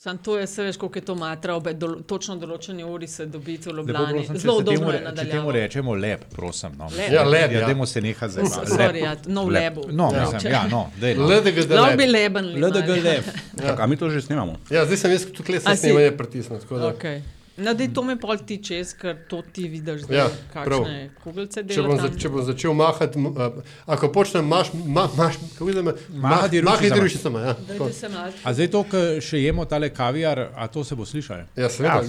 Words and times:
Sam 0.00 0.18
to 0.18 0.38
je, 0.38 0.46
se 0.46 0.62
veš, 0.62 0.76
koliko 0.76 0.98
je 0.98 1.04
to 1.04 1.14
matra, 1.14 1.54
ob 1.54 1.68
dolo, 1.70 1.98
točno 2.02 2.36
določeni 2.36 2.84
uri 2.84 3.06
se 3.06 3.26
dobiti 3.26 3.68
v 3.68 3.72
Lepo 3.72 3.80
Ljubljani. 3.82 4.12
prosim, 4.14 4.34
če 4.34 4.40
Zelo 4.40 4.54
udobno 4.56 4.86
je 4.88 4.98
re- 4.98 5.10
če 5.14 5.24
temu 5.26 5.52
rečemo 5.52 5.94
lep, 5.94 6.22
prosim. 6.30 6.70
No. 6.78 6.86
Lep. 6.86 7.10
Ja, 7.12 7.24
lep, 7.24 7.52
Ja, 7.52 7.58
ja. 7.58 7.66
dajmo 7.66 7.86
se 7.86 8.00
neha 8.00 8.28
zdaj. 8.28 8.44
malo. 8.44 8.64
Sorry, 8.68 9.02
ja, 9.02 9.12
no 9.28 9.44
v 9.44 9.50
lebu. 9.50 9.84
No, 9.90 10.06
Ja. 10.10 10.22
mislim, 10.24 10.52
ja, 10.52 10.62
no, 10.66 10.80
dej, 10.96 11.14
no. 11.16 11.28
Lahko 11.28 11.96
bi 11.96 12.06
lep. 12.06 12.14
leben. 12.14 12.48
LDG 12.56 12.88
lep. 13.02 13.24
A 13.76 13.86
mi 13.86 13.96
to 13.96 14.08
že 14.08 14.22
snemamo? 14.22 14.56
Ja, 14.70 14.86
zdaj 14.86 14.96
sem 14.96 15.10
jaz 15.12 15.26
tukaj 15.28 15.56
A 15.58 15.68
le 15.68 15.76
si? 15.76 15.82
snemanje 15.82 16.16
pritisnil. 16.16 16.58
tako 16.60 16.78
da- 16.78 16.88
Okay. 16.88 17.20
No, 17.60 17.74
da 17.74 17.86
to 17.94 18.02
me 18.02 18.16
pol 18.20 18.38
ti 18.46 18.56
čez, 18.64 18.94
ker 18.96 19.16
to 19.28 19.42
ti 19.52 19.68
vidiš, 19.68 20.06
da 20.08 20.14
Ja, 20.14 20.24
ja, 20.24 20.30
kakšne 20.52 21.10
kuglice 21.24 21.64
Če 21.68 21.82
bom, 21.82 21.98
za, 22.00 22.08
če 22.18 22.28
bom 22.32 22.44
začel 22.46 22.74
mahati, 22.74 23.20
a, 23.36 23.50
ako 23.96 24.08
počnem 24.12 24.48
maš, 24.48 24.72
ma, 24.72 25.08
maš, 25.16 25.36
kako 25.52 25.68
vidim, 25.68 25.84
Mahati 25.84 26.62
mahati 26.62 26.90
ručicama. 26.90 27.02
ručicama. 27.02 27.40
Ja, 27.40 27.54
tako. 27.54 27.84
Dajte 27.84 27.98
se 27.98 28.08
malo. 28.08 28.32
A 28.44 28.54
zdaj 28.54 28.70
to, 28.70 28.82
ko 28.90 29.04
še 29.20 29.42
jemo 29.44 29.64
tale 29.68 29.90
kaviar, 29.92 30.46
a 30.56 30.68
to 30.72 30.84
se 30.84 30.96
bo 30.96 31.04
slišalo? 31.04 31.44
ja 31.56 31.68
seveda. 31.68 32.00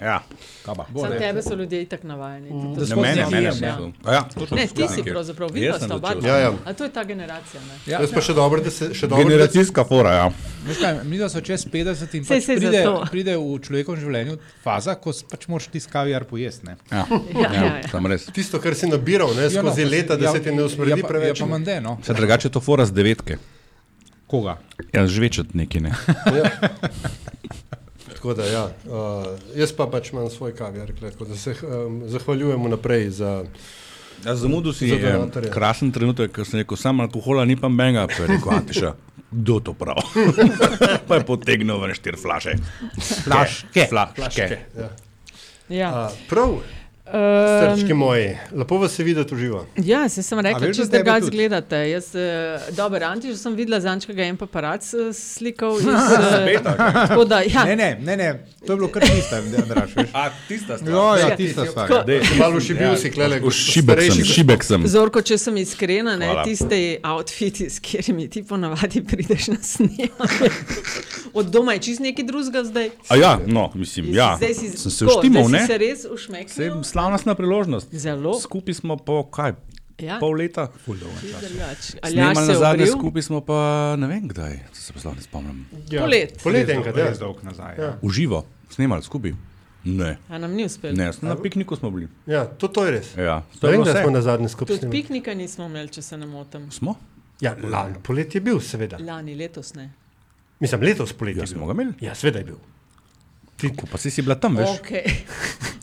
Ja, 0.00 0.20
no. 0.68 0.86
Ja, 0.92 1.00
Sam 1.00 1.18
tebe 1.18 1.42
so 1.42 1.54
ljudje 1.54 1.82
itak 1.82 2.02
navajeni. 2.02 2.50
Mm, 2.50 2.74
Ne, 2.78 2.96
mene, 2.96 3.14
ne 3.16 3.26
mene, 3.26 3.50
ja. 3.60 3.76
Ja, 4.06 4.20
Ne, 4.50 4.66
ti 4.68 4.88
si 4.88 5.02
pravzaprav, 5.02 5.50
vidva 5.50 5.78
sem 5.78 5.86
sta 5.86 5.96
oba. 5.96 6.14
Ja, 6.20 6.36
ja. 6.38 6.52
A 6.64 6.72
to 6.72 6.84
je 6.84 6.90
ta 6.90 7.04
generacija, 7.04 7.60
ne? 7.62 7.74
Ja, 7.86 8.00
Jaz 8.00 8.10
pa 8.10 8.20
še 8.20 8.34
dobro, 8.34 8.60
da 8.60 8.70
se 8.70 8.90
še 8.92 9.06
dobro. 9.06 9.24
Generacijska 9.24 9.84
fora, 9.84 10.12
ja. 10.14 10.26
Veš 10.64 10.78
kaj, 10.78 11.00
mi 11.04 11.18
da 11.18 11.28
so 11.28 11.40
čez 11.40 11.64
50 11.66 12.14
in 12.14 12.24
pač 12.24 12.42
saj 12.42 12.56
pride, 12.56 12.80
pride 13.10 13.36
v 13.36 13.58
človekovem 13.60 14.00
življenju 14.00 14.34
faza, 14.62 14.94
ko 14.96 15.12
pač 15.26 15.46
moraš 15.46 15.68
ti 15.68 15.80
kaviar 15.82 16.24
pojesti. 16.24 16.66
ne. 16.66 16.76
Ja, 16.90 17.04
Ja, 17.06 17.52
ja, 17.52 17.64
ja. 17.76 17.88
tam 17.88 18.06
res. 18.06 18.26
Tisto, 18.28 18.58
kar 18.58 18.74
si 18.74 18.86
nabiral 18.86 19.30
ne, 19.30 19.42
Ja, 19.44 19.62
no, 19.62 19.70
skozi 19.70 19.82
pa 19.82 19.88
si- 19.88 19.90
leta, 19.92 20.16
da 20.16 20.24
ja, 20.24 20.32
se 20.32 20.40
ti 20.40 20.50
ne 20.50 20.62
usmrdi 20.62 20.90
ja, 20.90 20.96
pa- 20.98 21.08
preveč. 21.08 21.36
Ja, 21.36 21.46
pa 21.46 21.50
mande, 21.50 21.80
no. 21.80 21.98
Vse 22.00 22.14
drugače 22.14 22.46
je 22.46 22.52
to 22.52 22.60
fora 22.60 22.84
z 22.84 22.92
devetke. 22.92 23.38
Koga? 24.26 24.56
Ja, 24.92 25.06
žvečet 25.06 25.54
neki 25.54 25.80
ne. 25.80 25.94
Tako 28.16 28.34
da, 28.34 28.44
ja. 28.48 28.64
uh, 28.88 29.26
jaz 29.56 29.72
pa 29.76 29.86
pač 29.92 30.08
imam 30.12 30.30
svoj 30.32 30.54
kaviar, 30.56 30.88
tako 31.00 31.24
da 31.28 31.36
se 31.36 31.52
um, 31.62 32.02
zahvaljujem 32.08 32.64
vnaprej 32.64 33.10
za. 33.10 33.32
Ja, 34.24 34.32
zamudil 34.34 34.72
si 34.72 34.88
Za 34.88 34.94
je 34.94 35.12
donatorje. 35.12 35.50
krasen 35.52 35.90
trenutek, 35.92 36.32
ko 36.32 36.44
sem 36.48 36.62
rekel, 36.62 36.78
sam 36.80 37.00
alkohola 37.04 37.44
ni 37.44 37.56
pa 37.60 37.68
menga, 37.68 38.06
pa 38.08 38.22
je 38.22 38.28
rekel, 38.30 38.52
Antiša, 38.56 38.94
kdo 39.30 39.58
to 39.60 39.74
prav? 39.76 40.00
pa 41.08 41.18
je 41.20 41.26
potegnil 41.28 41.76
ven 41.82 41.92
štiri 41.94 42.16
flaše. 42.16 42.56
Flaške. 43.24 43.84
Flaške. 43.90 44.48
Ja. 44.80 44.88
Ja. 45.68 45.90
Uh, 45.92 46.16
prav, 46.30 46.56
srčki 47.10 47.94
moji, 47.94 48.36
lepo 48.52 48.78
vas 48.78 48.98
je 48.98 49.04
videti 49.04 49.34
v 49.34 49.38
živo. 49.38 49.66
Ja, 49.76 50.08
se 50.08 50.22
sem 50.22 50.38
rekla, 50.38 50.66
veš, 50.66 50.76
če 50.76 50.84
ste 50.84 51.02
ga 51.02 51.20
zgledate. 51.20 51.78
Jaz, 51.90 52.14
eh, 52.14 52.60
dober, 52.70 53.04
Anti, 53.04 53.30
že 53.30 53.36
sem 53.38 53.54
videla 53.54 53.80
zančkega 53.80 54.22
en 54.22 54.36
paparac 54.36 54.82
eh, 54.90 55.12
slikal. 55.12 55.78
Iz, 55.78 55.86
eh, 56.48 56.58
tako 56.62 57.24
da, 57.24 57.40
ja, 57.40 57.64
Ne, 57.64 57.76
ne, 57.76 57.98
ne, 58.00 58.16
ne, 58.16 58.28
to 58.66 58.72
je 58.72 58.76
bilo 58.76 58.88
kar 58.88 59.02
tisto, 59.02 59.36
da 59.52 59.62
draž. 59.64 59.96
veš. 59.96 60.10
A, 60.12 60.30
tista 60.48 60.78
stvar. 60.78 60.92
Ja, 60.92 61.18
ja, 61.18 61.28
Ja. 61.28 61.36
tista 61.36 61.66
stvar. 61.66 61.88
Tako- 61.88 62.10
ja. 62.10 62.20
Malo 62.38 62.60
šibil 62.60 62.96
si, 62.96 63.10
klele, 63.10 63.40
V 63.40 63.50
šibek 63.50 64.02
sem, 64.02 64.24
šibek 64.24 64.64
sem. 64.64 64.86
Zorko, 64.86 65.22
če 65.22 65.38
sem 65.38 65.56
iskrena, 65.56 66.16
ne, 66.16 66.26
Hvala. 66.26 66.44
tiste 66.44 66.98
outfiti, 67.04 67.70
s 67.70 67.78
katerimi 67.78 68.28
ti 68.28 68.42
ponavadi 68.42 69.04
prideš 69.04 69.48
na 69.48 69.56
snemanje. 69.62 70.50
Od 71.32 71.46
doma 71.46 71.72
je 71.72 71.78
čist 71.78 72.00
nekaj 72.00 72.24
drugega 72.24 72.64
zdaj. 72.64 72.90
A 73.08 73.16
ja, 73.16 73.38
no, 73.46 73.70
mislim, 73.74 74.14
ja. 74.14 74.34
Zdaj 74.36 74.54
si, 74.54 74.70
Sem 74.70 74.90
se 74.90 75.04
tako, 75.06 75.18
uštimal, 75.18 75.44
zdaj 75.44 75.52
ne? 75.52 75.60
si 75.60 75.66
se 75.66 75.78
res 75.78 76.00
Sej 76.00 76.10
ušmeknil. 76.10 76.74
Slavnostna 76.96 77.34
priložnost. 77.34 77.88
Zelo. 77.92 78.40
Skupaj 78.40 78.74
smo 78.74 78.96
po 78.98 79.22
kaj? 79.24 79.52
Ja. 79.98 80.16
Pol 80.20 80.32
leta. 80.32 80.68
Aljaš 80.86 82.12
Snemali 82.12 82.34
se 82.36 82.52
na 82.52 82.58
zadnje 82.58 82.82
obril. 82.82 82.92
skupaj 82.94 83.22
smo 83.22 83.40
pa 83.40 83.58
ne 83.96 84.06
vem 84.06 84.28
kdaj, 84.28 84.58
se 84.72 84.92
sploh 84.92 85.14
ne 85.14 85.22
spomnim. 85.22 85.66
Ja. 85.90 86.02
Polet. 86.02 86.40
Polet 86.42 86.68
enkrat, 86.68 86.96
ja. 86.96 87.06
Res 87.06 87.18
dolg 87.18 87.42
nazaj. 87.42 87.76
Ja. 87.78 87.90
V 88.02 88.10
živo, 88.10 88.42
snemali 88.70 89.02
skupaj. 89.02 89.32
Ne, 89.86 90.16
A 90.28 90.38
nam 90.38 90.52
ni 90.52 90.64
uspelo. 90.64 90.96
ne, 90.96 91.10
na 91.22 91.36
pikniku 91.36 91.76
smo 91.76 91.90
bili. 91.90 92.08
ja, 92.26 92.44
to, 92.46 92.68
to 92.68 92.84
je 92.84 92.90
res. 92.90 93.12
Ja, 93.16 93.42
to 93.60 93.66
je 93.66 93.72
vem, 93.72 93.80
bilo 93.80 93.84
da 93.84 93.92
smo 93.94 94.08
vse. 94.08 94.10
na 94.10 94.22
zadnji 94.22 94.48
skupaj 94.48 94.66
Tudi 94.66 94.78
snimali. 94.78 94.96
piknika 94.96 95.34
nismo 95.34 95.64
imeli, 95.66 95.88
če 95.88 96.02
se 96.02 96.16
ne 96.16 96.26
motim. 96.26 96.70
Smo? 96.70 96.96
Ja, 97.40 97.54
lani 97.62 97.94
polet 98.02 98.34
je 98.34 98.40
bil, 98.40 98.60
seveda. 98.60 98.98
Lani, 99.00 99.34
letos 99.34 99.74
ne. 99.74 99.92
Mislim, 100.60 100.80
letos 100.82 101.12
polet 101.12 101.36
Ja, 101.36 101.42
je 101.42 101.46
smo 101.46 101.66
ga 101.66 101.72
imeli. 101.72 101.92
Ja, 102.00 102.14
seveda 102.14 102.38
je 102.38 102.44
bil. 102.44 102.58
Ti, 103.56 103.70
Ko 103.70 103.86
pa 103.86 103.96
si 103.98 104.10
si 104.10 104.22
bila 104.22 104.34
tam, 104.34 104.56
veš? 104.56 104.68
Okay. 104.80 105.04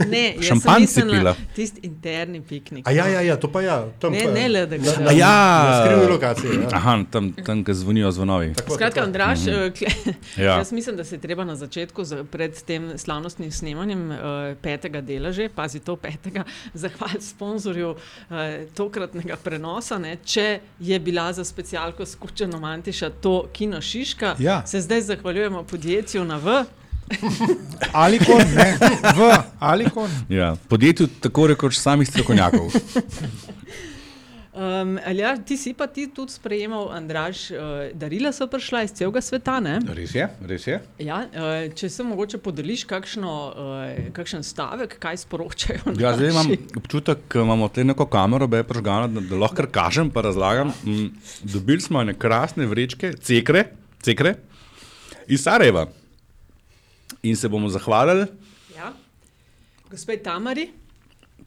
Ne, 0.05 0.35
Šampanjci 0.41 0.99
mislila 0.99 1.33
pila. 1.33 1.35
tisti 1.55 1.79
interni 1.83 2.41
piknik. 2.41 2.87
a 2.87 2.91
ja, 2.91 3.07
ja, 3.07 3.21
ja, 3.21 3.35
to 3.37 3.47
pa 3.47 3.61
ja. 3.61 3.85
Tam 3.99 4.11
Ne, 4.11 4.23
pa, 4.25 4.31
ne 4.31 4.47
le, 4.49 4.65
da 4.65 4.77
na- 4.77 5.11
ja. 5.11 5.63
Na 5.63 5.73
skrivni 5.79 6.07
lokaciji. 6.07 6.49
Ja. 6.61 6.69
Aha, 6.73 7.03
tam, 7.11 7.31
tam 7.35 7.63
ki 7.63 7.73
zvonijo 7.73 8.11
zvonovi. 8.11 8.53
Tako, 8.53 8.73
Skratka, 8.73 8.95
tako. 8.95 9.05
Andraš, 9.05 9.39
mm 9.39 9.51
-hmm. 9.51 10.13
Ja. 10.37 10.57
jaz 10.57 10.71
mislim, 10.71 10.97
da 10.97 11.03
se 11.03 11.17
treba 11.17 11.43
na 11.45 11.55
začetku, 11.55 12.03
za- 12.03 12.23
pred 12.23 12.63
tem 12.63 12.97
slavnostnim 12.97 13.51
snemanjem 13.51 14.11
uh, 14.11 14.17
petega 14.61 15.01
dela, 15.01 15.31
že, 15.31 15.49
pazi 15.49 15.79
to 15.79 15.95
petega, 15.95 16.43
zahvaliti 16.73 17.25
sponzorju 17.25 17.89
uh, 17.89 17.97
tokratnega 18.75 19.35
prenosa. 19.35 19.97
Ne, 19.97 20.17
če 20.17 20.59
je 20.79 20.99
bila 20.99 21.33
za 21.33 21.43
specialko 21.43 22.05
s 22.05 22.15
Kučanom 22.15 22.63
Antiša 22.63 23.09
to 23.11 23.47
Kino 23.53 23.81
Šiška, 23.81 24.35
Ja. 24.39 24.65
se 24.65 24.81
zdaj 24.81 25.01
zahvaljujemo 25.01 25.63
podjetju 25.63 26.25
na 26.25 26.37
V. 26.37 26.63
Alikon, 28.03 28.43
ne, 28.55 28.77
v 29.15 29.31
Alikon. 29.59 30.09
Ja. 30.29 30.55
Podjetju 30.69 31.07
tako 31.21 31.47
rekoč 31.47 31.77
samih 31.77 32.07
strokovnjakov. 32.07 32.71
Um, 34.53 34.99
ja, 35.17 35.31
ti 35.41 35.57
si 35.57 35.71
pa 35.73 35.87
ti 35.89 36.05
tudi 36.13 36.29
sprejemal, 36.29 36.91
Andraš, 36.93 37.47
uh, 37.49 37.87
darila 37.97 38.29
so 38.29 38.45
prišla 38.45 38.83
iz 38.85 38.91
celega 38.93 39.21
sveta. 39.25 39.55
Ne? 39.57 39.79
Res 39.97 40.13
je, 40.13 40.27
res 40.45 40.67
je. 40.67 40.77
Ja, 41.01 41.23
uh, 41.25 41.73
če 41.73 41.89
se 41.89 42.05
mogoče 42.05 42.37
podeliš 42.37 42.83
kakšno, 42.85 43.31
uh, 43.49 44.11
kakšen 44.13 44.45
stavek, 44.45 44.93
kaj 45.01 45.23
sporočajo. 45.23 45.95
Ja, 45.97 46.13
zdaj 46.13 46.29
imam 46.29 46.53
občutek, 46.77 47.25
da 47.33 47.47
imamo 47.47 47.71
te 47.73 47.81
neko 47.81 48.05
kamero, 48.05 48.45
da 48.45 48.61
je 48.61 48.69
prežgana, 48.69 49.09
da, 49.09 49.25
da 49.25 49.41
lahko 49.41 49.57
kar 49.63 49.71
kažem, 49.73 50.13
pa 50.13 50.21
razlagam. 50.21 50.69
Mm, 50.85 51.09
dobili 51.49 51.81
smo 51.81 52.05
ene 52.05 52.13
krasne 52.13 52.69
vrečke, 52.69 53.15
cekre, 53.25 53.71
cekre 54.05 54.37
iz 55.25 55.41
Sarajeva. 55.41 55.87
In 57.23 57.35
se 57.35 57.47
bomo 57.47 57.69
zahvalili 57.69 58.25
Ja. 58.75 58.93
Gospe 59.89 60.17
Tamari, 60.17 60.69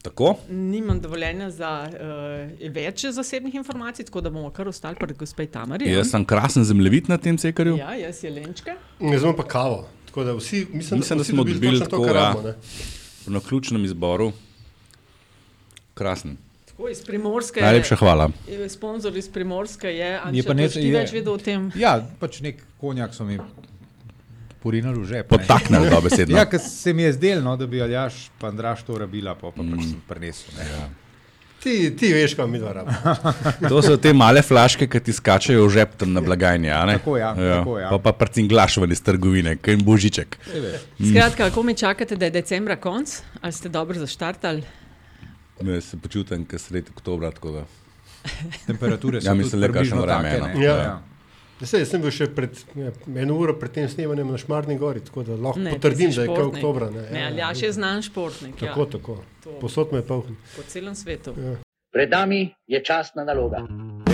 tako. 0.01 0.35
nimam 0.49 1.01
dovoljenja 1.01 1.49
za 1.51 1.71
uh, 1.85 2.71
več 2.71 3.05
zasebnih 3.07 3.55
informacij, 3.55 4.05
tako 4.05 4.21
da 4.21 4.29
bomo 4.29 4.49
kar 4.49 4.67
ostali 4.67 4.95
pri 4.95 5.13
gospe 5.15 5.45
Tamari. 5.47 5.85
ja. 5.85 5.97
Jaz 5.97 6.09
sem 6.09 6.25
krasen 6.25 6.63
zemljevid 6.63 7.09
na 7.09 7.17
tem 7.17 7.37
cekarju. 7.37 7.77
Ja, 7.77 7.93
jaz 7.95 8.23
je 8.23 8.29
Lenčka. 8.31 8.75
Jaz 9.01 9.23
imam 9.23 9.35
pa 9.35 9.43
kavo. 9.45 9.87
Tako 10.07 10.23
da 10.23 10.33
vsi, 10.33 10.65
mislim, 10.71 10.99
Mislim, 10.99 11.17
da 11.17 11.23
vsi 11.23 11.31
smo 11.31 11.43
dobili 11.43 11.61
točno 11.71 11.85
to, 11.85 11.89
tako, 11.91 12.03
kar 12.03 12.15
ja. 12.15 12.21
rabimo, 12.23 12.43
ne. 12.43 12.53
Na 13.27 13.39
ključnem 13.39 13.85
izboru. 13.85 14.31
Krasen. 15.93 16.37
Tako 16.67 16.89
iz 16.89 17.01
Primorske. 17.03 17.61
Najlepša 17.61 17.95
hvala. 17.95 18.29
je- 18.49 18.69
Sponzor 18.69 19.17
iz 19.17 19.29
Primorske 19.29 19.87
je, 19.89 20.19
Anča, 20.19 20.47
pa 20.47 20.53
ne- 20.53 20.69
ti 20.69 20.91
več 20.91 21.11
vedel 21.11 21.33
o 21.33 21.37
tem. 21.39 21.71
Ja, 21.75 21.99
pač 22.19 22.41
nek 22.41 22.63
konjak 22.79 23.13
so 23.13 23.23
mi 23.25 23.37
porinili 24.67 24.99
v 24.99 25.07
žep. 25.07 25.27
Potaknili 25.29 25.89
dobesedno. 25.95 26.35
Ja, 26.35 26.45
ker 26.45 26.59
se 26.61 26.93
mi 26.93 27.03
je 27.03 27.13
zdelo, 27.13 27.41
no, 27.43 27.55
da 27.55 27.65
bi 27.65 27.81
Aljaš 27.81 28.27
pa 28.35 28.47
Andraš 28.47 28.83
to 28.83 28.97
rabila, 28.97 29.35
pa, 29.35 29.49
pa 29.49 29.63
pač 29.63 29.83
sem 29.87 29.99
prinesel. 30.05 30.55
ne. 30.57 30.69
Ja. 30.69 30.87
Ti, 31.57 31.73
ti 31.91 32.11
veš, 32.13 32.35
kam 32.35 32.51
mi 32.51 32.59
dva 32.59 32.69
rabimo. 32.71 33.31
To 33.71 33.81
so 33.81 33.95
te 33.97 34.11
male 34.13 34.39
flaške, 34.41 34.85
ki 34.85 34.99
ti 35.01 35.11
skačejo 35.11 35.65
v 35.65 35.71
žep 35.71 35.95
tam 35.97 36.13
na 36.13 36.21
blagajni. 36.21 36.69
a 36.69 36.83
ne? 36.85 36.99
Tako, 36.99 37.15
ja, 37.17 37.31
tako, 37.33 37.79
ja. 37.79 37.89
Pa, 37.89 37.97
pa 37.99 38.13
prcinglaš 38.15 38.77
ven 38.77 38.93
iz 38.93 39.01
trgovine, 39.01 39.55
kaj 39.57 39.73
jim 39.73 39.81
božiček. 39.83 40.37
Veš. 40.47 40.85
Skratka, 41.01 41.47
kako 41.47 41.63
mi 41.63 41.73
čakate, 41.73 42.15
da 42.15 42.29
je 42.29 42.35
decembra 42.37 42.77
konc? 42.77 43.09
Ali 43.41 43.51
ste 43.51 43.69
dobro 43.69 43.97
zaštartali? 43.97 44.61
Ne, 45.61 45.81
se 45.81 45.97
počutim, 45.97 46.45
ker 46.45 46.61
sredi 46.61 46.93
oktobra. 46.93 47.31
tako 47.31 47.51
da. 47.51 47.65
Temperature 48.67 49.17
so 49.19 49.25
Ja, 49.25 49.33
tudi 49.33 49.43
mislim, 49.43 49.61
le 49.61 49.67
kakšno 49.69 49.97
približno 49.97 50.01
vreme, 50.03 50.31
no. 50.39 50.47
ne. 50.49 50.63
Ja. 50.63 51.01
Sej, 51.59 51.79
jaz 51.79 51.89
sem 51.89 52.01
bil 52.01 52.11
še 52.11 52.27
pred, 52.29 52.53
ja, 52.75 52.91
eno 53.17 53.35
uro 53.35 53.55
pred 53.55 53.71
tem 53.71 53.87
snemanjem 53.87 54.27
na 54.27 54.37
Šmarni 54.37 54.77
gori, 54.77 55.01
tako 55.01 55.23
da 55.23 55.35
lahko 55.37 55.59
Ne, 55.59 55.71
potrdim, 55.71 56.11
da 56.11 56.21
je 56.21 56.27
kaj 56.27 56.35
športnik. 56.35 56.55
oktobra. 56.55 56.89
Ne, 56.91 57.05
Ne, 57.11 57.23
Aljaš 57.25 57.61
je 57.61 57.71
znan 57.73 58.01
športnik. 58.01 58.55
Tako, 58.57 58.79
Ja, 58.79 58.85
tako. 58.87 59.17
Posod 59.59 59.91
me 59.91 59.97
je 59.97 60.05
poln. 60.05 60.37
po 60.55 60.61
celem 60.63 60.95
svetu. 60.95 61.33
Pred 61.91 62.09
nami 62.11 62.39
je 62.67 62.83
častna 62.83 63.23
naloga. 63.23 63.63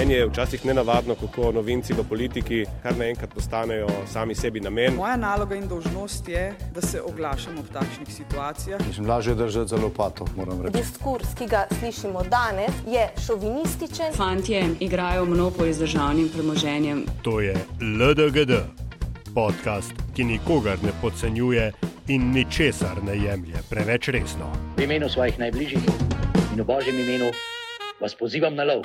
Meni 0.03 0.13
je 0.13 0.25
včasih 0.27 0.65
nenavadno, 0.65 1.15
kako 1.15 1.51
novinci 1.51 1.93
v 1.93 2.03
politiki 2.09 2.65
kar 2.83 2.97
naenkrat 2.97 3.33
postanejo 3.33 3.87
sami 4.11 4.35
sebi 4.35 4.59
namen. 4.59 4.95
Moja 4.95 5.15
naloga 5.15 5.55
in 5.55 5.67
dolžnost 5.67 6.27
je, 6.27 6.53
da 6.75 6.81
se 6.81 7.01
oglašam 7.01 7.59
ob 7.59 7.69
takšnih 7.73 8.11
situacijah. 8.15 8.81
Mislim, 8.87 9.07
lažje 9.09 9.35
držati 9.35 9.69
za 9.69 9.77
lopato, 9.77 10.27
moram 10.35 10.61
reči. 10.61 10.77
Diskurs, 10.77 11.27
ki 11.37 11.47
ga 11.47 11.63
slišimo 11.79 12.23
danes, 12.23 12.71
je 12.87 13.07
šovinističen. 13.27 14.11
Fantje 14.13 14.65
igrajo 14.79 15.23
monopoly 15.25 15.71
z 15.71 15.79
državnim 15.79 16.29
premoženjem. 16.35 17.05
To 17.21 17.39
je 17.39 17.55
LDGD, 17.79 18.59
podcast, 19.35 19.93
ki 20.15 20.23
nikogar 20.23 20.83
ne 20.83 20.91
podcenjuje 21.01 21.71
in 22.07 22.31
ničesar 22.31 23.03
ne 23.03 23.15
jemlje 23.23 23.63
preveč 23.69 24.07
resno. 24.07 24.51
V 24.77 24.83
imenu 24.83 25.09
svojih 25.09 25.39
najbližjih 25.39 25.83
in 26.53 26.61
v 26.61 26.65
božjem 26.65 26.99
imenu 26.99 27.31
vas 28.01 28.15
pozivam 28.19 28.55
na 28.55 28.63
lov. 28.63 28.83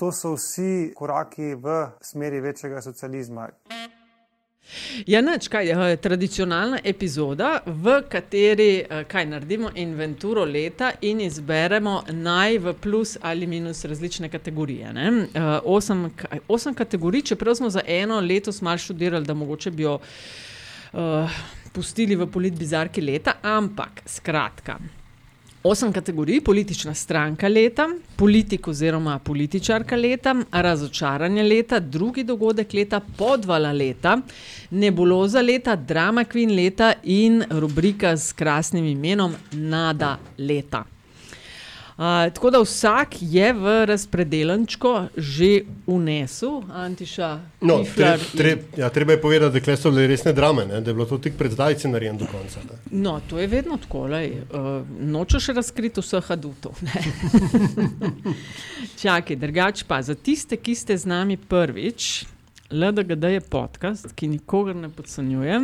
To 0.00 0.12
so 0.12 0.32
vsi 0.32 0.92
koraki 0.96 1.54
v 1.54 1.86
smeri 2.00 2.40
večjega 2.40 2.80
socializma. 2.82 3.48
Ja, 5.06 5.20
nič, 5.20 5.48
kaj, 5.48 5.68
eh, 5.68 5.96
tradicionalna 5.96 6.78
epizoda, 6.84 7.50
v 7.66 7.98
kateri 8.08 8.68
eh, 8.80 9.04
kaj, 9.04 9.26
naredimo 9.26 9.70
inventuro 9.74 10.44
leta 10.44 10.92
in 11.00 11.20
izberemo 11.20 12.02
naj 12.12 12.58
v 12.58 12.74
plus 12.80 13.18
ali 13.20 13.46
minus 13.46 13.84
različne 13.84 14.28
kategorije. 14.28 14.92
ne. 14.92 15.26
Eh, 15.34 15.58
Osem, 15.64 16.10
osem 16.48 16.74
kategorij, 16.74 17.22
čeprav 17.22 17.54
smo 17.54 17.70
za 17.70 17.80
eno 17.86 18.20
letos 18.20 18.62
malo 18.62 18.78
študirali, 18.78 19.26
da 19.26 19.34
mogoče 19.34 19.70
bi 19.70 19.82
jo 19.82 19.98
uh, 20.92 21.30
pustili 21.72 22.16
v 22.16 22.26
politbizarki 22.26 23.00
leta, 23.00 23.32
ampak 23.42 24.02
skratka. 24.06 24.78
Osem 25.62 25.92
kategorij: 25.92 26.40
politična 26.40 26.94
stranka 26.94 27.48
leta, 27.48 27.88
politik 28.16 28.68
oziroma 28.68 29.18
političarka 29.18 29.96
leta, 29.96 30.34
razočaranje 30.52 31.42
leta, 31.42 31.78
drugi 31.80 32.24
dogodek 32.24 32.72
leta, 32.72 33.00
podvala 33.16 33.72
leta, 33.72 34.18
nebuloza 34.70 35.40
leta, 35.40 35.76
drama 35.76 36.24
queen 36.24 36.54
leta 36.56 36.92
in 37.02 37.44
rubrika 37.50 38.16
s 38.16 38.32
krasnim 38.32 38.84
imenom 38.84 39.34
Nada 39.52 40.18
leta. 40.38 40.84
Uh, 42.00 42.06
tako 42.34 42.50
da 42.50 42.60
vsak 42.60 43.08
je 43.20 43.52
v 43.52 43.84
razpredelenčko 43.86 45.06
že 45.16 45.60
unesel, 45.86 46.62
Antiša. 46.72 47.40
No, 47.60 47.78
Piflar 47.78 48.18
tre, 48.18 48.22
in- 48.24 48.38
tre, 48.38 48.56
ja, 48.80 48.88
treba 48.88 49.12
je 49.12 49.20
povedati, 49.20 49.60
da 49.60 49.76
so 49.76 49.90
bile 49.90 50.06
resne 50.06 50.32
drame, 50.32 50.64
ne? 50.66 50.80
da 50.80 50.90
je 50.90 50.94
bilo 50.94 51.06
to 51.06 51.18
tik 51.18 51.36
pred 51.36 51.52
zdajci 51.52 51.88
narejen 51.88 52.16
do 52.16 52.24
konca. 52.26 52.60
Ne? 52.64 52.78
No, 53.02 53.20
to 53.30 53.38
je 53.38 53.46
vedno 53.46 53.76
tako. 53.76 54.06
lej, 54.06 54.30
Uh, 54.50 54.56
nočeš 55.00 55.46
razkriti 55.46 56.00
vseh 56.00 56.30
adutov. 56.30 56.72
Čakaj, 59.02 59.36
drugače 59.36 59.84
pa 59.88 60.02
za 60.02 60.14
tiste, 60.14 60.56
ki 60.56 60.74
ste 60.74 60.96
z 60.96 61.06
nami 61.06 61.36
prvič. 61.36 62.24
LDGD 62.70 63.24
je 63.24 63.40
podcast, 63.40 64.12
ki 64.14 64.28
nikogar 64.28 64.76
ne 64.76 64.88
podcenjuje 64.88 65.60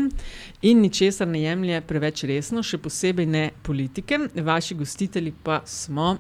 in 0.63 0.81
ničesar 0.81 1.29
ne 1.29 1.43
jemlje 1.43 1.81
preveč 1.87 2.25
resno, 2.27 2.63
še 2.67 2.81
posebej 2.83 3.27
ne 3.31 3.51
politike. 3.63 4.19
Vaši 4.35 4.75
gostitelji 4.75 5.35
pa 5.43 5.61
smo 5.65 6.17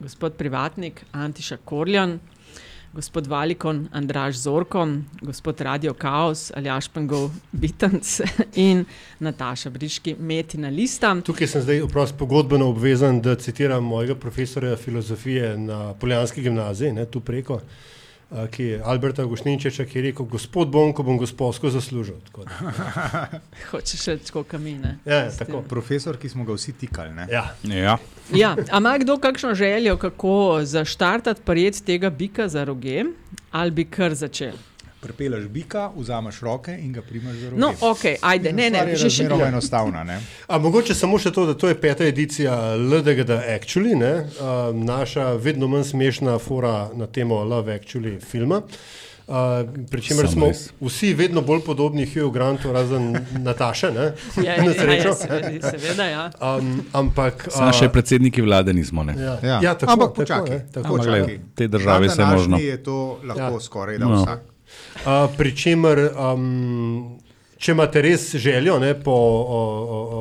gospod 0.00 0.38
Privatnik 0.38 1.02
Antiša 1.12 1.56
Korjan, 1.64 2.20
gospod 2.92 3.26
Valikon 3.26 3.88
Andraš 3.92 4.36
Zorko, 4.44 4.86
gospod 5.20 5.60
Radio 5.60 5.94
Chaos 5.98 6.52
Aljaš 6.54 6.88
Pengov 6.88 7.30
Bitanc 7.52 8.20
in 8.70 8.84
Nataša 9.18 9.70
Briški 9.70 10.14
Metina 10.18 10.70
Lista. 10.70 11.14
Tukaj 11.26 11.46
sem 11.46 11.62
zdaj 11.62 11.82
oprost 11.90 12.14
pogodbeno 12.18 12.70
obvezan, 12.70 13.20
da 13.20 13.34
citiram 13.34 13.84
mojega 13.84 14.14
profesorja 14.14 14.76
filozofije 14.76 15.56
na 15.58 15.94
Poljanski 15.94 16.42
gimnaziji, 16.42 16.92
ne, 16.92 17.06
tu 17.06 17.20
preko, 17.20 17.60
ki 18.50 18.64
je 18.64 18.82
Alberta 18.84 19.24
Gušninčeča, 19.24 19.84
ki 19.84 19.98
je 19.98 20.02
rekel, 20.02 20.26
gospod 20.30 20.70
bom, 20.70 20.92
ko 20.94 21.02
bom 21.02 21.18
gospodsko 21.18 21.70
zaslužil. 21.70 22.14
Tako 22.30 22.44
da. 22.44 22.60
Hočeš 23.70 24.06
reči, 24.06 24.32
kot 24.32 24.46
kamine. 24.48 24.98
Ja, 25.04 25.24
ja, 25.24 25.30
tako. 25.34 25.62
Profesor, 25.66 26.16
ki 26.16 26.28
smo 26.28 26.46
ga 26.46 26.54
vsi 26.54 26.72
tikali. 26.72 27.14
Ne? 27.14 27.26
Ja. 27.30 27.48
Ja. 27.66 27.98
Ja, 28.34 28.54
a 28.70 28.78
ima 28.78 28.98
kdo 28.98 29.18
kakšno 29.18 29.54
željo, 29.54 29.96
kako 29.96 30.60
zaštartati 30.62 31.42
prijet 31.44 31.82
tega 31.86 32.10
bika 32.10 32.48
za 32.48 32.64
roge, 32.64 33.04
ali 33.50 33.70
bi 33.70 33.84
kar 33.84 34.14
začel? 34.14 34.54
Prepeleš 35.00 35.44
bika, 35.46 35.90
vzameš 35.96 36.40
roke 36.40 36.74
in 36.74 36.92
ga 36.92 37.02
primaš 37.02 37.36
za 37.36 37.50
roke. 37.50 37.58
No, 37.58 37.70
ok, 37.82 38.02
ajde, 38.22 38.52
ne, 38.52 38.70
ne, 38.70 38.82
že 38.94 39.08
še 39.08 39.24
zelo 39.24 39.40
enostavna. 39.42 40.04
Ne? 40.04 40.18
A 40.46 40.58
mogoče 40.58 40.94
samo 40.94 41.16
še 41.16 41.30
to, 41.30 41.46
da 41.46 41.54
to 41.54 41.68
je 41.68 41.74
peta 41.76 42.04
edicija 42.04 42.52
LDGD 42.76 43.30
Actually, 43.50 43.96
ne? 43.96 44.12
uh, 44.36 44.52
naša 44.76 45.32
vedno 45.34 45.66
manj 45.66 45.84
smešna 45.86 46.38
fora 46.38 46.90
na 46.94 47.06
temo 47.08 47.44
Love 47.44 47.72
Actually 47.74 48.20
filma. 48.20 48.60
Uh, 49.26 49.36
Pričemer 49.86 50.26
smo 50.28 50.46
res. 50.46 50.68
vsi 50.80 51.14
vedno 51.14 51.40
bolj 51.40 51.60
podobni 51.62 52.04
Hugh 52.04 52.28
Grantu, 52.30 52.72
razen 52.72 53.12
Nataše, 53.46 53.86
ne? 53.88 54.06
Ja, 54.36 54.56
na 54.58 54.64
ja, 54.66 54.74
srečo. 54.74 55.08
ja, 55.08 55.14
seveda, 55.14 55.70
seveda, 55.70 56.04
ja. 56.06 56.24
Um, 56.42 56.82
ampak, 56.92 57.46
Samo 57.48 57.70
še 57.72 57.88
predsedniki 57.88 58.42
vlade 58.42 58.74
nismo. 58.74 59.00
Ne? 59.02 59.14
Ja, 59.16 59.38
Ja. 59.40 59.60
ja 59.62 59.74
tako, 59.74 59.92
Ampak 59.92 60.08
tako, 60.08 60.14
počakaj, 60.16 60.50
ne, 60.52 60.66
tako, 60.68 60.86
ampak 60.88 61.06
čakaj. 61.06 61.20
čakaj. 61.22 61.36
V 61.38 61.54
tej 61.54 61.68
državi 61.70 62.04
Na 62.04 62.12
vse 62.12 62.20
je 62.20 62.26
možno. 62.26 62.50
današnji 62.50 62.68
je 62.68 62.82
to 62.82 62.96
lahko 63.24 63.54
Ja. 63.54 63.60
skoraj 63.62 63.98
da 63.98 64.04
No. 64.06 64.16
vsak. 64.18 64.40
Uh, 65.00 65.30
Pričemer, 65.36 66.10
um, 66.12 67.20
če 67.60 67.72
imate 67.72 68.02
res 68.04 68.26
željo 68.40 68.78
ne, 68.80 68.94
po 68.96 69.12
o, 69.12 69.60
o, 69.60 70.20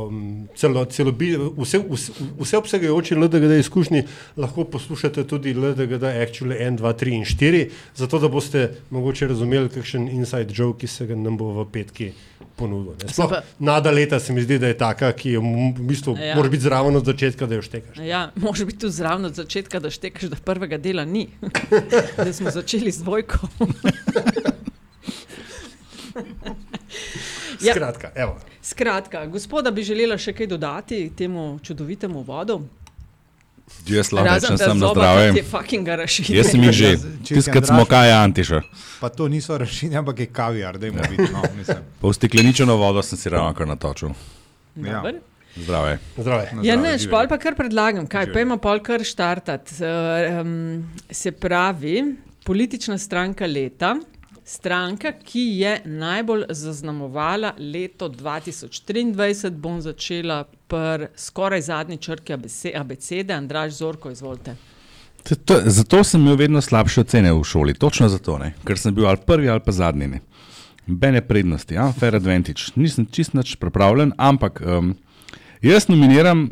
celo, 0.60 0.84
celobi, 0.92 1.34
vse, 1.58 1.80
vse, 1.90 2.16
vse 2.40 2.58
obsegajoči 2.60 3.16
LDGD 3.16 3.60
izkušnji, 3.60 4.04
lahko 4.38 4.66
poslušate 4.72 5.24
tudi 5.28 5.54
LDGD 5.54 6.04
Actually 6.20 6.60
1, 6.60 6.80
2, 6.82 6.94
3 7.04 7.16
in 7.16 7.24
4, 7.28 7.62
zato 7.96 8.20
da 8.20 8.28
boste 8.32 8.66
mogoče 8.90 9.28
razumeli, 9.32 9.72
kakšen 9.72 10.10
inside 10.12 10.54
joke, 10.56 10.84
ki 10.84 10.92
se 10.92 11.08
ga 11.08 11.16
nam 11.16 11.38
bo 11.40 11.54
v 11.62 11.68
petki 11.72 12.12
ponudil. 12.60 13.08
Sploh 13.08 13.40
nada 13.60 13.92
leta 13.92 14.20
se 14.20 14.34
mi 14.34 14.44
zdi, 14.44 14.60
da 14.60 14.68
je 14.68 14.78
taka, 14.78 15.12
ki 15.16 15.38
je 15.38 15.40
v 15.40 15.88
bistvu 15.88 16.18
Ja. 16.20 16.36
mora 16.36 16.50
biti 16.50 16.64
zraven 16.64 16.96
od 16.96 17.06
začetka, 17.08 17.48
da 17.48 17.56
jo 17.56 17.62
štekaš. 17.62 18.04
Ja, 18.04 18.32
Može 18.36 18.66
biti 18.66 18.84
tu 18.84 18.90
zraven 18.90 19.26
od 19.26 19.36
začetka, 19.36 19.80
da 19.80 19.90
štekaš, 19.90 20.30
da 20.30 20.36
prvega 20.44 20.78
dela 20.78 21.06
ni. 21.06 21.28
da 22.18 22.34
smo 22.34 22.52
začeli 22.52 22.92
z 22.92 23.04
dvojko. 23.04 23.48
Ja. 27.62 27.74
Skratka, 27.74 28.12
evo. 28.16 28.38
Skratka, 28.62 29.26
gospoda 29.26 29.72
bi 29.72 29.84
želela 29.84 30.18
še 30.18 30.32
kaj 30.34 30.48
dodati 30.48 31.10
temu 31.18 31.60
čudovitemu 31.64 32.22
vodu. 32.24 32.62
Jaz 33.88 34.12
lahko 34.12 34.34
rečem, 34.34 34.58
da 34.58 34.70
sem 34.70 34.80
na 35.84 35.96
raširi. 35.96 36.38
Jaz 36.38 36.52
sem 36.52 36.64
jih 36.64 36.72
že, 36.74 36.92
tiskati 37.28 37.68
smo 37.68 37.86
kaj 37.86 38.12
Antiša. 38.12 38.62
Pa 39.02 39.10
to 39.10 39.28
niso 39.28 39.58
rašinje, 39.58 39.98
ampak 39.98 40.20
je 40.20 40.28
kaviar, 40.34 40.78
da 40.78 40.88
jim. 40.88 40.96
No, 41.34 41.44
mislim. 41.58 41.84
Pa 42.02 42.08
v 42.08 42.14
stekleničeno 42.14 42.76
vodo 42.80 43.04
sem 43.06 43.20
si 43.20 43.30
ravno 43.30 43.54
kar 43.54 43.68
natočil. 43.68 44.16
Ja. 44.76 45.04
Zdravje. 45.56 46.00
Na 46.18 46.64
Ja, 46.64 46.76
ne, 46.76 46.98
živeli. 46.98 47.12
pol 47.12 47.28
pa 47.30 47.38
kar 47.38 47.56
predlagam, 47.58 48.08
kaj 48.08 48.32
pa 48.34 48.42
ima 48.42 48.58
pol 48.58 48.80
kar 48.86 49.04
štartati. 49.04 49.82
Uh, 49.82 50.42
um, 50.42 50.84
se 51.12 51.32
pravi, 51.32 52.16
politična 52.46 52.98
stranka 52.98 53.46
leta, 53.46 53.96
stranka, 54.50 55.12
ki 55.12 55.42
je 55.60 55.82
najbolj 55.86 56.44
zaznamovala 56.50 57.54
leto 57.60 58.10
2023, 58.10 59.50
bom 59.50 59.82
začela 59.82 60.44
pri 60.68 61.08
skoraj 61.16 61.62
zadnji 61.62 61.98
črki 61.98 62.34
abece- 62.34 62.74
abecede, 62.76 63.34
Andraž 63.34 63.74
Zorko, 63.74 64.12
izvolite. 64.12 64.56
To, 65.46 65.60
zato 65.66 66.04
sem 66.04 66.22
imel 66.22 66.36
vedno 66.36 66.62
slabše 66.62 67.02
ocene 67.02 67.34
v 67.34 67.44
šoli, 67.44 67.74
točno 67.74 68.10
zato, 68.10 68.38
ne? 68.38 68.54
ker 68.66 68.80
sem 68.80 68.96
bil 68.96 69.06
ali 69.08 69.22
prvi 69.26 69.50
ali 69.50 69.62
pa 69.66 69.72
zadnji. 69.72 70.08
Ne? 70.08 70.22
Bene 70.88 71.22
prednosti, 71.22 71.76
ja? 71.76 71.92
fair 72.00 72.16
advantage. 72.16 72.72
Nisem 72.76 73.06
čist 73.06 73.38
nič 73.38 73.56
pripravljen, 73.62 74.16
ampak 74.18 74.64
um, 74.66 74.96
jaz 75.62 75.92
nominiram 75.92 76.48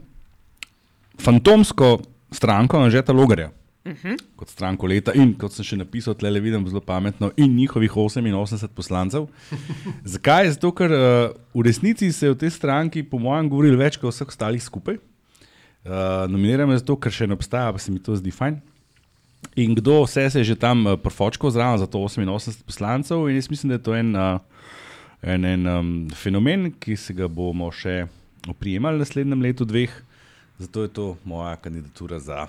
fantomsko 1.18 1.98
stranko 2.32 2.78
Anžeta 2.78 3.14
Logarja. 3.14 3.50
Uh 3.88 3.94
-huh. 4.04 4.18
Kot 4.36 4.50
stranko 4.50 4.88
leta, 4.88 5.14
in 5.16 5.32
kot 5.40 5.54
sem 5.54 5.66
še 5.66 5.78
napisal, 5.78 6.14
tle 6.14 6.30
le 6.30 6.40
vidim 6.40 6.68
zelo 6.68 6.82
pametno, 6.82 7.32
in 7.38 7.56
njihovih 7.56 7.92
88 7.92 8.68
poslancev. 8.76 9.28
Zakaj? 10.14 10.52
Zato, 10.52 10.72
ker 10.72 10.92
uh, 10.92 11.32
v 11.54 11.64
resnici 11.64 12.12
se 12.12 12.26
je 12.26 12.32
v 12.32 12.38
tej 12.38 12.50
stranki, 12.50 13.04
po 13.04 13.20
mojem, 13.20 13.50
govorilo 13.50 13.78
več 13.78 13.98
kot 13.98 14.12
vseh 14.12 14.28
ostalih 14.28 14.64
skupaj. 14.64 14.96
Uh, 15.86 16.28
nominiram 16.28 16.72
jo 16.72 16.78
zato, 16.78 16.96
ker 17.00 17.12
še 17.12 17.28
ne 17.28 17.34
obstaja, 17.34 17.72
pa 17.72 17.80
se 17.80 17.92
mi 17.92 18.00
to 18.00 18.16
zdi 18.16 18.32
fajn. 18.32 18.60
In 19.56 19.76
kdo 19.76 20.04
vse 20.04 20.30
se 20.30 20.40
je 20.40 20.44
že 20.44 20.56
tam 20.56 20.86
uh, 20.86 21.00
profočkal 21.00 21.52
zraven 21.52 21.80
za 21.80 21.88
to 21.88 21.98
88 21.98 22.64
poslancev, 22.66 23.30
in 23.30 23.36
jaz 23.36 23.50
mislim, 23.50 23.70
da 23.70 23.74
je 23.76 23.84
to 23.84 23.96
en, 23.96 24.16
uh, 24.16 24.40
en, 25.22 25.46
en 25.46 25.68
um, 25.68 26.10
fenomen, 26.10 26.74
ki 26.80 26.96
se 26.96 27.14
ga 27.14 27.28
bomo 27.28 27.72
še 27.72 28.08
oprijemali 28.50 29.00
v 29.00 29.00
naslednjem 29.00 29.42
letu, 29.42 29.66
dveh. 29.66 30.04
Zato 30.60 30.84
je 30.84 30.88
to 30.88 31.18
moja 31.24 31.56
kandidatura 31.56 32.20
za 32.20 32.48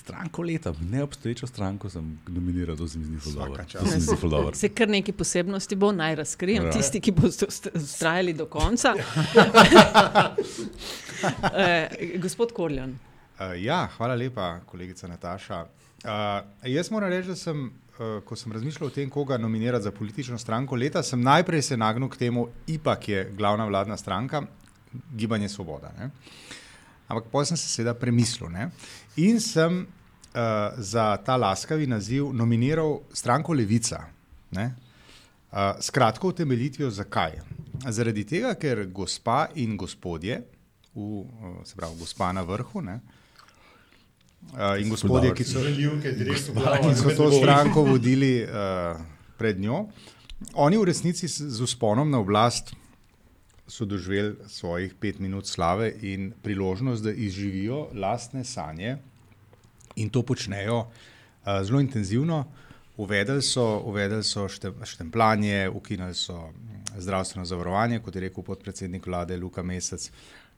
stranko 0.00 0.42
leta. 0.42 0.74
Neobstoječo 0.80 1.46
stranko 1.46 1.90
sem 1.90 2.18
nominiral, 2.26 2.76
to 2.76 2.88
se 2.88 2.98
mi 2.98 3.04
zdi 3.04 3.18
zelo 3.30 3.46
dobro. 3.46 3.64
Se 3.68 4.16
mi 4.24 4.30
dobro. 4.30 4.54
Se 4.54 4.68
kar 4.68 4.88
nekaj 4.88 5.14
posebnosti 5.14 5.76
bo, 5.76 5.92
naj 5.92 6.14
razkrijem. 6.14 6.64
Ja. 6.64 6.72
Tisti, 6.72 7.00
ki 7.00 7.12
boste 7.12 7.46
ustrajali 7.74 8.32
do 8.32 8.46
konca. 8.46 8.94
eh, 11.56 11.88
gospod 12.18 12.52
Korjan. 12.52 12.90
Uh, 12.90 13.62
ja, 13.62 13.88
hvala 13.96 14.14
lepa, 14.14 14.60
kolegica 14.66 15.08
Nataša. 15.08 15.60
Uh, 15.64 16.10
jaz 16.64 16.90
moram 16.90 17.08
reči, 17.08 17.28
da 17.28 17.36
sem, 17.36 17.66
uh, 17.98 18.18
ko 18.24 18.36
sem 18.36 18.52
razmišljal 18.52 18.88
o 18.88 18.92
tem, 18.92 19.10
koga 19.10 19.38
nominirati 19.38 19.84
za 19.84 19.92
politično 19.92 20.38
stranko 20.38 20.76
leta, 20.76 21.02
sem 21.02 21.22
najprej 21.22 21.62
se 21.62 21.76
nagnil 21.76 22.08
k 22.08 22.16
temu, 22.16 22.48
IPA, 22.66 22.96
ki 22.96 23.12
je 23.12 23.24
glavna 23.36 23.64
vladna 23.68 23.96
stranka, 23.96 24.42
Gibanje 25.16 25.48
Svoboda. 25.48 25.92
Ne? 25.98 26.10
Ampak 27.10 27.26
potem 27.32 27.50
sem 27.50 27.58
se 27.58 27.68
seveda 27.68 27.94
premislil 27.94 28.50
ne? 28.54 28.68
In 29.16 29.40
sem 29.40 29.80
uh, 29.80 30.40
za 30.78 31.16
ta 31.16 31.36
laskavi 31.36 31.86
naziv 31.86 32.32
nominiral 32.32 33.00
stranko 33.12 33.52
Levica. 33.52 34.04
Ne? 34.50 34.74
Uh, 35.50 35.58
skratko, 35.80 36.28
utemeljitvijo 36.28 36.90
zakaj. 36.90 37.32
Zaradi 37.88 38.24
tega, 38.24 38.54
ker 38.54 38.86
gospa 38.86 39.48
in 39.54 39.76
gospodje, 39.76 40.42
v, 40.94 41.00
uh, 41.00 41.24
se 41.64 41.74
pravi, 41.74 41.96
gospa 41.96 42.32
na 42.32 42.42
vrhu, 42.42 42.80
ne, 42.80 43.00
uh, 44.44 44.76
in 44.76 44.88
gospodje, 44.90 45.34
ki 45.34 45.44
so, 45.44 45.60
ki 46.82 46.94
so 46.94 47.10
to 47.10 47.30
stranko 47.32 47.82
vodili 47.84 48.42
uh, 48.42 49.00
pred 49.36 49.60
njo, 49.60 49.86
Oni 50.54 50.76
v 50.76 50.84
resnici 50.84 51.28
s- 51.28 51.42
z 51.42 51.60
usponom 51.60 52.10
na 52.10 52.18
oblast 52.18 52.72
so 53.70 53.84
doživeli 53.84 54.36
svojih 54.48 54.94
pet 55.00 55.18
minut 55.18 55.46
slave 55.46 55.92
in 56.02 56.32
priložnost, 56.42 57.04
da 57.04 57.12
izživijo 57.12 57.86
lastne 57.94 58.44
sanje 58.44 58.96
in 59.96 60.10
to 60.10 60.22
počnejo 60.22 60.78
uh, 60.78 60.86
zelo 61.62 61.80
intenzivno. 61.80 62.44
Uvedeli 62.96 63.42
so, 63.42 63.78
uvedeli 63.84 64.24
so 64.24 64.48
šte, 64.48 64.72
štempljanje, 64.84 65.68
ukinili 65.68 66.14
so 66.14 66.36
mm, 66.36 66.98
zdravstveno 66.98 67.44
zavarovanje, 67.44 68.00
kot 68.00 68.14
je 68.14 68.20
rekel 68.20 68.44
podpredsednik 68.44 69.06
vlade 69.06 69.36
Luka 69.36 69.62
Mesec. 69.62 70.10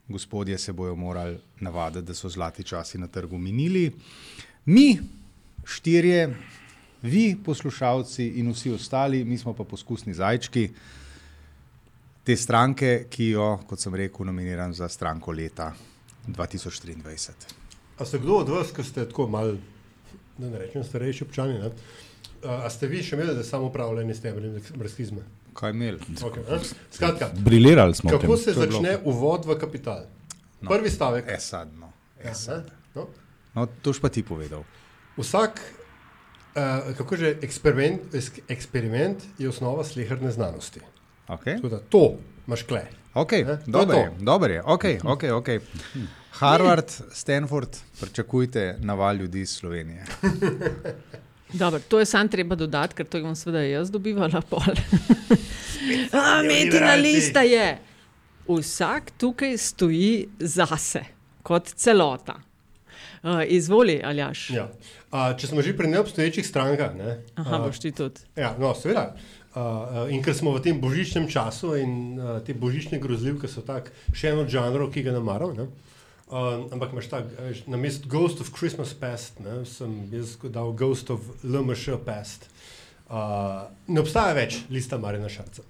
Gospodje 0.08 0.58
se 0.58 0.72
bojo 0.72 0.96
morali 0.96 1.38
navaditi, 1.60 2.06
da 2.06 2.14
so 2.14 2.28
zlati 2.28 2.64
časi 2.64 2.98
na 2.98 3.06
trgu 3.06 3.38
minili. 3.38 3.92
Mi, 4.64 4.98
štirje, 5.64 6.34
vi, 7.02 7.36
poslušalci 7.44 8.26
in 8.26 8.50
vsi 8.50 8.72
ostali, 8.72 9.24
mi 9.24 9.38
smo 9.38 9.54
pa 9.54 9.64
poskusni 9.64 10.14
zajčki 10.14 10.70
te 12.24 12.36
stranke, 12.36 13.06
ki 13.10 13.32
jo, 13.34 13.48
kot 13.68 13.82
sem 13.82 13.94
rekel, 13.98 14.26
nominiram 14.26 14.74
za 14.74 14.88
stranko 14.88 15.32
leta 15.32 15.72
2023. 16.28 17.58
A 17.98 18.06
ste 18.06 18.18
kdo 18.22 18.40
od 18.42 18.48
vas, 18.48 18.72
ki 18.74 18.84
ste 18.86 19.06
tako 19.08 19.26
malo, 19.28 19.56
da 20.38 20.48
ne 20.48 20.58
rečem, 20.58 20.84
starejši 20.84 21.24
občani, 21.24 21.58
ne? 21.58 21.70
A 22.42 22.66
ste 22.70 22.88
vi 22.90 23.02
še 23.02 23.16
imeli, 23.16 23.36
da 23.38 23.44
samo 23.46 23.68
upravljanje 23.70 24.14
s 24.14 24.24
temeljem 24.24 24.58
marksizma? 24.78 25.22
Kaj 25.54 25.74
imeli? 25.74 25.98
Okay, 26.16 26.46
a? 26.48 26.58
Skratka, 26.90 27.28
Briljirali 27.44 27.94
smo 27.94 28.10
kako 28.10 28.26
tem. 28.26 28.36
se 28.44 28.54
začne 28.56 28.96
uvod 29.04 29.46
v 29.46 29.58
kapital? 29.60 30.06
No. 30.62 30.70
Prvi 30.70 30.90
stavek. 30.90 31.28
Esadno. 31.28 31.92
Ja, 32.22 32.30
Esad. 32.30 32.70
ne? 32.70 32.72
no. 32.94 33.06
No, 33.54 33.66
to 33.82 33.92
pa 34.00 34.08
ti 34.08 34.22
povedal. 34.22 34.64
Vsak, 35.18 35.60
uh, 36.56 36.94
kako 36.96 37.16
že, 37.20 37.36
eksperiment, 37.44 38.14
eksperiment 38.48 39.26
je 39.38 39.50
osnova 39.50 39.84
sleherne 39.84 40.32
znanosti. 40.32 40.80
Okay. 41.32 41.56
Tako 41.56 41.68
da 41.68 41.78
to 41.78 42.14
imaš 42.46 42.62
kle. 42.62 42.82
Okay, 43.14 43.48
je 43.48 43.58
dobro 43.66 43.96
je, 43.96 44.10
dobro 44.20 44.52
je. 44.52 44.62
Okay, 44.62 45.00
okay, 45.00 45.30
okay. 45.30 45.60
Harvard, 46.30 46.90
Stanford, 47.12 47.76
pričakujte 48.00 48.76
naval 48.80 49.16
ljudi 49.16 49.40
iz 49.40 49.50
Slovenije. 49.50 50.04
Dobro, 51.52 51.80
to 51.88 51.98
je 51.98 52.06
sam 52.06 52.28
treba 52.28 52.54
dodati, 52.54 52.94
ker 52.94 53.06
to 53.06 53.20
bom 53.20 53.34
seveda 53.36 53.60
jaz 53.60 53.90
dobivala 53.90 54.40
pol. 54.40 54.72
Metina 56.48 56.94
lista 56.94 57.40
je. 57.40 57.78
Vsak 58.48 59.10
tukaj 59.18 59.56
stoji 59.58 60.28
zase, 60.38 61.04
kot 61.42 61.68
celota. 61.76 62.34
Uh, 63.22 63.42
izvoli, 63.46 64.00
Aljaš. 64.04 64.50
Ja. 64.50 64.64
Uh, 65.12 65.36
če 65.38 65.46
smo 65.46 65.62
že 65.62 65.76
pri 65.76 65.86
neobstoječih 65.88 66.46
strankah, 66.46 66.96
ne, 66.96 67.20
Aha, 67.34 67.56
a, 67.56 67.58
boš 67.62 67.78
ti 67.78 67.92
tudi. 67.92 68.24
Ja, 68.36 68.56
no, 68.58 68.74
seveda. 68.74 69.12
In 69.52 70.22
ker 70.24 70.32
smo 70.32 70.54
v 70.56 70.64
tem 70.64 70.80
božičnem 70.80 71.28
času 71.28 71.74
in 71.76 72.16
uh, 72.16 72.40
te 72.40 72.56
božične 72.56 72.96
grozljivke 72.96 73.44
so 73.44 73.60
tak 73.60 73.90
še 74.16 74.32
en 74.32 74.46
od 74.46 74.48
žanrov, 74.48 74.88
ki 74.94 75.04
ga 75.04 75.12
namaram. 75.12 75.52
Ne? 75.52 75.68
Uh, 76.32 76.64
ampak 76.72 76.96
imaš 76.96 77.10
tak, 77.12 77.28
a 77.36 77.50
veš, 77.50 77.66
na 77.68 77.76
mestu 77.76 78.08
Ghost 78.08 78.40
of 78.40 78.48
Christmas 78.56 78.96
Past, 78.96 79.36
ne, 79.44 79.66
sem 79.68 80.08
jaz 80.08 80.38
dal 80.48 80.72
Ghost 80.72 81.12
of 81.12 81.20
LMŠ 81.44 82.00
Past. 82.00 82.48
Uh, 83.12 83.68
ne 83.92 84.00
obstaja 84.00 84.32
več 84.32 84.62
lista 84.72 84.96
Marina 84.96 85.28
Šarca. 85.28 85.60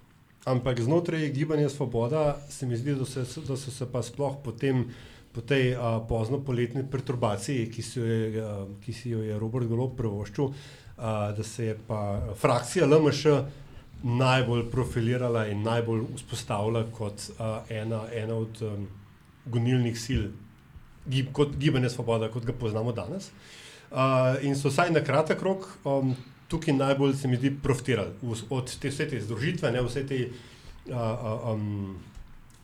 Ampak 0.47 0.79
znotraj 0.79 1.27
gibanja 1.35 1.67
Svoboda 1.67 2.37
se 2.47 2.71
mi 2.71 2.79
zdi, 2.79 2.95
da, 2.95 3.07
se, 3.07 3.27
da 3.43 3.59
so 3.59 3.75
se 3.75 3.91
pa 3.91 4.03
sploh 4.07 4.39
potem 4.47 4.87
po 5.35 5.43
tej 5.43 5.75
uh, 5.75 5.99
pozno 6.07 6.39
poletni 6.39 6.87
perturbaciji, 6.87 7.67
ki, 7.67 7.83
si 7.83 7.99
jo 7.99 8.07
je, 8.07 8.23
uh, 8.39 8.62
ki 8.87 8.95
si 8.95 9.11
jo 9.11 9.27
je 9.27 9.43
Robert 9.43 9.67
Golob 9.67 9.99
privoščil, 9.99 10.47
uh, 10.47 11.35
da 11.35 11.43
se 11.43 11.73
je 11.73 11.77
pa 11.89 12.23
frakcija 12.39 12.87
LMŠ 12.87 13.35
najbolj 14.02 14.66
profilirala 14.71 15.47
in 15.47 15.62
najbolj 15.62 16.04
vzpostavila 16.16 16.85
kot 16.94 17.28
uh, 17.38 17.62
ena, 17.71 18.02
ena 18.12 18.35
od 18.35 18.62
um, 18.66 18.87
gonilnih 19.47 19.99
sil 20.04 20.25
gib, 21.06 21.32
kot 21.32 21.56
gibanje 21.59 21.90
Svoboda, 21.90 22.30
kot 22.30 22.47
ga 22.47 22.52
poznamo 22.52 22.92
danes. 22.92 23.30
Uh, 23.92 24.38
in 24.42 24.56
so 24.56 24.73
vsaj 24.73 24.90
na 24.94 25.02
kratek 25.04 25.42
rok 25.42 25.68
um, 25.85 26.14
tukaj 26.49 26.75
najbolj, 26.75 27.14
se 27.16 27.28
mi 27.28 27.37
zdi, 27.37 27.52
profitirali 27.62 28.32
od 28.50 28.73
te 28.80 28.90
vse 28.90 29.09
te 29.09 29.21
združitve, 29.21 29.73
ne, 29.73 29.82
vse 29.85 30.06
te 30.09 30.18
uh, 30.28 31.52
um, 31.52 31.97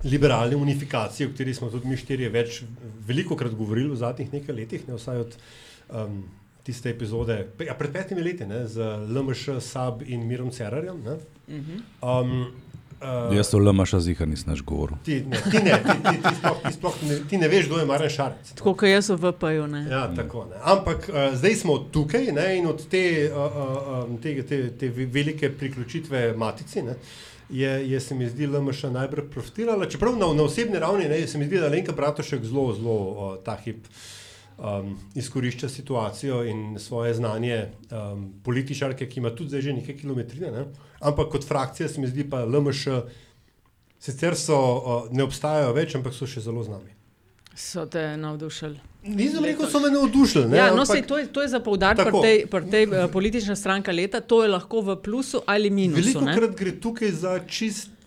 liberalne 0.04 0.57
unifikacije, 0.57 1.28
o 1.28 1.33
kateri 1.33 1.54
smo 1.54 1.71
tudi 1.71 1.88
mi 1.88 1.97
štirje 1.97 2.28
več 2.30 2.62
veliko 3.07 3.37
krat 3.37 3.54
govorili 3.59 3.90
v 3.92 4.00
zadnjih 4.00 4.33
nekaj 4.33 4.54
letih, 4.54 4.88
ne, 4.88 4.99
vsaj 4.99 5.25
od 5.25 5.38
um, 5.88 6.21
tiste 6.69 6.93
epizode 6.93 7.41
ja, 7.65 7.75
pred 7.75 7.93
petimi 7.97 8.23
leti 8.23 8.47
ne, 8.47 8.67
z 8.69 8.85
LMŠ, 9.09 9.59
SAB 9.65 10.05
in 10.07 10.27
Mirom 10.29 10.53
Cerarjem. 10.53 11.01
Ne. 11.07 11.19
Um, 12.05 12.33
uh, 13.01 13.37
Jaz 13.37 13.49
to 13.51 13.59
LMŠ 13.59 13.95
zihar 14.05 14.29
nisem 14.29 14.53
več 14.53 14.61
govoril. 14.69 14.99
Ti 15.07 15.23
ne, 15.31 15.41
ti 15.47 15.63
ne, 15.65 15.79
ti, 15.81 15.95
ti, 16.05 16.17
ti, 16.27 16.33
sploh, 16.41 16.59
ti, 16.67 16.73
sploh 16.77 16.99
ne, 17.09 17.17
ti 17.31 17.41
ne 17.41 17.49
veš, 17.49 17.71
kdo 17.71 17.79
je 17.81 17.87
Marjan 17.89 18.13
Šarec. 18.19 18.51
Tako 18.59 18.75
kot 18.83 18.91
jaz 18.91 19.09
v 19.15 19.17
VP-ju. 19.23 19.65
ne. 19.73 19.81
Ja, 19.91 20.03
tako, 20.17 20.45
ne. 20.51 20.61
Ampak 20.75 21.09
uh, 21.09 21.17
zdaj 21.39 21.57
smo 21.63 21.79
tukaj 21.95 22.29
ne, 22.37 22.49
in 22.59 22.69
od 22.69 22.85
te, 22.93 23.03
uh, 23.31 23.59
uh, 24.05 24.13
te, 24.23 24.37
te, 24.43 24.61
te 24.77 24.93
ve- 24.93 25.09
velike 25.17 25.51
priključitve 25.57 26.35
matici 26.37 26.85
ne, 26.85 26.99
je, 27.49 27.71
je 27.91 28.01
se 28.01 28.15
mi 28.15 28.29
zdi 28.29 28.47
LMŠ 28.47 28.91
najbolj 28.93 29.31
profitirala. 29.33 29.89
Čeprav 29.89 30.19
na, 30.21 30.29
na 30.37 30.45
osebni 30.45 30.77
ravni 30.79 31.09
ne, 31.09 31.23
se 31.27 31.39
mi 31.41 31.49
zdi, 31.49 31.63
da 31.65 31.73
Lenka 31.73 31.97
Bratošek 31.97 32.45
zelo, 32.45 32.75
zelo 32.77 32.97
uh, 33.09 33.37
ta 33.45 33.57
hip 33.65 33.87
um, 34.59 34.99
izkorišča 35.15 35.69
situacijo 35.69 36.45
in 36.45 36.79
svoje 36.79 37.15
znanje 37.15 37.67
um, 37.91 38.33
političarke, 38.45 39.09
ki 39.09 39.21
ima 39.21 39.31
tudi 39.31 39.49
zdaj 39.49 39.61
že 39.61 39.73
nekaj 39.73 39.97
kilometrine. 39.97 40.50
Ne. 40.50 40.65
Ampak 41.00 41.29
kot 41.29 41.49
frakcija 41.49 41.88
se 41.88 42.00
mi 42.00 42.07
zdi 42.07 42.31
pa 42.31 42.45
LMŠ, 42.45 42.88
sicer 43.99 44.37
so, 44.37 44.59
uh, 44.59 45.11
ne 45.11 45.23
obstajajo 45.23 45.73
več, 45.73 45.95
ampak 45.95 46.15
so 46.15 46.27
še 46.27 46.41
zelo 46.41 46.62
z 46.62 46.75
nami. 46.75 46.95
So 47.59 47.87
te 47.87 48.17
navdušili. 48.17 48.79
Nisem 49.03 49.45
rekel, 49.45 49.67
so 49.71 49.81
me 49.81 49.91
navdušili. 49.91 50.47
ne, 50.49 50.57
Ja, 50.57 50.75
no, 50.75 50.85
sej, 50.87 51.03
to, 51.03 51.19
je, 51.19 51.27
to 51.27 51.43
je 51.43 51.49
za 51.49 51.61
poudariti 51.61 52.05
pri 52.07 52.21
tej, 52.23 52.47
pri 52.47 52.71
tej 52.71 52.87
uh, 52.87 53.07
politična 53.11 53.57
stranka 53.57 53.93
leta. 53.93 54.21
To 54.21 54.43
je 54.43 54.49
lahko 54.49 54.83
v 54.83 54.97
plusu 55.03 55.43
ali 55.47 55.71
minusu. 55.71 56.03
Veliko 56.03 56.27
ne? 56.27 56.35
krat 56.35 56.59
gre 56.59 56.75
tukaj 56.81 57.11
za 57.11 57.38
čist 57.47 57.98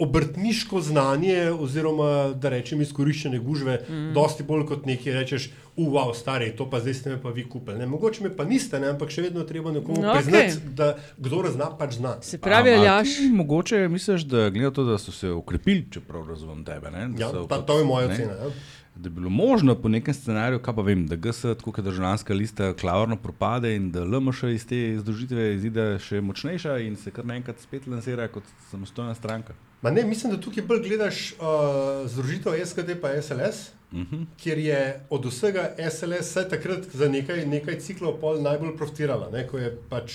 obrtniško 0.00 0.80
znanje, 0.80 1.50
oziroma 1.50 2.32
da 2.34 2.48
rečem 2.48 2.80
izkoriščene 2.80 3.38
gužve, 3.38 3.78
mm. 3.88 4.12
dosti 4.14 4.42
bolj 4.42 4.66
kot 4.66 4.86
nekaj 4.86 5.12
rečeš, 5.12 5.50
uvav, 5.76 6.14
stari, 6.14 6.50
to 6.56 6.70
pa 6.70 6.80
zdaj 6.80 6.94
ste 6.94 7.10
me 7.10 7.22
pa 7.22 7.30
vi 7.30 7.44
kupili. 7.48 7.78
Ne, 7.78 7.86
mogoče 7.86 8.24
me 8.24 8.36
pa 8.36 8.44
niste, 8.44 8.80
ne, 8.80 8.88
ampak 8.88 9.12
še 9.12 9.22
vedno 9.22 9.44
treba 9.44 9.72
nekomu 9.72 10.02
No, 10.02 10.14
priznati, 10.14 10.58
da 10.76 10.90
kdo 11.18 11.44
zna, 11.48 11.70
pač 11.78 11.94
zna. 11.94 12.16
Se 12.22 12.38
pravi, 12.38 12.72
Aljaš. 12.72 13.08
Mogoče 13.32 13.88
misliš, 13.88 14.22
da 14.22 14.50
glede 14.50 14.72
to, 14.72 14.84
da 14.84 14.98
so 14.98 15.12
se 15.12 15.30
ukrepili, 15.30 15.86
čeprav 15.90 16.28
razumem 16.28 16.64
tebe. 16.64 16.90
Ne, 16.90 17.08
da 17.08 17.20
Ja, 17.20 17.32
ta, 17.32 17.44
kot- 17.46 17.66
to 17.66 17.78
je 17.78 17.84
moja 17.84 18.08
ocena. 18.08 18.32
Ja. 18.34 18.50
Da 18.94 19.08
bi 19.08 19.14
bilo 19.14 19.30
možno 19.30 19.74
po 19.74 19.88
nekem 19.88 20.14
scenariju, 20.14 20.58
kaj 20.58 20.74
pa 20.74 20.82
vem, 20.82 21.06
da 21.06 21.16
GS, 21.16 21.42
tako 21.54 21.72
kot 21.72 21.84
državljanska 21.84 22.34
lista, 22.34 22.72
klavrno 22.74 23.16
propade 23.16 23.76
in 23.76 23.90
da 23.90 24.04
LMŠ 24.04 24.42
iz 24.50 24.66
te 24.66 24.98
združitve 24.98 25.54
izide 25.54 25.98
še 25.98 26.20
močnejša 26.20 26.78
in 26.84 26.96
se 26.96 27.10
kar 27.10 27.24
naenkrat 27.24 27.60
spet 27.60 27.86
lansira 27.86 28.28
kot 28.28 28.44
samostojna 28.70 29.14
stranka. 29.14 29.54
Ma 29.82 29.90
ne, 29.90 30.04
mislim, 30.04 30.32
da 30.32 30.40
tukaj 30.40 30.64
bolj 30.68 30.82
gledaš 30.88 31.32
uh, 31.32 32.08
združitev 32.10 32.66
SKD 32.66 33.00
pa 33.00 33.14
SLS, 33.22 33.70
Uh 33.92 33.98
-huh. 33.98 34.24
kjer 34.36 34.58
je 34.58 35.00
od 35.10 35.24
vsega 35.24 35.74
SLS 35.90 36.30
vsaj 36.30 36.48
takrat 36.48 36.84
za 36.92 37.08
nekaj, 37.08 37.46
nekaj 37.46 37.80
ciklov 37.80 38.20
pol 38.20 38.42
najbolj 38.42 38.76
profitirala, 38.76 39.30
ne, 39.30 39.46
ko 39.46 39.58
je 39.58 39.78
pač 39.88 40.12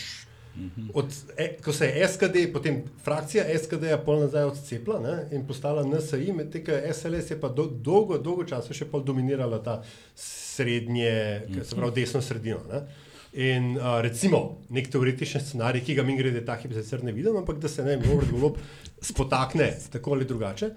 Od, 0.93 1.05
e, 1.37 1.57
ko 1.63 1.73
se 1.73 1.85
je 1.85 2.07
SKD, 2.07 2.53
potem 2.53 2.83
frakcija 3.03 3.43
SKD-ja 3.63 3.97
pol 3.97 4.19
nazaj 4.19 4.43
odcepila 4.43 4.99
ne, 4.99 5.15
in 5.35 5.43
postala 5.47 5.83
NSI, 5.83 6.31
medtem 6.33 6.63
ko 6.65 6.77
SLS 6.93 7.31
je 7.31 7.39
pa 7.41 7.49
do, 7.49 7.65
dolgo, 7.67 8.17
dolgo 8.17 8.45
časa 8.47 8.73
še 8.73 8.87
pol 8.87 9.03
dominirala 9.03 9.59
ta 9.63 9.81
srednje, 10.15 11.11
mm. 11.49 11.63
se 11.63 11.75
pravi 11.75 11.99
desno 11.99 12.21
sredino. 12.23 12.61
Ne. 12.71 12.85
In 13.35 13.73
uh, 13.75 13.99
recimo 13.99 14.61
nek 14.71 14.87
teoretičen 14.87 15.43
scenarij, 15.43 15.83
ki 15.83 15.97
ga 15.97 16.03
mi 16.07 16.15
grede 16.15 16.43
ta 16.47 16.55
hip 16.55 16.71
sicer 16.71 17.01
ne 17.03 17.11
vidim, 17.11 17.35
ampak 17.35 17.57
da 17.59 17.67
se 17.67 17.83
ne 17.83 17.97
Robert 17.99 18.31
Golob 18.31 18.61
spotakne 19.03 19.73
tako 19.91 20.15
ali 20.15 20.27
drugače. 20.29 20.69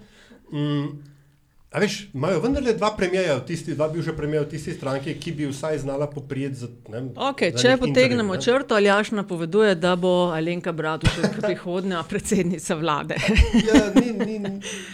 Mm, 0.51 0.89
A 1.71 1.79
veš, 1.79 2.09
imajo 2.13 2.39
vendarle 2.39 2.73
dva 2.73 2.95
premijeja, 2.97 3.39
tisti 3.41 3.75
dva 3.75 3.87
bivša 3.89 4.13
premijeja 4.13 4.41
v 4.41 4.49
tisti 4.49 4.73
stranki, 4.73 5.13
ki 5.15 5.31
bi 5.31 5.45
vsaj 5.45 5.77
znala 5.77 6.07
poprijeti 6.07 6.55
za. 6.55 6.67
Ne, 6.89 6.97
Okay, 6.99 7.51
za 7.51 7.57
če 7.59 7.77
potegnemo 7.77 7.93
intervju, 8.25 8.33
ne. 8.33 8.41
črto, 8.41 8.75
Aljaš 8.75 9.11
napoveduje, 9.11 9.75
da 9.75 9.95
bo 9.95 10.07
Alenka 10.29 10.71
Bratušek 10.71 11.37
prihodnja 11.39 12.03
predsednica 12.09 12.75
vlade. 12.75 13.15
Ja, 13.67 13.83
ni, 13.95 14.07
ni, 14.25 14.39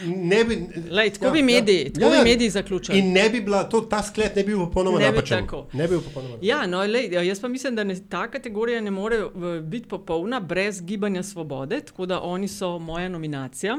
ne 0.07 0.43
bi, 0.43 0.57
Lej, 0.91 1.09
tako 1.11 1.31
bi 1.31 1.41
mediji- 1.43 1.93
tako 1.93 2.11
bi 2.11 2.23
mediji 2.23 2.49
zaključili. 2.51 2.99
In 2.99 3.11
ne 3.13 3.29
bi 3.29 3.41
bila, 3.41 3.63
to, 3.65 3.81
ta 3.81 4.03
sklep 4.03 4.35
ne 4.35 4.43
bi 4.43 4.47
bil 4.47 4.59
popolnoma 4.59 4.99
Ne 4.99 5.05
bi 5.05 5.11
napačen. 5.11 5.39
tako. 5.39 5.67
Ne 5.73 5.83
bi 5.83 5.89
bil 5.89 6.01
popolnoma 6.01 6.35
Ja, 6.41 6.65
no, 6.67 6.79
lej, 6.81 7.09
jaz 7.21 7.39
pa 7.39 7.47
mislim, 7.47 7.75
da 7.75 7.83
ne, 7.85 7.95
ta 8.01 8.27
kategorija 8.27 8.81
ne 8.81 8.91
more 8.91 9.23
biti 9.63 9.87
popolna 9.87 10.39
brez 10.41 10.81
gibanja 10.81 11.23
svobode, 11.23 11.79
tako 11.81 12.05
da 12.05 12.21
oni 12.21 12.47
so 12.49 12.79
moja 12.79 13.09
nominacija. 13.09 13.77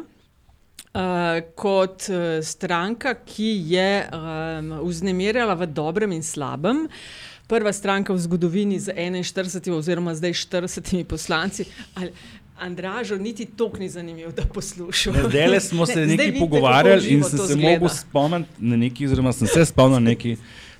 Uh, 0.97 1.43
kot 1.55 2.07
uh, 2.09 2.41
stranka, 2.41 3.13
ki 3.15 3.51
je 3.69 3.89
um, 4.09 4.71
vznemirjala 4.81 5.53
v 5.55 5.67
dobrem 5.69 6.15
in 6.17 6.23
slabem, 6.25 6.87
prva 7.45 7.73
stranka 7.73 8.15
v 8.17 8.23
zgodovini 8.25 8.81
z 8.81 8.97
41 8.97 9.77
oziroma 9.77 10.15
zdaj 10.17 10.33
40 10.33 11.05
poslanci. 11.05 11.69
Ali, 11.95 12.15
Andražo 12.57 13.17
niti 13.17 13.45
tok 13.45 13.79
ni 13.79 13.89
zanimivo, 13.89 14.33
da 14.33 14.43
poslušam. 14.55 15.15
Zdaj 15.29 15.49
le 15.49 15.61
smo 15.61 15.87
se 15.87 16.01
Ne, 16.01 16.07
zdaj 16.07 16.17
nekaj 16.17 16.41
pogovarjali 16.41 17.09
in 17.09 17.25
sem 17.25 17.39
se 17.39 17.57
mogel 17.57 17.89
spomniti 17.89 18.51
na 18.59 18.77
neki, 18.77 19.07
oziroma 19.07 19.33
sem 19.33 19.49
se 19.49 19.65
spomnil 19.65 20.01
na 20.01 20.11
neki. 20.11 20.37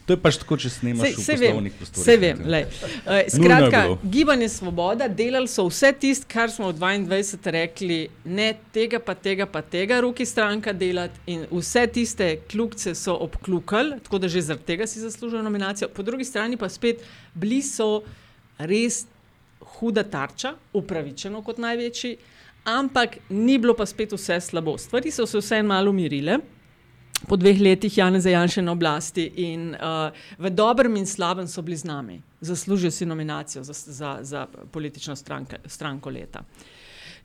To 0.07 0.15
je 0.15 0.21
pač 0.23 0.37
tako, 0.39 0.55
če 0.55 0.71
snemaš 0.71 1.09
Sej- 1.09 1.17
v 1.17 1.23
sej 1.25 1.37
vem, 1.41 1.49
poslovnih 1.51 1.73
prostorih. 1.75 2.05
sej 2.07 2.19
vem, 2.23 2.43
lej. 2.47 2.65
Uh, 3.03 3.17
skratka, 3.35 3.81
gibanje 4.07 4.49
Svoboda, 4.55 5.09
delali 5.11 5.51
so 5.51 5.65
vse 5.67 5.91
tisto, 5.99 6.29
kar 6.31 6.47
smo 6.51 6.71
v 6.71 6.79
22 6.79 7.55
rekli, 7.57 7.99
ne 8.23 8.53
tega, 8.71 9.01
pa 9.03 9.17
tega, 9.19 9.49
pa 9.51 9.65
tega, 9.67 9.99
roki 10.07 10.23
stranka 10.23 10.71
delati, 10.71 11.19
in 11.27 11.43
vse 11.51 11.87
tiste 11.91 12.31
kljukce 12.47 12.95
so 12.95 13.19
obklukali, 13.27 13.99
tako 14.07 14.23
da 14.23 14.31
že 14.31 14.47
zaradi 14.47 14.69
tega 14.71 14.87
si 14.87 15.03
zaslužijo 15.03 15.43
nominacijo. 15.43 15.91
Po 15.91 16.07
drugi 16.07 16.25
strani 16.25 16.57
pa 16.57 16.71
spet 16.71 17.03
bili 17.35 17.59
so 17.67 18.05
res 18.63 19.09
huda 19.81 20.07
tarča, 20.07 20.55
upravičeno 20.73 21.43
kot 21.43 21.59
največji, 21.59 22.17
ampak 22.63 23.19
ni 23.29 23.59
bilo 23.59 23.75
pa 23.75 23.87
spet 23.87 24.15
vse 24.15 24.39
slabo. 24.41 24.79
Stvari 24.79 25.11
so 25.11 25.27
se 25.27 25.43
vseeno 25.43 25.75
malo 25.75 25.91
umirile 25.91 26.39
po 27.23 27.37
dveh 27.37 27.61
letih 27.61 27.99
Janeza 27.99 28.31
Janša 28.31 28.63
na 28.63 28.73
oblasti 28.73 29.25
in 29.37 29.71
uh, 29.71 30.11
v 30.39 30.51
dobrem 30.51 30.97
in 30.97 31.07
slabem 31.07 31.47
so 31.47 31.63
bili 31.63 31.77
z 31.77 31.85
nami. 31.85 32.19
Zaslužijo 32.41 32.91
si 32.91 33.07
nominacijo 33.07 33.65
za, 33.65 33.73
za, 33.73 34.19
za 34.23 34.43
politično 34.71 35.17
stranke, 35.17 35.57
stranko 35.67 36.11
leta. 36.11 36.45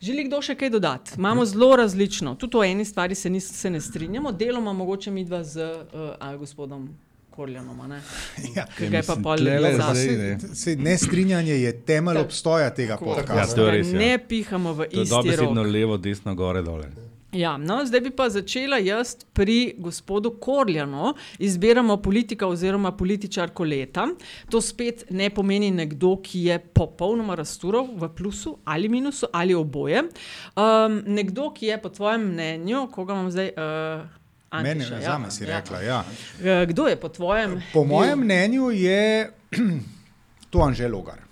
Želi 0.00 0.24
kdo 0.24 0.42
še 0.42 0.54
kaj 0.54 0.70
dodati? 0.70 1.10
Imamo 1.16 1.44
zelo 1.44 1.76
različno, 1.76 2.34
tudi 2.34 2.56
o 2.56 2.64
eni 2.64 2.84
stvari 2.84 3.14
se, 3.14 3.30
nis, 3.30 3.52
se 3.52 3.70
ne 3.70 3.80
strinjamo, 3.80 4.32
deloma 4.32 4.72
mogoče 4.72 5.10
mi 5.10 5.24
dva 5.24 5.44
z 5.44 5.62
uh, 5.62 6.00
a, 6.18 6.36
gospodom 6.36 6.88
Korljanom. 7.30 7.80
a 7.80 7.86
Ne? 7.86 8.00
Ja. 8.56 8.66
Je 8.80 8.90
pa 8.90 8.96
mislim, 8.98 9.22
pol 9.22 9.36
tlele 9.36 9.72
nazaj. 9.72 9.94
zdaj- 9.96 10.38
Sej, 10.40 10.54
sej, 10.54 10.76
nestrinjanje 10.78 11.54
je 11.54 11.72
temelj 11.82 12.18
obstoja 12.18 12.70
tega 12.72 12.92
Ja, 12.92 12.98
podcasta. 12.98 13.62
je 13.62 13.70
res. 13.70 13.86
Ja. 13.88 13.98
Ne 14.00 14.18
pihamo 14.20 14.72
v 14.72 14.76
To 14.78 14.82
je 14.90 15.02
isti 15.02 15.10
dobesedno 15.10 15.62
rok. 15.62 15.72
levo, 15.72 15.96
desno, 15.98 16.34
gore, 16.34 16.62
dole. 16.62 16.88
Ja, 17.32 17.56
no, 17.56 17.80
zdaj 17.86 18.00
bi 18.00 18.10
pa 18.10 18.26
začela 18.28 18.76
jaz 18.76 19.14
pri 19.32 19.74
gospodu 19.78 20.30
Korljanu. 20.32 21.14
Izbiramo 21.38 21.96
politika 21.96 22.46
oziroma 22.46 22.92
političarko 22.92 23.64
leta. 23.64 24.06
To 24.50 24.60
spet 24.60 25.04
ne 25.10 25.30
pomeni 25.30 25.70
nekdo, 25.70 26.16
ki 26.18 26.42
je 26.42 26.58
popolnoma 26.58 27.34
razturov 27.34 27.88
v 27.94 28.08
plusu 28.10 28.58
ali 28.64 28.88
minusu 28.88 29.26
ali 29.32 29.54
oboje. 29.54 30.02
Um, 30.02 31.00
nekdo, 31.08 31.50
ki 31.50 31.66
je 31.66 31.82
po 31.82 31.88
tvojem 31.88 32.28
mnenju, 32.28 32.88
koga 32.88 33.14
imam 33.14 33.30
zdaj. 33.30 33.48
Uh, 33.48 34.06
Antiša, 34.50 35.00
zame 35.00 35.30
si 35.30 35.46
rekla. 35.46 35.80
Ja. 35.80 36.04
Eh, 36.38 36.66
Kdo 36.66 36.86
je 36.86 36.96
po 36.96 37.08
tvojem? 37.08 37.62
Po 37.72 37.84
mojem 37.84 38.18
bil- 38.18 38.24
mnenju 38.24 38.70
je 38.70 39.30
to 40.50 40.58
Anžel 40.60 40.92
Logar. 40.92 41.31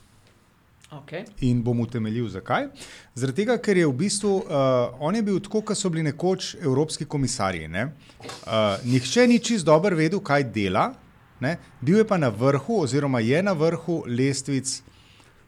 Okay. 0.91 1.25
In 1.47 1.63
bom 1.63 1.81
utemeljil, 1.81 2.27
zakaj. 2.29 2.65
Zaradi 3.15 3.45
tega, 3.45 3.55
ker 3.63 3.79
je 3.79 3.87
v 3.87 3.95
bistvu 3.95 4.31
uh, 4.41 4.97
on 4.99 5.15
je 5.15 5.23
bil 5.23 5.39
tako, 5.39 5.63
kot 5.63 5.79
so 5.79 5.91
bili 5.91 6.03
nekoč 6.09 6.57
evropski 6.59 7.07
komisarji. 7.07 7.69
Ne? 7.71 7.85
Uh, 8.21 8.75
nihče 8.85 9.29
ni 9.31 9.39
čist 9.39 9.69
dobro 9.69 9.95
vedel, 9.97 10.19
kaj 10.19 10.49
dela, 10.51 10.89
ne? 11.41 11.57
bil 11.81 12.03
je 12.03 12.07
pa 12.11 12.19
na 12.19 12.33
vrhu, 12.35 12.81
oziroma 12.83 13.23
je 13.23 13.43
na 13.43 13.55
vrhu 13.55 14.03
lestvic 14.07 14.81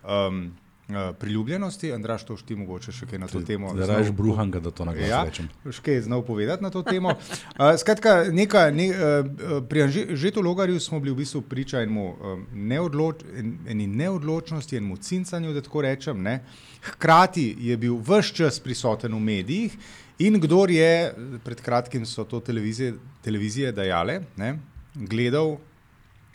um, 0.06 0.52
uh, 0.89 0.95
priljubljenosti. 1.15 1.93
Andraš, 1.93 2.25
to 2.25 2.37
šti 2.37 2.57
mogoče 2.57 2.93
še 2.93 3.07
kaj 3.07 3.19
na 3.19 3.27
to 3.27 3.41
temo. 3.41 3.71
Zaradi 3.71 4.05
znal- 4.05 4.17
bruhanga, 4.17 4.61
da 4.61 4.71
to 4.71 4.85
na 4.85 4.93
glas 4.93 5.09
Ja, 5.09 5.25
rečem. 5.25 5.49
še 5.67 5.83
kaj 5.83 6.01
znal 6.01 6.23
povedati 6.23 6.62
na 6.62 6.71
to 6.71 6.83
temo. 6.83 7.09
Uh, 7.09 7.73
skratka, 7.79 8.25
neka, 8.31 8.71
ne, 8.71 8.89
uh, 8.89 9.31
pri 9.62 9.83
Anžetu 9.83 10.43
Logarju 10.43 10.81
smo 10.81 11.01
bili 11.01 11.12
v 11.12 11.19
bistvu 11.19 11.43
priča 11.43 11.81
enemu, 11.81 12.07
um, 12.12 12.47
neodloč, 12.53 13.23
en, 13.35 13.59
eni 13.67 13.87
neodločnosti, 13.89 14.77
enemu 14.77 14.97
cincanju, 14.99 15.53
da 15.53 15.61
tako 15.61 15.83
rečem. 15.83 16.23
Ne. 16.23 16.41
Hkrati 16.83 17.57
je 17.61 17.77
bil 17.77 17.99
vse 17.99 18.35
čas 18.35 18.61
prisoten 18.61 19.12
v 19.12 19.21
medijih 19.21 19.77
in 20.19 20.41
kdor 20.41 20.71
je, 20.71 21.15
pred 21.45 21.61
kratkim 21.61 22.07
so 22.07 22.25
to 22.25 22.41
televizije, 22.41 22.95
televizije 23.23 23.73
dajale, 23.73 24.21
ne, 24.37 24.59
gledal 24.95 25.57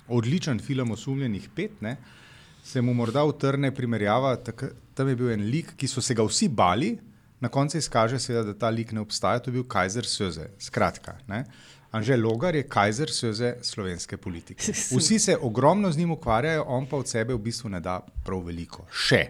odličen 0.08 0.60
film 0.60 0.92
Osumljenih 0.92 1.50
pet. 1.56 1.82
Ne, 1.82 1.98
se 2.68 2.82
mu 2.82 2.94
morda 2.94 3.24
utrne 3.24 3.72
primerjava, 3.72 4.36
tak, 4.44 4.64
tam 4.94 5.08
je 5.08 5.16
bil 5.16 5.32
en 5.32 5.46
lik, 5.48 5.72
ki 5.80 5.88
so 5.88 6.04
se 6.04 6.16
ga 6.18 6.26
vsi 6.28 6.50
bali, 6.52 6.98
na 7.40 7.50
koncu 7.54 7.78
izkaže 7.78 8.20
se, 8.20 8.34
da 8.34 8.54
ta 8.54 8.70
lik 8.74 8.92
ne 8.92 9.04
obstaja, 9.06 9.40
to 9.40 9.52
je 9.52 9.60
bil 9.60 9.64
Kajzer 9.70 10.08
Söze. 10.10 10.50
Skratka, 10.60 11.16
ne? 11.30 11.46
Anže 11.96 12.18
Logar 12.18 12.56
je 12.56 12.66
Kajzer 12.68 13.14
Söze 13.14 13.54
slovenske 13.64 14.18
politike. 14.18 14.74
Vsi 15.00 15.20
se 15.20 15.38
ogromno 15.38 15.92
z 15.92 15.98
njim 15.98 16.12
ukvarjajo, 16.18 16.66
on 16.68 16.90
pa 16.90 16.98
od 16.98 17.08
sebe 17.08 17.34
v 17.34 17.40
bistvu 17.46 17.70
ne 17.70 17.80
da 17.80 18.02
prav 18.26 18.44
veliko. 18.50 18.88
Še. 18.92 19.22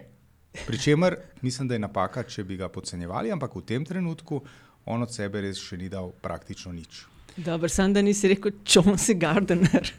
Pričemer, 0.66 1.16
mislim, 1.42 1.68
da 1.68 1.76
je 1.76 1.84
napaka, 1.84 2.24
če 2.26 2.42
bi 2.44 2.56
ga 2.58 2.68
podcenjevali, 2.72 3.30
ampak 3.30 3.54
v 3.54 3.62
tem 3.68 3.84
trenutku 3.86 4.40
on 4.88 5.04
od 5.04 5.14
sebe 5.14 5.44
res 5.44 5.60
še 5.62 5.78
ni 5.78 5.92
dal 5.92 6.10
praktično 6.24 6.72
nič. 6.72 7.04
Dobro, 7.36 7.70
sem 7.70 7.92
da 7.94 8.02
nisi 8.02 8.32
rekel 8.32 8.56
Chauncey 8.64 9.14
Gardner. 9.14 9.92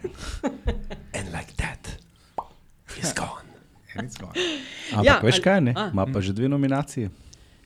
And 1.15 1.31
like 1.31 1.55
that, 1.61 1.98
he's 2.95 3.13
gone. 3.13 3.45
It's 3.95 4.17
gone. 4.17 4.33
Ampak 4.91 5.05
Ja, 5.05 5.19
veš 5.23 5.35
ali- 5.35 5.43
kaj, 5.43 5.61
ne? 5.61 5.73
ima 5.93 6.05
pa 6.05 6.21
že 6.21 6.33
dve 6.33 6.49
nominacije. 6.49 7.09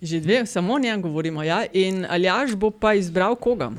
Že 0.02 0.20
dve, 0.20 0.46
samo 0.46 0.74
o 0.74 0.80
njem 0.80 1.02
govorimo. 1.02 1.44
Ja? 1.44 1.66
In 1.74 2.06
Aljaš 2.06 2.56
bo 2.56 2.72
pa 2.72 2.94
izbral 2.94 3.36
koga? 3.36 3.68
Uh, 3.68 3.76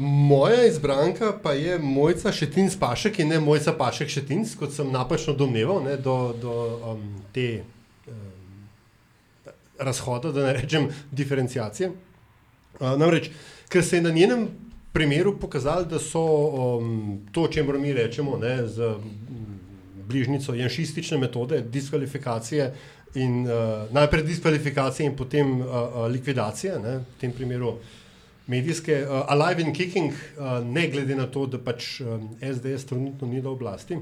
moja 0.00 0.66
izbranka 0.66 1.32
pa 1.42 1.52
je 1.52 1.78
Mojca 1.78 2.32
Šetin 2.32 2.70
Spašek 2.70 3.18
in 3.18 3.28
ne 3.28 3.40
Mojca 3.40 3.72
Pašek 3.72 4.08
Šetin, 4.08 4.46
kot 4.58 4.72
sem 4.72 4.88
napačno 4.90 5.34
domneval, 5.34 5.82
ne, 5.84 5.96
do, 5.96 6.34
do 6.42 6.54
um, 6.86 7.02
te 7.32 7.60
um, 8.06 8.14
razhoda, 9.78 10.32
da 10.32 10.46
ne 10.46 10.52
rečem 10.52 10.88
diferencijacije. 11.10 11.90
Uh, 12.80 12.94
namreč, 12.96 13.28
ker 13.68 13.84
se 13.84 13.96
je 13.96 14.02
na 14.02 14.10
njenem 14.10 14.48
primeru 14.92 15.36
pokazalo, 15.38 15.84
da 15.84 15.98
so 15.98 16.22
um, 16.78 16.94
to, 17.32 17.42
o 17.42 17.48
čemer 17.48 17.78
mi 17.78 17.92
rečemo, 17.92 18.36
ne, 18.38 18.66
z 18.66 18.80
mm, 18.80 19.57
bližnjico 20.08 20.54
janšistične 20.54 21.18
metode, 21.18 21.60
diskvalifikacije 21.62 22.72
in 23.14 23.46
uh, 23.46 23.86
najprej 23.92 24.22
diskvalifikacije 24.22 25.06
in 25.06 25.16
potem 25.16 25.60
uh, 25.60 25.66
likvidacije, 26.10 26.78
ne, 26.78 26.98
v 26.98 27.20
tem 27.20 27.32
primeru 27.32 27.76
medijske, 28.46 29.02
uh, 29.04 29.24
alive 29.28 29.64
and 29.64 29.76
kicking, 29.76 30.12
uh, 30.12 30.64
ne 30.64 30.88
glede 30.88 31.16
na 31.16 31.26
to, 31.26 31.46
da 31.46 31.60
pač 31.60 32.00
um, 32.00 32.30
SDS 32.40 32.88
trenutno 32.88 33.28
ni 33.28 33.42
na 33.42 33.50
oblasti. 33.50 33.98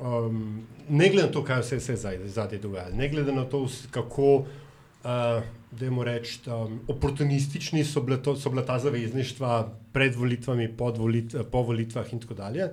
Um, 0.00 0.62
ne 0.88 1.08
glede 1.08 1.26
na 1.26 1.32
to, 1.32 1.44
kaj 1.44 1.60
vse 1.60 1.80
se 1.80 1.92
je 1.92 2.28
zadnje 2.28 2.58
dogajalo, 2.58 2.96
ne 2.96 3.08
glede 3.08 3.32
na 3.32 3.44
to, 3.44 3.66
kako, 3.90 4.34
uh, 4.34 5.42
da 5.70 5.84
jim 5.84 6.02
rečem, 6.02 6.54
um, 6.54 6.80
oportunistični 6.88 7.84
so 7.84 8.00
to, 8.22 8.36
so 8.36 8.50
bile 8.50 8.66
ta 8.66 8.78
zavezništva 8.78 9.68
pred 9.92 10.14
volitvami, 10.14 10.68
pod 10.76 10.98
volit, 10.98 11.34
po 11.50 11.62
volitvah 11.62 12.12
in 12.12 12.20
tako 12.20 12.34
dalje. 12.34 12.70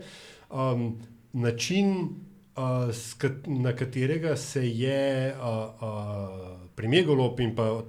Um, 0.50 0.96
način, 1.34 2.10
uh, 2.58 3.54
na 3.64 3.76
katerega 3.76 4.36
se 4.36 4.70
je 4.70 5.34
uh, 5.34 5.82
uh, 5.82 6.68
premijer 6.76 7.06
Golop 7.06 7.40
in 7.40 7.56
pa 7.56 7.84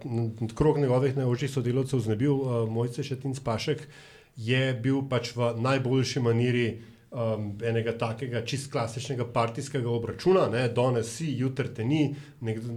krog 0.55 0.79
njegovih 0.79 1.17
najožjih 1.17 1.51
sodelavcev 1.51 2.01
znebil 2.01 2.33
uh, 2.33 2.69
Mojce 2.71 3.03
Šetin 3.03 3.35
Spašek, 3.35 3.89
je 4.37 4.75
bil 4.75 5.03
pač 5.09 5.35
v 5.37 5.55
najboljši 5.61 6.21
maniri 6.21 6.69
um, 7.11 7.51
enega 7.65 7.93
takega 7.99 8.45
čist 8.47 8.71
klasičnega 8.73 9.27
partijskega 9.33 9.91
obračuna, 9.91 10.47
ne, 10.53 10.69
danes 10.69 11.11
si, 11.17 11.33
jutri 11.39 11.73
te 11.75 11.85
ni, 11.85 12.15
nekdo, 12.41 12.77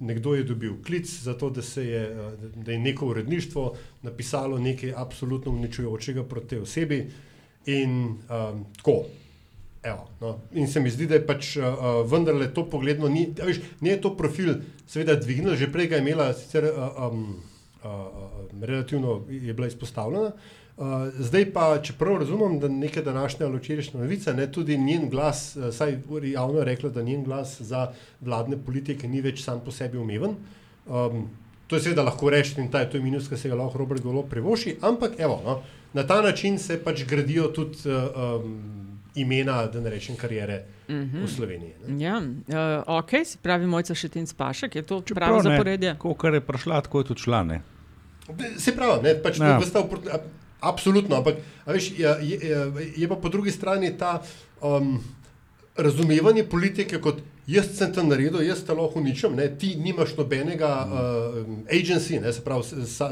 nekdo 0.00 0.34
je 0.34 0.44
dobil 0.44 0.76
klic 0.86 1.10
za 1.10 1.34
to, 1.38 1.50
da, 1.50 1.64
je, 1.80 2.04
da 2.54 2.72
je 2.72 2.78
neko 2.78 3.06
uredništvo 3.06 3.72
napisalo 4.02 4.58
nekaj 4.58 4.94
absolutno 4.96 5.52
uničujočega 5.52 6.24
proti 6.24 6.58
osebi 6.58 7.06
in 7.66 7.98
um, 8.06 8.64
tako. 8.76 9.02
Evo, 9.82 10.08
no. 10.20 10.38
In 10.52 10.68
se 10.68 10.80
mi 10.80 10.90
zdi, 10.90 11.08
da 11.10 11.18
je 11.18 11.26
pač 11.26 11.56
uh, 11.58 11.64
vendarle 12.06 12.52
to 12.54 12.62
pogledno, 12.70 13.08
ni, 13.10 13.26
a 13.42 13.48
veš, 13.48 13.58
ni 13.82 13.90
je 13.90 14.00
to 14.04 14.12
profil, 14.16 14.54
seveda, 14.86 15.16
dvignil, 15.18 15.56
že 15.58 15.72
prej 15.74 15.90
ga 15.90 15.98
je 15.98 16.04
imela, 16.06 16.28
sicer 16.38 16.68
uh, 16.70 17.00
um, 17.08 17.24
uh, 17.82 18.60
relativno 18.62 19.24
je 19.26 19.54
bila 19.54 19.66
izpostavljena. 19.66 20.30
Uh, 20.76 21.10
zdaj 21.18 21.48
pa, 21.52 21.66
čeprav 21.82 22.20
razumem, 22.22 22.60
da 22.62 22.70
neke 22.70 23.02
današnje 23.02 23.46
ali 23.46 23.58
včerajšnje 23.58 24.00
novice, 24.00 24.34
ne, 24.34 24.46
tudi 24.52 24.78
njen 24.78 25.08
glas, 25.10 25.56
uh, 25.56 25.74
saj 25.74 25.98
javno 26.30 26.62
je 26.62 26.64
rekla, 26.64 26.90
da 26.90 27.02
njen 27.02 27.24
glas 27.24 27.60
za 27.60 27.88
vladne 28.20 28.56
politike 28.56 29.08
ni 29.08 29.20
več 29.20 29.42
sam 29.42 29.60
po 29.66 29.74
sebi 29.74 29.98
umeven. 29.98 30.38
Um, 30.86 31.26
to 31.66 31.76
je 31.76 31.88
seveda 31.88 32.06
lahko 32.06 32.30
reči 32.30 32.54
in 32.60 32.70
ta 32.70 32.80
je 32.80 32.90
to 32.90 33.02
minus, 33.02 33.26
ki 33.28 33.36
se 33.36 33.50
ga 33.50 33.58
lahko 33.58 33.82
Robert 33.82 34.02
Golo 34.02 34.22
privoši, 34.22 34.76
ampak 34.80 35.18
evo, 35.18 35.40
no, 35.44 35.58
na 35.92 36.06
ta 36.06 36.22
način 36.22 36.58
se 36.58 36.78
pač 36.84 37.02
gradijo 37.08 37.50
tudi 37.50 37.90
uh, 37.90 38.40
um, 38.40 38.91
imena, 39.14 39.66
da 39.66 39.80
ne 39.80 39.90
rečem, 39.90 40.16
karijere 40.16 40.62
uh 40.88 40.94
-huh. 40.94 41.24
v 41.24 41.28
Sloveniji. 41.28 41.72
Ne. 41.86 42.04
Ja, 42.04 42.18
uh, 42.18 42.98
ok, 42.98 43.10
se 43.24 43.38
pravi, 43.42 43.66
mojca 43.66 43.94
Šetin 43.94 44.26
Spašek, 44.26 44.76
je 44.76 44.82
to 44.82 45.02
Čeprav 45.02 45.28
pravo 45.28 45.42
ne, 45.42 45.50
zaporedje. 45.50 45.96
Kolikor 45.98 46.34
je 46.34 46.40
prišla, 46.40 46.80
tako 46.80 46.98
je 46.98 47.04
tudi 47.04 47.20
šla. 47.20 47.42
Ne? 47.44 47.60
Se 48.58 48.76
pravi, 48.76 49.02
ne, 49.02 49.14
pač 49.22 49.38
Ja. 49.38 49.46
ja. 49.46 49.60
to, 49.72 49.88
absolutno, 50.60 51.16
ampak 51.16 51.34
a 51.66 51.72
veš, 51.72 51.90
je, 51.98 52.16
je, 52.22 52.38
je, 52.48 52.92
je 52.96 53.08
pa 53.08 53.16
po 53.16 53.28
drugi 53.28 53.50
strani 53.50 53.90
ta 53.98 54.22
um, 54.62 55.02
razumevanje 55.76 56.44
politike 56.44 57.00
kot 57.00 57.18
Jaz 57.46 57.72
sem 57.74 57.90
tam 57.92 58.06
naredil, 58.06 58.38
jaz 58.46 58.60
te 58.62 58.74
lahko 58.74 59.00
uničim, 59.00 59.34
ne? 59.34 59.48
ti 59.58 59.74
nimaš 59.76 60.14
nobenega 60.14 60.70
uh, 60.86 61.38
agency, 61.66 62.20
ne? 62.22 62.32
se 62.32 62.44
pravi, 62.44 62.86
sa, 62.86 63.10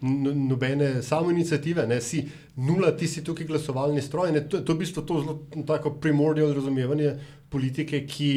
nobene 0.00 1.02
samoinicijative, 1.02 1.86
ne? 1.86 2.00
si 2.00 2.22
nula, 2.56 2.92
ti 2.96 3.08
si 3.10 3.24
tukaj 3.24 3.46
glasovalni 3.46 4.02
stroj. 4.02 4.32
Ne? 4.32 4.44
To, 4.48 4.60
to 4.60 4.72
je 4.72 4.76
v 4.76 4.84
bistvu 4.84 5.02
to 5.02 5.22
zelo 5.24 5.64
tako 5.66 5.96
primordial 5.98 6.54
razumevanje 6.54 7.16
politike, 7.50 8.04
ki 8.06 8.30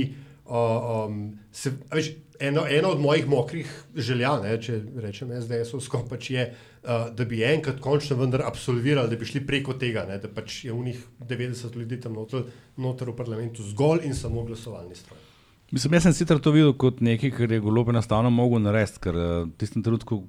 uh, 0.49 1.05
um, 1.05 1.21
se, 1.51 1.75
veš, 1.93 2.11
eno, 2.39 2.65
eno 2.69 2.95
od 2.95 2.99
mojih 2.99 3.29
mokrih 3.29 3.77
želja, 3.95 4.39
ne? 4.41 4.57
če 4.61 4.81
rečem 5.05 5.37
SDS-ovsko, 5.37 6.01
pač 6.09 6.31
je, 6.33 6.49
uh, 6.49 7.07
da 7.13 7.29
bi 7.29 7.45
enkrat 7.45 7.77
končno 7.83 8.17
vendar 8.17 8.47
absolvirali, 8.49 9.13
da 9.13 9.21
bi 9.21 9.29
šli 9.29 9.45
preko 9.45 9.77
tega, 9.77 10.07
ne? 10.09 10.17
da 10.17 10.33
pač 10.33 10.63
je 10.65 10.73
v 10.73 10.89
njih 10.89 11.07
90 11.29 11.77
ljudi 11.77 12.01
tam 12.01 12.17
noter, 12.17 12.49
noter 12.81 13.13
v 13.13 13.17
parlamentu 13.21 13.69
zgolj 13.69 14.09
in 14.09 14.17
samo 14.17 14.45
glasovalni 14.49 14.97
stroj. 14.97 15.26
Mislim, 15.71 15.93
jaz 15.93 16.05
sem 16.07 16.13
sicer 16.15 16.39
to 16.39 16.51
videl 16.55 16.71
kot 16.79 17.01
nekaj, 17.03 17.31
kar 17.35 17.51
je 17.51 17.59
golo 17.59 17.83
enostavno 17.91 18.29
mogel 18.31 18.61
narediti, 18.63 19.01
ker 19.03 19.17
eh, 19.19 19.33
v 19.43 19.51
tistem 19.59 19.83
trenutku 19.83 20.21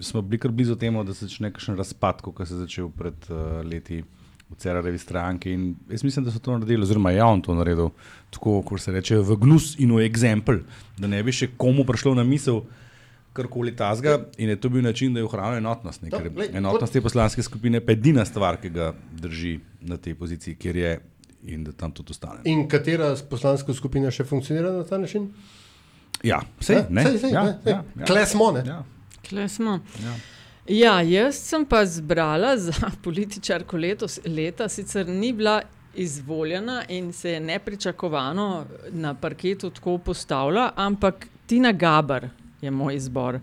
smo 0.00 0.22
bili 0.22 0.40
kar 0.40 0.50
blizu 0.50 0.76
temu, 0.76 1.04
da 1.04 1.14
se 1.14 1.26
začne 1.26 1.52
kakšen 1.52 1.76
razpad, 1.78 2.22
kot 2.22 2.42
se 2.48 2.54
je 2.54 2.64
začel 2.64 2.88
pred 2.90 3.30
uh, 3.30 3.60
leti 3.64 4.02
v 4.50 4.56
Cerarevi 4.58 4.98
stranki. 4.98 5.52
In 5.52 5.74
jaz 5.90 6.04
mislim, 6.04 6.24
da 6.24 6.32
so 6.32 6.40
to 6.42 6.56
naredili, 6.56 6.82
oziroma 6.82 7.10
je 7.10 7.22
on 7.22 7.42
to 7.42 7.54
naredil 7.54 7.90
tako, 8.30 8.62
kot 8.66 8.80
se 8.80 8.92
reče, 8.92 9.20
v 9.22 9.36
gnus 9.40 9.74
in 9.78 9.92
v 9.94 10.06
eksempel, 10.06 10.62
da 10.98 11.10
ne 11.10 11.22
bi 11.22 11.32
še 11.32 11.52
komu 11.56 11.86
prišlo 11.88 12.16
na 12.18 12.24
misel. 12.24 12.64
Karkoli 13.32 13.72
tazga, 13.72 14.18
in 14.36 14.50
je 14.52 14.58
to 14.60 14.68
bil 14.68 14.82
način, 14.84 15.14
da 15.14 15.22
je 15.22 15.24
ohranil 15.24 15.62
enotnost. 15.62 16.02
ne, 16.02 16.10
Ker 16.12 16.26
glej, 16.28 16.50
enotnost 16.52 16.92
te 16.92 17.00
poslanske 17.00 17.40
skupine 17.42 17.80
je 17.80 17.94
edina 17.94 18.26
stvar, 18.28 18.58
ki 18.60 18.68
ga 18.68 18.90
drži 19.22 19.54
na 19.88 19.96
tej 19.96 20.18
poziciji, 20.20 20.58
kjer 20.60 20.76
je 20.76 20.90
in 21.46 21.64
da 21.64 21.72
tam 21.72 21.92
tudi 21.92 22.10
ostane. 22.10 22.40
In 22.44 22.68
katera 22.68 23.16
poslanska 23.30 23.74
skupina 23.74 24.10
še 24.10 24.24
funkcionira 24.24 24.72
na 24.72 24.84
ta 24.84 24.98
način? 24.98 25.28
Ja, 26.22 26.40
vse, 26.60 26.84
ne, 26.90 27.02
Sej, 27.02 27.18
sej, 27.18 27.32
ja, 27.32 27.42
ne, 27.44 27.56
sej. 27.64 27.72
ja, 27.72 27.84
ja. 27.98 28.06
Kle 28.06 28.26
smo, 28.26 28.52
ne? 28.52 28.62
Ja. 28.66 28.82
Kle 29.28 29.48
smo. 29.48 29.80
Ja. 30.04 30.14
Ja, 30.68 31.00
jaz 31.02 31.40
sem 31.42 31.64
pa 31.66 31.82
zbrala 31.86 32.56
za 32.66 32.90
političarko 33.02 33.76
letos, 33.76 34.20
leta, 34.26 34.68
sicer 34.68 35.08
ni 35.08 35.32
bila 35.32 35.60
izvoljena 35.94 36.84
in 36.88 37.12
se 37.12 37.30
je 37.30 37.40
nepričakovano 37.40 38.64
na 38.90 39.14
parketu 39.14 39.70
tako 39.70 39.98
postavila, 39.98 40.70
ampak 40.76 41.26
Tina 41.46 41.72
Gabar 41.72 42.28
je 42.60 42.70
moj 42.70 42.96
izbor. 42.96 43.40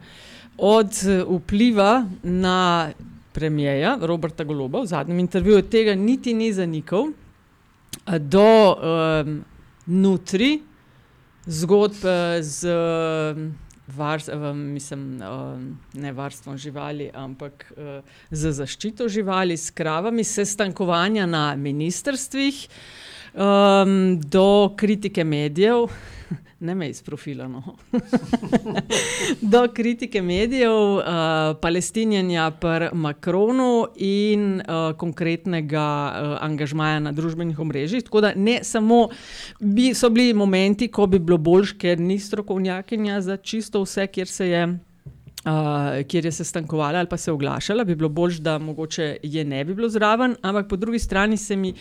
Od 0.58 0.92
vpliva 1.28 2.06
na 2.24 2.90
premijeja 3.34 3.98
Roberta 4.02 4.44
Goloba 4.44 4.82
v 4.82 4.86
zadnjem 4.86 5.20
intervjuju 5.20 5.62
tega 5.62 5.96
niti 5.96 6.34
ni 6.34 6.54
zanikal, 6.54 7.12
do 8.20 8.76
um, 8.76 9.46
nutri 9.88 10.60
zgodb 11.50 12.06
eh, 12.06 12.44
z 12.44 12.70
um, 12.70 13.56
vars, 13.88 14.28
um, 14.28 14.58
mislim, 14.58 15.22
um, 15.22 15.80
ne 15.94 16.12
varstvom 16.14 16.58
živali, 16.58 17.10
ampak 17.14 17.72
uh, 17.74 18.06
z 18.32 18.52
zaščito 18.54 19.08
živali, 19.10 19.58
s 19.58 19.72
kravami, 19.74 20.24
sestankovanja 20.24 21.26
na 21.26 21.56
ministrstvih, 21.56 22.68
um, 23.34 24.20
do 24.22 24.76
kritike 24.78 25.24
medijev. 25.24 25.90
Ne 26.60 26.76
me 26.76 26.90
iz 26.90 27.02
profila. 27.02 27.48
No. 27.48 27.64
Do 29.52 29.68
kritike 29.74 30.22
medijev, 30.22 30.72
uh, 30.72 31.04
palestinjanja 31.62 32.52
pri 32.52 32.90
Makronu 32.94 33.86
in 33.96 34.62
uh, 34.62 34.98
konkretnega 34.98 35.88
uh, 36.12 36.38
angažmaja 36.44 37.00
na 37.00 37.12
družbenih 37.12 37.60
omrežjih. 37.60 38.04
Tako 38.04 38.22
da 38.22 38.34
ne 38.36 38.60
samo, 38.64 39.08
bi, 39.60 39.94
so 39.94 40.10
bili 40.10 40.34
momenti, 40.34 40.88
ko 40.88 41.08
bi 41.08 41.20
bilo 41.20 41.38
boljš, 41.38 41.78
ker 41.80 42.00
ni 42.00 42.20
strokovnjakinja 42.20 43.22
za 43.22 43.38
čisto 43.38 43.84
vse, 43.84 44.08
kjer 44.08 44.28
se 44.28 44.50
je. 44.50 44.68
Uh, 45.50 46.04
kjer 46.08 46.26
je 46.26 46.32
sestankovala 46.32 47.00
ali 47.00 47.08
pa 47.10 47.18
se 47.18 47.32
oglašala, 47.32 47.84
bi 47.84 47.96
bilo 47.96 48.10
bolj, 48.10 48.36
da 48.40 48.58
mogoče 48.58 49.18
je 49.24 49.46
ne 49.46 49.64
bi 49.66 49.74
bilo 49.74 49.90
zraven, 49.90 50.36
ampak 50.42 50.68
po 50.70 50.76
drugi 50.76 51.00
strani 51.00 51.38
se 51.38 51.56
mi 51.56 51.74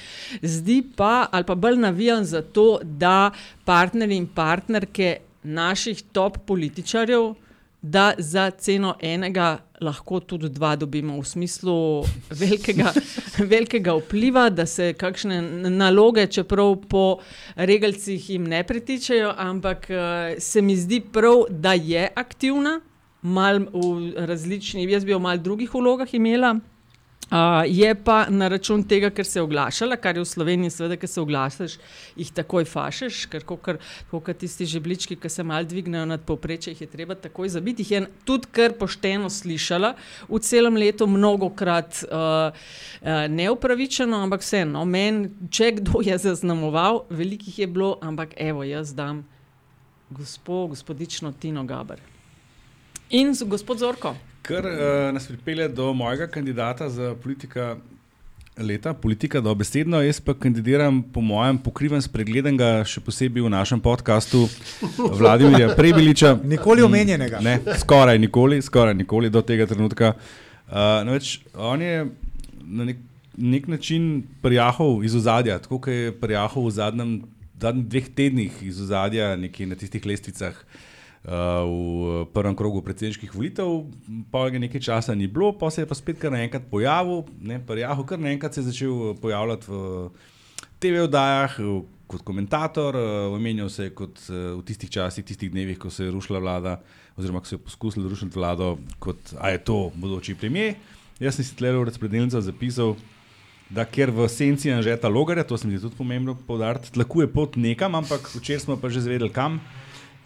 zdi 0.43 0.83
pa, 0.97 1.27
ali 1.31 1.45
pa 1.45 1.55
bolj 1.55 1.77
navijam 1.77 2.25
za 2.25 2.43
to, 2.43 2.79
da 2.83 3.31
partnerji 3.65 4.17
in 4.17 4.27
partnerke 4.27 5.17
naših 5.43 6.03
top 6.13 6.39
političarjev, 6.47 7.35
da 7.83 8.13
za 8.19 8.51
ceno 8.51 8.95
enega 9.01 9.59
lahko 9.81 10.21
tudi 10.21 10.49
dva 10.49 10.77
dobimo 10.77 11.21
v 11.21 11.25
smislu 11.25 12.05
velikega, 12.31 12.93
velikega 13.53 13.95
vpliva, 13.95 14.49
da 14.51 14.67
se 14.67 14.93
kakšne 14.93 15.43
naloge, 15.71 16.27
čeprav 16.27 16.77
po 16.89 17.19
regalcih 17.57 18.31
jim 18.31 18.49
ne 18.49 18.65
pritičejo, 18.65 19.35
ampak 19.37 19.87
uh, 19.91 20.39
se 20.39 20.63
mi 20.63 20.77
zdi 20.77 21.01
prav, 21.01 21.45
da 21.51 21.73
je 21.73 22.09
aktivna 22.15 22.81
mal 23.29 23.63
v 23.73 24.27
različnih, 24.29 24.89
jaz 24.91 25.05
bi 25.05 25.15
jo 25.15 25.21
v 25.21 25.27
mal 25.29 25.39
drugih 25.39 25.75
vlogah 25.75 26.15
imela. 26.15 26.57
Uh, 27.29 27.61
je 27.67 27.95
pa 27.95 28.25
na 28.33 28.47
račun 28.49 28.81
tega, 28.89 29.11
ker 29.13 29.27
se 29.29 29.37
je 29.37 29.43
oglašala, 29.45 29.99
kar 30.01 30.17
je 30.17 30.23
v 30.23 30.29
Sloveniji, 30.29 30.73
seveda, 30.73 30.97
ker 30.97 31.11
se 31.13 31.21
oglašaš, 31.21 31.75
jih 32.17 32.31
takoj 32.33 32.65
fašeš, 32.65 33.19
ker 33.29 33.45
kot 33.45 34.31
tisti 34.41 34.65
žeblički, 34.65 35.19
ki 35.21 35.29
se 35.29 35.45
mal 35.45 35.69
dvignejo 35.69 36.07
nad 36.09 36.25
povprečje, 36.25 36.73
jih 36.73 36.81
je 36.87 36.89
treba 36.89 37.19
takoj 37.21 37.53
zabiti. 37.53 37.85
Jih 37.85 37.93
je 37.93 38.03
tudi 38.25 38.49
kar 38.49 38.73
pošteno 38.81 39.29
slišala 39.29 39.93
v 40.25 40.41
celem 40.41 40.81
letu, 40.81 41.05
mnogokrat 41.05 42.01
uh, 42.09 42.49
uh, 42.49 43.29
neupravičeno, 43.29 44.25
ampak 44.25 44.41
vseeno, 44.41 44.89
meni, 44.89 45.29
če 45.53 45.75
kdo 45.83 46.01
je 46.09 46.17
zaznamoval, 46.31 47.05
velikih 47.13 47.61
je 47.61 47.69
bilo, 47.69 47.99
ampak 48.01 48.39
evo, 48.41 48.65
jaz 48.65 48.97
dam 48.97 49.27
gospo, 50.09 50.65
gospodično 50.73 51.37
Tino 51.37 51.69
Gaber. 51.69 52.01
In 53.11 53.35
z- 53.35 53.45
gospod 53.49 53.79
Zorko. 53.79 54.17
Kar 54.43 54.65
uh, 54.65 55.13
nas 55.13 55.27
pripelje 55.27 55.69
do 55.69 55.93
mojega 55.93 56.27
kandidata 56.27 56.89
za 56.89 57.15
politika 57.23 57.77
leta, 58.59 58.95
politika 58.95 59.41
dobesedno. 59.41 60.03
Jaz 60.03 60.21
pa 60.21 60.35
kandidiram, 60.35 61.03
po 61.03 61.21
mojem, 61.21 61.59
pokriven, 61.59 62.03
spregledanega, 62.03 62.85
še 62.85 63.01
posebej 63.01 63.47
v 63.47 63.53
našem 63.53 63.81
podkastu 63.81 64.45
Vladimirja 64.99 65.73
Prebiliča. 65.79 66.35
Nikoli 66.45 66.85
omenjenega. 66.85 67.41
Ne, 67.41 67.59
skoraj 67.81 68.19
nikoli, 68.19 68.61
skoraj 68.63 68.97
nikoli 68.99 69.31
do 69.33 69.41
tega 69.43 69.67
trenutka. 69.67 70.13
Uh, 70.69 71.01
več, 71.09 71.39
on 71.57 71.81
je 71.81 72.05
na 72.69 72.91
nek, 72.91 73.01
nek 73.39 73.71
način 73.73 74.11
prijahal 74.45 75.01
iz 75.07 75.17
ozadja, 75.17 75.57
tako 75.65 75.81
kot 75.81 75.95
je 75.95 76.13
prijahal 76.13 76.69
v 76.69 76.75
zadnjem, 76.77 77.17
zadnjih 77.57 77.89
dveh 77.89 78.13
tednih 78.21 78.61
iz 78.69 78.85
ozadja, 78.85 79.33
nekje 79.41 79.71
na 79.71 79.81
tistih 79.81 80.05
lestvicah. 80.05 80.53
Uh, 80.53 80.85
v 81.25 82.25
prvem 82.33 82.57
krogu 82.57 82.83
predsedniških 82.83 83.35
volitev, 83.35 83.85
pa 84.31 84.47
ga 84.51 84.59
nekaj 84.63 84.81
časa 84.81 85.15
ni 85.15 85.27
bilo, 85.27 85.53
pa 85.53 85.71
se 85.71 85.83
je 85.83 85.89
pa 85.91 85.95
spet 85.99 86.19
kar 86.19 86.33
naenkrat 86.33 86.71
pojavil, 86.71 87.25
ne, 87.41 87.59
prijahu, 87.59 88.07
kar 88.07 88.21
naenkrat 88.23 88.55
se 88.55 88.61
je 88.61 88.71
začel 88.71 89.15
pojavljati 89.21 89.67
v 89.69 90.11
TV 90.79 91.05
oddajah 91.05 91.59
v- 91.59 91.85
kot 92.09 92.23
komentator, 92.25 92.97
uh, 92.97 93.35
omenjal 93.37 93.69
se 93.69 93.85
je 93.85 93.91
kot 93.93 94.17
uh, 94.31 94.57
v 94.57 94.63
tistih 94.65 94.89
časih, 94.91 95.25
tistih 95.25 95.51
dnevih, 95.53 95.77
ko 95.79 95.91
se 95.93 96.07
je 96.07 96.11
rušila 96.11 96.41
vlada, 96.41 96.79
oziroma 97.21 97.43
ko 97.45 97.47
se 97.51 97.59
je 97.59 97.65
poskusila 97.67 98.09
rušiti 98.09 98.39
vlado, 98.39 98.79
kot 98.99 99.35
a 99.37 99.51
je 99.53 99.59
to 99.61 99.91
bodoči 99.95 100.35
premijer. 100.35 100.79
Jaz 101.21 101.37
sem 101.37 101.45
si 101.45 101.57
tle 101.59 101.75
v 101.75 101.85
razpredelnico 101.85 102.41
zapisal, 102.41 102.95
da 103.69 103.85
ker 103.85 104.09
v 104.15 104.25
senci 104.33 104.73
Anžeta 104.73 105.11
Logarja, 105.13 105.45
to 105.45 105.59
se 105.59 105.69
mi 105.69 105.77
zdi 105.77 105.85
tudi 105.85 105.99
pomembno 105.99 106.33
poudariti, 106.47 106.95
tlakuje 106.97 107.29
pot 107.29 107.59
nekam, 107.61 107.99
ampak 107.99 108.31
včeraj 108.33 108.65
smo 108.65 108.79
pa 108.81 108.89
že 108.89 109.05
zvedeli 109.05 109.29
kam. 109.29 109.61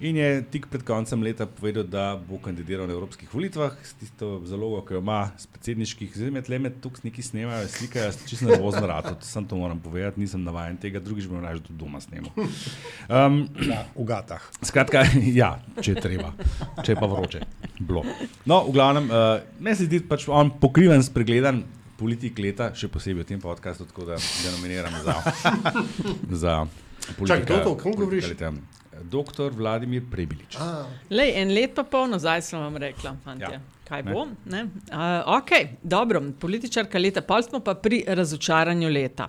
In 0.03 0.17
je 0.19 0.43
tik 0.51 0.65
pred 0.67 0.83
koncem 0.83 1.23
leta 1.23 1.47
povedal, 1.47 1.85
da 1.87 2.19
bo 2.19 2.35
kandidiral 2.43 2.89
na 2.91 2.95
evropskih 2.97 3.29
volitvah 3.31 3.77
s 3.87 3.95
tisto 3.95 4.41
zalogo, 4.51 4.81
ki 4.83 4.97
jo 4.97 5.03
ima 5.03 5.31
z 5.39 5.47
predsedniških. 5.55 6.17
Zdaj 6.19 6.33
me 6.35 6.43
tle 6.43 6.59
med 6.59 6.81
tukaj 6.83 7.05
neki 7.07 7.23
snemajo, 7.23 7.69
slikajo, 7.71 8.09
čisto 8.27 8.49
nervozen 8.51 8.83
rad, 8.91 9.13
sam 9.23 9.47
to 9.47 9.61
moram 9.61 9.79
povedati, 9.79 10.19
nisem 10.19 10.43
navaden 10.43 10.81
tega, 10.83 10.99
drugič 10.99 11.31
bom 11.31 11.39
raje 11.39 11.63
tudi 11.63 11.79
doma 11.79 12.03
snemal. 12.03 12.35
Um, 13.07 13.47
Ja, 13.63 13.85
v 13.95 14.09
gatah. 14.11 14.43
Skratka, 14.59 15.05
ja, 15.41 15.55
če 15.79 15.95
je 15.95 16.03
treba, 16.03 16.35
če 16.83 16.97
je 16.97 16.99
pa 16.99 17.07
vroče. 17.07 17.47
Bilo. 17.79 18.03
No, 18.43 18.65
v 18.67 18.75
glavnem, 18.75 19.07
uh, 19.07 19.39
meni 19.63 19.79
se 19.79 19.87
zdi 19.87 20.03
pač 20.03 20.27
on 20.27 20.51
pokriven, 20.59 21.07
spregledan 21.07 21.63
politik 21.95 22.43
leta, 22.43 22.73
še 22.75 22.91
posebej 22.91 23.23
v 23.23 23.31
tem 23.31 23.43
podkastu, 23.43 23.87
tako 23.87 24.11
da 24.11 24.19
ga 24.19 24.57
nominiram 24.59 24.99
za, 25.07 25.21
za 26.43 26.63
Čakaj, 27.03 27.45
kdo 27.47 27.57
to? 27.65 27.77
Kam 27.79 27.95
govoriš? 27.99 28.35
Doktor 29.03 29.53
Vladimir 29.53 30.03
Prebilič. 30.11 30.57
Lej, 31.11 31.33
en 31.37 31.49
let 31.51 31.75
pa 31.75 31.83
pol 31.85 32.09
nazaj 32.09 32.43
sem 32.43 32.61
vam 32.61 32.77
rekla, 32.77 33.17
fantje. 33.25 33.53
Ja. 33.53 33.61
Kaj 33.85 34.03
Ne. 34.03 34.13
bo? 34.13 34.27
Ne? 34.47 34.63
Uh, 34.63 34.99
ok, 35.37 35.51
dobro, 35.83 36.23
političarka 36.41 36.99
leta, 36.99 37.21
pa 37.21 37.43
smo 37.43 37.61
pa 37.61 37.75
pri 37.75 38.05
razočaranju 38.07 38.89
leta. 38.89 39.29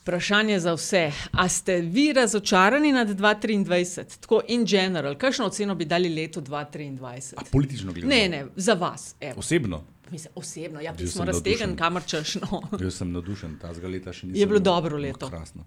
Vprašanje 0.00 0.60
za 0.60 0.72
vse. 0.72 1.02
A 1.32 1.48
ste 1.48 1.80
vi 1.80 2.12
razočarani 2.12 2.92
nad 2.92 3.08
2023, 3.08 4.20
tako 4.20 4.40
in 4.48 4.64
general? 4.64 5.14
Kakšno 5.14 5.46
oceno 5.46 5.74
bi 5.74 5.84
dali 5.84 6.08
letu 6.08 6.40
2023? 6.40 7.34
A 7.36 7.42
politično 7.52 7.92
gledano? 7.92 8.14
Ne, 8.14 8.28
ne, 8.28 8.46
za 8.56 8.74
vas. 8.74 9.14
Evo. 9.20 9.34
Osebno. 9.38 9.84
Mislim, 10.10 10.32
osebno, 10.34 10.80
ja, 10.80 10.92
Bil 10.92 11.06
smo 11.08 11.24
navdušen. 11.24 11.76
kamor 11.76 12.02
češ. 12.04 12.34
No. 12.34 12.62
Jaz 12.80 12.94
sem 12.94 13.12
navdušen, 13.12 13.58
ta 13.60 13.68
leta 13.68 14.12
še 14.12 14.26
nisem. 14.26 14.40
Je 14.40 14.46
bilo 14.46 14.60
dobro 14.60 14.96
leto. 14.96 15.28
Krasno. 15.28 15.64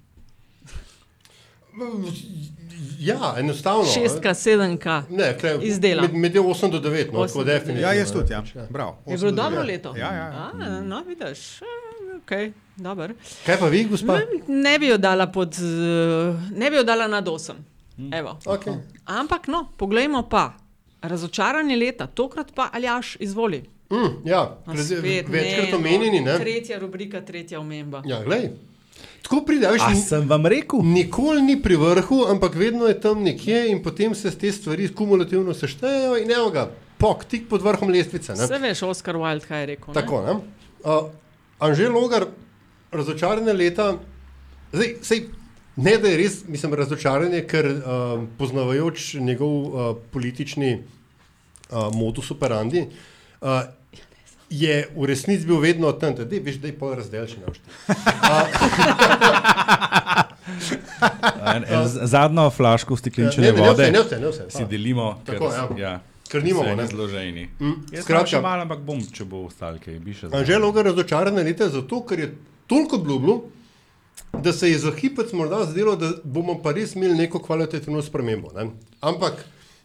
Ja, 2.99 3.35
enostavno. 3.37 3.83
Šestka, 3.85 4.33
sedemka. 4.33 5.03
Ne, 5.09 5.37
kle, 5.39 5.57
Izdela. 5.61 6.01
Med, 6.01 6.13
med 6.13 6.35
8 6.35 6.71
do 6.71 6.79
9, 6.79 7.13
no, 7.13 7.19
Osem 7.19 7.27
tako 7.27 7.39
do 7.39 7.43
definitivno. 7.45 7.81
Ja, 7.81 7.93
jaz 7.93 8.13
ne. 8.13 8.19
tudi. 8.21 8.33
Ja. 8.33 8.43
Bravo. 8.69 8.97
Je 9.07 9.17
bilo 9.17 9.31
do 9.31 9.43
dobro 9.43 9.63
leto? 9.63 9.93
Ja, 9.97 10.13
ja. 10.13 10.51
A, 10.53 10.81
no, 10.81 11.03
vidiš. 11.07 11.59
Okay, 12.21 12.51
dober. 12.75 13.13
Kaj 13.45 13.59
pa 13.59 13.67
vi, 13.67 13.83
gospa? 13.83 14.19
ne 14.47 14.79
bi 14.79 14.87
jo 14.87 14.97
dala 14.97 15.27
pod, 15.27 15.55
ne 16.55 16.69
bi 16.69 16.75
jo 16.75 16.83
dala 16.83 17.07
nad 17.07 17.25
8. 17.25 17.51
Evo. 18.11 18.37
Okay. 18.45 18.73
Ampak 19.05 19.47
no, 19.47 19.67
poglejmo 19.77 20.29
pa. 20.29 20.53
Razočaranje 21.01 21.75
leta, 21.75 22.07
tokrat 22.07 22.51
pa 22.55 22.69
Aljaš 22.73 23.17
izvoli. 23.19 23.63
Mm, 23.91 24.27
ja, 24.27 24.57
A 24.65 24.71
pred- 24.73 24.99
spet 24.99 25.25
večkrat 25.29 25.65
ne, 25.65 25.71
no. 25.71 25.77
omenjeni. 25.77 26.21
Ne? 26.21 26.37
Tretja 26.39 26.79
rubrika, 26.79 27.21
tretja 27.21 27.59
omemba. 27.59 28.03
Ja, 28.05 28.23
glej. 28.23 28.49
Tako 29.21 29.41
pride, 29.41 29.67
veš, 29.67 29.81
A 29.81 29.89
ni- 29.89 30.01
sem 30.01 30.27
vam 30.27 30.45
rekel? 30.45 30.79
nikoli 30.83 31.41
ni 31.41 31.55
pri 31.55 31.75
vrhu, 31.75 32.25
ampak 32.27 32.55
vedno 32.55 32.85
je 32.85 32.99
tam 32.99 33.23
nekje 33.23 33.69
in 33.69 33.83
potem 33.83 34.15
se 34.15 34.31
te 34.31 34.51
stvari 34.51 34.89
kumulativno 34.89 35.53
seštejejo 35.53 36.17
in 36.17 36.31
evo 36.31 36.49
ga, 36.49 36.65
pok, 36.97 37.25
tik 37.25 37.47
pod 37.47 37.61
vrhom 37.61 37.89
lestvice. 37.89 38.33
Ne? 38.33 38.43
Vse 38.43 38.57
veš, 38.59 38.81
Oscar 38.83 39.15
Wilde, 39.15 39.45
kaj 39.45 39.59
je 39.59 39.65
rekel. 39.67 39.87
ne? 39.87 39.93
Tako, 39.93 40.21
ne? 40.21 40.33
Uh, 40.83 41.09
Anže 41.59 41.87
Logar, 41.87 42.25
razočarane 42.91 43.53
leta, 43.53 43.93
zdaj, 44.71 44.95
sej, 45.01 45.21
ne 45.77 45.97
da 45.97 46.07
je 46.07 46.17
res, 46.17 46.41
mislim, 46.47 46.73
razočaranje, 46.73 47.43
ker 47.43 47.65
uh, 47.67 47.83
poznavajoč 48.37 49.13
njegov 49.15 49.53
uh, 49.53 49.69
politični 50.11 50.73
uh, 50.73 51.93
modus 51.93 52.31
operandi, 52.31 52.87
uh, 53.41 53.61
je 54.51 54.73
v 54.93 55.05
resnici 55.05 55.45
bil 55.45 55.59
vedno 55.59 55.91
tam, 55.93 56.11
da 56.13 56.25
je 56.25 56.41
veš, 56.41 56.57
da 56.57 56.67
je 56.67 56.75
pol 56.75 56.93
razdelčen. 56.93 57.39
En, 61.45 61.63
en, 61.65 61.87
z- 61.87 62.05
zadnjo 62.05 62.49
flaško 62.51 62.95
steklenčene 62.95 63.47
Ja, 63.47 63.53
ne, 63.53 63.59
ne, 63.59 63.65
ne 63.65 63.73
vse, 63.73 63.91
ne 63.91 64.01
vse, 64.01 64.17
ne 64.17 64.27
vse. 64.27 64.45
si 64.51 64.65
delimo, 64.65 65.21
Tako, 65.25 65.45
ja. 65.47 65.67
ja, 65.79 65.93
Ker 66.27 66.43
nimamo, 66.43 66.65
vse 66.65 66.75
ne. 66.75 66.87
zloženi. 66.87 67.45
Mm, 67.59 67.73
skratka- 67.93 68.27
še 68.29 68.41
malo, 68.41 68.61
ampak 68.61 68.79
bom, 68.81 68.99
če 69.03 69.25
bo 69.25 69.45
ostal 69.45 69.77
kaj, 69.77 69.99
bi 69.99 70.13
še 70.13 70.29
Anže 70.31 70.57
Logar 70.57 70.85
razočarane 70.85 71.43
leta 71.43 71.69
zato, 71.69 72.01
ker 72.03 72.19
je 72.19 72.29
toliko 72.67 72.95
obljubljal, 72.97 73.41
da 74.33 74.53
se 74.53 74.69
je 74.69 74.79
za 74.79 74.91
hipec 74.91 75.31
morda 75.33 75.63
zdelo, 75.65 75.95
da 75.95 76.11
bomo 76.25 76.57
pa 76.57 76.71
res 76.71 76.95
imeli 76.95 77.17
neko 77.17 77.39
kvalitativno 77.39 78.01
spremembo. 78.01 78.51
Ne? 78.53 78.69
Ampak 79.01 79.41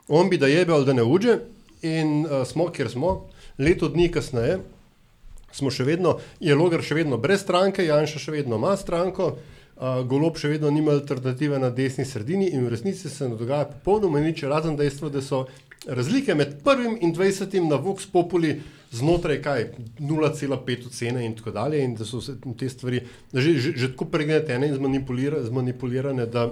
on 0.08 0.28
bi 0.28 0.38
da 0.38 0.46
jebe 0.48 0.72
ali 0.72 0.84
da 0.84 0.92
ne 0.92 1.02
uđe 1.04 1.38
in 1.84 2.20
uh, 2.22 2.44
smo, 2.44 2.68
kjer 2.68 2.90
smo, 2.90 3.26
leto 3.58 3.88
dni 3.88 4.08
kasneje 4.12 4.58
smo 5.52 5.70
še 5.72 5.86
vedno, 5.88 6.18
je 6.40 6.54
Logar 6.54 6.82
še 6.84 6.98
vedno 6.98 7.18
brez 7.20 7.40
stranke, 7.44 7.86
Janša 7.86 8.20
še 8.20 8.34
vedno 8.34 8.58
ima 8.60 8.74
stranko, 8.76 9.30
uh, 9.36 10.02
Golob 10.08 10.36
še 10.40 10.50
vedno 10.52 10.70
nima 10.70 10.92
alternative 10.96 11.60
na 11.62 11.70
desni 11.72 12.04
sredini 12.04 12.50
in 12.52 12.66
v 12.66 12.74
resnici 12.74 13.08
se 13.08 13.28
ne 13.28 13.38
dogaja 13.40 13.68
popolnoma 13.70 14.20
nič, 14.20 14.44
razen 14.44 14.76
dejstva, 14.76 15.12
da 15.14 15.24
so 15.24 15.46
razlike 15.86 16.34
med 16.34 16.58
prvim 16.64 16.98
in 17.00 17.14
dvajsetim 17.14 17.68
na 17.70 17.78
Vox 17.80 18.08
Populi 18.10 18.56
znotraj 18.90 19.40
kaj 19.42 19.64
0,5 20.00 20.86
ocene 20.86 21.24
in 21.26 21.34
tako 21.36 21.50
dalje 21.50 21.82
in 21.84 21.94
da 21.94 22.04
so 22.04 22.20
se 22.20 22.36
te 22.58 22.68
stvari 22.68 23.02
že, 23.32 23.52
že, 23.58 23.72
že 23.76 23.90
tako 23.92 24.08
pregnetene 24.10 24.68
in 24.68 24.74
zmanipulira, 24.74 25.42
zmanipulirane, 25.46 26.26
da 26.26 26.50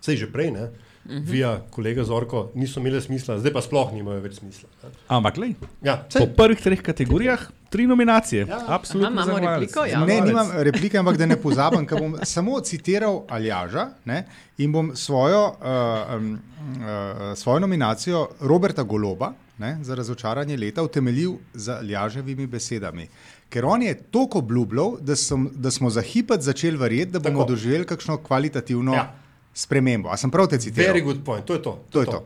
sej 0.00 0.16
že 0.16 0.32
prej, 0.32 0.50
ne, 0.54 0.68
Mhm. 1.06 1.22
via 1.24 1.60
kolega 1.70 2.04
Zorko, 2.04 2.50
niso 2.54 2.80
imele 2.80 3.00
smisla, 3.00 3.38
zdaj 3.38 3.52
pa 3.52 3.62
sploh 3.62 3.92
nimajo 3.92 4.20
več 4.20 4.34
smisla. 4.38 4.68
Ne. 4.82 4.90
Ampak, 5.08 5.36
lej, 5.36 5.54
Ja, 5.82 5.96
po 6.18 6.26
prvih 6.36 6.60
treh 6.60 6.82
kategorijah 6.82 7.46
tri 7.70 7.86
nominacije. 7.86 8.46
Ja. 8.48 8.58
Absolutno. 8.68 9.08
Aha, 9.08 9.30
imamo 9.30 9.38
repliko, 9.38 9.84
ja. 9.84 10.04
Ne, 10.04 10.20
nimam 10.20 10.50
replike, 10.52 10.98
ampak 10.98 11.16
da 11.16 11.26
ne 11.26 11.36
pozabim, 11.36 11.86
ker 11.86 12.00
bom 12.00 12.16
samo 12.22 12.60
citiral 12.60 13.22
Aljaža 13.28 13.88
ne, 14.04 14.24
in 14.58 14.72
bom 14.72 14.92
svojo, 14.96 15.42
uh, 15.60 16.16
um, 16.16 16.32
uh, 16.32 17.36
svojo 17.36 17.58
nominacijo 17.58 18.28
Roberta 18.40 18.82
Goloba 18.82 19.32
ne, 19.58 19.78
za 19.82 19.94
razočaranje 19.94 20.56
leta 20.56 20.82
utemeljil 20.82 21.36
z 21.54 21.68
Aljaževimi 21.68 22.46
besedami. 22.46 23.08
Ker 23.48 23.64
on 23.64 23.82
je 23.82 23.94
toliko 23.94 24.38
obljubljal, 24.38 24.96
da, 25.00 25.16
sem, 25.16 25.48
da 25.54 25.70
smo 25.70 25.90
za 25.90 26.00
hipet 26.00 26.40
začeli 26.40 26.76
verjeti, 26.76 27.12
da 27.12 27.18
bomo 27.18 27.42
Tako. 27.42 27.52
doživeli 27.52 27.86
kakšno 27.86 28.16
kvalitativno 28.16 28.94
Ja. 28.94 29.14
Ja. 29.58 29.62
spremembo. 29.62 30.08
A 30.08 30.16
sem 30.16 30.30
prav 30.30 30.48
te 30.48 30.58
citiral? 30.58 30.94
very 30.94 31.04
good 31.04 31.24
point, 31.24 31.44
to 31.44 31.54
je 31.58 31.62
to. 31.62 31.78
To 31.90 32.00
je 32.00 32.06
to. 32.06 32.24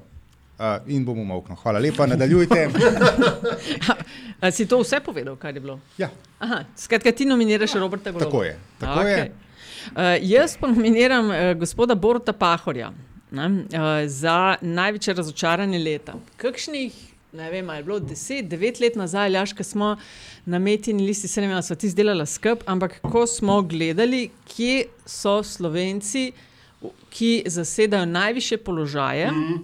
Uh, 0.63 0.79
in 0.87 1.05
bom 1.05 1.19
umoknil. 1.19 1.57
Hvala 1.59 1.81
lepa, 1.81 2.07
nadaljujte. 2.07 2.69
A 4.43 4.51
si 4.51 4.67
to 4.67 4.79
vse 4.83 5.01
povedal, 5.01 5.37
kar 5.37 5.55
je 5.55 5.61
bilo? 5.61 5.79
Ja, 5.99 6.11
Aha, 6.39 6.65
skratka, 6.77 7.13
ti 7.13 7.25
nominiraš 7.25 7.75
Roberta 7.75 8.11
Goloba. 8.11 8.25
tako 8.25 8.45
je. 8.45 8.59
Tako 8.79 9.01
Okej. 9.01 9.13
je. 9.13 9.33
Uh, 9.87 10.03
jaz 10.21 10.57
pa 10.61 10.67
nominiram 10.67 11.31
uh, 11.31 11.35
gospoda 11.59 11.95
Boruta 11.95 12.33
Pahorja 12.33 12.93
ne, 13.31 13.47
uh, 13.47 13.89
za 14.07 14.57
največje 14.61 15.15
razočaranje 15.15 15.79
leta. 15.79 16.15
Kakšnih, 16.37 16.95
ne 17.33 17.51
vem, 17.51 17.71
ali 17.71 17.79
je 17.79 17.85
bilo 17.85 18.01
10-9 18.01 18.81
let 18.83 18.97
nazaj, 18.97 19.37
ali 19.37 19.55
ko 19.57 19.65
smo 19.65 19.97
na 20.45 20.59
metini 20.59 21.07
listi, 21.07 21.29
se 21.29 21.41
ne 21.41 21.47
vem, 21.47 21.57
ali 21.57 21.67
so 21.67 21.75
ti 21.75 21.87
izdelali 21.87 22.27
skrb, 22.27 22.67
ampak 22.67 23.01
ko 23.01 23.27
smo 23.27 23.63
gledali, 23.63 24.29
kje 24.45 24.85
so 25.07 25.43
Slovenci, 25.43 26.33
ki 27.11 27.43
zasedajo 27.47 28.07
najviše 28.07 28.57
položaje. 28.57 29.31
Mm 29.31 29.35
-hmm. 29.35 29.59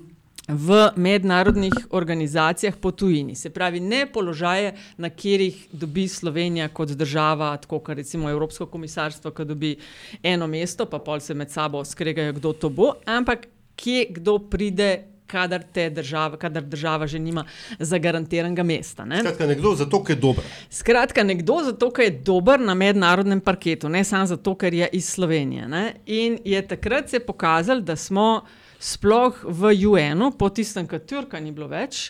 V 0.49 0.91
mednarodnih 0.97 1.73
organizacijah 1.91 2.77
po 2.81 2.91
tujini, 2.91 3.35
se 3.35 3.51
pravi, 3.51 3.81
ne 3.81 4.07
položaje, 4.13 4.75
na 4.97 5.11
katerih 5.11 5.67
dobi 5.73 6.09
Slovenija 6.09 6.69
kot 6.69 6.89
država, 6.89 7.57
tako 7.57 7.79
kot 7.79 7.97
recimo 7.97 8.31
Evropsko 8.31 8.67
komisarstvo, 8.67 9.31
ki 9.31 9.45
dobi 9.45 9.77
eno 10.23 10.47
mesto, 10.47 10.87
pa 10.87 10.99
pol 10.99 11.21
se 11.21 11.35
med 11.35 11.51
sabo 11.51 11.85
skregajo, 11.85 12.33
kdo 12.33 12.53
to 12.53 12.69
bo, 12.69 12.93
ampak 13.05 13.47
kje 13.77 14.07
kdo 14.11 14.39
pride, 14.39 15.05
kadar, 15.29 15.63
te 15.73 15.89
država, 15.91 16.39
kadar 16.41 16.65
država 16.65 17.07
že 17.07 17.19
nima 17.19 17.45
zagarantiranega 17.79 18.63
mesta. 18.63 19.05
Ne? 19.05 19.21
Skratka, 19.21 19.47
nekdo 19.47 19.75
zato, 19.79 20.03
ker 20.05 20.17
je 20.17 20.21
dober. 20.21 20.45
Skratka, 20.71 21.25
nekdo 21.25 21.61
zato, 21.71 21.91
ker 21.95 22.09
je 22.09 22.17
dober 22.27 22.61
na 22.61 22.75
mednarodnem 22.75 23.41
parketu, 23.41 23.89
ne 23.89 24.05
samo 24.05 24.27
zato, 24.27 24.55
ker 24.59 24.75
je 24.75 24.89
iz 24.93 25.09
Slovenije. 25.09 25.69
Ne? 25.69 25.85
In 26.07 26.39
je 26.45 26.63
takrat 26.69 27.11
se 27.11 27.21
pokazalo, 27.21 27.81
da 27.81 27.97
smo 27.97 28.43
sploh 28.79 29.45
v 29.45 29.75
UN-u, 29.87 30.33
po 30.39 30.49
tistem, 30.55 30.87
kar 30.87 31.03
Turka 31.03 31.41
ni 31.43 31.51
bilo 31.53 31.67
več, 31.71 32.09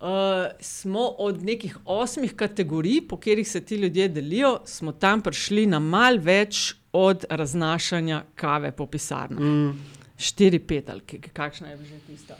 uh, 0.00 0.50
smo 0.60 1.06
od 1.18 1.42
nekih 1.42 1.76
osmih 1.84 2.34
kategorij, 2.34 3.04
po 3.08 3.16
katerih 3.16 3.48
se 3.48 3.60
ti 3.60 3.76
ljudje 3.76 4.08
delijo, 4.08 4.58
smo 4.66 4.92
tam 4.92 5.22
prišli 5.22 5.66
na 5.66 5.78
mal 5.78 6.18
več 6.18 6.74
od 6.92 7.24
raznašanja 7.30 8.24
kave 8.34 8.72
po 8.72 8.86
pisarnah. 8.86 9.40
Mm. 9.40 9.98
Štiri 10.18 10.58
petalke, 10.58 11.20
kakšna 11.32 11.70
je 11.70 11.76
že 11.86 11.98
tista. 12.06 12.36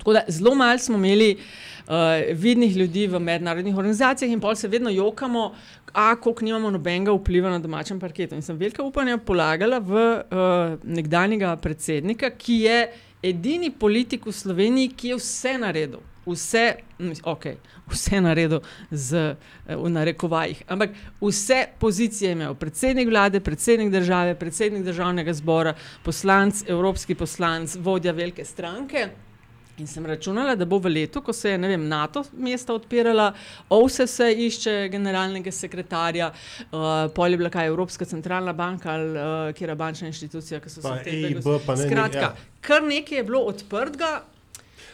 Tako 0.00 0.16
da 0.16 0.24
zelo 0.28 0.54
malo 0.56 0.78
smo 0.78 0.96
imeli 0.96 1.36
uh, 1.36 1.94
vidnih 2.32 2.76
ljudi 2.76 3.06
v 3.06 3.20
mednarodnih 3.20 3.76
organizacijah, 3.76 4.32
in 4.32 4.40
pol 4.40 4.56
se 4.56 4.68
vedno 4.68 4.90
jokamo, 4.90 5.52
a 5.92 6.16
koliko 6.16 6.44
nimamo 6.44 6.70
nobenega 6.70 7.12
vpliva 7.12 7.50
na 7.50 7.58
domačem 7.58 8.00
parketu. 8.00 8.34
In 8.34 8.42
sem 8.42 8.56
velika 8.56 8.82
upanja 8.82 9.18
polagala 9.18 9.78
v 9.78 9.92
uh, 9.92 10.78
nekdanjega 10.84 11.56
predsednika, 11.56 12.30
ki 12.30 12.62
je 12.64 12.80
edini 13.22 13.70
politik 13.70 14.26
v 14.26 14.32
Sloveniji, 14.32 14.94
ki 14.96 15.12
je 15.12 15.20
vse 15.20 15.58
naredil. 15.60 16.00
Vse, 16.30 16.64
okay, 17.26 17.56
vse 17.88 18.20
naredil 18.20 18.60
z, 18.92 19.34
eh, 19.66 19.76
v 19.76 19.88
narekovajih, 19.90 20.62
ampak 20.68 20.92
vse 21.20 21.64
pozicije 21.80 22.28
je 22.28 22.32
imel. 22.32 22.54
Predsednik 22.54 23.08
vlade, 23.08 23.40
predsednik 23.40 23.90
države, 23.90 24.34
predsednik 24.38 24.84
državnega 24.84 25.32
zbora, 25.32 25.74
poslanc, 26.04 26.62
evropski 26.68 27.14
poslanc, 27.14 27.76
vodja 27.76 28.12
velike 28.12 28.44
stranke. 28.44 29.08
In 29.80 29.86
sem 29.86 30.04
računala, 30.04 30.52
da 30.54 30.66
bo 30.66 30.76
v 30.78 30.90
letu, 30.90 31.22
ko 31.22 31.32
se 31.32 31.50
je 31.50 31.58
ne 31.58 31.68
vem, 31.68 31.86
NATO 31.88 32.20
mesta 32.34 32.74
odpirala, 32.74 33.30
OVSE 33.70 34.06
se 34.06 34.26
išče 34.38 34.74
generalnega 34.88 35.48
sekretarja, 35.50 36.26
uh, 36.28 36.78
pol 37.10 37.30
je 37.30 37.38
bila 37.38 37.48
kaj 37.50 37.66
Evropska 37.66 38.04
centralna 38.04 38.52
banka 38.52 38.92
ali 38.92 39.08
uh, 39.10 39.22
kera 39.52 39.74
bančna 39.74 40.06
inštitucija, 40.06 40.60
ki 40.60 40.68
so 40.68 40.82
se 40.82 40.92
te 40.98 41.10
dve 41.10 41.30
EIB, 41.30 41.40
gos- 41.40 41.64
pa 41.64 41.74
ne, 41.74 41.86
Skratka, 41.86 42.18
ja. 42.20 42.34
kar 42.60 42.84
nekaj 42.84 43.18
je 43.18 43.24
bilo 43.24 43.40
odprtega. 43.46 44.12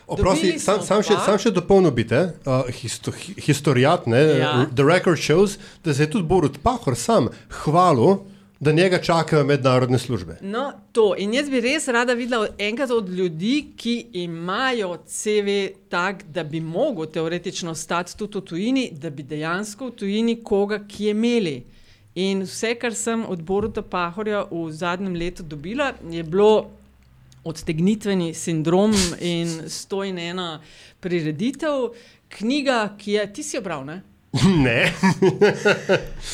Oprosti, 0.06 0.52
sam, 0.58 0.78
sam, 0.82 1.02
še, 1.02 1.16
sam 1.18 1.34
še 1.36 1.50
dopolnil 1.50 1.90
bi 1.90 2.04
te, 2.06 2.20
uh, 2.46 2.68
histo, 2.72 3.10
hi- 3.12 3.34
historijat, 3.40 4.06
ne, 4.06 4.20
Ja. 4.38 4.52
The 4.72 4.84
Record 4.84 5.18
shows, 5.18 5.56
da 5.82 5.90
se 5.92 6.02
je 6.02 6.10
tudi 6.10 6.24
Borut 6.24 6.60
Pahor 6.62 6.94
sam 6.94 7.26
hvalil, 7.64 8.20
da 8.60 8.72
njega 8.72 8.98
čakajo 8.98 9.44
mednarodne 9.44 9.98
službe. 9.98 10.38
No, 10.40 10.72
to. 10.92 11.14
In 11.18 11.34
jaz 11.34 11.50
bi 11.50 11.60
res 11.60 11.88
rada 11.88 12.12
videla 12.12 12.48
enkrat 12.58 12.90
od 12.90 13.08
ljudi, 13.08 13.72
ki 13.76 14.06
imajo 14.12 14.96
CV 15.06 15.76
tak, 15.88 16.24
da 16.24 16.44
bi 16.44 16.60
mogel 16.60 17.06
teoretično 17.06 17.74
stati 17.74 18.16
tudi 18.16 18.38
v 18.38 18.40
tujini, 18.40 18.90
da 18.92 19.10
bi 19.10 19.22
dejansko 19.22 19.86
v 19.86 19.96
tujini 19.96 20.38
koga, 20.44 20.80
ki 20.88 21.04
je 21.04 21.10
imeli. 21.10 21.56
In 22.14 22.42
vse, 22.48 22.74
kar 22.80 22.94
sem 22.94 23.26
od 23.28 23.42
Boruta 23.42 23.82
Pahorja 23.82 24.46
v 24.50 24.70
zadnjem 24.72 25.14
letu 25.14 25.42
dobila, 25.42 25.92
je 26.10 26.22
bilo 26.22 26.70
odtegnitveni 27.44 28.34
sindrom 28.34 28.94
in 29.20 29.68
sto 29.68 30.04
in 30.04 30.18
ena 30.18 30.62
prireditev, 31.00 31.92
knjiga, 32.28 32.96
ki 32.98 33.12
je, 33.12 33.26
ti 33.32 33.42
si 33.42 33.60
bral, 33.60 33.84
ne? 34.66 34.92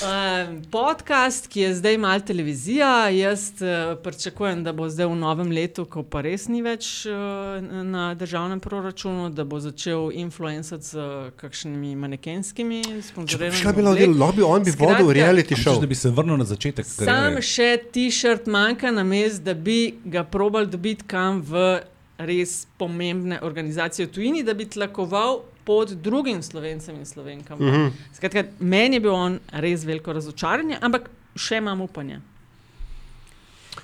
Um, 0.03 0.63
podcast, 0.71 1.47
ki 1.49 1.61
je 1.61 1.75
zdaj 1.75 1.99
malo 1.99 2.21
televizija, 2.21 3.09
jaz 3.09 3.53
uh, 3.61 3.99
pričakujem, 4.03 4.65
da 4.65 4.73
bo 4.73 4.89
zdaj 4.89 5.07
v 5.07 5.17
novem 5.17 5.51
letu, 5.53 5.85
ko 5.85 6.03
pa 6.03 6.23
res 6.25 6.49
ni 6.49 6.63
več 6.63 7.07
uh, 7.07 7.61
na 7.85 8.15
državnem 8.19 8.61
proračunu, 8.61 9.31
da 9.31 9.45
bo 9.45 9.61
začel 9.61 10.11
influencati 10.15 10.87
z 10.87 10.99
uh, 10.99 11.31
kakšnimi 11.37 11.95
manekenskimi 11.97 12.83
sponzorji. 13.03 13.53
Šla 13.63 13.73
bi 13.73 13.87
lahko 13.87 14.11
lobby, 14.25 14.43
on 14.47 14.65
bi 14.65 14.75
vodil 14.79 15.13
reality 15.13 15.59
show. 15.59 15.81
Da 15.81 15.87
bi 15.87 15.95
se 15.95 16.11
vrnil 16.11 16.37
na 16.37 16.49
začetek. 16.49 16.87
Sam 16.87 17.39
še 17.43 17.77
t-shirt 17.93 18.51
manjka 18.51 18.91
na 18.91 19.05
mest, 19.07 19.45
da 19.47 19.55
bi 19.55 19.95
ga 20.05 20.25
probal 20.25 20.67
dobiti 20.67 21.07
kam 21.07 21.43
v 21.47 21.83
res 22.23 22.67
pomembne 22.79 23.41
organizacije 23.43 24.07
v 24.07 24.13
tujini, 24.13 24.43
da 24.43 24.55
bi 24.55 24.69
tlakoval 24.71 25.43
pod 25.65 25.91
drugim 25.91 26.43
slovencem 26.43 26.97
in 26.97 27.07
slovenkam. 27.07 27.59
Uh 27.61 27.67
-huh. 27.67 27.91
Skratka, 28.15 28.45
meni 28.59 28.97
je 28.97 29.01
bil 29.01 29.15
on 29.15 29.39
res 29.53 29.85
veliko 29.85 30.13
razočaranje, 30.13 30.79
ampak 30.81 31.11
še 31.37 31.57
imam 31.57 31.81
upanje. 31.81 32.21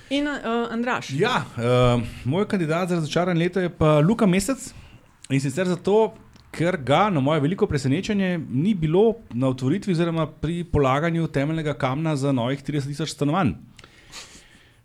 In 0.09 0.27
uh, 0.27 0.71
Andraš. 0.71 1.09
Ja, 1.09 1.45
uh, 1.57 2.01
moj 2.25 2.47
kandidat 2.47 2.89
za 2.89 2.95
razočaranje 2.95 3.39
leta 3.39 3.61
je 3.61 3.69
pa 3.69 3.99
Luka 3.99 4.25
Mesec 4.25 4.73
in 5.29 5.41
sicer 5.41 5.67
zato, 5.67 6.13
ker 6.51 6.77
ga 6.77 7.09
na 7.09 7.19
moje 7.19 7.41
veliko 7.41 7.67
presenečenje 7.67 8.39
ni 8.49 8.73
bilo 8.73 9.13
na 9.33 9.47
otvoritvi 9.47 9.93
oziroma 9.93 10.27
pri 10.27 10.63
polaganju 10.63 11.27
temeljnega 11.27 11.73
kamna 11.73 12.15
za 12.15 12.31
novih 12.31 12.63
30 12.63 12.87
tisoč 12.87 13.09
stanovanj. 13.09 13.53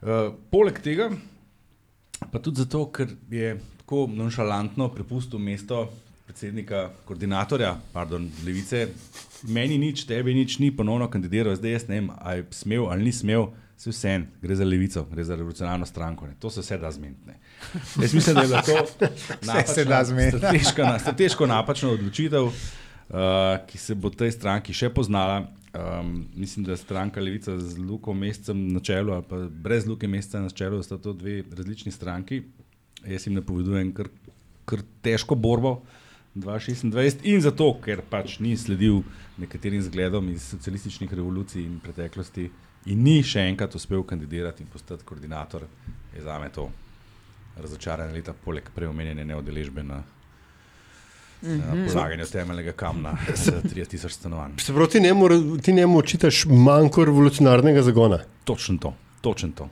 Uh, 0.03 0.35
poleg 0.51 0.81
tega, 0.85 1.11
pa 2.33 2.39
tudi 2.39 2.61
zato, 2.61 2.85
ker 2.93 3.09
je 3.31 3.59
tako 3.79 4.07
nonšalantno 4.13 4.89
prepustil 4.89 5.39
mesto 5.39 5.89
predsednika, 6.25 6.89
koordinatorja, 7.05 7.75
pardon, 7.93 8.31
levice, 8.47 8.87
meni 9.43 9.77
nič, 9.79 10.07
tebi 10.09 10.35
nič, 10.35 10.59
ni 10.59 10.71
ponovno 10.77 11.09
kandidiral, 11.13 11.57
zdaj 11.59 11.77
jaz 11.77 11.89
ne 11.89 12.01
vem, 12.01 12.11
ali 12.19 12.41
je 12.41 12.47
smel 12.57 12.87
ali 12.89 13.09
ni 13.09 13.13
smel, 13.13 13.51
vse 13.77 13.91
vse 13.91 14.13
en, 14.17 14.25
gre 14.43 14.57
za 14.57 14.65
levico, 14.65 15.05
gre 15.11 15.25
za 15.25 15.37
revolucionarno 15.37 15.87
stranko, 15.87 16.27
ne. 16.27 16.37
to 16.41 16.51
se 16.51 16.65
vse 16.65 16.79
da 16.79 16.91
zmeniti. 16.91 17.37
Jaz 18.01 18.15
mislim, 18.15 18.37
da 18.37 18.43
je 18.43 18.49
to 18.49 18.87
strateško, 20.39 20.83
strateško 21.01 21.47
napačna 21.47 21.91
odločitev, 21.91 22.49
uh, 22.49 22.55
ki 23.67 23.79
se 23.79 23.95
bo 23.95 24.11
tej 24.11 24.33
stranki 24.33 24.73
še 24.73 24.91
poznala. 24.95 25.45
Um, 25.75 26.29
mislim, 26.39 26.65
da 26.65 26.77
stranka 26.77 27.21
Levica 27.21 27.59
z 27.59 27.79
Luko 27.83 28.15
Mesecem 28.15 28.69
na 28.71 28.81
čelu, 28.81 29.13
ali 29.13 29.25
pa 29.29 29.41
brez 29.51 29.89
Luke 29.91 30.07
Meseca 30.09 30.41
na 30.41 30.51
čelu, 30.51 30.79
sta 30.83 31.01
to 31.03 31.13
dve 31.13 31.43
različni 31.51 31.93
stranki. 31.93 32.45
Jaz 33.03 33.27
jim 33.27 33.35
napovedujem 33.35 33.91
kar, 33.93 34.09
kar 34.71 34.85
težko 35.03 35.35
borbo. 35.35 35.81
2026 36.35 37.23
in 37.23 37.41
zato, 37.41 37.69
ker 37.85 38.03
pač 38.11 38.39
ni 38.43 38.57
sledil 38.59 39.03
nekaterim 39.39 39.83
zgledom 39.83 40.29
iz 40.33 40.43
socialističnih 40.51 41.13
revolucij 41.13 41.63
in 41.63 41.79
preteklosti 41.83 42.49
in 42.91 43.03
ni 43.03 43.21
še 43.23 43.47
enkrat 43.49 43.75
uspel 43.75 44.03
kandidirati 44.03 44.63
in 44.63 44.69
postati 44.73 45.07
koordinator, 45.07 45.63
je 46.15 46.23
za 46.23 46.39
me 46.39 46.51
to 46.53 46.69
razočaranje 47.61 48.13
leta, 48.13 48.35
poleg 48.35 48.69
preomenjene 48.75 49.25
neodeležbe 49.25 49.83
na. 49.83 50.03
Mhm. 51.45 51.87
Polaganju 51.93 52.25
temeljnega 52.33 52.73
kamna 52.73 53.13
za 53.45 53.61
3000 53.63 54.09
stanovanj. 54.09 54.57
Se 54.59 54.73
pravi, 54.73 54.91
ti 54.91 55.01
njemu, 55.01 55.29
ti 55.63 55.73
njemu 55.73 55.99
očitaš 55.99 56.45
manjko 56.45 57.05
revolucionarnega 57.05 57.83
zagona. 57.83 58.19
Točno 58.45 58.79
to, 58.79 58.95
točno 59.21 59.51
to. 59.55 59.69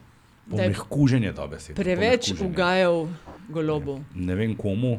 Pomehkuženje 0.51 1.33
dobe 1.33 1.61
se. 1.61 1.75
Preveč 1.75 2.33
ugajal 2.41 3.07
golobu. 3.49 4.01
Ne, 4.15 4.27
ne 4.27 4.35
vem 4.35 4.57
komu 4.57 4.99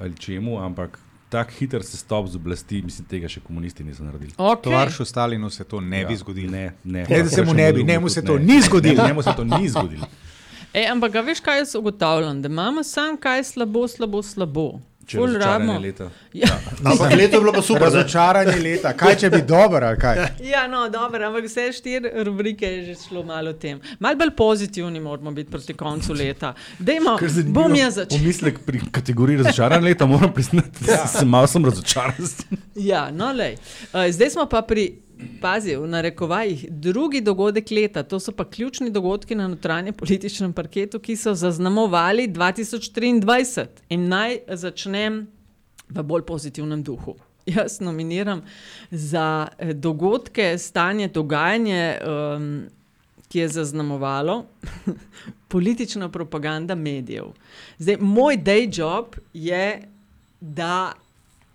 ali 0.00 0.16
čemu, 0.16 0.58
ampak 0.60 0.98
tako 1.28 1.50
hiter 1.50 1.82
se 1.82 1.96
stop 1.96 2.26
z 2.28 2.36
oblasti, 2.36 2.82
mislim, 2.82 3.06
tega 3.06 3.28
še 3.28 3.40
komunisti 3.40 3.84
niso 3.84 4.04
naredili. 4.04 4.32
Okay. 4.32 4.62
Tovaršu 4.62 5.04
Stalinu 5.04 5.50
se 5.50 5.64
to 5.64 5.80
ne 5.80 6.00
Ja. 6.00 6.08
bi 6.08 6.16
zgodilo. 6.16 6.50
Ne, 6.52 6.72
ne. 6.84 7.06
Ne, 7.10 7.22
da 7.22 7.28
se 7.28 7.44
mu 7.44 7.54
ne 7.54 7.72
bi, 7.72 7.84
ne, 7.84 7.98
mu 7.98 8.08
se 8.08 8.24
to 8.24 8.38
Ne. 8.38 8.44
ni 8.44 8.60
zgodilo. 8.62 9.02
Ne, 9.02 9.08
Njemu 9.08 9.22
se 9.22 9.32
to 9.36 9.44
ni 9.44 9.68
zgodilo. 9.68 10.06
E, 10.72 10.86
ampak, 10.86 11.14
veš, 11.16 11.40
kaj 11.40 11.58
jaz 11.58 11.74
ugotavljam? 11.74 12.42
Da 12.42 12.48
imamo 12.48 12.82
sam 12.82 13.16
kaj 13.16 13.44
slabo, 13.44 13.88
slabo, 13.88 14.22
slabo. 14.22 14.80
Če 15.06 15.18
razočaranje 15.18 15.66
rabimo- 15.66 15.80
leta. 15.82 16.10
Ja. 16.34 16.48
Ampak 16.84 17.12
leto 17.12 17.36
je 17.36 17.40
bilo 17.40 17.52
pa 17.52 17.62
super. 17.62 17.82
ne? 17.82 17.86
Razočaranje 17.86 18.56
leta, 18.58 18.92
kaj 18.92 19.16
če 19.16 19.30
bi 19.30 19.42
dobro 19.42 19.86
ali 19.86 19.98
kaj? 19.98 20.16
Ja, 20.52 20.66
no, 20.66 20.88
dobro, 20.88 21.26
ampak 21.26 21.44
vse 21.44 21.68
štiri 21.72 22.10
rubrike 22.24 22.66
je 22.66 22.84
že 22.84 22.94
šlo 23.08 23.22
malo 23.22 23.52
tem. 23.52 23.80
Mal 23.98 24.16
bolj 24.16 24.30
pozitivni 24.36 25.00
moramo 25.00 25.30
biti 25.30 25.50
proti 25.50 25.74
koncu 25.74 26.12
leta. 26.12 26.54
Dejmo, 26.78 27.18
bom 27.46 27.74
jaz 27.74 27.94
začel. 27.94 28.18
Pomislek 28.18 28.58
pri 28.66 28.80
kategoriji 28.90 29.36
razočaranja 29.36 29.84
leta, 29.84 30.06
moram 30.06 30.32
priznati, 30.32 30.84
da 30.86 31.06
sem 31.06 31.28
malo 31.28 31.46
sem 31.46 31.64
razočaran. 31.64 32.14
Ja, 32.74 33.10
no, 33.10 33.32
lej. 33.32 33.54
Uh, 33.92 34.08
zdaj 34.10 34.30
smo 34.30 34.46
pa 34.46 34.62
pri, 34.62 34.88
pazi, 35.40 35.76
v 35.76 35.88
narekovajih, 35.88 36.66
drugi 36.70 37.20
dogodek 37.20 37.70
leta. 37.70 38.02
To 38.02 38.20
so 38.20 38.32
pa 38.32 38.44
ključni 38.44 38.90
dogodki 38.90 39.34
na 39.34 39.48
notranje 39.48 39.92
političnem 39.92 40.52
parketu, 40.52 40.98
ki 41.00 41.16
so 41.16 41.34
zaznamovali 41.34 42.28
2023. 42.28 43.66
In 43.88 44.08
naj 44.08 44.38
začnem 44.48 45.26
v 45.88 46.02
bolj 46.02 46.26
pozitivnem 46.26 46.82
duhu. 46.82 47.16
Jaz 47.46 47.80
nominiram 47.80 48.42
za 48.90 49.48
eh, 49.58 49.72
dogodke, 49.74 50.58
stanje, 50.58 51.08
dogajanje, 51.08 51.98
um, 52.00 52.64
ki 53.28 53.38
je 53.38 53.48
zaznamovalo 53.48 54.44
politična 55.52 56.08
propaganda 56.08 56.74
medijev. 56.74 57.34
Zdaj, 57.78 57.96
moj 58.00 58.36
day 58.36 58.68
job 58.78 59.16
je, 59.34 59.88
da 60.40 60.92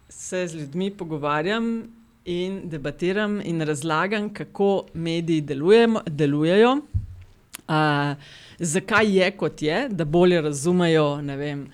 se 0.10 0.48
z 0.48 0.56
ljudmi 0.56 0.92
pogovarjam 0.92 1.99
in 2.30 2.62
debatiram 2.70 3.42
in 3.42 3.62
razlagam, 3.62 4.34
kako 4.34 4.86
mediji 4.94 5.42
delujemo, 5.42 6.02
delujejo, 6.06 6.72
uh, 7.68 8.16
zakaj 8.60 9.18
je 9.18 9.32
kot 9.32 9.62
je, 9.62 9.88
da 9.90 10.06
bolje 10.06 10.42
razumejo. 10.42 11.22
ne 11.22 11.38
Vem, 11.38 11.68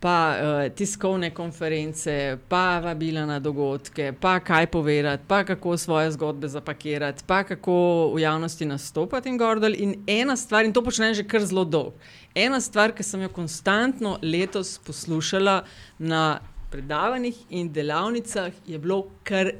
pa 0.00 0.34
uh, 0.34 0.74
tiskovne 0.74 1.30
konference, 1.30 2.38
pa 2.48 2.80
vabila 2.82 3.26
na 3.26 3.38
dogodke, 3.38 4.12
pa 4.20 4.40
kaj 4.40 4.66
povedati, 4.66 5.24
pa 5.28 5.44
kako 5.44 5.76
svoje 5.76 6.10
zgodbe 6.10 6.48
zapakirati, 6.48 7.22
pa 7.26 7.44
kako 7.44 7.76
v 8.14 8.20
javnosti 8.20 8.66
nastopati 8.66 9.28
in 9.28 9.38
gordel. 9.38 9.74
In 9.78 9.94
ena 10.06 10.36
stvar, 10.36 10.64
in 10.64 10.72
to 10.72 10.82
počnem 10.82 11.14
že 11.14 11.24
kar 11.24 11.46
zelo 11.46 11.64
dolgo. 11.64 11.94
Ena 12.34 12.60
stvar, 12.60 12.92
ki 12.92 13.02
sem 13.02 13.22
jo 13.22 13.28
konstantno 13.28 14.18
letos 14.22 14.80
poslušala 14.82 15.62
na 15.98 16.40
predavanjih 16.72 17.36
in 17.50 17.68
delavnicah, 17.72 18.52
je 18.66 18.78
bilo 18.78 19.04
kar 19.22 19.52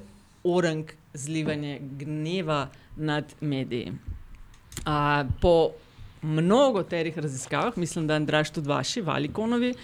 orang 0.45 0.85
zlivanje 1.15 1.79
gneva 1.99 2.69
nad 2.97 3.35
mediji. 3.41 3.93
A, 4.85 5.25
po 5.41 5.71
mnogo 6.23 6.83
terih 6.83 7.19
raziskavah, 7.19 7.79
mislim, 7.79 8.07
da 8.07 8.15
Andraš 8.15 8.51
tudi 8.51 8.69
vaši, 8.69 9.01
Valikonovi, 9.01 9.75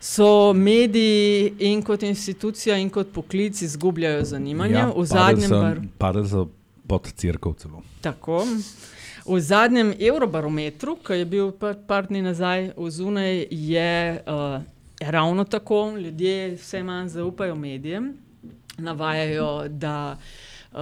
so 0.00 0.52
mediji 0.52 1.52
in 1.58 1.82
kot 1.82 2.02
institucija 2.02 2.76
in 2.78 2.90
kot 2.90 3.12
poklic 3.12 3.62
izgubljajo 3.62 4.24
zanimanje. 4.24 4.74
Ja, 4.74 4.92
v 4.96 5.04
zadnjem 5.04 5.50
bar... 5.50 5.80
Padali 5.98 6.28
so 6.28 6.48
pod 6.86 7.12
crkvo 7.12 7.52
celo. 7.52 7.82
Tako. 8.00 8.44
V 9.26 9.40
zadnjem 9.40 9.94
Eurobarometru, 9.98 10.96
ki 11.02 11.12
je 11.12 11.24
bil 11.26 11.50
par, 11.58 11.74
par 11.86 12.06
dni 12.06 12.22
nazaj 12.22 12.70
v 12.76 12.90
Zunaj, 12.90 13.46
je 13.50 14.22
uh, 14.22 14.62
ravno 15.00 15.44
tako. 15.44 15.96
Ljudje 15.98 16.54
vse 16.54 16.82
manj 16.82 17.08
zaupajo 17.08 17.54
medijem, 17.54 18.12
navajajo, 18.78 19.68
da 19.68 20.16
uh, 20.72 20.78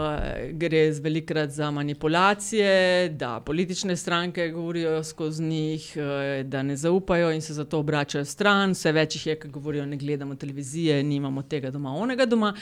gre 0.53 0.91
velikrat 1.01 1.51
za 1.51 1.71
manipulacije, 1.71 3.09
da 3.09 3.41
politične 3.41 3.97
stranke 3.97 4.49
govorijo 4.49 5.05
skozi 5.05 5.43
njih, 5.43 5.93
uh, 5.97 6.47
da 6.47 6.63
ne 6.63 6.77
zaupajo 6.77 7.33
in 7.33 7.43
se 7.43 7.55
zato 7.55 7.79
obračajo 7.79 8.25
stran. 8.25 8.73
Vse 8.73 8.93
več 8.93 9.17
jih 9.17 9.27
je, 9.27 9.39
ki 9.41 9.49
govorijo, 9.49 9.87
ne 9.87 9.97
gledamo 9.97 10.35
televizije, 10.35 11.03
nimamo 11.03 11.43
tega 11.43 11.71
doma, 11.71 11.95
onega 11.95 12.27
doma. 12.27 12.55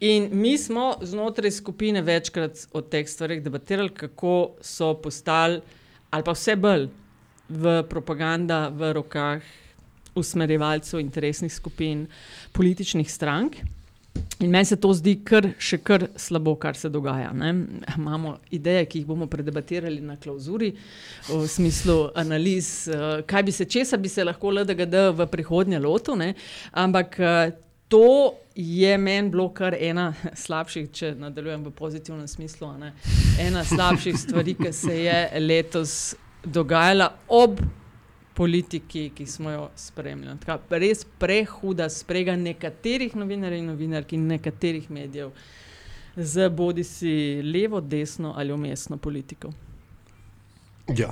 In 0.00 0.28
mi 0.32 0.58
smo 0.58 0.94
znotraj 1.02 1.50
skupine 1.50 2.02
večkrat 2.02 2.66
o 2.72 2.80
teh 2.80 3.08
stvarih 3.08 3.42
debatirali, 3.42 3.94
kako 3.94 4.54
so 4.60 4.94
postali, 5.02 5.60
ali 6.10 6.24
pa 6.24 6.32
vse 6.32 6.56
bolj 6.56 6.88
v 7.48 7.82
propaganda 7.88 8.68
v 8.68 8.92
rokah 8.92 9.42
usmerjevalcev 10.14 11.00
interesnih 11.00 11.52
skupin, 11.52 12.06
političnih 12.52 13.12
strank. 13.12 13.56
In 14.40 14.50
meni 14.50 14.64
se 14.64 14.76
to 14.76 14.92
zdi 14.94 15.16
kar, 15.26 15.48
še 15.58 15.80
kar 15.82 16.04
slabo, 16.16 16.54
kar 16.60 16.76
se 16.78 16.88
dogaja. 16.88 17.32
Ne? 17.34 17.52
Imamo 17.96 18.36
ideje, 18.54 18.84
ki 18.86 19.00
jih 19.00 19.08
bomo 19.08 19.26
predebatirali 19.30 19.98
na 20.04 20.14
klauzuri, 20.16 20.72
v 21.28 21.40
smislu 21.50 21.96
analiz, 22.18 22.88
eh, 22.88 23.22
kaj 23.26 23.42
bi 23.42 23.52
se, 23.52 23.66
česa 23.66 23.98
bi 23.98 24.08
se 24.08 24.24
lahko 24.24 24.52
LDGD 24.54 25.08
v 25.18 25.26
prihodnje 25.26 25.80
lotil. 25.82 26.16
ne. 26.16 26.34
Ampak 26.72 27.18
eh, 27.20 27.56
to 27.88 28.34
je 28.54 28.98
meni 28.98 29.30
bilo 29.30 29.48
kar 29.54 29.74
ena 29.74 30.12
slabših, 30.34 30.90
če 30.92 31.14
nadaljujem 31.18 31.64
v 31.64 31.74
pozitivnem 31.74 32.28
smislu, 32.28 32.70
ena 33.40 33.64
slabših 33.64 34.16
stvari, 34.18 34.54
ki 34.54 34.72
se 34.72 35.02
je 35.02 35.18
letos 35.40 35.92
dogajala 36.44 37.12
ob 37.28 37.60
politiki, 38.38 39.08
ki 39.14 39.26
smo 39.26 39.50
jo 39.50 39.68
spremljali. 39.76 40.38
Taka 40.46 40.78
res 40.78 41.02
prehuda 41.18 41.88
sprega 41.90 42.36
nekaterih 42.38 43.16
novinarjev 43.18 43.58
in 43.58 43.72
novinark 43.72 44.12
in 44.14 44.28
nekaterih 44.30 44.86
medijev 44.94 45.32
z 46.16 46.48
bodi 46.48 46.84
si 46.84 47.42
levo, 47.42 47.80
desno 47.80 48.34
ali 48.36 48.52
umestno 48.52 48.96
politiko. 48.96 49.52
Ja. 50.88 51.10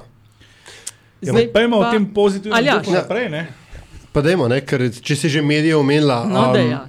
Ja, 1.20 1.32
Zdaj, 1.32 1.52
pejmo 1.52 1.80
pa... 1.80 1.88
o 1.88 1.92
tem 1.92 2.06
pozitivnem 2.14 2.64
ja, 2.64 2.78
duhu 2.78 2.94
naprej. 2.94 3.28
Ne? 3.28 3.46
Pa 4.12 4.22
dajmo, 4.22 4.46
ne, 4.48 4.60
ker 4.62 4.86
če 5.02 5.16
si 5.16 5.28
že 5.28 5.42
medije 5.42 5.76
omenila. 5.76 6.22
No, 6.30 6.50
um, 6.52 6.70
ja. 6.70 6.86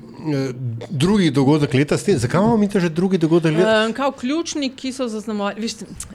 Drugi 0.89 1.31
dogodek 1.31 1.73
leta, 1.73 1.97
tem, 1.97 2.17
zakaj 2.17 2.41
imamo 2.41 2.57
mi 2.57 2.69
to 2.69 2.79
že 2.79 2.89
drugi 2.89 3.17
dogodek 3.17 3.57
leta? 3.57 3.85
Um, 3.85 3.93
kao 3.93 4.11
ključni, 4.11 4.69
ki 4.75 4.91
so 4.93 5.07
zaznamovali. 5.07 5.69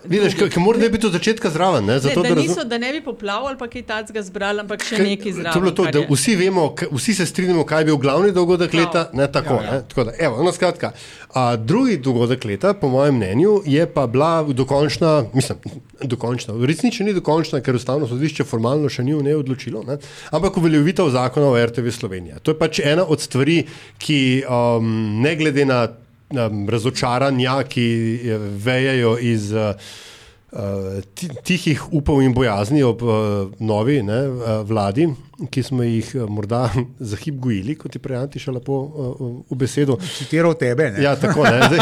Vidiš, 0.04 0.34
ki 0.34 0.60
mora 0.60 0.88
biti 0.88 1.06
od 1.06 1.12
začetka 1.12 1.50
zraven. 1.50 1.84
Ne, 1.84 1.98
zato, 1.98 2.22
ne, 2.22 2.28
da, 2.28 2.34
da, 2.34 2.40
niso, 2.40 2.64
da 2.64 2.78
ne 2.78 2.92
bi 2.92 3.00
poplavili, 3.04 3.58
pa 3.58 3.68
kaj 3.68 3.82
tacga 3.82 4.22
zbrali, 4.22 4.60
ampak 4.60 4.84
še 4.84 4.98
nekaj 4.98 5.32
zraven. 5.32 5.52
To 5.52 5.58
je 5.58 5.62
bilo 5.62 5.74
to, 5.76 5.86
da 5.92 6.04
vsi 6.14 6.36
vemo, 6.36 6.74
vsi 6.92 7.14
se 7.14 7.26
strinjamo, 7.26 7.64
kaj 7.64 7.80
je 7.80 7.84
bil 7.84 7.96
glavni 7.96 8.32
dogodek 8.32 8.72
No. 8.72 8.80
leta. 8.80 9.10
Ne, 9.12 9.32
tako, 9.32 9.54
ja, 9.54 9.62
ja. 9.62 9.72
Ne, 9.72 9.82
tako 9.88 10.04
da, 10.04 10.12
evo, 10.18 10.42
no, 10.44 10.52
skratka, 10.52 10.92
a, 11.34 11.56
drugi 11.56 11.96
dogodek 11.96 12.44
leta, 12.44 12.74
po 12.74 12.88
mojem 12.88 13.16
mnenju, 13.16 13.62
je 13.66 13.86
pa 13.86 14.06
bila 14.06 14.42
dokončna, 14.42 15.24
mislim, 15.34 15.58
dokončna. 16.02 16.54
V 16.54 16.64
resnici 16.64 17.04
ni 17.04 17.14
dokončna, 17.14 17.60
ker 17.60 17.76
ustavno 17.76 18.08
sodišče 18.08 18.44
formalno 18.44 18.88
še 18.92 19.04
ni 19.04 19.14
v 19.14 19.22
njej 19.22 19.40
odločilo, 19.40 19.84
ne, 19.86 19.98
ampak 20.30 20.56
uveljavitev 20.56 21.10
zakona 21.10 21.46
o 21.52 21.56
RTV 21.66 21.92
Slovenija. 21.94 22.38
To 22.42 22.54
je 22.54 22.58
pač 22.58 22.80
ena 22.84 23.04
od 23.04 23.20
stvari, 23.20 23.62
ki 24.02 24.20
um, 24.50 25.20
ne 25.22 25.34
glede 25.38 25.66
na 25.66 25.86
um, 25.86 26.64
razočaranja, 26.68 27.62
ki 27.70 27.88
eh, 28.22 28.48
vejejo 28.64 29.18
iz. 29.20 29.52
Uh, 29.52 30.00
tihih 31.48 31.80
upov 31.96 32.18
in 32.20 32.34
bojazni 32.36 32.82
ob 32.84 33.00
uh, 33.00 33.14
novi 33.64 34.02
ne, 34.04 34.18
uh, 34.28 34.50
vladi, 34.68 35.06
ki 35.48 35.62
smo 35.64 35.80
jih 35.86 36.10
uh, 36.18 36.26
morda 36.28 36.66
za 37.10 37.16
hip 37.16 37.38
gojili, 37.40 37.72
kot 37.80 37.96
je 37.96 38.02
prej 38.04 38.18
Antiša 38.20 38.52
lepo 38.58 38.76
uh, 38.76 39.22
v 39.48 39.56
besedo. 39.56 39.96
Citiral 40.18 40.52
tebe. 40.60 40.90
Ne? 40.92 41.06
Ja, 41.06 41.14
tako 41.16 41.48
ne. 41.48 41.80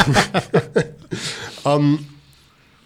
um, 1.72 1.96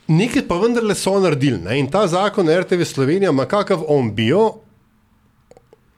nekaj 0.09 0.47
pa 0.49 0.57
vendarle 0.63 0.97
so 0.97 1.19
naredili 1.21 1.61
ne, 1.61 1.77
in 1.83 1.93
ta 1.93 2.07
zakon 2.09 2.49
RTV 2.49 2.89
Slovenija 2.89 3.37
ima 3.37 3.45
kakav 3.45 3.85
on 3.85 4.09
bio. 4.17 4.55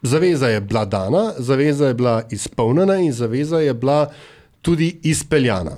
Zaveza 0.03 0.49
je 0.49 0.61
bila 0.61 0.85
dana, 0.85 1.33
zaveza 1.39 1.89
je 1.89 1.95
bila 1.95 2.23
izpolnjena 2.31 2.97
in 2.97 3.13
zaveza 3.13 3.61
je 3.61 3.75
bila 3.75 4.11
tudi 4.63 4.99
izpeljana. 5.03 5.77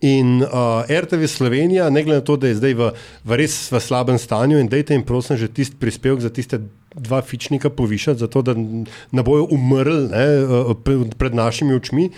In 0.00 0.42
uh, 0.42 0.48
RTV 0.90 1.26
Slovenija, 1.26 1.90
ne 1.90 2.02
glede 2.04 2.20
na 2.20 2.24
to, 2.24 2.36
da 2.36 2.48
je 2.48 2.54
zdaj 2.54 2.74
v, 2.74 2.90
v 3.24 3.38
res 3.40 3.54
v 3.72 3.80
slabem 3.80 4.18
stanju, 4.20 4.58
in 4.60 4.68
dajte 4.68 4.94
jim 4.94 5.02
prosim 5.02 5.40
že 5.40 5.48
tisti 5.48 5.76
prispevek 5.80 6.20
za 6.20 6.30
tiste 6.30 6.60
dva 6.94 7.22
fičnika 7.22 7.70
povišati, 7.70 8.20
zato 8.20 8.42
da 8.42 8.54
ne 8.54 9.22
bojo 9.24 9.48
umrli 9.50 10.08
ne, 10.12 10.26
pred 11.16 11.34
našimi 11.34 11.74
očmi, 11.74 12.10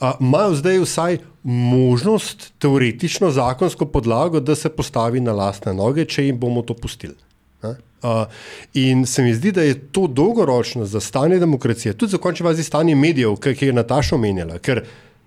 uh, 0.00 0.16
imajo 0.20 0.54
zdaj 0.54 0.80
vsaj 0.80 1.18
možnost, 1.44 2.52
teoretično, 2.58 3.30
zakonsko 3.30 3.86
podlago, 3.86 4.40
da 4.40 4.54
se 4.54 4.72
postavi 4.72 5.20
na 5.20 5.32
lastne 5.32 5.74
noge, 5.74 6.04
če 6.04 6.26
jim 6.26 6.40
bomo 6.40 6.62
to 6.62 6.74
pustili. 6.74 7.14
Uh, 8.06 8.26
in 8.74 9.06
se 9.06 9.22
mi 9.22 9.32
zdi, 9.34 9.50
da 9.52 9.62
je 9.64 9.74
to 9.90 10.06
dolgoročno 10.06 10.84
za 10.86 11.00
stanje 11.00 11.38
demokracije, 11.38 11.94
tudi 11.96 12.12
za 12.12 12.18
končni 12.18 12.44
fazi 12.44 12.62
stanje 12.62 12.94
medijev, 12.94 13.38
ki 13.40 13.66
je 13.66 13.72
Nataša 13.72 14.14
omenjala. 14.14 14.58
Ker 14.58 14.82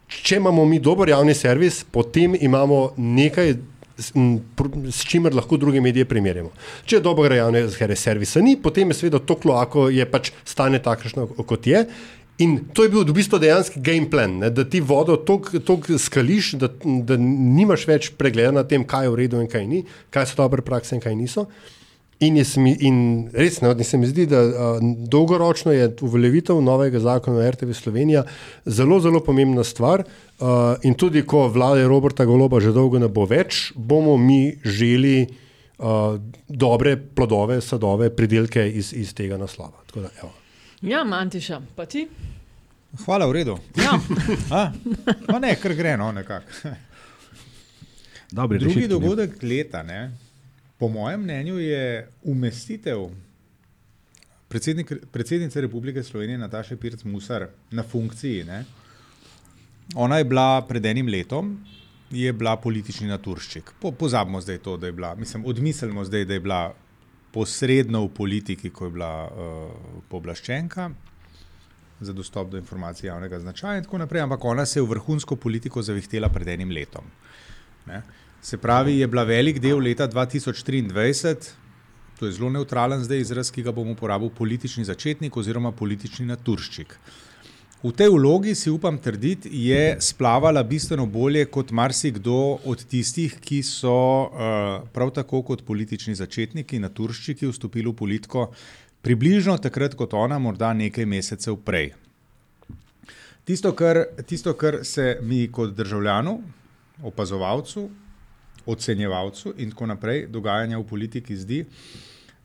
če 0.08 0.38
imamo 0.38 0.66
mi 0.66 0.80
dober 0.80 1.10
javni 1.10 1.34
servis, 1.36 1.84
potem 1.92 2.38
imamo 2.40 2.92
nekaj, 2.98 3.56
s, 4.00 5.04
čimer 5.06 5.36
lahko 5.36 5.58
druge 5.58 5.82
medije 5.82 6.06
primerjamo. 6.06 6.52
Če 6.86 7.02
dobrega 7.04 7.42
javnega 7.42 7.96
servisa 7.96 8.42
ni, 8.42 8.56
potem 8.62 8.94
je 8.94 9.02
seveda 9.02 9.20
to 9.20 9.36
kloako, 9.36 9.90
je 9.94 10.06
pač 10.10 10.32
stanje 10.46 10.80
takšno, 10.86 11.28
kot 11.44 11.68
je. 11.68 11.84
In 12.40 12.56
to 12.72 12.86
je 12.86 12.92
bil 12.94 13.04
v 13.04 13.18
bistvu 13.18 13.42
dejanski 13.42 13.82
game 13.84 14.08
plan, 14.10 14.38
ne, 14.40 14.50
da 14.50 14.64
ti 14.64 14.80
vodo 14.80 15.18
tako 15.20 15.98
skališ, 16.00 16.54
da, 16.62 16.70
da 17.04 17.18
nimaš 17.20 17.84
več 17.90 18.14
pregleda 18.16 18.54
na 18.56 18.64
tem, 18.64 18.86
kaj 18.88 19.10
je 19.10 19.12
v 19.12 19.20
redu 19.20 19.42
in 19.44 19.52
kaj 19.52 19.68
ni, 19.68 19.84
kaj 20.14 20.30
so 20.32 20.40
dobre 20.40 20.64
prakse 20.64 20.96
in 20.96 21.04
kaj 21.04 21.18
niso. 21.20 21.50
In, 22.20 22.36
mi, 22.36 22.74
in 22.84 23.30
res 23.32 23.62
ne, 23.64 23.72
se 23.88 23.98
mi 23.98 24.08
zdi, 24.10 24.26
da 24.28 24.42
uh, 24.44 24.80
dolgoročno 24.84 25.72
je 25.72 25.86
uveljavitev 26.04 26.58
novega 26.62 27.00
zakona 27.00 27.40
o 27.40 27.52
RTV 27.52 27.72
Slovenija 27.78 28.26
zelo, 28.66 29.00
zelo 29.00 29.22
pomembna 29.24 29.64
stvar. 29.64 30.04
Uh, 30.04 30.76
in 30.84 30.98
tudi, 31.00 31.24
ko 31.24 31.48
vlade 31.48 31.88
Roberta 31.88 32.26
Goloba 32.28 32.60
že 32.60 32.76
dolgo 32.76 33.00
ne 33.00 33.08
bo 33.08 33.24
več, 33.24 33.72
bomo 33.76 34.18
mi 34.18 34.52
želi 34.66 35.30
uh, 35.80 36.20
dobre 36.48 36.98
plodove, 36.98 37.62
sadove, 37.62 38.12
pridelke 38.16 38.68
iz, 38.68 38.92
iz 38.94 39.16
tega 39.16 39.40
naslova. 39.40 39.80
Da, 39.96 40.12
ja, 40.82 41.04
Mantiša, 41.08 41.62
pa 41.76 41.88
ti? 41.88 42.04
Hvala, 43.06 43.32
v 43.32 43.40
redu. 43.40 43.60
Ja. 43.80 43.96
A, 44.60 45.40
ne, 45.40 45.56
kar 45.56 45.74
gre, 45.78 45.96
no, 45.98 46.12
nekako. 46.12 46.76
Drugi 48.32 48.66
rešitvi, 48.66 48.88
dogodek 48.92 49.42
ne? 49.42 49.50
leta, 49.50 49.84
ne? 49.84 50.10
Po 50.80 50.88
mojem 50.88 51.22
mnenju 51.22 51.60
je 51.60 52.10
umestitev 52.24 53.10
predsednice 55.12 55.62
Republike 55.62 56.04
Slovenije 56.04 56.38
Nataše 56.38 56.78
Pirc 56.78 57.04
Musar 57.04 57.48
na 57.72 57.84
funkciji. 57.84 58.44
Ne? 58.44 58.66
Ona 59.96 60.18
je 60.18 60.24
bila 60.24 60.62
pred 60.68 60.86
enim 60.86 61.08
letom, 61.08 61.58
je 62.12 62.34
bila 62.34 62.56
politični 62.58 63.08
naturščik. 63.08 63.74
Po, 63.82 63.92
pozabimo 63.92 64.42
zdaj 64.42 64.58
to, 64.58 64.78
da 64.78 64.88
je 64.88 64.92
bila, 64.92 65.16
mislim, 65.16 65.46
odmislimo 65.46 66.06
zdaj, 66.06 66.26
da 66.26 66.34
je 66.34 66.40
bila 66.40 66.74
posredno 67.32 68.06
v 68.06 68.14
politiki, 68.14 68.70
ko 68.70 68.86
je 68.86 68.92
bila 68.92 69.12
uh, 69.28 70.02
pooblaščenka 70.10 70.90
za 72.00 72.14
dostop 72.14 72.50
do 72.50 72.58
informacij 72.58 73.08
javnega 73.08 73.40
značaja 73.40 73.78
in 73.78 73.84
tako 73.84 73.98
naprej, 73.98 74.22
ampak 74.22 74.46
ona 74.46 74.66
se 74.66 74.80
je 74.80 74.84
v 74.84 74.96
vrhunsko 74.96 75.36
politiko 75.36 75.82
zavihtela 75.82 76.30
pred 76.30 76.48
enim 76.48 76.72
letom. 76.72 77.06
Ne? 77.86 78.02
Se 78.42 78.58
pravi, 78.58 79.00
je 79.00 79.08
bila 79.08 79.24
velik 79.24 79.60
del 79.60 79.82
leta 79.84 80.08
2023, 80.08 81.36
to 82.20 82.26
je 82.26 82.32
zelo 82.32 82.50
neutralen 82.50 83.04
zdaj 83.04 83.20
izraz, 83.20 83.52
ki 83.52 83.64
ga 83.64 83.72
bom 83.76 83.90
uporabil, 83.92 84.32
politični 84.32 84.86
začetnik 84.88 85.38
oziroma 85.38 85.72
politični 85.72 86.26
naturščik. 86.30 86.96
V 87.84 87.92
tej 87.96 88.10
vlogi 88.12 88.56
si 88.56 88.72
upam 88.72 88.98
trditi, 89.00 89.52
je 89.68 89.98
splavala 90.04 90.64
bistveno 90.64 91.06
bolje 91.06 91.46
kot 91.52 91.72
marsikdo 91.72 92.60
od 92.68 92.84
tistih, 92.84 93.38
ki 93.40 93.62
so 93.64 93.96
uh, 93.96 94.88
prav 94.92 95.14
tako 95.16 95.44
kot 95.48 95.64
politični 95.68 96.16
začetniki, 96.16 96.80
naturščiki, 96.80 97.48
vstopili 97.48 97.88
v 97.88 97.96
politiko 97.96 98.50
približno 99.02 99.56
takrat 99.64 99.96
kot 99.96 100.16
ona, 100.16 100.40
morda 100.40 100.74
nekaj 100.76 101.08
mesecev 101.08 101.60
prej. 101.64 101.94
Tisto, 103.48 103.72
kar, 103.76 104.06
tisto, 104.28 104.54
kar 104.60 104.84
se 104.84 105.18
mi 105.24 105.48
kot 105.48 105.72
državljanu, 105.76 106.36
opazovalcu, 107.04 107.88
ocenjevalcu 108.66 109.54
in 109.58 109.72
tako 109.72 109.86
naprej 109.86 110.28
dogajanja 110.28 110.78
v 110.78 110.88
politiki 110.88 111.36
zdi. 111.36 111.66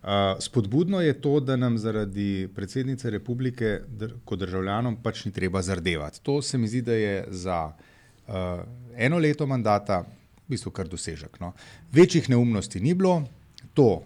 Uh, 0.04 0.10
spodbudno 0.40 1.00
je 1.00 1.20
to, 1.20 1.40
da 1.40 1.56
nam 1.56 1.78
zaradi 1.78 2.48
predsednice 2.54 3.10
republike 3.10 3.80
dr 3.88 4.12
kot 4.24 4.38
državljanom 4.38 4.98
pač 5.02 5.24
ni 5.24 5.32
treba 5.32 5.62
zardevati. 5.62 6.20
To 6.22 6.42
se 6.42 6.58
mi 6.58 6.68
zdi, 6.68 6.82
da 6.82 6.92
je 6.92 7.24
za 7.28 7.72
uh, 7.72 8.34
eno 8.96 9.18
leto 9.18 9.46
mandata 9.46 10.02
v 10.44 10.52
bistvu 10.52 10.70
kar 10.70 10.88
dosežek. 10.88 11.40
No. 11.40 11.54
Večjih 11.92 12.28
neumnosti 12.30 12.80
ni 12.80 12.94
bilo, 12.94 13.22
to, 13.74 14.02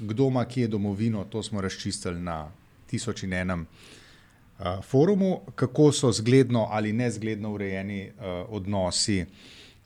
kdo 0.00 0.28
ima 0.28 0.44
kje 0.44 0.68
domovino, 0.68 1.24
to 1.24 1.42
smo 1.42 1.60
razčistili 1.60 2.20
na 2.20 2.50
tisoč 2.86 3.22
in 3.22 3.32
enem 3.32 3.64
uh, 3.64 4.84
forumu, 4.84 5.40
kako 5.54 5.92
so 5.92 6.12
zgledno 6.12 6.68
ali 6.70 6.92
nezgledno 6.92 7.54
urejeni 7.54 8.08
uh, 8.08 8.24
odnosi 8.48 9.24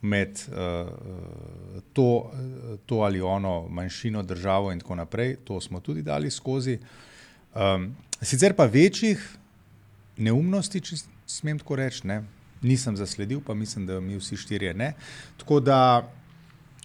med 0.01 0.41
uh, 0.49 0.89
to, 1.93 2.33
to 2.87 3.03
ali 3.05 3.21
ono 3.21 3.69
manjšino, 3.69 4.23
državo 4.23 4.73
in 4.73 4.81
tako 4.81 4.95
naprej, 4.95 5.37
to 5.45 5.61
smo 5.61 5.81
tudi 5.81 6.03
dali 6.03 6.31
skozi. 6.31 6.79
Um, 7.55 7.97
sicer 8.23 8.55
pa 8.57 8.65
večjih 8.65 9.21
neumnosti, 10.17 10.81
če 10.81 10.97
smem 11.27 11.59
tako 11.59 11.77
reči, 11.77 12.07
ne, 12.07 12.23
nisem 12.63 12.97
zasledil, 12.97 13.41
pa 13.47 13.55
mislim, 13.55 13.87
da 13.87 14.01
mi 14.01 14.17
vsi 14.17 14.37
štirje 14.37 14.75
ne. 14.75 14.93
Tako 15.39 15.61
da 15.61 15.81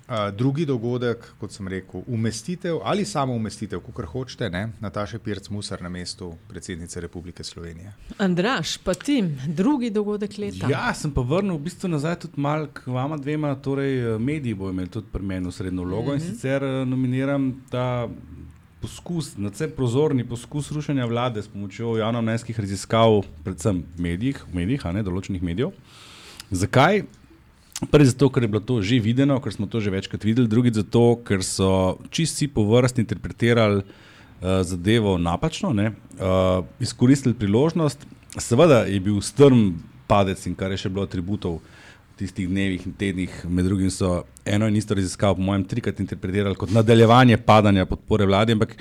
uh, 0.08 0.36
drugi 0.36 0.66
dogodek, 0.66 1.26
kot 1.40 1.52
sem 1.52 1.68
rekel, 1.68 2.02
umestitev 2.08 2.80
ali 2.84 3.06
samo 3.06 3.34
umestitev, 3.34 3.80
kako 3.80 4.06
hočete, 4.06 4.50
ne, 4.50 4.70
Nataše 4.80 5.20
Pirc 5.20 5.50
Musar 5.50 5.82
na 5.82 5.90
mestu 5.90 6.34
predsednice 6.48 7.02
Republike 7.02 7.44
Slovenije. 7.44 7.94
Andraš, 8.18 8.78
pa 8.78 8.94
ti, 8.94 9.24
drugi 9.48 9.90
dogodek 9.90 10.38
leta. 10.38 10.70
Ja, 10.70 10.94
sem 10.94 11.12
pa 11.12 11.22
vrnil 11.22 11.58
v 11.58 11.66
bistvu 11.70 11.90
nazaj 11.90 12.20
tudi 12.26 12.42
mal 12.42 12.68
k 12.74 12.88
vama 12.88 13.18
dvema, 13.18 13.56
torej 13.56 14.20
mediji 14.20 14.54
bo 14.54 14.70
imel 14.70 14.88
tudi 14.88 15.08
pri 15.12 15.24
meni 15.24 15.52
srednjo 15.52 15.84
vlogo 15.84 16.12
mm 16.12 16.18
-hmm. 16.18 16.28
in 16.28 16.34
sicer 16.34 16.64
nominiram 16.88 17.64
ta 17.70 18.08
poskus, 18.82 19.38
nadvse 19.38 19.70
prozorni 19.76 20.28
poskus 20.28 20.72
rušenja 20.72 21.06
vlade 21.06 21.42
s 21.42 21.48
pomočjo 21.48 21.98
javnomnenjskih 21.98 22.60
raziskav, 22.60 23.24
predvsem 23.44 23.84
medijih, 23.98 24.44
medijih, 24.54 24.86
a 24.86 24.92
ne 24.92 25.04
določenih 25.04 25.44
medijev. 25.44 25.72
Zakaj? 26.52 27.04
Prvi 27.76 28.06
zato, 28.08 28.30
ker 28.32 28.44
je 28.44 28.48
bilo 28.48 28.64
to 28.64 28.80
že 28.82 29.02
videno, 29.04 29.36
ker 29.44 29.52
smo 29.52 29.68
to 29.68 29.84
že 29.84 29.92
večkrat 29.92 30.24
videli, 30.24 30.48
drugi 30.48 30.72
zato, 30.72 31.20
ker 31.28 31.44
so 31.44 32.00
čisti 32.10 32.48
po 32.48 32.64
vrsti 32.64 33.04
interpretirali 33.04 33.84
uh, 33.84 34.64
zadevo 34.64 35.18
napačno, 35.18 35.76
uh, 35.76 36.64
izkoristili 36.80 37.36
priložnost. 37.36 38.08
Seveda 38.40 38.88
je 38.88 39.00
bil 39.00 39.20
strm 39.22 39.76
padec 40.08 40.40
in 40.48 40.56
kar 40.56 40.72
je 40.72 40.86
še 40.86 40.90
bilo 40.90 41.04
atributov 41.04 41.60
tistih 42.16 42.48
dnevih 42.48 42.86
in 42.88 42.94
tednih, 42.96 43.34
med 43.44 43.68
drugim 43.68 43.92
so 43.92 44.24
eno 44.48 44.70
in 44.72 44.76
isto 44.80 44.96
raziskavo, 44.96 45.36
po 45.36 45.44
mojem, 45.44 45.66
trikrat 45.68 46.00
interpretirali 46.00 46.56
kot 46.56 46.72
nadaljevanje 46.72 47.38
padanja 47.44 47.86
podpore 47.90 48.28
vladi. 48.30 48.56
Ampak 48.56 48.78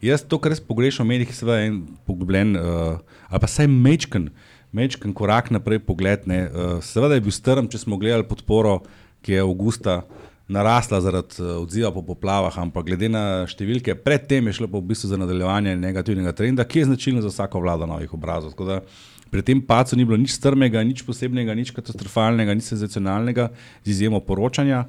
jaz 0.00 0.24
to, 0.24 0.40
kar 0.40 0.54
res 0.54 0.62
pogrešam 0.64 1.04
v 1.04 1.12
medijih, 1.12 1.34
je 1.34 1.40
seveda 1.42 1.66
en 1.66 1.82
poglobljen, 2.08 2.56
uh, 2.56 2.96
ali 3.28 3.44
pa 3.44 3.50
vsaj 3.50 3.68
mečken, 3.68 4.30
mečken 4.72 5.14
korak 5.14 5.50
naprej 5.50 5.82
pogled. 5.86 6.26
ne. 6.26 6.44
Uh, 6.48 6.82
seveda 6.82 7.14
je 7.14 7.24
bil 7.24 7.32
strm, 7.32 7.68
če 7.68 7.78
smo 7.78 8.00
gledali 8.00 8.28
podporo, 8.28 8.82
ki 9.22 9.38
je 9.38 9.44
avgusta 9.44 10.02
narasla 10.52 11.00
zaradi 11.00 11.38
eh, 11.38 11.54
odziva 11.62 11.92
po 11.94 12.02
poplavah, 12.02 12.58
ampak 12.58 12.84
glede 12.90 13.08
na 13.08 13.46
številke, 13.48 13.94
predtem 14.04 14.50
je 14.50 14.58
šlo 14.58 14.68
pa 14.68 14.80
v 14.82 14.90
bistvu 14.90 15.12
za 15.12 15.18
nadaljevanje 15.20 15.76
negativnega 15.78 16.34
trenda, 16.36 16.66
ki 16.66 16.82
je 16.82 16.88
značilen 16.90 17.22
za 17.24 17.30
vsako 17.30 17.62
vlado 17.62 17.88
novih 17.88 18.12
obrazov. 18.12 18.52
Tako 18.52 18.68
da 18.68 18.82
Pri 19.32 19.40
tem 19.40 19.62
pacu 19.64 19.96
ni 19.96 20.04
bilo 20.04 20.20
nič 20.20 20.34
strmega, 20.36 20.82
nič 20.84 21.00
posebnega, 21.08 21.56
nič 21.56 21.70
katastrofalnega, 21.72 22.52
nič 22.52 22.68
senzacionalnega, 22.68 23.48
z 23.80 23.88
izjemo 23.88 24.20
poročanja. 24.20 24.84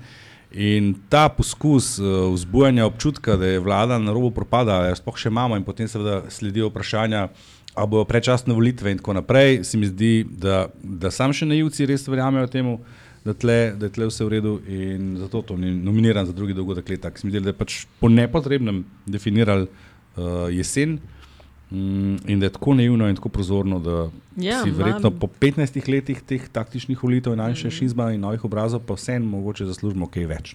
In 0.52 0.92
ta 1.08 1.32
poskus 1.32 1.96
uh, 1.96 2.28
vzbujanja 2.28 2.84
občutka, 2.84 3.38
da 3.40 3.48
je 3.48 3.64
vlada 3.64 3.96
na 4.04 4.12
robu 4.12 4.34
propada, 4.36 4.84
jo 4.92 5.00
sploh 5.00 5.16
še 5.16 5.32
imamo, 5.32 5.56
in 5.56 5.64
potem 5.64 5.88
seveda 5.88 6.28
sledijo 6.28 6.68
vprašanja, 6.68 7.30
ali 7.74 7.90
bodo 7.90 8.06
predčasne 8.06 8.54
volitve 8.54 8.92
in 8.92 8.98
tako 8.98 9.14
naprej, 9.14 9.64
se 9.64 9.78
mi 9.78 9.88
zdi, 9.90 10.26
da, 10.30 10.68
da 10.84 11.12
sam 11.12 11.34
še 11.34 11.48
naivci 11.50 11.88
res 11.90 12.06
verjamejo 12.08 12.48
temu, 12.54 12.78
da, 13.26 13.34
tle, 13.34 13.74
da 13.80 13.88
je 13.88 13.96
tle 13.96 14.10
vse 14.10 14.26
v 14.26 14.30
redu 14.36 14.54
in 14.68 15.16
zato 15.22 15.42
to 15.42 15.58
ni 15.58 15.72
nominiran 15.74 16.28
za 16.28 16.36
drugi 16.36 16.54
dogodek 16.54 16.90
leta. 16.90 17.12
Se 17.16 17.28
mi 17.28 17.32
zdi, 17.32 17.42
da 17.42 17.54
je 17.54 17.58
pač 17.58 17.84
po 18.00 18.12
nepotrebnem 18.12 18.84
definirali 19.06 19.66
uh, 19.66 20.48
jesen. 20.54 21.00
Mm, 21.74 22.20
in 22.30 22.40
da 22.40 22.46
je 22.46 22.54
tako 22.54 22.76
naivno 22.78 23.08
in 23.10 23.16
tako 23.16 23.30
prozorno, 23.34 23.80
da 23.80 24.10
Ja, 24.38 24.60
si 24.62 24.70
verjetno 24.70 25.10
po 25.12 25.28
15 25.42 25.90
letih 25.90 26.22
teh 26.22 26.46
taktičnih 26.52 27.04
volitev 27.04 27.34
in 27.34 27.42
anšešizma 27.42 28.12
in 28.14 28.22
novih 28.22 28.46
obrazov, 28.46 28.84
pa 28.86 28.94
vseeno 28.94 29.26
mogoče 29.26 29.66
zaslužimo 29.66 30.06
kaj 30.14 30.28
več. 30.30 30.54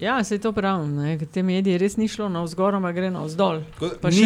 Ja, 0.00 0.24
se 0.24 0.38
to 0.38 0.52
pravim. 0.52 0.94
ne, 0.96 1.18
ker 1.18 1.26
Te 1.26 1.42
medije 1.42 1.78
res 1.78 1.96
ni 1.96 2.08
šlo 2.08 2.28
na 2.28 2.42
vzgor, 2.42 2.74
ampak 2.74 2.94
gre 2.94 3.10
na 3.10 3.24
vzdolj. 3.24 3.64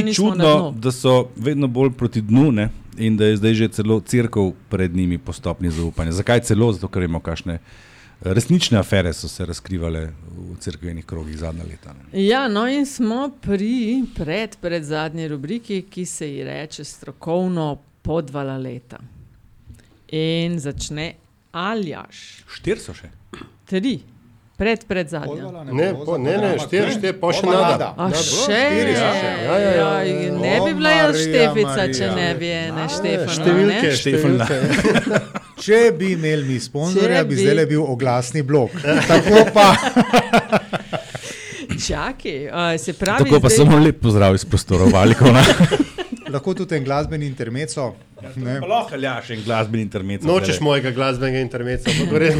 Ni 0.04 0.14
čudno, 0.14 0.74
da 0.76 0.92
so 0.92 1.30
vedno 1.36 1.68
bolj 1.68 1.92
proti 1.96 2.20
dnu 2.20 2.50
ne? 2.52 2.68
in 2.96 3.16
da 3.16 3.24
je 3.24 3.36
zdaj 3.36 3.54
že 3.54 3.68
celo 3.68 4.00
crkva 4.00 4.50
pred 4.68 4.96
njimi 4.96 5.18
po 5.18 5.32
stopni 5.32 5.70
zaupanja. 5.70 6.12
Zakaj 6.12 6.40
celo? 6.40 6.72
Zato, 6.72 6.88
ker 6.88 7.06
vemo, 7.06 7.20
kakšne 7.20 7.58
resnične 8.20 8.78
afere 8.78 9.12
so 9.12 9.28
se 9.28 9.46
razkrivale 9.46 10.10
v 10.36 10.56
crkvenih 10.60 11.06
krogih 11.06 11.38
zadnja 11.38 11.64
leta. 11.64 11.92
Ne? 11.92 12.26
Ja, 12.26 12.48
no 12.48 12.66
in 12.68 12.86
smo 12.86 13.30
pri 13.40 14.04
pred, 14.14 14.56
pred 14.60 14.84
zadnji 14.84 15.28
rubriki, 15.28 15.82
ki 15.90 16.04
se 16.06 16.28
ji 16.28 16.44
reče 16.44 16.84
strokovno 16.84 17.78
podvala 18.02 18.58
leta. 18.58 19.00
In 20.12 20.58
začne 20.60 21.14
Aljaš. 21.52 22.44
Štir 22.48 22.78
so 22.78 22.94
še. 22.94 23.08
Tri, 23.66 23.98
pred, 24.56 24.84
pred 24.84 25.08
zadnja. 25.08 25.48
Ne, 25.64 25.94
po, 25.96 26.16
ne, 26.16 26.36
ne, 26.36 26.50
štiri, 26.58 26.92
štiri, 26.92 27.12
pa 27.12 27.32
še 27.32 27.44
nada. 27.44 27.88
A 27.96 28.08
še? 28.10 28.22
Štiri 28.46 28.94
še. 28.94 29.04
Ja, 29.42 29.56
ja, 29.56 29.70
ja. 29.72 29.88
Ja, 30.02 30.32
ne 30.36 30.54
bi 30.60 30.74
bila 30.74 30.90
jaz 30.92 31.16
Štefica, 31.18 31.86
če 31.90 32.10
ne 32.12 32.28
bi 32.34 32.48
ene 32.48 32.84
Štefana. 32.88 33.32
Številke, 33.34 33.82
ne? 33.82 33.96
številke. 33.96 34.56
Če 35.62 35.80
bi 35.94 36.12
imeli 36.12 36.44
mi 36.44 36.56
sponzorja, 36.58 37.22
bi 37.22 37.36
bi- 37.36 37.42
zdaj 37.44 37.66
bil 37.66 37.82
oglasni 37.84 38.42
blok. 38.42 38.72
Tako 39.06 39.44
pa. 39.52 39.68
Čakaj, 41.78 42.38
uh, 42.46 42.74
se 42.76 42.92
pravi, 42.92 43.24
Tako 43.24 43.38
pa 43.38 43.48
zdaj- 43.48 43.56
samo 43.56 43.78
lep 43.78 44.00
pozdrav 44.00 44.34
iz 44.34 44.44
prostorov 44.44 44.90
Valikona. 44.90 45.42
Lahko 46.28 46.54
tudi 46.54 46.76
en 46.76 46.84
glasbeni 46.84 47.26
intermeco. 47.26 47.92
Ne. 48.36 48.60
Lahko 48.60 48.96
ljaš 48.96 49.30
en 49.30 49.42
glasbeni 49.44 49.82
intermezzo. 49.82 50.28
Nočeš 50.28 50.60
mojega 50.60 50.90
glasbenega 50.90 51.40
intermeca, 51.40 51.90
pa 51.98 52.06
gre. 52.14 52.32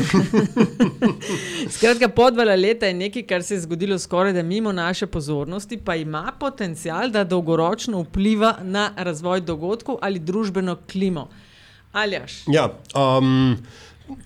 Skratka, 1.75 2.09
podvala 2.09 2.55
leta 2.55 2.87
je 2.87 2.95
nekaj, 2.95 3.27
kar 3.27 3.43
se 3.43 3.55
je 3.55 3.61
zgodilo 3.61 3.99
skoraj 3.99 4.33
da 4.33 4.43
mimo 4.43 4.73
naše 4.73 5.07
pozornosti, 5.07 5.77
pa 5.85 5.97
ima 5.97 6.33
potencial, 6.41 7.11
da 7.11 7.25
dolgoročno 7.25 8.01
vpliva 8.03 8.55
na 8.63 8.91
razvoj 8.97 9.41
dogodkov 9.41 9.99
ali 10.01 10.19
družbeno 10.19 10.77
klimo. 10.93 11.29
Aljaš. 11.93 12.33
Ja, 12.47 12.69
um, 12.95 13.57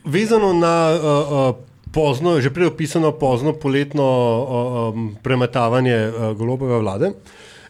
vezano 0.05 0.53
na 0.53 0.77
uh, 0.95 1.33
uh, 1.33 1.65
pozno, 1.93 2.41
že 2.41 2.53
prej 2.53 2.71
opisano 2.71 3.13
pozno 3.13 3.53
poletno 3.53 4.05
uh, 4.05 4.95
um, 4.95 5.17
premetavanje 5.23 5.97
uh, 6.09 6.33
golobove 6.37 6.79
vlade. 6.79 7.13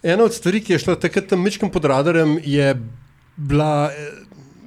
Ena 0.02 0.24
od 0.24 0.34
stvari, 0.34 0.60
ki 0.60 0.72
je 0.72 0.78
šla 0.78 0.94
takrat 1.00 1.26
tam 1.26 1.42
mečkim 1.42 1.70
pod 1.70 1.84
radarjem, 1.84 2.36
je 2.44 2.74
bila 3.36 3.90
eh, 3.90 4.10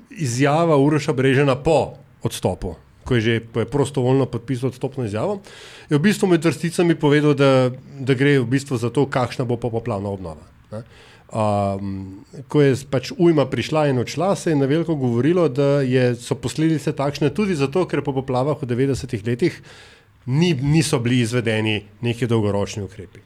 izjava 0.09 0.77
Uroša 0.77 1.13
Brežena 1.13 1.55
po 1.55 1.97
odstopu, 2.23 2.75
ko 3.03 3.15
je 3.15 3.21
že 3.21 3.39
ko 3.53 3.59
je 3.59 3.65
prostovoljno 3.65 4.25
podpisal 4.25 4.69
odstopno 4.69 5.05
izjavo. 5.05 5.41
Je 5.89 5.97
v 5.97 6.01
bistvu 6.01 6.27
med 6.27 6.45
vrsticami 6.45 6.95
povedal, 6.95 7.33
da, 7.33 7.71
da 7.99 8.13
gre 8.13 8.39
v 8.39 8.45
bistvu 8.45 8.77
za 8.77 8.89
to, 8.89 9.05
kakšna 9.09 9.45
bo 9.45 9.57
popoplavna 9.57 10.09
obnova. 10.09 10.45
Ne. 10.71 10.83
Um, 11.29 12.25
ko 12.49 12.61
je 12.61 12.73
pač 12.89 13.11
ujma 13.13 13.45
prišla 13.45 13.87
in 13.91 14.01
odšla, 14.01 14.33
se 14.35 14.49
je 14.49 14.57
na 14.57 14.65
veliko 14.65 14.95
govorilo, 14.97 15.45
da 15.49 15.81
je, 15.85 16.15
so 16.17 16.33
posledice 16.33 16.93
takšne 16.97 17.29
tudi 17.29 17.53
zato, 17.53 17.85
ker 17.85 18.01
po 18.01 18.15
poplavah 18.17 18.57
v 18.57 18.65
90-ih 18.65 19.25
letih 19.25 19.59
ni, 20.25 20.53
niso 20.53 20.97
bili 20.99 21.21
izvedeni 21.21 21.83
neki 22.01 22.25
dolgoročni 22.27 22.83
ukrepi. 22.83 23.21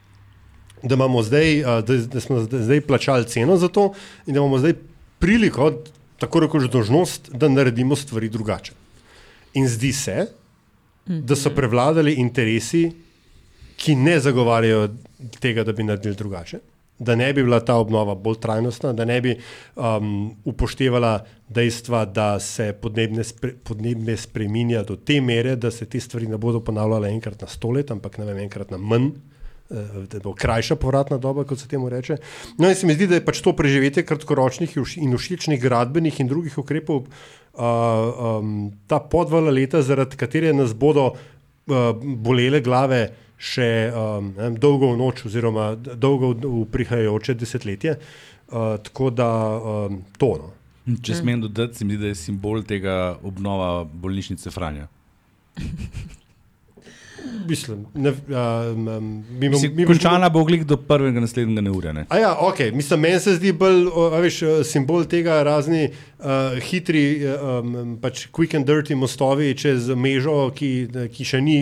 Da, 0.84 0.96
zdaj, 1.00 1.62
da, 1.64 1.96
da 2.12 2.20
smo 2.20 2.42
zdaj 2.44 2.80
plačali 2.84 3.24
ceno 3.24 3.56
za 3.56 3.68
to 3.72 3.94
in 4.26 4.34
da 4.34 4.40
imamo 4.40 4.58
zdaj 4.60 4.76
priliko, 5.24 5.72
tako 6.20 6.44
rekoč 6.44 6.68
dožnost, 6.68 7.30
da 7.32 7.48
naredimo 7.48 7.96
stvari 7.96 8.28
drugače. 8.28 8.72
In 9.56 9.68
zdi 9.68 9.92
se, 9.92 10.26
da 11.06 11.36
so 11.36 11.52
prevladali 11.54 12.18
interesi, 12.20 12.84
ki 13.80 13.96
ne 13.96 14.18
zagovarjajo 14.20 14.88
tega, 15.40 15.64
da 15.64 15.72
bi 15.72 15.86
naredili 15.88 16.16
drugače. 16.16 16.60
Da 16.98 17.16
ne 17.16 17.32
bi 17.34 17.42
bila 17.42 17.58
ta 17.64 17.74
obnova 17.80 18.14
bolj 18.14 18.36
trajnostna, 18.40 18.92
da 18.92 19.04
ne 19.04 19.16
bi 19.20 19.32
um, 19.34 20.36
upoštevala 20.44 21.16
dejstva, 21.48 22.04
da 22.04 22.38
se 22.40 22.68
podnebne, 22.82 23.24
spre, 23.24 23.54
podnebne 23.64 24.16
spreminja 24.16 24.84
do 24.86 24.96
te 24.96 25.18
mere, 25.20 25.56
da 25.56 25.72
se 25.74 25.88
te 25.90 26.00
stvari 26.00 26.28
ne 26.30 26.38
bodo 26.38 26.60
ponavljale 26.60 27.10
enkrat 27.10 27.42
na 27.42 27.48
sto 27.50 27.72
let, 27.74 27.90
ampak 27.90 28.20
ne 28.20 28.28
vem, 28.28 28.44
enkrat 28.44 28.70
na 28.70 28.78
manj, 28.78 29.10
da 29.10 29.33
bo 30.22 30.34
krajša 30.34 30.76
povratna 30.76 31.18
doba, 31.18 31.44
kot 31.44 31.58
se 31.58 31.68
temu 31.68 31.88
reče. 31.88 32.16
No, 32.58 32.68
in 32.68 32.74
se 32.74 32.86
mi 32.86 32.94
zdi, 32.94 33.06
da 33.06 33.18
je 33.18 33.24
pač 33.24 33.40
to 33.40 33.54
preživetje 33.56 34.04
kratkoročnih 34.06 34.76
in 35.00 35.16
všečnih 35.16 35.60
gradbenih 35.60 36.20
in 36.20 36.28
drugih 36.28 36.58
ukrepov, 36.58 37.06
uh, 37.06 37.60
um, 37.62 38.72
ta 38.86 39.00
podvala 39.00 39.50
leta, 39.50 39.82
zaradi 39.82 40.16
katere 40.20 40.52
nas 40.52 40.74
bodo 40.74 41.14
uh, 41.14 41.92
bolele 41.96 42.60
glave 42.60 43.08
še 43.38 43.70
um, 43.90 44.32
ne, 44.36 44.42
vem, 44.48 44.58
dolgo 44.60 44.92
v 44.92 45.00
noč, 45.00 45.24
oziroma 45.28 45.72
dolgo 45.76 46.34
v 46.34 46.52
v 46.60 46.66
prihajajoče 46.72 47.34
desetletje. 47.34 47.96
Uh, 48.44 48.76
tako 48.84 49.10
da 49.10 49.30
um, 49.56 50.02
to. 50.20 50.34
No. 50.38 50.98
Če 51.00 51.16
smem 51.16 51.40
dodati, 51.40 51.80
se 51.80 51.86
mi 51.88 51.96
zdi, 51.96 52.02
da 52.04 52.12
je 52.12 52.18
simbol 52.20 52.60
tega 52.68 53.16
obnova 53.24 53.86
bolnišnice 53.88 54.52
Franja. 54.52 54.90
Mislim, 57.48 57.86
ne, 57.94 58.10
um, 58.10 58.88
um, 58.88 59.24
mi, 59.30 59.48
Mislim, 59.48 59.76
mi, 59.76 59.86
končana 59.86 60.28
bo 60.28 60.44
glik 60.44 60.64
do 60.64 60.76
prvega 60.76 61.20
naslednjega 61.20 61.60
neurja. 61.60 61.92
Ne? 61.92 62.06
A 62.08 62.18
ja, 62.18 62.32
ok, 62.40 62.58
mislim, 62.72 63.00
meni 63.00 63.20
se 63.20 63.34
zdi 63.36 63.52
bolj, 63.52 63.86
a 64.14 64.20
veš, 64.24 64.42
eh, 64.42 64.64
simbol 64.64 65.04
tega 65.04 65.42
razni 65.44 65.90
uh, 65.90 66.56
hitri, 66.64 67.04
um, 67.36 67.98
pač 68.02 68.26
quick 68.32 68.56
and 68.56 68.68
dirty 68.68 68.96
mostovi 68.96 69.50
čez 69.58 69.90
mežo, 69.96 70.50
ki, 70.56 70.70
ki 71.12 71.26
še 71.28 71.40
ni 71.44 71.58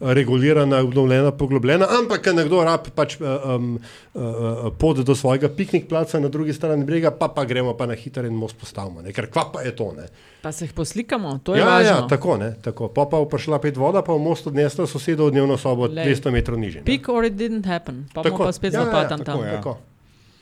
regulirana, 0.00 0.80
obnovljena, 0.86 1.30
poglobljena, 1.36 1.86
ampak 2.00 2.24
ker 2.26 2.34
nekdo 2.34 2.64
rab 2.66 2.90
pač 2.96 3.16
um, 3.20 3.76
uh, 4.14 4.66
pot 4.78 4.98
do 5.06 5.14
svojega 5.14 5.48
piknik 5.48 5.86
placa 5.88 6.20
na 6.20 6.28
drugi 6.28 6.54
strani 6.56 6.84
brega, 6.84 7.10
pa 7.14 7.28
pa 7.28 7.44
gremo 7.44 7.76
pa 7.78 7.86
na 7.86 7.94
hiter 7.94 8.26
en 8.26 8.34
most 8.34 8.58
postavimo, 8.58 9.02
ne? 9.04 9.14
ker 9.14 9.30
kva 9.30 9.46
pa 9.52 9.62
je 9.66 9.74
to, 9.76 9.92
ne. 9.96 10.08
Pa 10.40 10.52
se 10.56 10.64
jih 10.64 10.72
poslikamo, 10.72 11.38
to 11.44 11.54
je 11.54 11.60
Ja, 11.60 11.66
važno. 11.66 11.90
ja, 11.90 12.06
tako, 12.08 12.38
ne, 12.40 12.54
tako. 12.64 12.88
Pa 12.88 13.04
pa 13.04 13.18
prišla 13.28 13.58
pet 13.60 13.76
voda, 13.76 14.00
pa 14.02 14.14
v 14.16 14.22
most 14.24 14.46
odnesla 14.48 14.86
sosedo 15.00 15.26
v 15.26 15.32
dnevno 15.32 15.56
sobo 15.56 15.88
Lej. 15.88 16.04
200 16.12 16.28
metrov 16.30 16.60
niže. 16.60 16.78
ne. 16.78 16.84
Pick 16.84 17.08
or 17.08 17.24
it 17.24 17.40
didn't 17.40 17.64
happen, 17.64 18.04
pa 18.12 18.20
Tako. 18.20 18.44
pa 18.44 18.52
spet 18.52 18.76
Ja, 18.76 18.80
ja, 18.80 18.84
ja, 18.84 18.92
zapatam 18.92 19.18
tako, 19.24 19.40
tam. 19.40 19.48
ja. 19.48 19.56
Tako. 19.56 19.72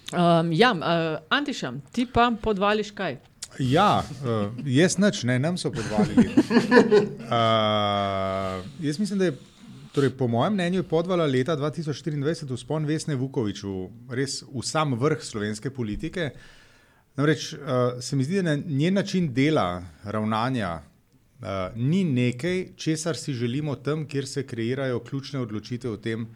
Um, 0.09 0.51
ja, 0.53 0.71
uh, 0.75 0.83
Antiša, 1.31 1.73
ti 1.95 2.07
pa 2.11 2.33
podvališ 2.43 2.91
kaj? 2.91 3.17
Ja, 3.63 4.03
uh, 4.03 4.51
jaz 4.67 4.99
nič, 4.99 5.23
ne, 5.25 5.39
nam 5.39 5.55
so 5.57 5.71
podvalili. 5.71 6.27
Uh, 6.27 6.35
jaz 8.89 8.99
mislim, 8.99 9.19
da 9.19 9.25
je, 9.31 9.37
torej, 9.95 10.11
po 10.19 10.27
mojem 10.29 10.53
mnenju, 10.53 10.79
je 10.83 10.89
podvala 10.89 11.27
leta 11.27 11.57
2024 11.57 12.57
vzpon 12.57 12.85
Vesne 12.85 13.15
Vukovič 13.17 13.63
v 13.65 13.89
res 14.11 14.43
v 14.43 14.63
sam 14.65 14.95
vrh 14.99 15.23
slovenske 15.23 15.71
politike. 15.71 16.31
Namreč 17.17 17.53
uh, 17.55 17.59
se 18.01 18.17
mi 18.17 18.25
zdi, 18.25 18.43
da 18.43 18.57
njen 18.57 18.95
način 18.95 19.33
dela, 19.35 19.83
ravnanja 20.05 20.81
uh, 21.41 21.47
ni 21.77 22.05
nekaj, 22.05 22.67
česar 22.77 23.17
si 23.17 23.33
želimo 23.33 23.77
tam, 23.77 24.07
kjer 24.07 24.27
se 24.27 24.47
kreirajo 24.47 25.01
ključne 25.01 25.41
odločitve 25.41 25.91
o 25.91 25.97
tem, 25.97 26.27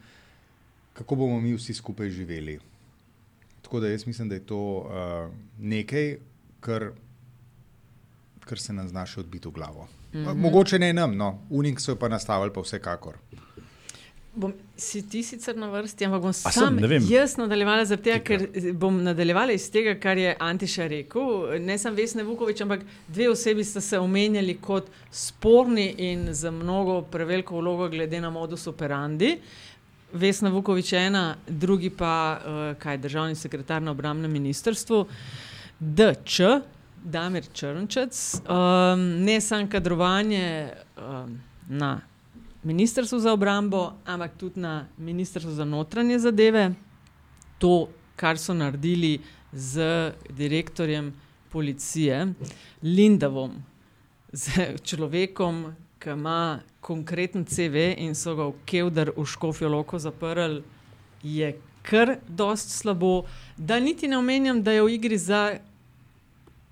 kako 0.93 1.15
bomo 1.15 1.41
mi 1.41 1.53
vsi 1.53 1.73
skupaj 1.73 2.09
živeli. 2.09 2.59
Tako 3.61 3.79
da 3.79 3.89
jaz 3.89 4.07
mislim, 4.07 4.29
da 4.29 4.35
je 4.35 4.45
to 4.45 4.59
uh, 4.77 5.33
nekaj, 5.59 6.17
kar, 6.59 6.89
kar 8.39 8.59
se 8.59 8.73
nam 8.73 8.87
znaša 8.87 9.19
odbiti 9.19 9.47
v 9.47 9.51
glavo. 9.51 9.87
Mm 10.13 10.17
-hmm. 10.17 10.35
Mogoče 10.35 10.79
ne 10.79 10.93
nam, 10.93 11.15
no, 11.17 11.39
Unik 11.49 11.79
so 11.79 11.91
jo 11.91 11.95
pa 11.95 12.07
nastavili, 12.07 12.53
pa 12.53 12.61
vsekakor. 12.61 13.17
Bom, 14.35 14.53
si 14.75 15.03
ti 15.09 15.21
sicer 15.23 15.53
na 15.55 15.67
vrsti, 15.69 16.05
ampak 16.05 16.21
bom 16.21 16.33
sem, 16.33 16.51
sam 16.51 16.77
vem. 16.81 17.03
jaz 17.05 17.35
nadaljevala, 17.37 17.85
zaradi 17.85 18.07
tega, 18.07 18.21
ker 18.25 18.73
bom 18.81 18.95
nadaljevala 19.05 19.53
iz 19.53 19.67
tega, 19.69 19.93
kar 20.01 20.17
je 20.17 20.31
Antiša 20.39 20.87
rekel. 20.89 21.27
Ne 21.61 21.75
sem 21.77 21.93
Vesne 21.93 22.25
Vukovič, 22.25 22.63
ampak 22.65 22.81
dve 23.07 23.27
osebi 23.29 23.61
sta 23.63 23.81
se 23.81 23.99
omenjali 24.01 24.55
kot 24.57 24.87
sporni 25.11 25.85
in 26.07 26.31
za 26.33 26.51
mnogo 26.51 27.01
preveliko 27.13 27.61
vlogo 27.61 27.89
glede 27.93 28.21
na 28.21 28.31
modus 28.33 28.65
operandi. 28.67 29.35
Vesna 30.13 30.49
Vukovič 30.49 30.93
je 30.93 31.03
ena, 31.07 31.23
drugi 31.47 31.91
pa 31.93 32.13
uh, 32.37 32.61
kaj, 32.81 32.97
državni 33.05 33.35
sekretar 33.35 33.81
na 33.81 33.91
obramnem 33.91 34.31
ministrstvu, 34.31 35.05
DČ, 35.79 36.41
Damir 37.03 37.45
Črnčec, 37.53 38.17
um, 38.41 39.05
ne 39.25 39.37
samo 39.41 39.69
kadrovanje 39.69 40.73
um, 40.97 41.37
na 41.69 41.99
ministrstvu 42.63 43.19
za 43.19 43.33
obrambo, 43.33 43.93
ampak 44.05 44.37
tudi 44.37 44.59
na 44.59 44.87
ministrstvu 44.97 45.51
za 45.51 45.65
notranje 45.65 46.19
zadeve. 46.19 46.73
To, 47.57 47.87
kar 48.15 48.37
so 48.37 48.53
naredili 48.53 49.19
z 49.51 50.11
direktorjem 50.29 51.13
policije 51.49 52.33
Lindavom, 52.83 53.63
z 54.31 54.75
človekom, 54.83 55.75
ki 55.99 56.09
ima 56.09 56.59
konkreten 56.81 57.45
CV 57.45 57.93
in 57.97 58.15
so 58.15 58.35
ga 58.35 58.49
v 58.49 58.55
Kevdar 58.65 59.11
v 59.15 59.25
Škofijo 59.25 59.69
Loko 59.69 59.99
zaprli, 59.99 60.63
je 61.23 61.53
kar 61.83 62.17
dost 62.27 62.69
slabo. 62.69 63.23
Da 63.57 63.79
niti 63.79 64.07
ne 64.07 64.17
omenjam, 64.17 64.63
da 64.63 64.71
je 64.71 64.83
v 64.83 64.95
igri 64.97 65.17
za, 65.17 65.59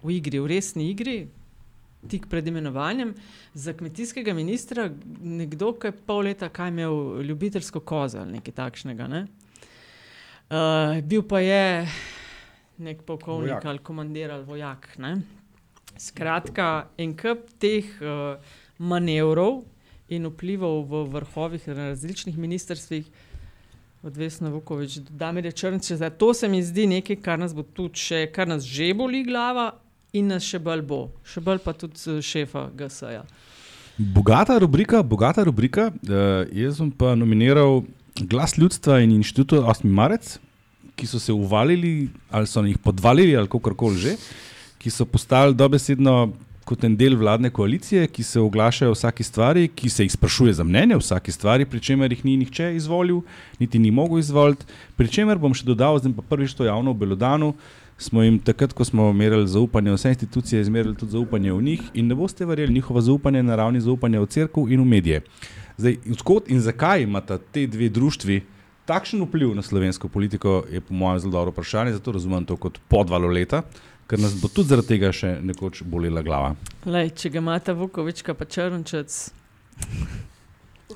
v 0.04 0.18
igri, 0.18 0.40
v 0.40 0.50
resni 0.52 0.90
igri, 0.92 1.28
tik 2.10 2.28
pred 2.30 2.48
imenovanjem, 2.48 3.14
za 3.54 3.74
kmetijskega 3.74 4.34
ministra 4.34 4.90
nekdo, 5.22 5.74
ki 5.74 5.92
je 5.92 5.98
pol 6.08 6.26
leta 6.26 6.50
kaj 6.50 6.72
imel 6.74 7.22
ljubiteljsko 7.22 7.80
kozo 7.80 8.24
ali 8.24 8.40
nekaj 8.40 8.54
takšnega. 8.58 9.08
Ne? 9.08 9.26
Uh, 10.52 10.98
bil 11.04 11.24
pa 11.24 11.40
je 11.40 11.88
nek 12.78 13.04
polkovnik 13.06 13.52
Vojak. 13.52 13.66
ali 13.66 13.80
komandir 13.80 14.32
ali 14.32 14.46
vojak. 14.46 14.88
Ne? 14.98 15.22
Skratka, 15.98 16.88
en 16.98 17.14
kup 17.18 17.46
teh 17.60 17.86
uh, 18.02 18.42
manevrov 18.78 19.62
in 20.10 20.26
vplivov 20.28 20.88
v 20.90 21.04
vrhovih 21.14 21.68
na 21.68 21.92
različnih 21.94 22.38
ministrstvih, 22.38 23.06
od 24.04 24.18
Vesna 24.18 24.50
Vukovič 24.50 24.96
do 24.98 25.14
Damire 25.14 25.52
Črnče, 25.52 25.96
zdaj 25.96 26.10
to 26.18 26.34
se 26.34 26.48
mi 26.48 26.64
zdi 26.64 26.88
nekaj, 26.88 27.16
kar 27.22 27.40
nas 27.40 27.54
bo 27.54 27.64
tudi 27.64 28.02
še, 28.02 28.26
kar 28.34 28.50
nas 28.50 28.66
že 28.66 28.94
boli 28.98 29.22
glava 29.24 29.76
in 30.14 30.28
nas 30.32 30.44
še 30.44 30.60
bolj 30.60 30.84
bo, 30.88 31.02
še 31.24 31.42
bolj 31.44 31.62
pa 31.64 31.74
tudi 31.78 32.20
šefa 32.26 32.68
GSA-ja. 32.76 33.24
Bogata 33.98 34.58
rubrika, 34.60 35.02
bogata 35.04 35.44
rubrika. 35.46 35.90
Uh, 36.04 36.48
jaz 36.56 36.80
sem 36.80 36.92
pa 36.92 37.16
nominiral 37.16 37.84
Glas 38.28 38.58
ljudstva 38.60 39.00
in 39.06 39.14
inštitut 39.16 39.64
8. 39.64 39.88
marec, 39.88 40.36
ki 41.00 41.08
so 41.08 41.20
se 41.20 41.32
uvalili 41.34 42.10
ali 42.30 42.48
so 42.48 42.64
jih 42.66 42.78
podvalili 42.78 43.38
ali 43.38 43.48
kako 43.48 43.74
koli 43.74 43.98
že, 43.98 44.16
ki 44.78 44.92
so 44.92 45.06
postali 45.06 45.56
dobesedno 45.56 46.34
kot 46.68 46.84
en 46.86 46.96
del 46.96 47.16
vladne 47.18 47.50
koalicije, 47.50 48.06
ki 48.08 48.24
se 48.24 48.40
oglašajo 48.40 48.92
o 48.92 48.96
vsaki 48.96 49.24
stvari, 49.24 49.68
ki 49.68 49.90
se 49.90 50.06
jih 50.06 50.12
sprašuje 50.12 50.54
za 50.60 50.64
mnenje 50.64 50.96
o 50.96 51.02
vsaki 51.02 51.32
stvari, 51.32 51.66
pri 51.66 51.80
čemer 51.80 52.12
jih 52.14 52.26
ni 52.26 52.38
nihče 52.44 52.76
izvolil, 52.76 53.24
niti 53.60 53.80
ni 53.80 53.92
mogel 53.92 54.20
izvoliti. 54.20 54.68
Pri 54.96 55.10
čemer 55.12 55.42
bom 55.42 55.56
še 55.58 55.66
dodal, 55.66 56.00
zdaj 56.00 56.14
pa 56.20 56.28
prvič 56.36 56.54
to 56.56 56.68
javno 56.68 56.94
v 56.94 57.02
Belodanu, 57.02 57.54
smo 58.02 58.24
jim 58.24 58.40
takrat, 58.40 58.74
ko 58.74 58.86
smo 58.86 59.14
merili 59.14 59.48
zaupanje 59.48 59.94
vse 59.94 60.10
institucije, 60.10 60.62
izmerili 60.62 60.96
tudi 60.96 61.12
zaupanje 61.12 61.54
v 61.54 61.62
njih 61.62 61.82
in 61.94 62.08
ne 62.08 62.16
boste 62.16 62.46
verjeli, 62.46 62.74
njihovo 62.74 63.02
zaupanje 63.02 63.40
je 63.40 63.44
na 63.44 63.56
ravni 63.56 63.82
zaupanja 63.82 64.22
v 64.22 64.26
crkvu 64.26 64.68
in 64.70 64.82
v 64.82 64.86
medije. 64.86 65.22
Zdaj, 65.78 65.98
odkot 66.12 66.50
in 66.50 66.60
zakaj 66.60 67.04
imata 67.04 67.38
te 67.38 67.68
dve 67.68 67.90
društvi 67.90 68.42
takšen 68.86 69.22
vpliv 69.24 69.56
na 69.56 69.62
slovensko 69.62 70.08
politiko, 70.08 70.64
je 70.72 70.82
po 70.82 70.94
mojem 70.94 71.20
zelo 71.20 71.32
dobro 71.32 71.52
vprašanje, 71.52 71.94
zato 71.94 72.12
razumem 72.12 72.46
to 72.46 72.58
kot 72.58 72.80
podvalo 72.88 73.28
leta, 73.28 73.62
ker 74.08 74.20
nas 74.20 74.34
bo 74.42 74.48
tudi 74.48 74.68
zaradi 74.74 74.88
tega 74.88 75.12
še 75.16 75.38
nekoč 75.42 75.84
bolela 75.88 76.22
glava. 76.26 76.56
Lej, 76.86 77.14
če 77.16 77.30
ga 77.30 77.40
imata 77.40 77.74
Vukovička 77.78 78.34
pa 78.34 78.46
Črnčec, 78.46 79.22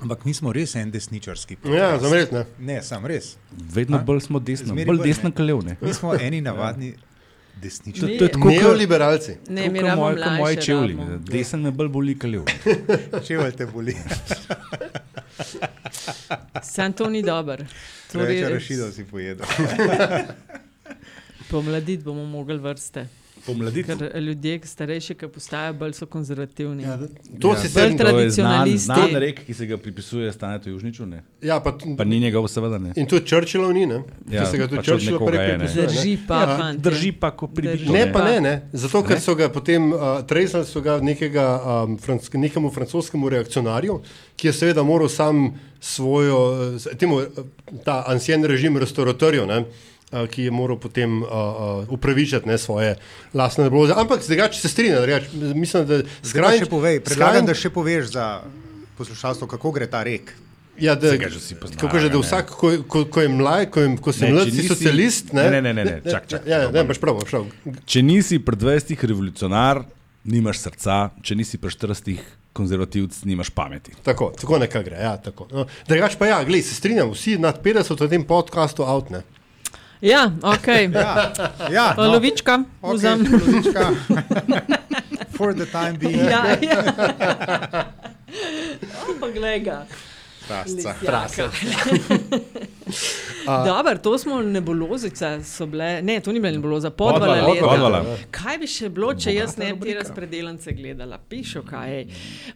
Ampak 0.02 0.24
mi 0.24 0.34
smo 0.34 0.52
res 0.52 0.74
en 0.74 0.90
desničarski. 0.90 1.54
Ja, 1.54 1.60
podcast. 1.92 2.02
sem 2.02 2.12
res, 2.12 2.30
ne. 2.30 2.44
Ne, 2.58 2.82
sem 2.82 3.06
res. 3.06 3.36
Vedno 3.72 3.96
A? 3.96 4.02
bolj 4.02 4.20
smo 4.20 4.38
desno, 4.38 4.66
Zmeraj 4.66 4.86
bolj 4.86 4.96
bolj, 4.96 5.06
desno 5.06 5.28
ne. 5.28 5.34
kalevne. 5.34 5.76
Mi 5.80 5.94
smo 5.94 6.14
eni 6.14 6.40
navadni 6.40 6.86
Ne. 6.86 6.92
desničarji. 7.56 8.18
To 8.18 8.24
je 8.24 8.30
tako, 8.30 8.42
kot 8.42 8.52
Neoliberalci. 8.52 9.36
ne, 9.48 9.68
mi 9.68 9.78
kot 9.78 9.88
rabimo 9.88 9.96
moje, 9.96 10.16
rabimo. 10.96 11.18
Desen 11.26 11.60
me 11.60 11.70
bolj 11.70 11.88
boli 11.88 12.18
kalev. 12.18 12.44
Čevelj 13.26 13.52
te 13.52 13.66
boli. 13.66 13.96
Sam 16.62 16.92
to 16.92 17.10
ni. 17.10 17.22
To 17.22 17.56
Preveč 18.12 18.50
rašidov 18.50 18.92
si 18.92 19.04
pojedel. 19.04 19.46
Pomladiti 21.50 22.02
bomo 22.02 22.24
mogli 22.24 22.58
vrste. 22.58 23.06
Pomladiti. 23.46 23.86
Ker 23.88 24.18
ljudje, 24.18 24.58
ki 24.58 24.68
starejši, 24.68 25.14
ki 25.14 25.28
postajajo 25.28 25.74
bolj 25.74 25.92
so 25.92 26.06
konzervativni. 26.06 26.82
Ja, 26.82 26.98
to 27.40 27.48
Ja. 27.48 27.56
si 27.56 27.68
Bolj 27.68 27.70
sem. 27.70 27.72
To 27.72 27.80
je 27.80 27.88
znan, 27.88 27.96
tradicionalisti. 27.98 28.84
znan 28.84 29.14
rek, 29.16 29.40
ki 29.40 29.54
se 29.54 29.66
ga 29.66 29.76
pripisuje 29.78 30.32
Stanetu 30.32 30.70
Južniču, 30.70 31.06
ne? 31.06 31.22
Ja, 31.42 31.60
pa, 31.60 31.72
pa 31.96 32.04
ni 32.04 32.20
njegov, 32.20 32.48
seveda 32.48 32.78
ne. 32.78 32.92
in 32.96 33.06
tudi 33.06 33.26
Churchillov 33.26 33.72
ni, 33.72 33.86
ne? 33.86 34.02
Ja, 34.28 34.42
Ki 34.42 34.50
se 34.50 34.58
ga 34.58 34.66
tudi 34.66 34.76
pač 34.76 34.86
Churchill 34.86 35.12
nekoga 35.12 35.32
je, 35.32 35.48
ne. 35.48 35.58
prepričuje. 35.58 35.86
Drži 35.88 36.18
pa, 36.28 36.34
Ja. 36.36 36.56
fantje. 36.58 36.80
Drži 36.82 37.12
pa, 37.14 37.30
ko 37.32 37.46
pride. 37.48 37.76
Ne, 37.88 38.12
pa 38.12 38.24
ne, 38.24 38.40
ne. 38.40 38.54
Zato, 38.74 39.02
ker 39.02 39.16
Ne? 39.16 39.20
so 39.20 39.34
ga 39.34 39.48
potem 39.48 39.92
uh, 39.92 40.00
tresali 40.22 40.64
so 40.66 40.80
ga 40.80 40.98
nekega, 41.00 41.46
um, 41.84 41.96
franc, 41.98 42.28
nekemu 42.30 42.70
francoskemu 42.70 43.28
reakcionarju, 43.30 44.00
ki 44.36 44.46
je 44.46 44.52
seveda 44.54 44.82
moral 44.82 45.08
sam 45.08 45.54
svojo, 45.80 46.38
uh, 46.72 46.96
temu, 46.96 47.20
ta 47.84 48.04
ansien 48.06 48.44
režim 48.44 48.76
restauratorjev, 48.76 49.46
ne, 49.46 49.64
ki 50.10 50.46
je 50.46 50.50
moral 50.54 50.78
potem 50.78 51.22
uh, 51.22 51.28
uh, 51.28 51.92
upravičiti 51.92 52.48
ne, 52.48 52.58
svoje 52.58 52.94
lastne 53.34 53.66
nebuloze. 53.66 53.94
Ampak 53.96 54.22
zdaj, 54.22 54.48
če 54.54 54.60
se 54.60 54.70
strinjam, 54.70 55.02
mislim, 55.58 55.86
da 55.86 56.02
povej, 56.70 57.00
predlagam, 57.02 57.46
da 57.46 57.54
še 57.58 57.70
poveš 57.74 58.12
za 58.14 58.26
poslušalstvo, 58.96 59.48
kako 59.50 59.74
gre 59.74 59.90
ta 59.90 60.04
rek. 60.06 60.32
Ja, 60.78 60.94
da, 60.94 61.08
Saj 61.08 61.18
ga 61.18 61.28
že 61.32 61.40
vsi 61.40 61.54
poznajo, 61.56 61.80
kako 61.80 61.98
že, 61.98 62.08
da 62.12 62.18
ne. 62.18 62.22
vsak, 62.22 62.50
ko, 62.52 62.70
ko, 62.84 63.04
ko 63.08 63.24
je 63.24 63.28
mlaj, 63.32 63.66
ko, 63.72 63.80
je, 63.80 63.96
ko 63.96 64.12
Ne, 64.20 64.32
mlad, 64.32 64.50
si 64.52 64.68
socialist. 64.68 65.32
Ne, 65.32 65.48
Ne, 65.50 65.60
ne, 65.64 65.72
ne, 65.72 65.84
ne, 65.84 65.96
čak, 66.04 66.28
čak. 66.28 66.44
Ja, 66.44 66.66
ja, 66.66 66.70
ne, 66.70 66.84
imaš 66.84 67.00
prav, 67.00 67.20
prav. 67.24 67.46
Če 67.88 68.02
nisi 68.04 68.38
pred 68.44 68.60
20 68.60 69.06
revolucionar, 69.08 69.86
nimaš 70.28 70.60
srca, 70.66 70.98
če 71.24 71.38
nisi 71.38 71.56
pred 71.58 71.72
40 71.72 72.20
konzervativc, 72.56 73.16
nimaš 73.24 73.50
pameti. 73.56 73.96
Tako, 74.04 74.34
tako 74.36 74.60
nekaj 74.60 74.84
gre. 74.84 75.00
Ja, 75.00 75.16
tako. 75.20 75.48
no, 75.52 75.64
drugač 75.88 76.16
pa 76.20 76.28
ja, 76.28 76.42
glej, 76.44 76.64
se 76.68 76.76
strinjam, 76.76 77.12
vsi 77.16 77.38
nad 77.40 77.60
50 77.64 78.04
v 78.04 78.12
tem 78.12 78.24
podkastu 78.28 78.84
out. 78.84 79.12
Ja, 80.00 80.30
ok. 80.42 80.66
Ja, 80.92 81.32
ja 81.70 81.94
No. 81.96 82.12
Lovička, 82.12 82.64
okay, 82.82 82.96
vzem. 82.96 83.18
polovička. 83.24 83.82
For 85.36 85.54
the 85.54 85.66
time 85.66 85.96
being. 85.98 86.16
Ja, 86.16 86.56
ja. 86.60 86.80
Ampak 89.08 89.32
glej 89.32 89.60
ga. 89.64 89.86
Prasca. 90.48 90.94
Lisjaka. 91.02 91.50
Dobro, 93.46 93.98
to 93.98 94.18
smo 94.18 94.42
nebulozice, 94.42 95.44
so 95.44 95.66
bile, 95.66 96.02
ne, 96.02 96.20
to 96.20 96.32
ni 96.32 96.40
bila 96.40 96.52
nebuloza, 96.52 96.90
podvala 96.90 97.18
Podvala, 97.18 97.48
leta. 97.52 97.66
podvala. 97.66 98.16
Kaj 98.30 98.58
bi 98.58 98.68
še 98.70 98.88
bilo, 98.88 99.10
če 99.14 99.34
jaz 99.34 99.56
ne 99.58 99.72
bi 99.74 99.88
te 99.88 99.96
razpredelance 99.98 100.72
gledala? 100.72 101.18
Pišo 101.18 101.62
kaj. 101.66 101.94
ej. 101.96 102.06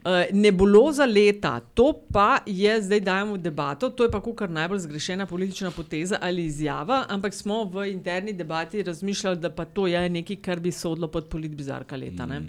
Uh, 0.04 0.22
nebuloza 0.32 1.06
leta, 1.06 1.60
to 1.74 1.92
pa 2.12 2.38
je, 2.46 2.78
zdaj 2.82 3.00
dajemo 3.00 3.34
v 3.34 3.42
debato, 3.42 3.90
to 3.90 4.06
je 4.06 4.10
pa 4.10 4.22
kar 4.22 4.50
najbolj 4.50 4.84
zgrešena 4.86 5.26
politična 5.26 5.70
poteza 5.70 6.18
ali 6.22 6.46
izjava, 6.46 7.04
ampak 7.08 7.34
smo 7.34 7.64
v 7.64 7.90
interni 7.90 8.32
debati 8.32 8.82
razmišljali, 8.82 9.36
da 9.36 9.50
pa 9.50 9.64
to 9.64 9.86
je 9.86 10.08
nekaj, 10.08 10.36
kar 10.36 10.60
bi 10.60 10.72
sodilo 10.72 11.08
pod 11.08 11.28
politbizarka 11.28 11.96
leta. 11.96 12.26
Ne? 12.26 12.42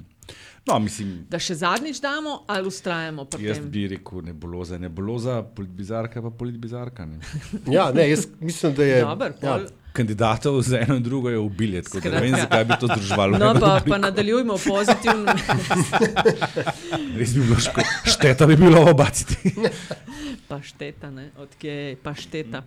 No, 0.67 0.79
mislim, 0.79 1.25
Da 1.29 1.39
še 1.41 1.55
zadnjič 1.57 1.97
damo 2.01 2.43
ali 2.47 2.67
ustrajamo 2.67 3.25
pri 3.25 3.45
jaz 3.47 3.57
tem? 3.57 3.69
bi 3.73 3.87
rekel 3.87 4.21
nebuloza, 4.21 4.77
nebuloza, 4.77 5.39
politbizarka 5.43 6.21
pa 6.21 6.29
politbizarka. 6.29 7.05
Ne. 7.05 7.19
Ja, 7.73 7.91
ne, 7.91 8.09
jaz 8.09 8.27
mislim, 8.39 8.75
da 8.77 8.83
je. 8.85 8.99
Dober, 9.01 9.33
ja, 9.41 9.57
pol, 9.57 9.65
Kandidatov 9.93 10.61
za 10.61 10.79
eno 10.79 10.95
in 10.95 11.03
drugo 11.03 11.29
je 11.29 11.37
ubilje, 11.39 11.81
tako 11.81 11.99
da 11.99 12.09
ne 12.11 12.21
vem, 12.21 12.35
zakaj 12.37 12.65
bi 12.65 12.73
to 12.79 12.87
združevalo. 12.87 13.37
No, 13.37 13.53
pa, 13.53 13.59
rubriko. 13.59 13.89
pa 13.89 13.97
nadaljujmo 13.99 14.55
pozitivno. 14.59 15.33
Res 17.17 17.29
bi 17.29 17.41
bilo 17.41 17.59
škoda. 17.59 17.87
Šteta 18.05 18.45
bi 18.45 18.55
bilo 18.55 18.81
obaciti. 18.83 19.35
Pašteta, 20.47 21.09
ne, 21.09 21.29
odkje 21.37 21.71
je 21.71 21.95
pašteta. 21.95 22.61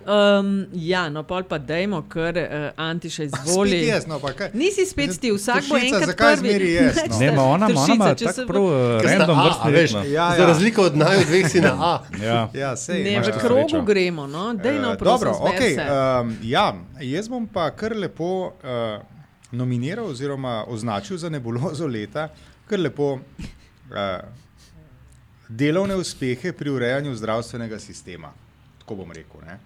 Um, 0.00 0.66
ja, 0.74 1.08
no, 1.08 1.22
pol 1.22 1.42
pa 1.42 1.58
dajmo, 1.58 2.02
ker 2.02 2.32
uh, 2.34 2.44
Antiša 2.78 3.22
izvoli. 3.26 3.70
Spet 3.72 3.88
jaz, 3.88 4.06
no, 4.06 4.18
pa 4.18 4.32
kaj? 4.32 4.50
Nisi 4.54 4.86
spet 4.86 5.20
ti, 5.20 5.30
vsak 5.30 5.68
bo 5.68 5.74
Tršica, 5.74 5.84
enkrat 5.86 6.08
zakaj 6.08 6.36
prvi. 6.36 6.48
zmeri 6.48 6.72
jaz, 6.72 6.96
no? 7.10 7.18
Ne, 7.18 7.30
ma 7.32 7.42
ona, 7.44 7.66
ona 7.66 7.86
ima 7.86 8.04
Tršica, 8.06 8.14
če 8.16 8.32
se 8.32 8.40
tako 8.40 8.52
bo- 8.52 8.52
prav 8.52 8.64
uh, 8.64 9.02
sta 9.02 9.18
random 9.18 9.40
vrstni 9.40 9.72
veš, 9.72 9.92
no. 9.92 10.04
Ja, 10.06 10.30
Za 10.30 10.36
ja. 10.38 10.46
razliko 10.46 10.82
od 10.82 10.96
naju 10.96 11.20
dveh 11.22 11.50
si 11.50 11.60
na 11.60 11.72
A. 11.80 11.92
Ja. 12.22 12.48
Ja, 12.54 12.76
sej, 12.76 13.04
Ne, 13.04 13.20
v 13.20 13.38
krogu 13.38 13.82
gremo, 13.84 14.26
no, 14.26 14.54
dej 14.54 14.78
no, 14.78 14.92
Eh, 14.92 14.96
prosim, 14.96 15.26
Dobro, 15.26 15.34
zber 15.34 15.52
okay, 15.52 15.72
um, 16.20 16.36
ja, 16.42 16.65
jaz 17.02 17.28
bom 17.28 17.46
pa 17.46 17.68
kar 17.76 17.94
lepo 17.96 18.30
uh, 18.48 19.02
nominiral 19.52 20.10
oziroma 20.10 20.64
označil 20.68 21.18
za 21.18 21.28
nebulozo 21.28 21.86
leta, 21.86 22.28
kar 22.66 22.80
lepo 22.80 23.12
uh, 23.14 23.20
delovne 25.48 25.96
uspehe 25.96 26.52
pri 26.52 26.70
urejanju 26.70 27.14
zdravstvenega 27.14 27.78
sistema. 27.78 28.32
Tako 28.78 29.02
bom 29.02 29.12
rekel. 29.12 29.40
Ne? 29.46 29.58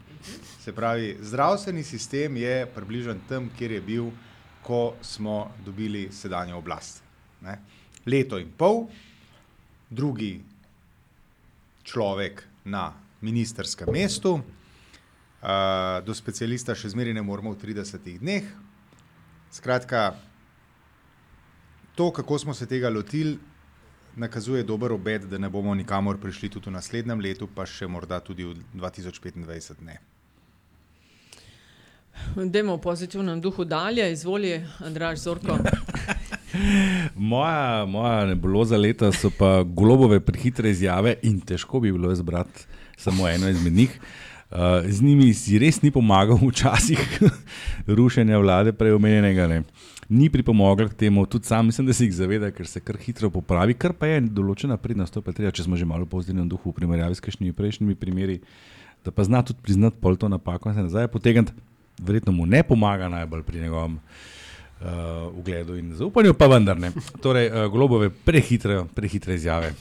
Se 0.61 0.73
pravi, 0.73 1.17
zdravstveni 1.21 1.83
sistem 1.85 2.37
je 2.37 2.67
približen 2.75 3.21
tam, 3.29 3.51
kjer 3.59 3.73
je 3.73 3.81
bil, 3.81 4.11
ko 4.63 4.95
smo 5.03 5.51
dobili 5.65 6.09
sedanjo 6.13 6.59
oblast. 6.59 7.03
Ne? 7.41 7.59
Leto 8.07 8.39
in 8.39 8.51
pol, 8.57 8.87
drugi 9.91 10.41
človek 11.83 12.45
na 12.65 12.93
ministerskem 13.21 13.89
mestu, 13.93 14.41
uh, 15.43 16.05
do 16.05 16.15
specialista 16.15 16.75
še 16.77 16.93
zmeraj 16.93 17.15
ne 17.17 17.25
moremo 17.25 17.55
v 17.55 17.61
30 17.61 18.19
dneh. 18.21 18.49
Skratka, 19.51 20.15
to, 21.95 22.11
kako 22.15 22.39
smo 22.39 22.55
se 22.55 22.69
tega 22.71 22.91
lotili, 22.91 23.39
nakazuje 24.17 24.63
dober 24.63 24.93
obet, 24.93 25.27
da 25.31 25.39
ne 25.39 25.49
bomo 25.49 25.75
nikamor 25.75 26.21
prišli 26.21 26.49
tudi 26.49 26.71
v 26.71 26.77
naslednjem 26.77 27.21
letu, 27.21 27.49
pa 27.55 27.67
še 27.67 27.89
morda 27.91 28.21
tudi 28.21 28.47
v 28.47 28.55
2025. 28.75 29.83
Ne. 29.87 29.99
Dajmo 32.37 32.77
v 32.77 32.83
pozitivnem 32.85 33.41
duhu 33.41 33.65
dalje, 33.65 34.05
izvoli, 34.13 34.59
Andraš 34.85 35.25
Zorko. 35.25 35.57
Moja, 37.15 37.87
moja 37.87 38.25
nebuloza 38.27 38.75
leta 38.77 39.13
so 39.15 39.31
pa 39.31 39.63
golobove 39.63 40.19
prehitre 40.21 40.73
izjave 40.75 41.15
in 41.23 41.39
težko 41.47 41.79
bi 41.81 41.93
bilo 41.95 42.11
izbrati 42.11 42.67
samo 42.99 43.29
eno 43.31 43.49
izmed 43.49 43.73
njih. 43.73 43.95
Uh, 43.95 44.30
z 44.89 45.03
njimi 45.03 45.31
si 45.35 45.59
res 45.63 45.79
ni 45.83 45.93
pomagal 45.95 46.39
včasih 46.43 46.99
rušenja 47.99 48.39
vlade, 48.39 48.73
prej 48.73 48.97
omenjenega. 48.97 49.47
Ne. 49.47 49.63
Ni 50.11 50.27
pripomogla 50.31 50.89
k 50.91 50.97
temu, 51.07 51.23
tudi 51.27 51.47
sam 51.47 51.71
mislim, 51.71 51.87
da 51.87 51.95
se 51.95 52.05
jih 52.05 52.15
zaveda, 52.15 52.51
ker 52.51 52.67
se 52.67 52.83
kar 52.83 52.99
hitro 52.99 53.31
popravi, 53.31 53.79
kar 53.79 53.95
pa 53.95 54.11
je 54.11 54.25
določena 54.27 54.75
prednost, 54.77 55.15
to 55.15 55.23
pa 55.23 55.31
treba, 55.31 55.55
če 55.55 55.69
smo 55.69 55.79
že 55.79 55.87
malo 55.87 56.09
pozitivni 56.11 56.43
v 56.43 56.51
duhu 56.51 56.73
v 56.73 56.81
primerjavi 56.81 57.15
s 57.15 57.23
kakšnimi 57.23 57.55
prejšnjimi 57.55 57.95
primeri, 57.95 58.41
da 59.07 59.15
pa 59.15 59.23
zna 59.23 59.45
tudi 59.47 59.63
priznati 59.63 60.03
pol 60.03 60.19
to 60.19 60.29
napako 60.29 60.73
in 60.73 60.81
se 60.81 60.89
nazaj 60.89 61.07
potegniti, 61.15 61.55
verjetno 62.03 62.35
mu 62.35 62.43
ne 62.47 62.65
pomaga 62.67 63.07
najbolj 63.13 63.47
pri 63.47 63.63
njegovem 63.63 64.01
uh, 64.01 64.27
ugledu 65.31 65.77
in 65.77 65.95
zaupanju, 65.95 66.35
pa 66.35 66.47
vendar 66.47 66.79
ne. 66.79 66.91
Torej, 67.21 67.47
uh, 67.47 67.67
globove 67.67 68.11
prehitre, 68.11 68.85
prehitre 68.91 69.35
izjave. 69.35 69.75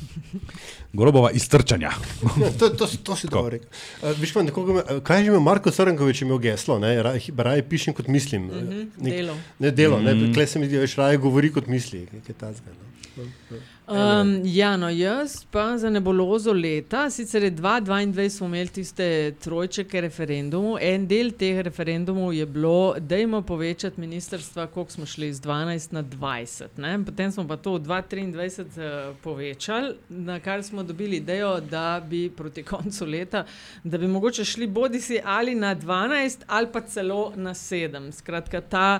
Golobova 0.91 1.31
iztrčanja. 1.31 1.91
Ja, 2.35 2.49
to, 2.51 2.69
to, 2.71 2.87
to 2.99 3.15
si 3.15 3.27
dobro 3.27 3.49
rekel. 3.49 3.69
Uh, 4.01 4.11
viš, 4.17 4.33
pa, 4.33 4.41
nekoga, 4.41 4.73
me- 4.73 5.01
kaj 5.01 5.17
je 5.17 5.23
že 5.23 5.27
imel 5.27 5.39
Marko 5.41 5.71
Srnkovič 5.71 6.21
imel 6.21 6.39
geslo? 6.39 6.79
Ne? 6.79 6.95
Raj, 6.99 7.19
raje 7.37 7.63
pišem 7.63 7.93
kot 7.93 8.07
mislim. 8.07 8.41
Mhm, 8.43 8.81
Nek- 8.97 9.13
delo. 9.13 9.35
Ne 9.59 9.71
delo, 9.73 9.99
ne, 9.99 10.13
Mhm. 10.13 10.31
mm. 10.31 10.47
se 10.47 10.59
mi 10.59 10.65
zdi, 10.65 10.77
več 10.77 10.97
raje 10.97 11.17
govori 11.17 11.51
kot 11.51 11.67
misli. 11.67 12.07
Tazga, 12.33 12.69
no? 12.69 12.85
No, 13.17 13.23
no. 13.51 13.57
Um, 13.89 14.41
ja, 14.45 14.77
no, 14.77 14.89
jaz 14.89 15.45
pa 15.51 15.77
za 15.77 15.89
nebulozo 15.89 16.53
leta, 16.53 17.09
sicer 17.09 17.43
je 17.43 17.51
2022 17.51 18.29
smo 18.29 18.47
imeli 18.47 18.67
tiste 18.67 19.31
trojčeke 19.41 20.01
referendumov, 20.01 20.77
en 20.81 21.07
del 21.09 21.31
teh 21.33 21.63
referendumov 21.65 22.33
je 22.33 22.45
bilo, 22.45 22.95
da 22.99 23.17
imamo 23.17 23.41
povečati 23.41 24.01
ministrstva, 24.01 24.67
koliko 24.67 24.91
smo 24.91 25.05
šli 25.05 25.27
iz 25.27 25.41
12 25.41 25.93
na 25.93 26.03
20. 26.03 26.77
Ne? 26.77 26.99
Potem 27.05 27.31
smo 27.31 27.47
pa 27.47 27.57
to 27.57 27.73
v 27.73 27.79
2023 27.79 28.61
uh, 28.61 29.15
povečali, 29.23 29.95
na 30.09 30.39
kar 30.39 30.63
smo 30.63 30.83
dobili 30.83 31.17
idejo, 31.17 31.59
da 31.59 32.05
bi 32.09 32.29
proti 32.29 32.63
koncu 32.63 33.05
leta, 33.05 33.45
da 33.83 33.97
bi 33.97 34.07
mogoče 34.07 34.45
šli 34.45 34.67
bodi 34.67 35.01
si 35.01 35.19
ali 35.23 35.55
na 35.55 35.75
12 35.75 36.37
ali 36.47 36.67
pa 36.71 36.81
celo 36.81 37.33
na 37.35 37.53
7. 37.53 38.11
Skratka, 38.11 38.61
ta 38.61 38.99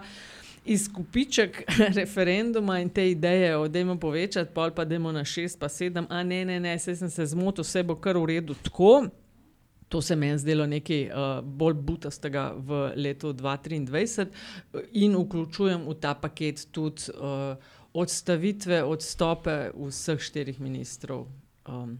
izkupiček 0.66 1.64
referenduma 2.00 2.80
in 2.80 2.90
te 2.90 3.12
ideje, 3.12 3.70
da 3.70 3.80
imamo 3.80 4.00
povečati, 4.00 4.54
pol 4.54 4.72
pa 4.76 4.84
imamo 4.84 5.12
na 5.12 5.26
šest, 5.26 5.60
pa 5.60 5.70
sedem, 5.70 6.08
a 6.10 6.24
ne, 6.24 6.46
ne, 6.46 6.60
ne, 6.60 6.80
saj 6.80 6.96
sem 6.96 7.10
se 7.10 7.26
zmotil, 7.26 7.64
vse 7.64 7.84
bo 7.84 7.96
kar 7.96 8.18
v 8.18 8.26
redu 8.26 8.56
tako. 8.64 9.08
To 9.90 10.02
se 10.02 10.16
meni 10.16 10.38
zdelo 10.38 10.68
nekaj 10.70 11.08
uh, 11.10 11.40
bolj 11.42 11.74
butastega 11.74 12.54
v 12.58 12.92
letu 12.96 13.34
2023 13.34 14.28
in 14.92 15.16
vključujem 15.18 15.88
v 15.88 15.96
ta 15.98 16.14
paket 16.14 16.68
tudi 16.72 17.10
uh, 17.18 17.58
odstavitve, 17.94 18.84
odstope 18.84 19.72
vseh 19.74 20.22
štirih 20.22 20.60
ministrov, 20.62 21.26
um, 21.66 21.98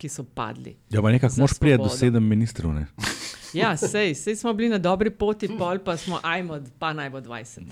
ki 0.00 0.08
so 0.08 0.24
padli. 0.24 0.76
Ja, 0.90 1.02
pa 1.02 1.12
nekako 1.12 1.44
moš 1.44 1.58
prijeti 1.60 1.84
do 1.84 1.92
sedem 1.92 2.24
ministrov. 2.24 2.72
Ne? 2.74 2.86
Ja, 3.50 3.72
sej, 3.74 4.14
sej 4.14 4.36
smo 4.38 4.52
bili 4.54 4.68
na 4.70 4.78
dobri 4.78 5.10
poti, 5.10 5.48
pol 5.58 5.80
pa 5.82 5.96
smo, 5.98 6.20
ajmo, 6.22 6.60
pa 6.78 6.92
naj 6.94 7.10
bo 7.10 7.18
20. 7.18 7.66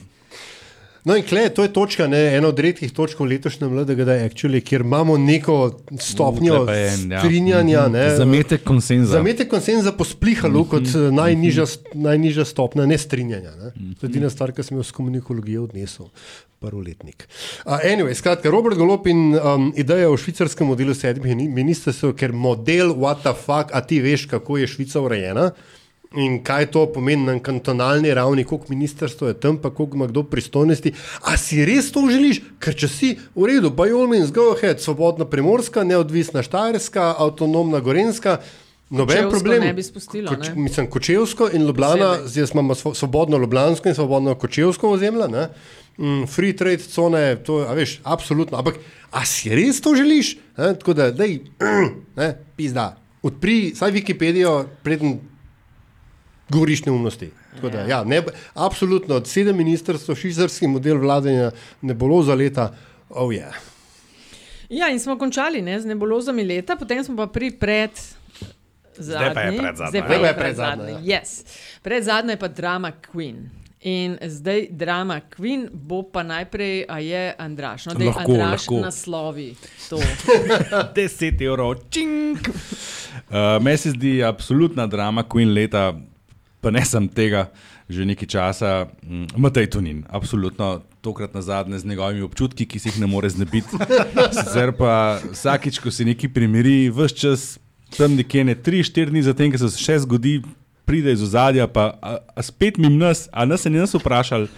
No, 1.08 1.16
in 1.16 1.24
kle, 1.24 1.46
to 1.48 1.64
je 1.64 1.72
točka, 1.72 2.04
ne, 2.06 2.18
ena 2.36 2.48
od 2.48 2.58
redkih 2.60 2.90
točk 2.92 3.20
v 3.20 3.30
letošnjem 3.30 3.70
LDGD, 3.72 4.10
actually, 4.26 4.60
kjer 4.60 4.82
imamo 4.84 5.16
neko 5.16 5.54
stopnjo 5.96 6.52
U, 6.52 6.56
tle 6.58 6.66
pa 6.66 6.74
je 6.74 6.88
en, 6.90 7.12
ja. 7.12 7.20
strinjanja. 7.20 7.82
Mhm. 7.82 7.92
Ne, 7.92 8.02
Zametek 8.16 8.64
konsenza. 8.64 9.12
Zametek 9.12 9.48
konsenza 9.48 9.92
po 9.92 10.04
splihalu 10.04 10.66
kot 10.66 10.90
eh, 10.90 11.06
najnižja, 11.10 11.64
st- 11.66 11.96
najnižja 11.96 12.44
stopnja 12.44 12.84
nestrinjanja. 12.86 13.54
Ne. 13.56 13.72
To 13.96 14.04
je 14.04 14.10
edina 14.10 14.28
stvar, 14.28 14.52
ki 14.52 14.62
sem 14.62 14.76
jo 14.76 14.84
s 14.84 14.92
komunikologije 14.92 15.60
odnesel. 15.60 16.12
Prvoletnik. 16.58 17.24
Uh, 17.64 17.78
anyway, 17.86 18.12
skratka, 18.18 18.50
Robert 18.50 18.76
Golop 18.76 19.06
in 19.06 19.30
um, 19.32 19.68
ideja 19.78 20.10
o 20.10 20.16
švicarskem 20.18 20.66
modelu 20.66 20.90
sedmih 20.94 21.36
ni- 21.38 21.48
ministrstev, 21.48 22.16
ker 22.18 22.34
model, 22.34 22.92
what 22.98 23.22
the 23.22 23.32
fuck, 23.32 23.70
a 23.72 23.80
ti 23.80 24.00
veš, 24.02 24.26
kako 24.26 24.58
je 24.58 24.66
Švica 24.66 25.00
urejena 25.00 25.52
in 26.16 26.38
kaj 26.44 26.70
to 26.72 26.86
pomeni 26.92 27.26
na 27.26 27.38
kantonalni 27.38 28.14
ravni, 28.14 28.44
koliko 28.44 28.66
ministrstv 28.68 29.26
je 29.26 29.34
tam, 29.40 29.58
pa 29.58 29.70
koliko 29.70 29.96
ima 29.96 30.06
kdo 30.06 30.22
pristojnosti. 30.22 30.92
A 31.22 31.36
si 31.36 31.64
res 31.64 31.92
to 31.92 32.06
želiš? 32.10 32.40
Ker 32.58 32.74
če 32.74 32.88
si 32.88 33.10
v 33.34 33.44
redu, 33.46 33.70
by 33.70 33.92
all 33.92 34.08
means, 34.08 34.32
go 34.32 34.52
ahead, 34.56 34.80
svobodna 34.80 35.24
primorska, 35.24 35.84
neodvisna 35.84 36.42
štajerska, 36.42 37.14
avtonomna 37.18 37.80
gorenska. 37.80 38.38
Noben 38.90 39.16
Kočevsko 39.16 39.30
problem. 39.30 39.62
ne 39.62 39.74
bi 39.74 39.82
spustilo, 39.82 40.32
ne? 40.32 40.54
Mislim, 40.56 40.86
Kočevsko 40.90 41.50
in 41.52 41.66
Ljubljana, 41.66 42.14
zdaj 42.24 42.46
imamo 42.54 42.74
svo- 42.74 42.94
svobodno 42.94 43.36
Ljubljansko 43.38 43.88
in 43.88 43.94
svobodno 43.94 44.34
Kočevsko 44.34 44.90
ozemlje? 44.90 45.48
Mm, 45.98 46.24
free 46.26 46.56
trade 46.56 46.78
cone, 46.78 47.36
to 47.36 47.60
je, 47.60 47.74
veš, 47.74 48.00
absolutno. 48.04 48.58
Ampak, 48.58 48.74
a 49.10 49.24
si 49.26 49.50
res 49.52 49.80
to 49.80 49.92
želiš? 49.94 50.36
Ne? 50.56 50.72
Tako 50.78 50.94
da, 50.94 51.10
dej, 51.10 51.40
ne, 52.16 52.32
pizda. 52.56 52.96
Odpri, 53.22 53.74
saj 53.76 53.92
Wikipedijo, 53.92 54.64
preden 54.82 55.18
govoriš 56.50 56.84
neumnosti. 56.84 57.30
Tako 57.54 57.68
Da, 57.70 57.80
ja, 57.80 58.04
ne, 58.04 58.22
absolutno, 58.54 59.14
od 59.14 59.26
sedem 59.28 59.56
ministrstv, 59.56 60.14
švicarski 60.14 60.66
model 60.66 60.98
vladanja 60.98 61.50
ne 61.82 61.94
bo 61.94 62.22
za 62.22 62.34
leta, 62.34 62.74
oh 63.08 63.34
je. 63.34 63.40
Yeah. 63.40 63.68
Ja, 64.68 64.88
in 64.88 65.00
smo 65.00 65.18
končali 65.18 65.62
ne, 65.62 65.80
z 65.80 65.86
nebulozami 65.86 66.44
leta, 66.44 66.76
potem 66.76 67.04
smo 67.04 67.16
pa 67.16 67.26
pri 67.26 67.50
pred. 67.50 67.90
Zdaj 68.98 69.34
pa 69.34 69.40
je 69.40 69.46
zadnji- 69.46 69.58
predzadnja. 69.58 69.90
Zdaj 69.90 70.02
pa 70.08 70.14
je 70.14 70.34
predzadnja, 70.34 70.84
predzadnji. 70.84 71.08
Yes. 71.08 71.30
Predzadnja 71.82 72.30
je 72.32 72.36
pa 72.36 72.48
drama 72.48 72.92
Queen. 72.92 73.48
In 73.80 74.18
zdaj 74.22 74.66
drama 74.70 75.20
Queen 75.36 75.68
bo 75.72 76.02
pa 76.02 76.22
najprej, 76.22 76.84
a 76.88 76.98
je 76.98 77.34
Andraš. 77.38 77.86
No, 77.86 77.94
da 77.94 78.04
je 78.04 78.12
Andraš 78.16 78.68
lahko. 78.68 78.80
naslovi 78.80 79.54
to. 79.88 79.96
10 80.96 81.46
evrov, 81.46 81.74
čink. 81.90 82.48
Uh, 82.48 83.62
Meni 83.62 83.76
se 83.76 83.90
zdi 83.90 84.24
absolutna 84.24 84.86
drama 84.86 85.22
Queen 85.24 85.54
leta, 85.54 85.94
pa 86.60 86.70
ne 86.70 86.84
sem 86.84 87.08
tega 87.08 87.48
že 87.88 88.04
nekaj 88.04 88.28
časa, 88.28 88.92
mm, 89.00 89.40
Matej 89.40 89.72
Tunin, 89.72 90.04
absolutno. 90.12 90.84
Tokrat 91.00 91.32
na 91.32 91.40
zadnje 91.40 91.78
z 91.78 91.88
njegovimi 91.88 92.22
občutki, 92.26 92.66
ki 92.66 92.78
se 92.78 92.88
jih 92.88 93.00
ne 93.00 93.06
more 93.06 93.30
znebiti. 93.30 93.70
Sicer 94.36 94.74
pa 94.76 95.22
vsakič, 95.32 95.78
ko 95.80 95.88
se 95.90 96.04
nekaj 96.04 96.28
primeri, 96.28 96.90
vse 96.92 97.14
čas 97.16 97.42
tam 97.96 98.12
nekje 98.12 98.44
ne 98.44 98.54
3-4 98.54 99.08
dni 99.08 99.22
zatem, 99.24 99.48
ko 99.48 99.56
se 99.62 99.72
še 99.80 100.02
zgodi, 100.04 100.42
pride 100.84 101.12
iz 101.12 101.22
ozadja, 101.24 101.68
pa 101.68 101.94
a, 102.00 102.18
a 102.36 102.44
spet 102.44 102.76
mim 102.76 102.98
nas, 103.00 103.28
a 103.32 103.48
nas 103.48 103.64
se 103.64 103.70
ni 103.70 103.80
nas 103.80 103.94
vprašali. 103.94 104.48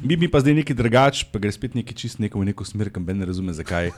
Bi 0.00 0.16
mi 0.16 0.30
pa 0.32 0.40
zdaj 0.40 0.56
nekaj 0.62 0.76
drugače, 0.76 1.26
pa 1.32 1.40
gre 1.42 1.52
spet 1.52 1.76
nekaj 1.76 1.96
čist 1.96 2.20
neko 2.22 2.40
v 2.40 2.48
neko 2.48 2.64
smer, 2.64 2.88
kam 2.88 3.04
ne 3.04 3.28
razume 3.28 3.52
zakaj. 3.52 3.92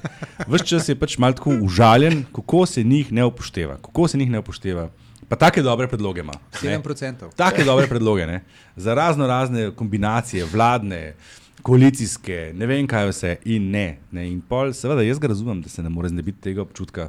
Ves 0.51 0.67
čas 0.67 0.89
je 0.91 0.99
pač 0.99 1.15
malo 1.23 1.39
tako 1.39 1.55
užaljen, 1.63 2.25
kako 2.35 2.67
se 2.67 2.83
njih 2.83 3.13
ne 3.15 3.23
upošteva. 3.31 3.79
Kako 3.79 4.09
se 4.09 4.19
njih 4.19 4.31
ne 4.31 4.43
upošteva. 4.43 4.89
Pa 5.33 5.37
take 5.37 5.63
dobre 5.63 5.89
predloge 5.89 6.21
ima. 6.21 6.33
ne. 6.63 6.79
7%. 6.79 7.31
Take 7.37 7.65
dobre 7.65 7.87
predloge, 7.87 8.27
ne? 8.27 8.43
za 8.77 8.95
razno 8.95 9.27
razne 9.27 9.71
kombinacije, 9.71 10.45
vladne, 10.45 11.15
koalicijske, 11.63 12.53
ne 12.55 12.67
vem 12.67 12.87
kaj 12.87 13.09
vse, 13.09 13.37
in 13.45 13.71
ne. 13.71 13.99
ne. 14.11 14.27
In 14.29 14.43
pol, 14.49 14.75
seveda, 14.77 15.03
jaz 15.03 15.19
ga 15.19 15.31
razumem, 15.33 15.63
da 15.63 15.69
se 15.69 15.83
ne 15.83 15.89
more 15.89 16.09
znebiti 16.09 16.41
tega 16.41 16.63
občutka, 16.63 17.09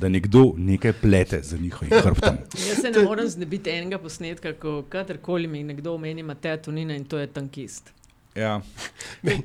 da 0.00 0.08
nekdo 0.08 0.54
nekaj 0.56 0.92
plete 1.02 1.42
za 1.42 1.58
njihovim 1.58 1.92
hrbtom. 2.00 2.38
Jaz 2.68 2.80
se 2.80 2.90
ne 2.90 3.02
morem 3.04 3.28
znebiti 3.28 3.70
enega 3.70 3.98
posnetka, 3.98 4.52
ko 4.52 4.82
katerkoli 4.88 5.46
mi 5.46 5.62
nekdo 5.62 5.94
omeni 5.94 6.22
Mateja 6.22 6.62
Tunina 6.62 6.96
in 6.96 7.04
to 7.04 7.18
je 7.18 7.26
tankist. 7.26 7.92
Ja, 8.34 8.60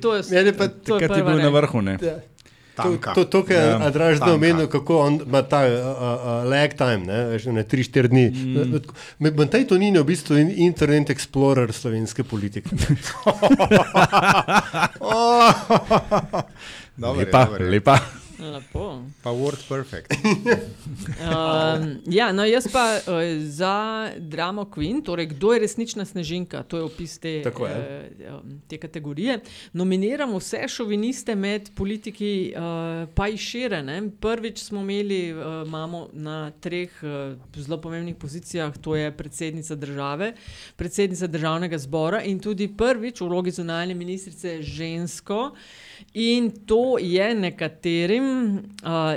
To 0.00 0.14
je, 0.14 0.22
Meni 0.30 0.56
pa 0.56 0.68
to 0.68 0.96
je 0.96 1.00
takrat 1.00 1.18
je 1.18 1.24
prva 1.24 1.34
bil 1.34 1.42
na 1.42 1.48
vrhu. 1.48 1.82
Ne? 1.82 1.98
Ja. 2.02 2.16
To, 2.76 2.82
Tanka. 2.82 3.14
to, 3.14 3.24
to 3.24 3.42
kar 3.42 3.56
je 3.56 3.62
Ja, 3.62 3.78
Adraž 3.80 4.20
omenil, 4.20 4.66
kako 4.68 4.98
on 5.00 5.20
ima 5.26 5.42
ta 5.42 5.64
uh, 5.64 5.72
uh, 5.72 5.80
lag 6.44 6.76
time, 6.76 7.08
ne, 7.08 7.24
veš, 7.24 7.48
ne 7.48 7.64
3-4 7.64 8.06
dni. 8.06 8.26
Mm. 8.28 8.80
Matej 9.32 9.64
to 9.64 9.78
ni 9.78 9.88
v 9.88 10.04
bistvu 10.04 10.36
in- 10.36 10.52
Internet 10.68 11.08
Explorer 11.10 11.72
slovenske 11.72 12.20
politike. 12.20 12.68
Dober 16.96 17.20
je, 17.20 17.24
Lepa, 17.26 17.44
dober 17.44 17.62
je. 17.62 17.70
lepa. 17.70 17.98
Lepo. 18.38 19.02
Pa 19.22 19.30
Word 19.30 19.68
Perfect. 19.68 20.14
Um, 21.16 21.98
ja, 22.06 22.32
no, 22.32 22.44
jaz 22.44 22.66
pa 22.72 22.98
uh, 22.98 23.20
za 23.42 24.08
Dramo 24.18 24.64
Queen, 24.64 25.02
torej 25.04 25.26
kdo 25.26 25.52
je 25.52 25.60
resnična 25.60 26.04
snežinka, 26.04 26.62
to 26.62 26.76
je 26.76 26.82
opis 26.82 27.18
te, 27.18 27.42
Tako 27.42 27.66
je. 27.66 27.76
uh, 28.30 28.40
te 28.68 28.78
kategorije. 28.78 29.38
Nominiramo 29.72 30.38
vse 30.38 30.68
šoviniste 30.68 31.34
med 31.34 31.70
politiki, 31.74 32.52
uh, 32.56 33.08
pa 33.14 33.28
i 33.28 33.36
šire. 33.36 33.82
Ne? 33.82 34.02
Prvič 34.20 34.58
smo 34.62 34.80
imeli, 34.80 35.32
uh, 35.32 35.66
imamo 35.66 36.08
na 36.12 36.50
treh 36.50 36.90
uh, 37.02 37.36
zelo 37.56 37.80
pomembnih 37.80 38.14
pozicijah, 38.16 38.78
to 38.78 38.96
je 38.96 39.10
predsednica 39.16 39.74
države, 39.74 40.32
predsednica 40.76 41.26
državnega 41.26 41.78
zbora 41.78 42.22
in 42.22 42.40
tudi 42.40 42.68
prvič 42.68 43.20
v 43.20 43.28
vlogi 43.28 43.50
zunanje 43.50 43.94
ministrice 43.94 44.62
žensko. 44.62 45.50
In 46.14 46.50
to 46.66 46.98
je 46.98 47.34
nekaterim 47.34 48.24
uh, 48.52 48.60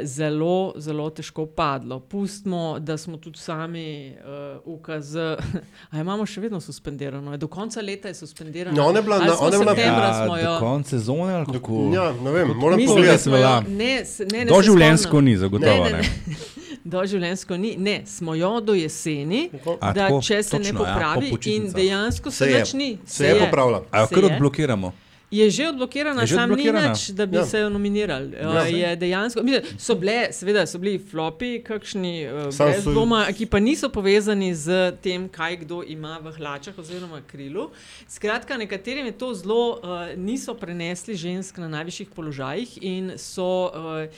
zelo, 0.04 0.74
zelo 0.78 1.10
težko 1.10 1.46
padlo. 1.48 2.00
Pustimo, 2.02 2.60
da 2.80 2.98
smo 2.98 3.18
tudi 3.18 3.40
sami 3.40 4.14
uh, 4.14 4.74
UKZ, 4.74 5.16
a 5.92 6.00
imamo 6.00 6.26
še 6.26 6.42
vedno 6.42 6.60
suspendirano, 6.60 7.38
do 7.38 7.48
konca 7.48 7.82
leta 7.82 8.08
je 8.08 8.14
suspendirano. 8.16 8.78
No, 8.78 8.86
ona 8.86 9.00
je 9.00 9.04
bila 9.04 9.16
Ali 9.16 9.26
na- 9.26 9.32
je 9.32 9.52
septembra 9.60 10.06
Ja, 10.06 10.26
smo 10.26 10.38
jo. 10.38 10.44
do 10.46 10.60
konca 10.60 10.90
sezone 10.90 11.34
ali 11.34 11.46
kako? 11.48 11.92
Ja, 11.94 12.14
ne 12.14 12.32
vem, 12.32 12.48
moram 12.50 12.80
pogledati. 12.88 13.30
ne, 13.30 13.40
ne, 13.70 13.88
ne, 13.90 14.06
se 14.06 14.26
Doživljenjsko 14.46 15.08
spomnim. 15.08 15.26
ni, 15.26 15.38
zagotovo 15.38 15.84
Ne, 15.84 15.92
ne. 15.92 15.98
ne. 15.98 16.36
Doživljenjsko 16.86 17.58
ni, 17.58 17.76
ne, 17.78 18.02
smo 18.06 18.36
jo 18.36 18.62
do 18.62 18.74
jeseni, 18.74 19.50
A, 19.80 19.94
da 19.94 20.08
tako, 20.08 20.22
če 20.22 20.44
se 20.44 20.60
ne 20.60 20.64
točno, 20.64 20.80
ja, 20.80 20.86
po 20.86 20.94
popravi, 21.16 21.32
in 21.46 21.72
dejansko 21.72 22.32
se, 22.32 22.38
Se 22.38 22.46
je. 22.46 22.60
nič 22.60 22.74
ni. 22.74 22.98
Se 23.06 23.26
je 23.26 23.40
popravila. 23.40 23.84
A 23.92 24.00
jo 24.00 24.08
Se 24.08 24.16
kar 24.16 24.24
je. 24.24 24.34
odblokiramo? 24.34 24.88
Je 24.88 25.09
že 25.32 25.68
odblokirana, 25.68 26.22
Je 26.22 26.28
že 26.28 26.36
sam 26.36 26.50
ni 26.50 26.54
odblokirana? 26.56 26.90
nič, 26.90 27.10
da 27.10 27.26
bi 27.26 27.36
Ja. 27.36 27.46
se 27.46 27.60
jo 27.60 27.70
nominirali. 27.70 28.34
Ja. 28.34 28.54
Ja. 28.56 28.64
Je 28.66 28.96
dejansko, 28.98 29.44
mislim, 29.44 29.64
so, 29.78 29.96
bile, 29.96 30.28
seveda, 30.32 30.66
so 30.66 30.78
bili 30.78 31.00
flopi, 31.02 31.62
kakšni 31.62 32.26
Samo 32.50 32.70
brez 32.70 32.84
so- 32.84 32.92
dvoma, 32.92 33.28
ki 33.30 33.46
pa 33.46 33.60
niso 33.60 33.90
povezani 33.90 34.56
z 34.56 34.70
tem, 34.98 35.30
kaj 35.30 35.58
kdo 35.58 35.84
ima 35.84 36.18
v 36.18 36.32
hlačah 36.32 36.74
oziroma 36.76 37.22
krilu. 37.24 37.70
Skratka, 38.08 38.58
nekaterim 38.58 39.06
je 39.06 39.12
to 39.14 39.34
zelo, 39.36 39.70
uh, 39.76 39.80
niso 40.16 40.54
prenesli 40.54 41.16
žensk 41.16 41.58
na 41.58 41.68
najvišjih 41.70 42.10
položajih 42.10 42.84
in 42.84 43.12
so. 43.16 43.70
Uh, 43.70 44.10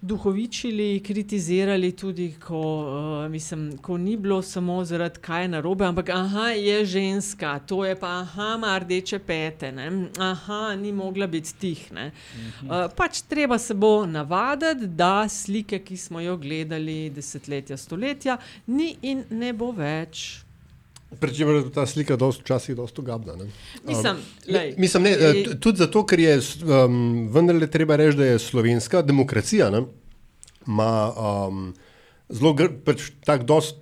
Duhovičili, 0.00 1.02
kritizirali 1.06 1.92
tudi, 1.92 2.34
ko, 2.46 2.60
uh, 3.24 3.30
mislim, 3.30 3.78
ko 3.78 3.96
ni 3.98 4.16
bilo 4.16 4.42
samo 4.42 4.84
zaradi 4.84 5.20
kaj 5.20 5.42
je 5.42 5.48
narobe, 5.48 5.84
ampak 5.84 6.08
aha, 6.08 6.48
je 6.48 6.84
ženska, 6.84 7.58
to 7.58 7.84
je 7.84 7.96
pa 8.00 8.20
aha, 8.20 8.54
ima 8.56 8.78
rdeče 8.78 9.18
pete, 9.18 9.72
ne? 9.72 9.90
aha, 10.18 10.76
ni 10.76 10.92
mogla 10.92 11.26
biti 11.26 11.54
tih. 11.54 11.92
ne. 11.92 12.10
Uh, 12.62 12.70
pač 12.96 13.22
treba 13.22 13.58
se 13.58 13.74
bo 13.74 14.06
navaditi, 14.06 14.86
da 14.86 15.28
slike, 15.28 15.78
ki 15.78 15.96
smo 15.96 16.20
jo 16.20 16.36
gledali 16.36 17.10
desetletja, 17.10 17.76
stoletja, 17.76 18.38
ni 18.66 18.96
in 19.02 19.24
ne 19.30 19.52
bo 19.52 19.72
več. 19.72 20.47
Pričemer 21.08 21.54
je 21.54 21.70
ta 21.72 21.86
slika 21.86 22.16
dost, 22.16 22.42
včasih 22.44 22.76
dosta 22.76 23.02
gabna. 23.02 23.36
Ne? 23.36 23.46
Mislim, 23.86 24.16
Um, 24.16 24.22
lej, 24.54 24.74
mislim 24.78 25.02
ne, 25.02 25.14
tudi 25.60 25.80
zato, 25.80 26.04
ker 26.06 26.20
je 26.20 26.34
um, 26.38 27.28
vendarle 27.32 27.66
treba 27.66 27.96
reči, 27.96 28.18
da 28.18 28.26
je 28.26 28.38
slovenska 28.38 29.02
demokracija 29.02 29.70
ne, 29.70 29.82
ima 30.66 31.12
um, 31.16 31.70
zelo 32.28 32.52
pač 32.84 33.08
tak 33.24 33.46
dost 33.48 33.80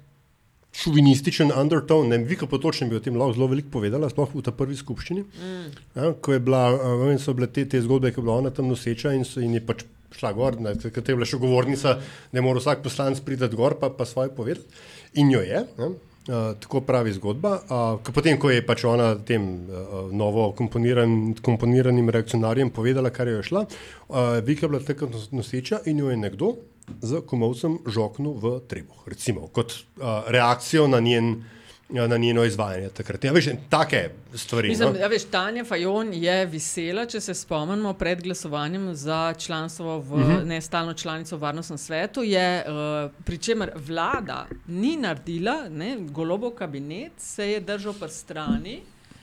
šovinističen 0.76 1.50
undertone. 1.56 2.18
Ne, 2.18 2.24
Vika 2.24 2.46
Potočnik 2.46 2.90
bi 2.90 2.96
o 2.96 3.02
tem 3.02 3.16
lahko 3.16 3.34
zelo 3.34 3.50
veliko 3.50 3.72
povedala, 3.78 4.10
sploh 4.12 4.34
v 4.34 4.44
ta 4.44 4.52
prvi 4.54 4.76
skupščini. 4.76 5.22
Mm. 5.24 5.76
Ja, 5.96 6.10
ko 6.22 6.36
je 6.36 6.40
bila, 6.46 6.68
vem, 7.02 7.18
so 7.18 7.34
bile 7.34 7.48
te, 7.50 7.64
te 7.66 7.80
zgodbe, 7.82 8.12
ki 8.12 8.20
je 8.20 8.26
bila 8.26 8.40
ona 8.42 8.52
tam 8.54 8.68
noseča 8.70 9.14
in, 9.16 9.24
so, 9.26 9.40
in 9.42 9.56
je 9.56 9.64
pač 9.66 9.86
šla 10.16 10.32
gor, 10.36 10.58
ker 10.60 11.00
je 11.02 11.16
bila 11.16 11.28
še 11.28 11.40
govornica, 11.40 11.96
da 12.30 12.38
je 12.38 12.44
moral 12.44 12.62
vsak 12.62 12.84
poslanec 12.84 13.20
priti 13.24 13.48
gor 13.56 13.80
pa, 13.80 13.90
pa 13.90 14.06
svoje 14.08 14.30
povedati. 14.36 14.84
In 15.20 15.32
jo 15.32 15.42
je. 15.44 15.64
Ne. 15.80 15.94
Uh, 16.26 16.58
tako 16.58 16.80
pravi 16.82 17.12
zgodba. 17.14 17.52
Uh, 17.70 18.12
potem, 18.14 18.34
ko 18.34 18.50
je 18.50 18.58
pač 18.66 18.82
ona 18.84 19.12
tem 19.14 19.44
uh, 19.70 20.08
novo 20.10 20.48
komponiran, 20.58 21.36
komponiranim 21.38 22.10
reakcionarjem 22.10 22.72
povedala, 22.74 23.12
kar 23.14 23.30
je 23.30 23.44
šla, 23.46 23.62
uh, 23.62 24.16
Vika 24.42 24.66
je 24.66 24.70
bila 24.72 24.82
nos- 25.06 25.30
noseča 25.30 25.84
in 25.86 26.02
jo 26.02 26.10
je 26.10 26.16
nekdo 26.16 26.56
z 26.98 27.22
komovcem 27.26 27.78
žoknil 27.86 28.34
v 28.42 28.58
trebuh, 28.66 29.06
recimo, 29.06 29.46
kot 29.54 29.70
uh, 29.70 30.26
reakcijo 30.26 30.88
na, 30.90 30.98
njen, 30.98 31.44
na 31.88 32.16
njeno 32.16 32.44
izvajanje 32.44 32.88
takrat. 32.88 33.24
Ja, 33.24 33.32
veš, 33.32 33.48
take 33.70 34.10
stvari. 34.34 34.68
Mislim, 34.68 34.92
no? 34.92 34.98
ja, 34.98 35.06
veš, 35.06 35.24
Tanja 35.30 35.64
Fajon 35.64 36.12
je 36.14 36.46
vesela, 36.46 37.06
če 37.06 37.20
se 37.20 37.34
spomnimo 37.34 37.92
pred 37.94 38.22
glasovanjem 38.22 38.94
za 38.94 39.34
članstvo 39.38 39.98
v 39.98 40.12
uh 40.12 40.20
Mhm. 40.20 40.30
-huh. 40.30 40.44
nestalno 40.44 40.94
članico 40.94 41.36
v 41.36 41.40
Varnostnem 41.40 41.78
svetu. 41.78 42.22
Je, 42.22 42.64
uh, 42.66 43.10
pri 43.24 43.38
čemer 43.38 43.70
vlada 43.74 44.46
ni 44.66 44.96
naredila, 44.96 45.68
ne, 45.68 45.96
golobov 46.00 46.50
kabinet 46.50 47.12
se 47.16 47.50
je 47.50 47.60
držal 47.60 47.92
pri 47.92 48.08
strani 48.08 48.80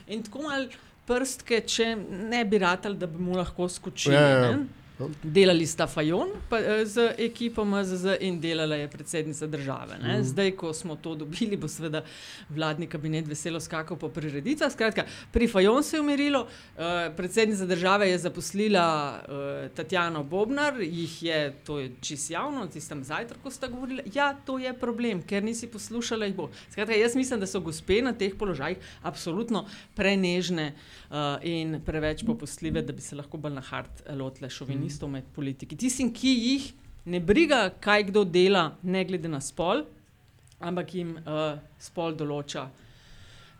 in 0.08 0.22
tako 0.22 0.42
mal 0.42 0.66
prstke, 1.06 1.60
če 1.60 1.96
ne 2.10 2.44
bi 2.44 2.58
ratali, 2.58 2.96
da 2.96 3.06
bi 3.06 3.18
mu 3.18 3.36
lahko 3.36 3.68
skočili. 3.68 4.14
Ja, 4.14 4.20
ja, 4.20 4.38
ja. 4.38 4.56
ne. 4.56 4.66
Delali 5.22 5.66
sta 5.66 5.86
Fajon 5.86 6.28
pa, 6.48 6.58
eh, 6.58 6.86
z 6.86 7.14
ekipo 7.18 7.64
MZZ 7.64 8.16
in 8.20 8.40
delala 8.40 8.76
je 8.76 8.88
predsednica 8.88 9.46
države. 9.46 9.98
Mm. 9.98 10.22
Zdaj, 10.22 10.50
ko 10.50 10.72
smo 10.72 10.96
to 10.96 11.14
dobili, 11.14 11.56
bo 11.56 11.68
seveda 11.68 12.04
vladni 12.48 12.86
kabinet 12.86 13.26
veselo 13.26 13.60
skakal 13.60 13.96
po 13.98 14.08
priredicah. 14.08 14.72
Skratka, 14.72 15.04
pri 15.32 15.48
Fajon 15.48 15.82
se 15.82 15.96
je 15.96 16.00
umirilo, 16.00 16.46
eh, 16.78 17.10
predsednica 17.16 17.66
države 17.66 18.08
je 18.08 18.18
zaposlila 18.18 19.18
eh, 19.18 19.68
Tatjano 19.74 20.22
Bobnar, 20.22 20.80
jih 20.80 21.22
je, 21.22 21.54
to 21.64 21.78
je 21.78 21.90
čist 22.00 22.30
javno, 22.30 22.66
tistem 22.66 23.04
zajtrku 23.04 23.50
sta 23.50 23.66
govorila, 23.66 24.02
ja, 24.14 24.34
to 24.46 24.58
je 24.58 24.72
problem, 24.78 25.22
ker 25.22 25.42
nisi 25.44 25.66
poslušala 25.66 26.26
jih 26.26 26.36
bo. 26.36 26.50
Skratka, 26.70 26.94
jaz 26.94 27.16
mislim, 27.16 27.40
da 27.40 27.46
so 27.46 27.60
gospe 27.60 28.02
na 28.02 28.12
teh 28.12 28.34
položajih 28.38 28.78
absolutno 29.02 29.66
prenežne 29.94 30.72
uh, 30.74 31.03
in 31.46 31.78
preveč 31.86 32.24
popustljive, 32.26 32.82
da 32.82 32.92
bi 32.92 33.02
se 33.02 33.16
lahko 33.16 33.38
bolj 33.38 33.54
na 33.54 33.62
hard 33.62 34.02
lotile 34.18 34.50
šovinistov 34.50 35.12
med 35.12 35.28
politiki. 35.34 35.76
Tistim, 35.78 36.10
ki 36.14 36.32
jih 36.32 36.70
ne 37.06 37.20
briga, 37.20 37.68
kaj 37.80 38.08
kdo 38.10 38.24
dela, 38.24 38.72
ne 38.82 39.04
glede 39.04 39.30
na 39.30 39.40
spol, 39.44 39.84
ampak 40.58 40.94
jim 40.94 41.14
uh, 41.22 41.58
spol 41.78 42.16
določa 42.18 42.66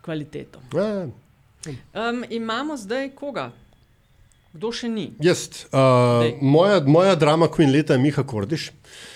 kvaliteto. 0.05 0.61
Um, 1.65 2.23
imamo 2.29 2.77
zdaj 2.77 3.11
koga? 3.17 3.49
Kdo 4.55 4.71
še 4.71 4.89
ni? 4.91 5.09
Jaz, 5.23 5.65
uh, 5.71 6.27
moja, 6.41 6.79
moja 6.87 7.15
drama 7.19 7.49
Queen 7.51 7.71
leta 7.71 7.95
je 7.95 8.03
Miha 8.03 8.23
Kordiš. 8.23 8.69
Uh, 8.71 9.14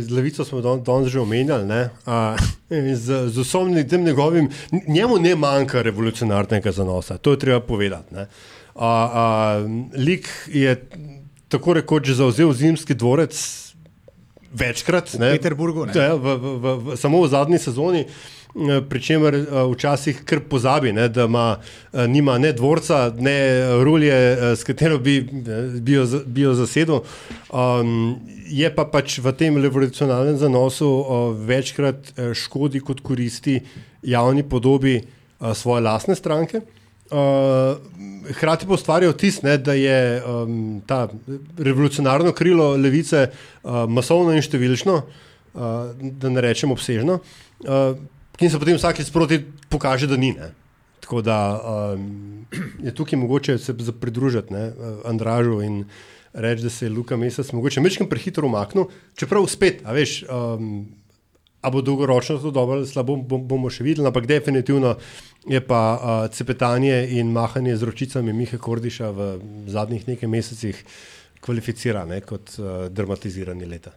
z 0.00 0.10
Levico 0.10 0.44
smo 0.44 0.60
don- 0.60 0.82
danes 0.84 1.08
že 1.08 1.20
omenjali. 1.20 1.64
ne, 1.64 1.90
Uh, 2.06 2.36
z, 2.94 3.28
z 3.28 3.38
vsem 3.38 3.88
tem 3.88 4.04
njegovim, 4.04 4.48
njemu 4.88 5.18
ne 5.18 5.34
manjka 5.34 5.82
revolucionarnega 5.82 6.72
zanosa, 6.72 7.18
to 7.18 7.30
je 7.30 7.38
treba 7.38 7.60
povedati. 7.60 8.14
ne. 8.14 8.26
Uh, 8.74 8.82
uh, 8.82 9.70
lik 9.96 10.28
je 10.46 10.76
tako 11.48 11.72
rekoč 11.72 12.08
zauzel 12.10 12.52
zimski 12.52 12.94
dvorec 12.94 13.34
večkrat. 14.52 15.14
V 15.14 15.18
Peterburgu, 15.18 15.86
ne. 15.86 15.92
Ja, 15.94 16.14
v, 16.14 16.36
v, 16.36 16.58
v, 16.58 16.76
v, 16.76 16.96
samo 16.96 17.22
v 17.22 17.28
zadnji 17.28 17.58
sezoni. 17.58 18.00
eh, 18.00 18.39
Pri 18.88 19.00
čemer 19.02 19.34
uh, 19.34 19.60
včasih 19.70 20.24
kar 20.26 20.40
pozabi, 20.50 20.90
ne, 20.92 21.06
da 21.08 21.28
ima, 21.30 21.44
uh, 21.56 22.06
nima 22.10 22.38
ne 22.38 22.50
dvorca, 22.52 23.12
ne 23.18 23.36
rulje, 23.84 24.16
s 24.56 24.66
katero 24.66 24.98
bi, 24.98 25.18
eh, 25.18 25.78
bi, 25.80 25.92
jo, 25.92 26.06
bi 26.26 26.42
jo 26.42 26.54
zasedel. 26.58 27.04
Um, 27.54 28.18
je 28.50 28.66
pa 28.74 28.84
pač 28.90 29.20
v 29.22 29.32
tem 29.38 29.56
revolucionarnem 29.62 30.36
zanosu 30.40 30.88
uh, 30.90 31.30
večkrat 31.46 32.12
škodi 32.34 32.82
kot 32.82 33.04
koristi 33.06 33.60
javni 34.02 34.42
podobi 34.42 34.98
uh, 34.98 35.54
svoje 35.54 35.86
lastne 35.86 36.18
stranke. 36.18 36.64
Uh, 37.10 37.78
hkrati 38.34 38.66
pa 38.66 38.74
ustvarja 38.74 39.10
vtis, 39.10 39.40
ne, 39.42 39.56
da 39.58 39.74
je 39.74 40.22
um, 40.22 40.82
ta 40.86 41.08
revolucionarno 41.58 42.32
krilo 42.32 42.76
levice 42.76 43.28
uh, 43.30 43.84
masovno 43.90 44.34
in 44.34 44.42
številčno, 44.46 44.94
uh, 45.02 45.90
da 46.00 46.30
ne 46.30 46.44
rečem 46.44 46.70
obsežno, 46.70 47.18
uh, 47.66 47.98
ki 48.40 48.48
se 48.48 48.58
potem 48.58 48.78
vsakeč 48.80 49.06
sproti 49.06 49.42
pokaže, 49.68 50.08
da 50.08 50.16
ni. 50.16 50.32
Ne. 50.32 50.50
Tako 51.04 51.20
da 51.24 51.36
um, 51.94 52.46
je 52.80 52.94
tukaj 52.94 53.18
mogoče 53.18 53.58
se 53.58 53.74
pridružiti 54.00 54.54
ne, 54.54 54.72
Andražu 55.04 55.60
in 55.62 55.84
reči, 56.32 56.62
da 56.62 56.70
se 56.70 56.86
je 56.86 56.90
Luka 56.90 57.16
Mesec 57.16 57.52
mogoče 57.52 57.80
mečkam 57.80 58.08
prehitro 58.08 58.46
umaknil, 58.48 58.88
čeprav 59.18 59.46
spet, 59.46 59.84
a 59.84 59.92
veš. 59.92 60.24
Um, 60.28 60.88
A 61.60 61.68
bo 61.68 61.82
dolgoročno 61.84 62.38
to 62.40 62.48
dobro 62.50 62.78
ali 62.78 62.86
slabo, 62.88 63.18
bom- 63.20 63.42
bomo 63.44 63.68
še 63.68 63.84
videli, 63.84 64.06
ampak 64.08 64.24
definitivno 64.24 64.94
je 65.44 65.60
pa 65.60 65.80
uh, 65.92 66.24
cepetanje 66.32 67.02
in 67.20 67.34
mahanje 67.36 67.76
z 67.76 67.84
ročicami 67.84 68.32
Miha 68.32 68.56
Kordiša 68.56 69.10
v 69.12 69.26
zadnjih 69.68 70.08
nekaj 70.08 70.28
mesecih 70.32 70.80
kvalificirane 71.44 72.22
kot 72.24 72.56
uh, 72.56 72.88
dramatizirani 72.88 73.68
leta. 73.68 73.92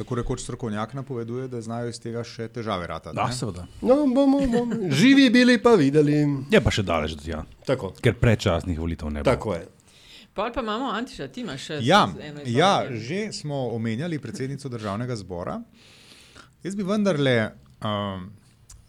Tako 0.00 0.16
rekoč 0.16 0.40
strokovnjak 0.46 0.94
napoveduje, 0.96 1.48
da 1.52 1.60
znajo 1.60 1.90
iz 1.92 1.98
tega 2.00 2.22
še 2.24 2.48
težave 2.48 2.86
rata. 2.88 3.12
Da, 3.12 3.26
seveda. 3.36 3.66
No, 3.84 3.98
bomo, 4.08 4.40
bomo 4.48 4.88
živi 4.96 5.26
bili 5.30 5.58
pa 5.60 5.74
videli. 5.76 6.22
Je 6.50 6.60
pa 6.64 6.72
še 6.72 6.82
daleč 6.82 7.18
do 7.18 7.26
tja, 7.26 7.42
Tako, 7.68 7.92
ker 8.00 8.16
predčasnih 8.16 8.80
volitev 8.80 9.12
ne 9.12 9.20
bo. 9.20 9.28
tako 9.28 9.58
je. 9.58 9.66
Pol 10.32 10.52
pa 10.54 10.62
imamo 10.62 10.88
Antiša, 10.94 11.26
ti 11.28 11.42
imaš 11.44 11.66
še 11.66 11.78
Ja, 11.84 12.04
eno 12.22 12.40
ja, 12.46 12.86
že 12.88 13.32
smo 13.34 13.74
omenjali 13.74 14.16
predsednico 14.22 14.70
državnega 14.72 15.16
zbora. 15.18 15.58
Jaz 16.62 16.76
bi 16.78 16.86
vendarle 16.86 17.34
um, 17.82 18.30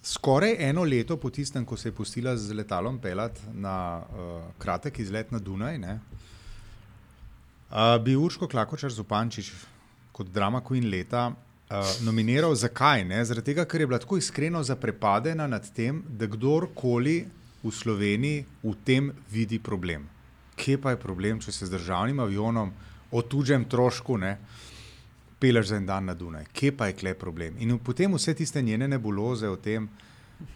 skoraj 0.05 0.55
eno 0.70 0.84
leto 0.88 1.18
po 1.18 1.30
tistem, 1.30 1.66
ko 1.66 1.76
se 1.78 1.89
je 1.89 1.95
pustila 1.97 2.38
z 2.38 2.53
letalom 2.55 2.99
pelati 3.03 3.41
na 3.53 3.76
uh, 3.99 4.38
kratek 4.62 4.99
izlet 5.03 5.32
na 5.32 5.39
Dunaj, 5.43 5.78
ne, 5.82 5.97
uh, 7.70 7.97
bi 8.03 8.16
Urško 8.16 8.47
Klakočar 8.47 8.91
Zupančič 8.93 9.51
kot 10.12 10.30
drama 10.32 10.62
Queen 10.62 10.89
leta 10.89 11.28
uh, 11.30 11.91
nominiral. 12.05 12.55
Zakaj? 12.55 13.05
Ne? 13.07 13.22
Zaradi 13.26 13.51
tega, 13.51 13.66
ker 13.66 13.82
je 13.82 13.88
bila 13.88 13.99
tako 13.99 14.18
iskreno 14.18 14.64
zaprepadena 14.64 15.47
nad 15.47 15.68
tem, 15.76 16.03
da 16.07 16.28
kdorkoli 16.28 17.20
v 17.64 17.72
Sloveniji 17.72 18.45
v 18.64 18.76
tem 18.86 19.12
vidi 19.32 19.59
problem. 19.59 20.07
Kje 20.55 20.78
pa 20.82 20.93
je 20.93 21.01
problem, 21.01 21.39
če 21.41 21.51
se 21.51 21.66
z 21.66 21.78
državnim 21.78 22.20
avionom 22.20 22.72
o 23.12 23.22
tuđem 23.22 23.66
trošku 23.66 24.18
ne, 24.18 24.36
peleš 25.39 25.72
za 25.72 25.78
en 25.78 25.86
dan 25.86 26.05
na 26.05 26.14
Dunaj? 26.14 26.49
Kje 26.53 26.74
pa 26.78 26.89
je 26.89 26.97
kle 26.99 27.14
problem? 27.18 27.57
In 27.59 27.78
potem 27.80 28.14
vse 28.14 28.34
tiste 28.38 28.62
njene 28.62 28.88
nebuloze 28.88 29.49
o 29.49 29.57
tem, 29.57 29.89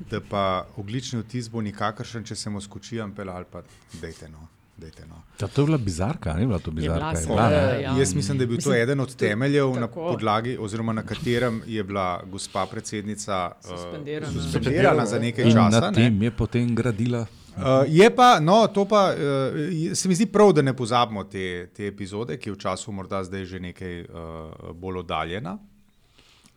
da 0.10 0.22
pa 0.22 0.66
oglični 0.78 1.22
vtis 1.22 1.50
bo 1.50 1.62
nikakršen, 1.62 2.26
če 2.26 2.36
se 2.36 2.50
mu 2.50 2.62
skočijo 2.62 3.08
pel 3.16 3.30
ali 3.30 3.46
pa 3.52 3.62
dejte 4.02 4.30
no. 4.30 4.48
Dejte, 4.78 5.06
no. 5.06 5.16
Ja, 5.40 5.48
to 5.48 5.62
je 5.62 5.66
bila 5.66 5.78
bizarka, 5.80 6.34
ni 6.34 6.46
bila 6.46 6.60
to 6.60 6.72
bizarka. 6.72 7.00
bila 7.00 7.12
je 7.12 7.26
bila, 7.26 7.50
ne? 7.50 7.82
ja. 7.82 7.96
Jaz 7.96 8.14
mislim, 8.14 8.38
da 8.38 8.44
je 8.44 8.48
bil 8.48 8.58
to 8.58 8.70
Mislim, 8.70 8.82
eden 8.82 9.00
od 9.00 9.16
temeljev, 9.16 9.70
na 9.70 9.82
tako. 9.82 10.10
podlagi, 10.10 10.58
oziroma 10.58 10.94
na 10.94 11.04
katerem 11.04 11.62
je 11.68 11.84
bila 11.84 12.24
gospa 12.26 12.66
predsednica 12.66 13.52
uh, 13.54 13.70
Suspendirana. 13.70 14.34
suspendirana 14.34 15.06
za 15.06 15.20
nekaj 15.20 15.46
In 15.46 15.52
časa. 15.52 15.80
na 15.80 15.90
Ne. 15.90 15.96
tem 15.96 16.22
je 16.22 16.32
potem 16.34 16.76
gradila. 16.76 17.26
Uh, 17.52 17.62
je 17.88 18.10
pa, 18.12 18.40
no, 18.42 18.68
to 18.68 18.86
pa 18.86 19.10
uh, 19.10 19.18
se 19.94 20.10
mi 20.10 20.16
zdi 20.16 20.26
prav, 20.26 20.52
da 20.52 20.62
ne 20.62 20.74
pozabimo 20.74 21.24
te, 21.24 21.46
te 21.68 21.88
epizode, 21.88 22.36
ki 22.38 22.50
je 22.50 22.54
v 22.54 22.60
času 22.60 22.92
morda 22.92 23.24
zdaj 23.24 23.46
že 23.46 23.60
nekaj 23.62 24.02
uh, 24.02 24.08
bolj 24.74 24.98
oddaljena. 24.98 25.58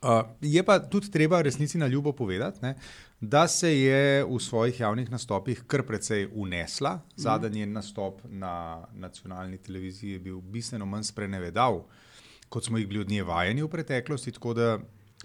Uh, 0.00 0.08
je 0.40 0.62
pa 0.62 0.78
tudi 0.80 1.08
treba 1.08 1.40
resnici 1.40 1.78
na 1.78 1.86
ljubo 1.86 2.12
povedati, 2.12 2.58
ne, 2.62 2.74
da 3.20 3.48
se 3.48 3.80
je 3.80 4.24
v 4.24 4.38
svojih 4.40 4.80
javnih 4.80 5.10
nastopih 5.10 5.62
kar 5.66 5.82
precej 5.82 6.28
unesla. 6.34 7.00
Zadnji 7.16 7.60
njen 7.60 7.72
nastop 7.72 8.20
na 8.24 8.86
nacionalni 8.92 9.58
televiziji 9.58 10.12
je 10.12 10.18
bil 10.18 10.40
bistveno 10.40 10.86
manj 10.86 11.02
sprenevedal, 11.02 11.82
kot 12.48 12.64
smo 12.64 12.78
jih 12.78 12.88
bili 12.88 13.00
od 13.00 13.10
nje 13.10 13.22
vajeni 13.22 13.62
v 13.62 13.68
preteklosti. 13.68 14.32
Tako 14.32 14.54
da, 14.54 14.78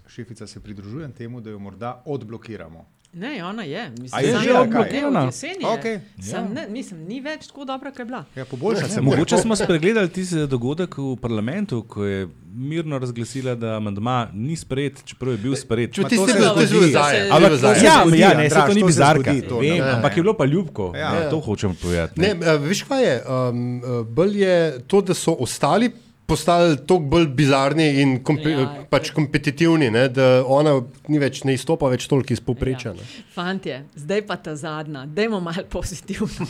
šefica, 0.07 0.47
se 0.47 0.59
pridružujem 0.59 1.11
temu, 1.11 1.41
da 1.41 1.49
jo 1.49 1.59
morda 1.59 2.01
odblokiramo. 2.05 2.92
Ne, 3.13 3.45
ona 3.45 3.63
je. 3.63 3.89
Mislim, 3.91 4.09
A 4.13 4.19
je 4.19 4.27
že, 4.33 4.49
ne, 4.49 4.55
ali 4.55 4.69
kaj? 4.71 4.91
ne, 4.91 6.49
ne, 6.51 6.67
mislim, 6.69 6.99
ni 7.01 7.21
več 7.21 7.47
tako 7.47 7.65
dobra, 7.65 7.91
kot 7.91 7.99
je 7.99 8.05
bila. 8.05 8.25
Ja, 8.35 8.45
poboljša 8.45 8.87
se. 8.87 9.01
Mogoče 9.01 9.37
smo 9.37 9.55
spregledali 9.55 10.09
tisti 10.09 10.47
dogodek 10.47 10.97
v 10.97 11.15
parlamentu, 11.17 11.83
ko 11.83 12.05
je 12.05 12.23
mirno 12.47 12.97
razglasila, 12.99 13.55
da 13.55 13.75
amandma 13.75 14.29
ni 14.33 14.55
sprejet, 14.55 15.03
čeprav 15.05 15.31
je 15.31 15.37
bil 15.37 15.55
sprejet. 15.55 15.93
Če 15.93 16.01
Ma 16.01 16.09
ti 16.09 16.15
to 16.15 16.27
se 16.27 16.33
se 16.33 16.39
zgodi, 16.39 16.65
zgodi. 16.65 16.89
zdaj. 16.89 17.29
Ampak 17.29 17.51
ja, 17.83 17.93
ja, 18.17 18.33
ne, 18.33 18.49
se 18.49 18.55
Andraž, 18.55 18.67
to 18.67 18.73
ni 18.73 18.83
bizarka. 18.83 19.21
zgodi, 19.23 19.47
to, 19.47 19.59
Vem, 19.59 19.77
ne. 19.77 19.91
ampak 19.91 20.17
je 20.17 20.23
bilo 20.23 20.33
pa 20.33 20.45
ljubko. 20.45 20.91
Ja. 20.95 21.13
Ja. 21.15 21.29
To 21.29 21.39
hočem 21.39 21.75
povedati. 21.75 22.19
Ne, 22.19 22.33
Ne. 22.33 22.47
eh, 22.47 22.57
veš 22.59 22.83
kaj 22.83 23.03
je? 23.03 23.15
Um, 23.21 23.77
eh, 23.77 24.03
bolj 24.05 24.41
je 24.41 24.55
to, 24.87 25.01
da 25.01 25.13
so 25.13 25.35
ostali 25.35 25.91
postali 26.33 26.77
toliko 26.87 27.09
bolj 27.13 27.27
bizarni 27.37 27.87
in 28.01 28.17
kompe, 28.25 28.53
Ja, 28.53 28.59
ja, 28.59 28.83
pač 28.89 29.09
kompetitivni, 29.15 29.87
ne, 29.93 30.07
da 30.11 30.27
ona 30.45 30.75
ni 31.09 31.19
več, 31.21 31.41
ne 31.47 31.55
izstopa 31.57 31.87
več 31.91 32.05
toliko 32.11 32.35
iz 32.35 32.41
povprečja. 32.43 32.93
Ja. 32.97 33.07
Fantje, 33.33 33.79
zdaj 33.97 34.23
pa 34.29 34.37
ta 34.41 34.55
zadnja, 34.59 35.05
dajmo 35.09 35.39
malo 35.43 35.63
pozitivno. 35.73 36.47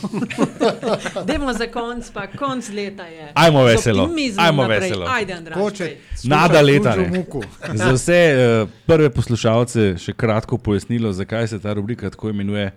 dajmo 1.28 1.54
za 1.56 1.68
konc, 1.72 2.10
pa 2.14 2.26
konc 2.32 2.68
leta 2.74 3.06
je. 3.08 3.30
Ajmo 3.44 3.64
veselo, 3.68 4.08
ajmo 4.46 4.68
veselo. 4.72 5.08
Ajde, 5.14 5.38
Andraž, 5.38 5.78
pej. 5.80 5.96
Nada 6.30 6.60
leta. 6.64 6.96
Za 7.84 7.92
vse 7.94 8.20
uh, 8.34 8.74
prve 8.88 9.10
poslušalce 9.14 9.94
še 10.00 10.14
kratko 10.18 10.58
pojasnilo, 10.60 11.12
zakaj 11.16 11.48
se 11.52 11.60
ta 11.62 11.74
rubrika 11.76 12.10
tako 12.12 12.32
imenuje. 12.34 12.70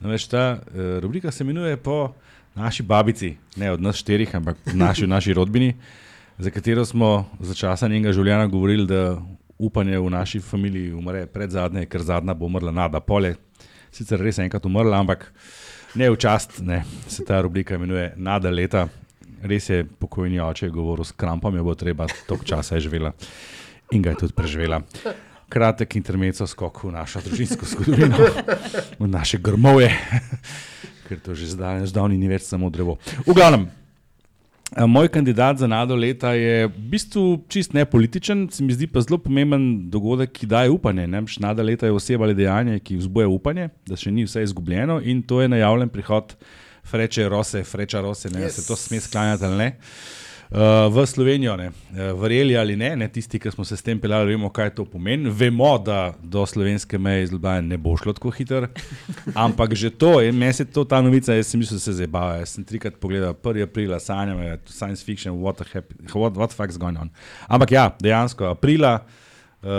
Namreč 0.00 0.26
ta 0.32 0.44
uh, 0.56 0.98
rubrika 1.04 1.32
se 1.32 1.44
imenuje 1.44 1.76
po 1.76 2.12
naši 2.54 2.82
babici, 2.82 3.34
ne 3.56 3.72
od 3.72 3.82
nas 3.82 4.00
štirih, 4.00 4.32
ampak 4.36 4.56
naši, 4.72 5.06
naši 5.06 5.34
rodbini, 5.36 5.74
za 6.40 6.50
katero 6.50 6.84
smo 6.84 7.26
za 7.40 7.54
časa 7.54 7.88
njenega 7.88 8.12
življenja 8.12 8.46
govorili, 8.46 8.86
da 8.86 9.20
upanje 9.58 9.98
v 9.98 10.10
naši 10.10 10.40
familiji 10.40 10.92
umre 10.96 11.26
pred 11.26 11.50
zadnje, 11.52 11.84
ker 11.86 12.02
zadnja 12.02 12.34
bo 12.34 12.48
umrla 12.48 12.72
nada 12.72 13.00
pole. 13.00 13.34
Sicer 13.92 14.20
res 14.22 14.38
enkrat 14.40 14.64
umrla, 14.66 15.02
ampak 15.02 15.26
ne 15.94 16.08
v 16.10 16.16
čast, 16.16 16.60
ne. 16.64 16.84
se 17.08 17.24
ta 17.28 17.40
rubrika 17.42 17.74
imenuje 17.76 18.12
Nada 18.16 18.50
leta. 18.50 18.86
Res 19.42 19.68
je 19.68 19.84
pokojni 19.84 20.40
oče 20.40 20.68
govoril 20.68 21.04
s 21.04 21.12
krampom, 21.12 21.56
jo 21.56 21.64
bo 21.64 21.74
treba, 21.74 22.06
toliko 22.28 22.44
časa 22.44 22.80
živela 22.80 23.12
in 23.92 24.02
ga 24.02 24.14
je 24.14 24.20
tudi 24.24 24.36
preživela. 24.36 24.80
Kratek 25.50 25.96
intermezzo 25.96 26.46
skok 26.46 26.84
v 26.84 26.92
našo 26.94 27.20
družinsko 27.24 27.66
zgodovino, 27.66 28.16
v 29.00 29.08
naše 29.10 29.40
grmovje, 29.42 29.90
ker 31.08 31.18
to 31.18 31.34
že 31.34 31.50
zdaj 31.56 31.88
zdavni 31.90 32.20
ni 32.20 32.30
več 32.30 32.46
samo 32.46 32.70
drevo. 32.70 33.00
V 33.26 33.34
glavnem, 33.34 33.66
moj 34.86 35.08
kandidat 35.08 35.58
za 35.58 35.66
nado 35.66 35.96
leta 35.96 36.32
je 36.32 36.66
v 36.66 36.84
bistvu 36.92 37.44
čist 37.48 37.72
nepolitičen, 37.74 38.48
se 38.52 38.62
mi 38.62 38.72
zdi 38.72 38.86
pa 38.86 39.00
zelo 39.00 39.18
pomemben 39.18 39.90
dogodek, 39.90 40.32
ki 40.32 40.46
daje 40.46 40.70
upanje. 40.70 41.06
Nada 41.40 41.62
leta 41.62 41.86
je 41.86 41.92
oseba 41.92 42.24
ali 42.24 42.34
dejanje, 42.34 42.78
ki 42.78 43.00
vzbuja 43.02 43.28
upanje, 43.28 43.68
da 43.86 43.98
še 43.98 44.12
ni 44.14 44.24
vse 44.28 44.44
izgubljeno 44.46 45.00
in 45.02 45.22
to 45.22 45.42
je 45.42 45.48
najavljen 45.48 45.88
prihod 45.88 46.36
Freče 46.90 47.28
Rose, 47.28 47.64
Freča 47.64 48.00
Rose, 48.00 48.30
ne 48.30 48.46
yes. 48.46 48.60
se 48.60 48.66
to 48.66 48.76
sme 48.76 49.00
sklanjati 49.00 49.44
ali 49.44 49.56
ne. 49.56 49.68
Uh, 49.68 50.20
v 50.50 51.06
Slovenijo, 51.06 51.56
ne. 51.56 51.68
Uh, 51.68 52.20
verjeli 52.20 52.56
ali 52.58 52.76
ne, 52.76 52.96
ne, 52.96 53.08
tisti, 53.08 53.38
ki 53.38 53.52
smo 53.54 53.64
se 53.64 53.76
s 53.76 53.86
tem 53.86 54.00
pelali, 54.02 54.32
vemo, 54.34 54.50
kaj 54.50 54.72
to 54.74 54.84
pomeni. 54.84 55.30
Vemo, 55.30 55.76
da 55.78 56.10
do 56.22 56.42
slovenske 56.46 56.98
meje 56.98 57.28
iz 57.28 57.32
Ljubljana 57.32 57.60
ne 57.60 57.78
bo 57.78 57.94
šlo 57.96 58.12
tako 58.12 58.32
hitro, 58.34 58.66
ampak 59.46 59.74
že 59.74 59.90
to, 59.90 60.18
in 60.26 60.34
meni 60.34 60.52
se 60.52 60.64
to 60.64 60.84
ta 60.84 60.98
novica, 61.02 61.34
jaz 61.34 61.52
sem 61.52 61.62
mislil, 61.62 61.78
da 61.78 61.86
se 61.86 61.94
zabava. 62.02 62.40
Jaz 62.42 62.56
sem 62.56 62.66
trikrat 62.66 62.98
pogledal, 62.98 63.34
1. 63.34 63.62
aprila, 63.62 64.00
sanjam, 64.02 64.42
je 64.42 64.58
science 64.66 65.06
fiction, 65.06 65.38
what 65.38 65.62
the, 65.62 65.68
happy, 65.72 65.94
what, 66.14 66.34
what 66.34 66.50
fuck's 66.50 66.78
going 66.78 66.98
on. 66.98 67.14
Ampak 67.46 67.70
ja, 67.78 67.90
dejansko 68.02 68.50
aprila. 68.50 68.98
Uh, 69.00 69.29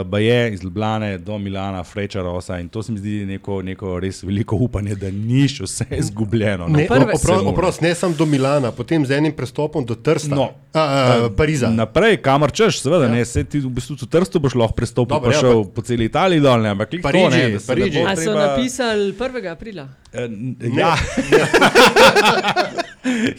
Baje 0.05 0.53
iz 0.53 0.63
Ljubljana 0.63 1.17
do 1.17 1.37
Milana, 1.37 1.83
Freča 1.83 2.21
Rosa 2.21 2.59
in 2.59 2.69
to 2.69 2.83
se 2.83 2.91
mi 2.91 2.99
zdi 2.99 3.25
neko, 3.25 3.61
neko 3.61 3.99
res 3.99 4.23
veliko 4.23 4.55
upanje, 4.57 4.95
da 4.95 5.09
ni 5.11 5.47
še 5.47 5.63
vse 5.63 5.85
izgubljeno. 5.91 6.67
no. 6.67 6.77
Ne, 6.77 6.85
prve- 6.85 7.01
opro, 7.03 7.17
Vsemu, 7.17 7.41
ne. 7.41 7.49
oprost, 7.49 7.81
ne 7.81 7.95
samo 7.95 8.15
do 8.15 8.25
Milana, 8.27 8.71
potem 8.71 9.01
z 9.01 9.11
enim 9.11 9.31
prestopom 9.31 9.81
do 9.83 9.95
Trsta, 9.95 10.35
No. 10.35 10.49
a, 10.71 10.79
a, 10.79 11.29
Pariza. 11.31 11.69
Naprej, 11.69 12.17
kamor 12.19 12.51
češ, 12.51 12.77
seveda, 12.79 13.03
ja. 13.03 13.11
ne, 13.11 13.25
se 13.25 13.43
ti 13.43 13.59
v 13.59 13.69
bistvu 13.71 13.97
v 13.97 14.07
Trstu 14.07 14.39
boš 14.39 14.53
lahko 14.55 14.73
prestopil, 14.75 15.15
Dobro, 15.15 15.29
pa 15.29 15.35
ja, 15.35 15.41
šel 15.41 15.65
po 15.65 15.81
celi 15.81 16.05
Italiji 16.05 16.39
dol, 16.39 16.61
ne, 16.61 16.69
ampak 16.69 16.89
klik 16.89 17.01
to, 17.01 17.09
Pariži, 17.09 17.41
se 17.41 17.49
ne 17.49 17.59
Pariži. 17.65 17.99
A 18.01 18.15
so 18.15 18.21
treba- 18.23 18.47
napisali 18.47 19.13
1. 19.13 19.47
aprila? 19.47 19.87
Eh, 20.13 20.23
n- 20.23 20.55
Ja, 20.73 20.95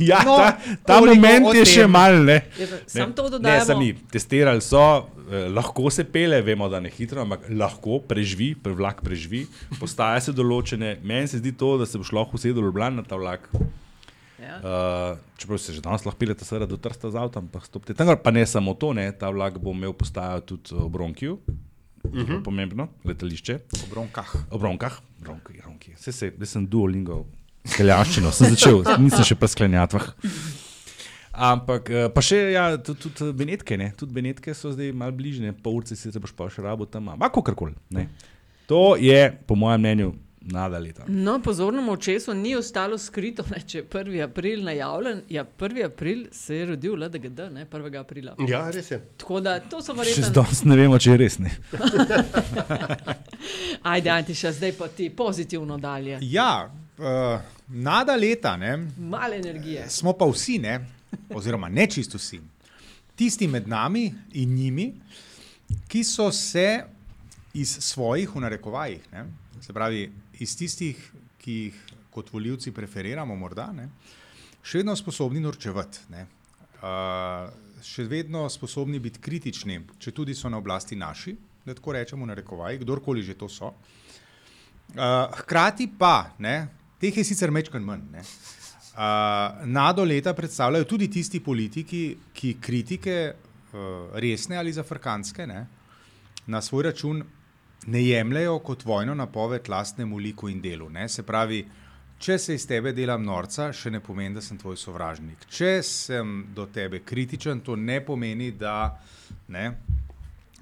ja 0.01 0.23
No, 0.25 0.37
ta, 0.37 0.57
ta 0.85 0.97
moment 1.01 1.53
je 1.53 1.65
še 1.65 1.83
tem. 1.83 1.91
mal. 1.91 2.17
Ne. 2.19 2.39
Ne, 2.51 2.67
Samo 2.87 3.13
to 3.13 3.23
Ne, 3.25 3.31
dodajamo. 3.31 3.67
sami 3.67 3.89
testirali 4.07 4.61
so, 4.61 4.81
eh, 5.27 5.49
lahko 5.49 5.87
se 5.89 6.05
pele, 6.05 6.41
vemo, 6.41 6.67
da 6.67 6.81
ne 6.81 6.89
hitro, 6.89 7.21
ampak 7.21 7.47
lahko 7.51 8.01
preživi, 8.01 8.55
pre 8.55 8.73
vlak 8.73 9.01
preživi, 9.01 9.45
postaje 9.77 10.21
se 10.23 10.33
določene. 10.33 10.97
Meni 11.03 11.29
se 11.29 11.39
zdi 11.39 11.53
to, 11.53 11.77
da 11.77 11.87
se 11.87 11.99
boš 11.99 12.13
lahko 12.13 12.35
usedel 12.35 12.59
v 12.59 12.67
Ljubljana 12.67 12.97
na 12.97 13.05
ta 13.05 13.17
vlak. 13.17 13.47
Ja. 14.39 14.57
Uh, 14.59 15.13
čeprav 15.37 15.59
se 15.59 15.71
že 15.71 15.81
danes 15.81 16.03
lahko 16.03 16.19
pilete 16.19 16.43
seveda 16.43 16.67
do 16.67 16.75
Trsta 16.77 17.07
z 17.07 17.17
avtom, 17.17 17.47
pa 17.47 17.61
stopite 17.61 17.95
tam, 17.95 18.11
pa 18.13 18.31
ne 18.33 18.43
samo 18.43 18.75
to, 18.75 18.91
ne, 18.93 19.13
ta 19.13 19.31
vlak 19.31 19.55
bo 19.57 19.71
imel 19.71 19.93
postajo 19.93 20.41
tudi 20.43 20.73
v 20.73 20.89
Bronkiju, 20.89 21.37
uh 22.05 22.11
-huh. 22.13 22.43
pomembno 22.43 22.89
letališče. 23.05 23.59
V 23.73 23.91
Bronkah. 23.91 24.35
O 24.51 24.59
bronkah, 24.59 25.01
bronki, 25.21 25.53
bronki. 25.63 25.95
Vse 25.95 26.13
se, 26.13 26.33
jaz 26.39 26.49
sem 26.49 26.67
duolingo, 26.67 27.27
skaljaščino, 27.65 28.33
sem 28.33 28.51
začel, 28.51 28.83
nisem 29.05 29.25
še 29.25 29.35
pri 29.35 29.49
sklanjatvah. 29.49 30.09
Ampak, 31.33 31.91
eh, 31.91 32.09
pa 32.13 32.21
še, 32.21 32.37
ja, 32.53 32.77
tudi, 32.77 33.11
tudi 33.11 33.33
Benetke, 33.33 33.77
ne, 33.77 33.93
tudi 33.97 34.13
Benetke 34.13 34.55
so 34.55 34.73
zdaj 34.73 34.93
malo 34.93 35.13
bližje, 35.17 35.53
pol 35.63 35.81
urce 35.81 35.97
si 35.97 36.13
se 36.13 36.21
boš 36.21 36.35
pa 36.37 36.51
še 36.53 36.63
rabo 36.63 36.85
tam, 36.85 37.09
ampak 37.09 37.33
kakorkoli. 37.33 37.75
ne. 37.91 38.09
To 38.67 38.97
je, 38.97 39.33
po 39.47 39.55
mojem 39.55 39.81
mnenju, 39.81 40.13
nada 40.45 40.79
leta. 40.79 41.05
No, 41.09 41.39
pozornemu 41.39 41.93
očesu 41.93 42.35
ni 42.35 42.57
ostalo 42.57 42.99
skrito, 42.99 43.45
ne, 43.51 43.61
če 43.61 43.79
je 43.79 43.85
1. 43.85 44.25
april 44.25 44.65
najavljen. 44.65 45.23
Ja, 45.29 45.45
1. 45.59 45.87
april 45.87 46.27
se 46.33 46.57
je 46.57 46.67
rodil 46.67 46.95
LDGD, 46.95 47.39
ne 47.53 47.67
1. 47.67 48.01
aprila. 48.01 48.35
Ja, 48.49 48.71
res 48.71 48.91
je. 48.91 49.01
Tako 49.17 49.41
da 49.41 49.61
to 49.61 49.83
so 49.83 49.93
Še 49.93 49.99
verjetno. 49.99 50.25
zdaj 50.25 50.45
ne 50.65 50.77
vemo, 50.77 50.99
če 50.99 51.11
je 51.11 51.17
res. 51.17 51.39
Ne. 51.39 51.51
Ajde, 53.83 54.11
Antiša, 54.11 54.53
zdaj 54.53 54.73
pa 54.73 54.89
ti 54.89 55.11
pozitivno 55.11 55.79
dalje. 55.79 56.19
Ja, 56.23 56.71
uh, 56.99 57.41
nada 57.69 58.17
leta, 58.17 58.57
ne, 58.57 58.87
Malo 58.99 59.35
energije. 59.35 59.91
smo 59.91 60.13
pa 60.13 60.25
vsi, 60.25 60.59
ne, 60.59 60.87
oziroma 61.31 61.69
ne 61.69 61.87
čisto 61.87 62.19
vsi, 62.19 62.41
tisti 63.17 63.49
med 63.49 63.69
nami 63.69 64.15
in 64.33 64.55
njimi, 64.55 64.93
ki 65.89 66.05
so 66.05 66.33
se 66.33 66.85
iz 67.55 67.77
svojih, 67.81 68.35
v 68.35 68.41
narekovajih, 68.41 69.01
ne, 69.13 69.25
se 69.61 69.73
pravi 69.73 70.13
iz 70.43 70.57
tistih, 70.59 70.99
ki 71.43 71.59
jih 71.67 71.81
kot 72.13 72.31
voljivci 72.33 72.73
preferiramo, 72.75 73.37
morda, 73.39 73.71
ne, 73.73 73.89
še 74.63 74.83
vedno 74.83 74.97
sposobni 74.99 75.41
norčevati. 75.41 76.07
ne. 76.13 76.27
Uh, 76.83 77.51
še 77.83 78.07
vedno 78.07 78.47
sposobni 78.51 79.01
biti 79.03 79.21
kritični, 79.23 79.81
če 79.99 80.13
tudi 80.15 80.35
so 80.39 80.51
na 80.51 80.61
oblasti 80.63 80.97
naši, 80.97 81.35
da 81.67 81.75
tako 81.75 81.95
rečemo, 81.97 82.27
na 82.27 82.35
rekovaj, 82.39 82.79
kdorkoli 82.83 83.23
že 83.23 83.35
to 83.39 83.49
so. 83.51 83.73
Uh, 84.93 85.31
hkrati 85.43 85.89
pa, 85.99 86.33
ne, 86.39 86.69
teh 87.01 87.17
je 87.17 87.25
sicer 87.27 87.51
mečkan 87.55 87.83
manj. 87.85 88.07
Ne, 88.13 88.23
uh, 88.23 89.63
nado 89.67 90.05
leta 90.05 90.35
predstavljajo 90.35 90.89
tudi 90.91 91.11
tisti 91.11 91.41
politiki, 91.43 92.03
ki 92.35 92.57
kritike, 92.63 93.19
uh, 93.33 94.19
resne 94.23 94.59
ali 94.59 94.75
zafrkanske, 94.75 95.47
ne, 95.47 95.67
na 96.47 96.63
svoj 96.63 96.91
račun 96.91 97.23
ne 97.87 98.03
jemljajo 98.05 98.59
kot 98.59 98.85
vojno 98.85 99.15
napoved 99.15 99.69
lastnemu 99.69 100.19
liku 100.19 100.49
in 100.49 100.61
delu. 100.61 100.89
Ne. 100.91 101.09
Se 101.09 101.23
pravi, 101.23 101.65
če 102.19 102.39
se 102.39 102.55
iz 102.55 102.67
tebe 102.67 102.93
delam 102.95 103.25
norca, 103.27 103.73
še 103.75 103.91
ne 103.91 104.01
pomeni, 104.01 104.35
da 104.35 104.43
sem 104.45 104.59
tvoj 104.59 104.77
sovražnik. 104.79 105.47
Če 105.51 105.73
sem 105.87 106.37
do 106.55 106.67
tebe 106.71 107.03
kritičen, 107.05 107.61
to 107.61 107.77
ne 107.77 107.99
pomeni, 108.05 108.53
da 108.53 108.95
ne, 109.51 109.73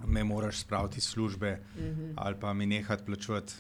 me 0.07 0.25
moraš 0.25 0.63
spraviti 0.65 0.99
iz 0.99 1.11
službe 1.13 1.57
mm 1.57 1.81
-hmm. 1.81 2.13
ali 2.17 2.37
pa 2.41 2.53
mi 2.53 2.67
nehati 2.67 3.05
plačevati. 3.05 3.55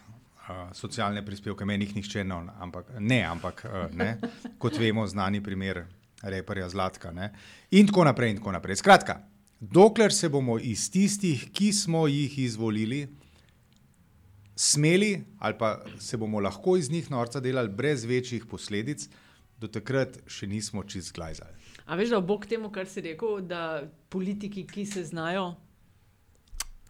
Uh, 0.50 0.72
socialne 0.72 1.26
prispevke, 1.26 1.64
meni 1.64 1.84
jih 1.84 1.94
nihče 1.96 2.24
ne, 2.24 2.34
ampak, 2.58 2.86
ne, 2.98 3.22
ampak 3.22 3.64
uh, 3.64 3.94
ne, 3.94 4.18
kot 4.58 4.78
vemo, 4.78 5.06
znani 5.06 5.42
primer 5.42 5.84
reperja 6.22 6.68
Zlatka. 6.68 7.12
Ne, 7.12 7.32
in 7.70 7.86
tako 7.86 8.04
naprej. 8.04 8.30
In 8.30 8.36
tako 8.36 8.52
naprej. 8.52 8.76
Skratka, 8.76 9.20
dokler 9.61 10.12
se 10.12 10.28
bomo 10.28 10.58
iz 10.58 10.90
tistih, 10.90 11.50
ki 11.52 11.72
smo 11.72 12.06
jih 12.06 12.38
izvolili, 12.38 13.08
smeli 14.61 15.24
ali 15.38 15.56
pa 15.58 15.80
se 15.98 16.16
bomo 16.16 16.40
lahko 16.40 16.76
iz 16.76 16.90
njih 16.90 17.11
norca 17.11 17.40
delali 17.40 17.68
brez 17.68 18.04
večjih 18.04 18.44
posledic, 18.50 19.08
do 19.61 19.68
takrat 19.68 20.18
še 20.28 20.46
nismo 20.46 20.84
čist 20.84 21.14
glajzali. 21.16 21.56
A 21.86 21.96
veš, 21.96 22.12
da 22.12 22.20
obok 22.20 22.46
temu, 22.46 22.70
kar 22.72 22.88
si 22.88 23.00
rekel, 23.04 23.40
da 23.40 23.82
politiki, 24.08 24.66
ki 24.68 24.84
se 24.86 25.04
znajo. 25.04 25.54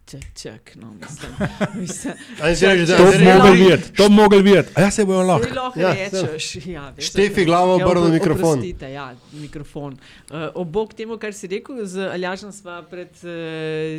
Čak, 0.05 0.21
čak, 0.41 0.75
no, 0.75 0.93
mislim. 0.93 1.31
mislim 1.81 2.13
rečeš, 2.39 2.87
da- 2.87 2.97
To 2.97 3.05
bi 3.05 3.17
zdaj, 3.17 3.51
videti, 3.51 3.93
to 3.93 4.09
bi 4.09 4.15
mogli 4.15 4.41
videti. 4.41 4.69
A 4.75 4.81
ja 4.81 4.91
se 4.91 5.05
bojo 5.05 5.21
lahko. 5.21 5.47
Lahko 5.55 5.79
Ja, 5.79 5.87
ja, 5.87 6.09
rečeš, 6.09 6.65
ja, 6.65 6.89
veš, 6.89 7.05
Štefi 7.07 7.45
glavo, 7.45 7.79
ja, 7.79 7.85
obrni 7.85 8.01
opro- 8.01 8.11
mikrofon. 8.13 8.59
Oprostite, 8.59 8.91
ja, 8.91 9.15
mikrofon. 9.31 9.93
Uh, 9.93 10.37
obok 10.55 10.93
temu, 10.93 11.17
kar 11.17 11.33
si 11.33 11.47
rekel, 11.47 11.85
z 11.85 12.09
Aljažem 12.11 12.51
sva 12.51 12.81
pred 12.83 13.09
uh, 13.23 13.29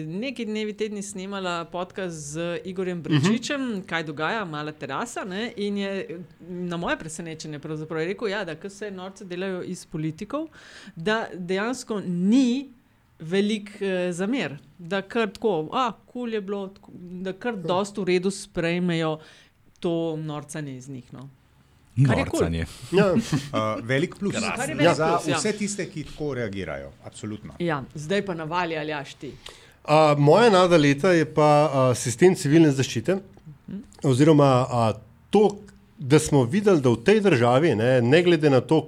nekaj 0.06 0.44
dnevi, 0.44 0.72
tedni 0.72 1.02
snemala 1.02 1.64
podcast 1.64 2.16
z 2.16 2.60
Igorjem 2.64 3.02
Brčičem, 3.02 3.60
uh 3.62 3.76
-huh. 3.76 3.86
kaj 3.86 4.02
dogaja, 4.04 4.44
mala 4.44 4.72
terasa. 4.72 5.24
Ne, 5.24 5.52
in 5.56 5.78
je 5.78 6.20
na 6.40 6.76
moje 6.76 6.98
presenečenje 6.98 7.58
pravzaprav 7.58 8.00
je 8.00 8.06
rekel, 8.06 8.28
ja, 8.28 8.44
da 8.44 8.70
se 8.70 8.90
norce 8.90 9.24
delajo 9.24 9.62
iz 9.62 9.86
politikov, 9.86 10.46
da 10.96 11.26
dejansko 11.34 12.00
ni. 12.06 12.81
Velik 13.22 13.70
eh, 13.80 14.10
zamer, 14.12 14.56
da 14.78 15.02
kar 15.02 15.30
tako, 15.30 15.68
a 15.72 15.92
kul 16.10 16.34
je 16.34 16.40
bilo, 16.42 16.66
tako, 16.74 16.90
da 17.22 17.32
kar 17.32 17.56
dosta 17.56 18.02
v 18.02 18.10
redu 18.10 18.30
sprejmejo 18.34 19.18
to 19.80 20.16
norcanje 20.16 20.76
iz 20.76 20.88
njih. 20.88 21.12
No. 21.14 21.28
Norcanje. 21.96 22.66
Ja. 22.92 23.12
Uh, 23.12 23.20
velik 23.90 24.16
plus 24.18 24.34
velik 24.34 24.96
za 24.96 25.08
plus, 25.08 25.28
ja. 25.28 25.36
vse 25.36 25.52
tiste, 25.52 25.86
ki 25.90 26.04
tako 26.08 26.34
reagirajo. 26.34 26.90
Absolutno. 27.04 27.54
Ja, 27.58 27.82
zdaj 27.94 28.24
pa 28.26 28.34
navali 28.34 28.78
ali 28.78 28.92
ašti. 28.92 29.32
A, 29.84 30.14
moja 30.18 30.50
nada 30.50 30.76
leta 30.76 31.12
je 31.12 31.26
pa 31.34 31.48
a, 31.72 31.94
sistem 31.94 32.34
civilne 32.38 32.70
zaščite. 32.70 33.18
Oziroma 34.06 34.66
a, 34.68 34.92
to, 35.30 35.56
da 35.98 36.18
smo 36.18 36.44
videli, 36.44 36.80
da 36.80 36.90
v 36.90 37.02
tej 37.04 37.20
državi, 37.20 37.74
ne, 37.76 38.00
ne 38.02 38.22
glede 38.22 38.50
na 38.50 38.60
to, 38.60 38.86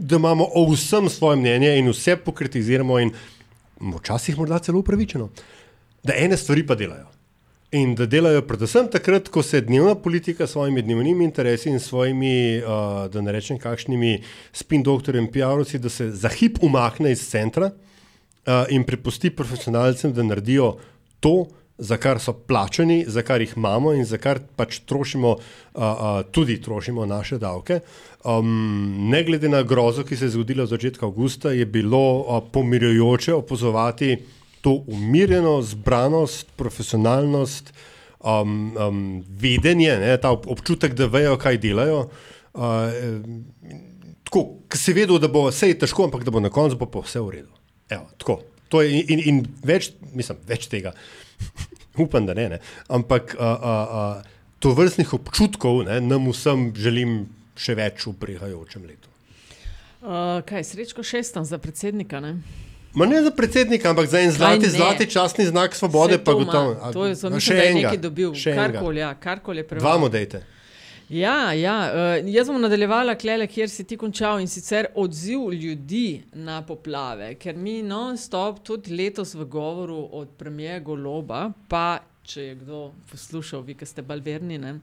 da 0.00 0.16
imamo 0.16 0.48
o 0.54 0.66
vsem 0.72 1.08
svoje 1.08 1.36
mnenje 1.36 1.76
in 1.78 1.88
vse 1.90 2.16
pokritiziramo, 2.16 2.98
in 2.98 3.12
včasih 3.80 4.38
morda 4.38 4.58
celo 4.58 4.78
upravičeno, 4.78 5.28
da 6.02 6.16
ene 6.16 6.36
stvari 6.36 6.66
pa 6.66 6.74
delajo. 6.74 7.06
In 7.72 7.94
da 7.94 8.06
delajo 8.06 8.42
predvsem 8.42 8.88
takrat, 8.90 9.28
ko 9.30 9.42
se 9.46 9.60
dnevna 9.60 9.94
politika 9.94 10.46
s 10.46 10.56
svojimi 10.56 10.82
dnevnimi 10.82 11.24
interesi 11.24 11.68
in 11.70 11.78
svojimi, 11.80 12.58
uh, 12.58 13.06
da 13.12 13.20
ne 13.20 13.32
rečem, 13.32 13.58
kakšnimi 13.58 14.22
spin 14.52 14.82
doktorjem, 14.82 15.28
PR-ovci, 15.30 15.78
da 15.78 15.88
se 15.88 16.10
za 16.10 16.28
hip 16.28 16.58
umakne 16.62 17.12
iz 17.12 17.22
centra 17.28 17.70
uh, 17.70 18.64
in 18.74 18.84
prepusti 18.84 19.30
profesionalcem, 19.30 20.12
da 20.12 20.26
naredijo 20.26 20.78
to, 21.20 21.46
za 21.80 21.96
kar 21.96 22.20
so 22.20 22.32
plačani, 22.32 23.04
za 23.08 23.22
kar 23.24 23.40
jih 23.40 23.54
imamo 23.56 23.92
in 23.96 24.04
za 24.04 24.18
kar 24.20 24.38
pač 24.56 24.82
trošimo, 24.84 25.30
uh, 25.30 25.82
uh, 25.82 26.22
tudi 26.30 26.60
trošimo 26.60 27.06
naše 27.06 27.38
davke. 27.40 27.80
Um, 28.24 29.08
ne 29.08 29.22
glede 29.24 29.48
na 29.48 29.62
grozo, 29.62 30.04
ki 30.04 30.16
se 30.16 30.28
je 30.28 30.36
zgodila 30.36 30.68
v 30.68 30.74
začetku 30.74 31.06
avgusta, 31.06 31.54
je 31.56 31.64
bilo 31.66 32.20
uh, 32.20 32.42
pomirjujoče 32.52 33.34
opazovati 33.34 34.18
to 34.60 34.82
umirjeno, 34.86 35.62
zbranost, 35.62 36.52
profesionalnost, 36.56 37.72
um, 38.20 38.76
um, 38.76 39.24
vedenje, 39.28 39.96
ne, 39.98 40.16
ta 40.20 40.34
ob- 40.36 40.48
občutek, 40.52 40.94
da 40.94 41.08
vejo, 41.08 41.38
kaj 41.40 41.58
delajo. 41.58 42.10
Uh, 42.52 42.60
tako, 44.24 44.44
ki 44.68 44.78
si 44.78 44.92
vedel, 44.92 45.18
da 45.18 45.32
bo 45.32 45.46
vse 45.48 45.72
težko, 45.80 46.04
ampak 46.10 46.28
da 46.28 46.34
bo 46.34 46.44
na 46.44 46.52
koncu 46.52 46.76
pa, 46.76 47.00
vse 47.00 47.24
v 47.24 47.38
redu. 47.38 47.52
Evo, 47.88 48.06
tako. 48.18 48.40
To 48.70 48.82
je 48.82 49.00
in, 49.00 49.08
in, 49.08 49.20
in 49.26 49.38
več, 49.66 49.90
mislim, 50.14 50.38
več 50.46 50.68
tega. 50.70 50.92
Upam, 52.04 52.26
da 52.26 52.34
ne. 52.34 52.48
ne. 52.48 52.58
Ampak 52.88 53.34
uh, 53.34 53.42
uh, 53.42 53.56
uh, 54.16 54.22
to 54.58 54.72
vrstnih 54.72 55.14
občutkov 55.14 55.84
ne, 55.84 56.00
nam 56.00 56.30
vsem 56.30 56.72
želim 56.76 57.28
še 57.56 57.74
več 57.74 58.06
v 58.06 58.14
prihajajočem 58.14 58.82
letu. 58.84 59.08
Uh, 60.00 60.40
kaj, 60.42 60.64
srečko 60.64 61.02
šestam 61.04 61.44
za 61.44 61.58
predsednika. 61.58 62.20
Ne? 62.20 62.38
Ma 62.94 63.06
ne 63.06 63.22
za 63.22 63.30
predsednika, 63.30 63.90
ampak 63.90 64.08
za 64.08 64.20
en 64.20 64.32
zlati, 64.32 64.70
zlati 64.70 65.06
časni 65.06 65.44
znak 65.46 65.74
svobode. 65.74 66.18
Pa 66.18 66.32
to 66.32 66.40
ima. 66.40 66.44
gotovo. 66.44 66.70
A, 66.82 66.92
To 66.92 67.04
je 67.06 67.12
a, 67.12 67.14
zelo 67.14 67.40
še 67.40 67.54
nekaj 67.54 67.70
enega, 67.70 67.96
dobil, 67.96 68.32
še 68.34 68.50
enega. 68.50 68.72
karkoli, 68.72 68.98
ja, 68.98 69.10
karkoli 69.14 69.58
je 69.58 69.64
Dva 69.64 69.76
preveč. 69.76 70.00
mu 70.00 70.08
dejte. 70.08 70.40
Ja, 71.10 71.52
ja 71.52 71.74
uh, 71.90 72.28
jaz 72.30 72.46
bom 72.46 72.60
nadaljevala 72.62 73.16
klele, 73.18 73.46
kjer 73.50 73.70
si 73.70 73.82
ti 73.84 73.96
končal 73.98 74.38
in 74.40 74.46
sicer 74.48 74.86
odziv 74.94 75.48
ljudi 75.52 76.22
na 76.38 76.60
poplave, 76.62 77.32
ker 77.34 77.56
mi 77.58 77.80
non-stop 77.82 78.60
tudi 78.62 78.94
letos 78.94 79.34
v 79.34 79.44
govoru 79.50 80.08
od 80.12 80.28
premije 80.38 80.80
Goloba, 80.80 81.48
pa 81.68 81.98
če 82.22 82.42
je 82.42 82.54
kdo 82.60 82.84
poslušal, 83.10 83.64
vi, 83.66 83.74
ki 83.74 83.86
ste 83.86 84.02
balverni, 84.06 84.58
ne, 84.62 84.76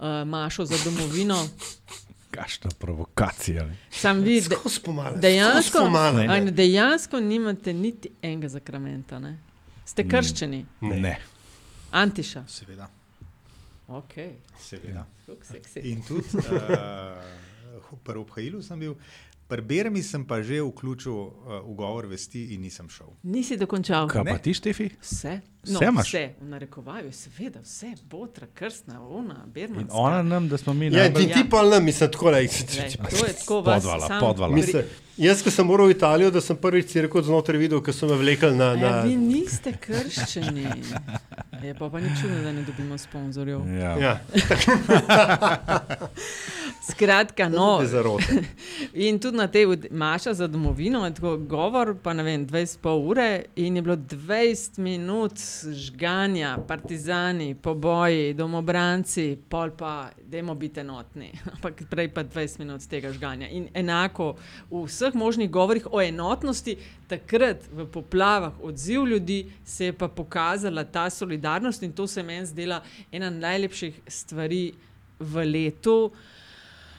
uh, 0.00 0.24
Mašo 0.26 0.66
za 0.66 0.80
domovino. 0.84 1.38
Kakšna 2.34 2.70
provokacija. 2.78 3.66
ne. 3.66 3.78
Sam 3.90 4.20
vi, 4.20 4.40
de, 4.40 4.56
Skozi 4.58 4.82
pomale, 4.84 5.16
dejansko, 5.22 5.62
skozi 5.70 5.84
pomale. 5.84 6.26
a 6.26 6.40
ne, 6.40 6.50
dejansko 6.50 7.20
nimate 7.20 7.72
niti 7.72 8.10
enega 8.22 8.48
zakramenta. 8.48 9.18
Ne? 9.18 9.36
Ste 9.86 10.04
krščeni, 10.08 10.64
Ne. 10.80 11.18
Antiša. 11.90 12.44
Seveda. 12.48 12.90
Okay. 13.88 14.30
Seveda. 14.60 15.06
Seksi. 15.42 15.80
In 15.80 16.02
tudi 16.02 16.28
uh, 16.36 16.44
pri 18.04 18.18
obhajilu 18.18 18.62
sem 18.62 18.78
bil, 18.78 18.94
pri 19.48 19.62
Bermi 19.62 20.02
sem 20.02 20.26
pa 20.28 20.42
že 20.42 20.60
vključil 20.60 21.12
uh, 21.12 21.30
ugovor 21.64 22.06
vesti 22.06 22.42
in 22.52 22.60
nisem 22.60 22.88
šel. 22.88 23.06
Nisi 23.22 23.56
dokončal. 23.56 24.08
Kaj 24.08 24.24
pa 24.26 24.36
ti, 24.38 24.52
Štefi? 24.54 24.90
Vse. 25.00 25.38
Vse 25.64 25.84
imaš? 25.84 26.08
vse, 26.08 26.22
v 26.40 26.48
narekovaju, 26.48 27.12
seveda, 27.12 27.60
vse, 27.60 27.94
botra, 28.04 28.46
krstna, 28.54 29.00
ona, 29.02 29.42
In 29.46 29.52
bermanska. 29.52 29.94
ona 29.94 30.22
nam, 30.22 30.48
da 30.48 30.58
smo 30.58 30.72
mi 30.74 30.86
Ja, 30.86 30.90
najbolj- 31.02 31.26
ti, 31.26 31.32
ti 31.34 31.48
pa 31.50 31.62
ne, 31.62 31.80
mislim, 31.80 32.12
tako 32.12 32.30
le. 32.30 32.40
Glej, 32.40 32.48
To 33.10 33.26
je 33.26 33.32
tako 33.32 33.60
vas 33.60 33.82
Podvala, 33.82 34.06
sam 34.06 34.20
podvala. 34.20 34.54
Mislim, 34.54 34.82
jaz, 35.16 35.42
ko 35.42 35.50
sem 35.50 35.66
moral 35.66 35.86
v 35.86 35.90
Italijo, 35.90 36.30
da 36.30 36.40
sem 36.40 36.56
prvič 36.56 36.86
cirko 36.86 37.22
znotraj 37.22 37.58
videl, 37.58 37.80
ko 37.80 37.92
so 37.92 38.06
me 38.06 38.16
vlekli 38.16 38.52
na. 38.52 38.74
na... 38.74 38.86
Ja, 38.86 39.02
vi 39.02 39.16
niste 39.16 39.72
krščeni. 39.72 40.68
Je 41.62 41.74
pa, 41.74 41.90
pa 41.90 42.00
ni 42.00 42.08
čudno, 42.20 42.38
da 42.38 42.52
ne 42.52 42.62
dobimo 42.62 42.98
sponzorjev. 42.98 43.60
Ja. 43.70 43.98
Ja, 43.98 44.20
Skratka, 46.82 47.48
no. 47.48 47.78
te. 47.78 48.18
In 49.06 49.18
tudi 49.18 49.36
na 49.36 49.46
tej 49.46 49.66
od- 49.66 49.86
Maša 49.90 50.34
za 50.34 50.46
domovino 50.46 51.10
tako 51.10 51.36
govor, 51.38 51.96
pa 52.02 52.12
ne 52.12 52.22
vem, 52.22 52.46
20 52.46 52.78
pol 52.78 52.98
ure 53.00 53.26
in 53.56 53.76
je 53.76 53.82
bilo 53.82 53.96
20 53.96 54.78
minut 54.78 55.32
žganja, 55.66 56.58
partizani, 56.58 57.54
poboji, 57.54 58.34
domobranci, 58.34 59.38
pol 59.48 59.70
pa, 59.70 59.92
dajmo 60.22 60.54
biti 60.54 60.80
enotni. 60.80 61.32
Ampak 61.52 61.82
prej 61.90 62.08
pa 62.08 62.24
20 62.24 62.58
minut 62.58 62.80
tega 62.82 63.12
žganja. 63.12 63.48
In 63.48 63.68
enako 63.74 64.36
v 64.70 64.84
vseh 64.84 65.14
možnih 65.14 65.50
govorih 65.50 65.86
o 65.86 66.00
enotnosti, 66.00 66.76
takrat 67.08 67.64
v 67.72 67.86
poplavah 67.92 68.52
odziv 68.62 69.06
ljudi 69.06 69.46
se 69.64 69.84
je 69.84 69.92
pa 69.92 70.08
pokazala 70.08 70.84
ta 70.84 71.10
solidarnost 71.10 71.82
in 71.82 71.92
to 71.92 72.06
se 72.06 72.22
meni 72.22 72.46
zdela 72.46 72.82
ena 73.12 73.30
najlepših 73.30 74.00
stvari 74.06 74.72
v 75.18 75.44
letu 75.44 76.10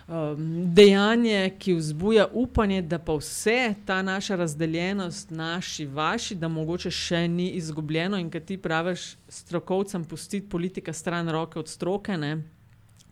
um, 0.10 0.74
dejanje, 0.76 1.52
ki 1.60 1.74
vzbuja 1.74 2.28
upanje, 2.34 2.82
da 2.82 3.00
pa 3.00 3.16
vse 3.16 3.76
ta 3.86 4.02
naša 4.02 4.36
razdeljenost, 4.36 5.32
naši, 5.32 5.86
vaši, 5.86 6.36
da 6.36 6.48
mogoče 6.48 6.92
še 6.92 7.28
ni 7.28 7.50
izgubljeno 7.62 8.18
in 8.18 8.30
kad 8.30 8.46
ti 8.46 8.58
praviš 8.58 9.16
strokovcem 9.30 10.06
pustiti 10.06 10.50
politika 10.50 10.94
stran 10.94 11.30
roke 11.30 11.60
od 11.60 11.70
stroke. 11.70 12.18
Ne? 12.18 12.42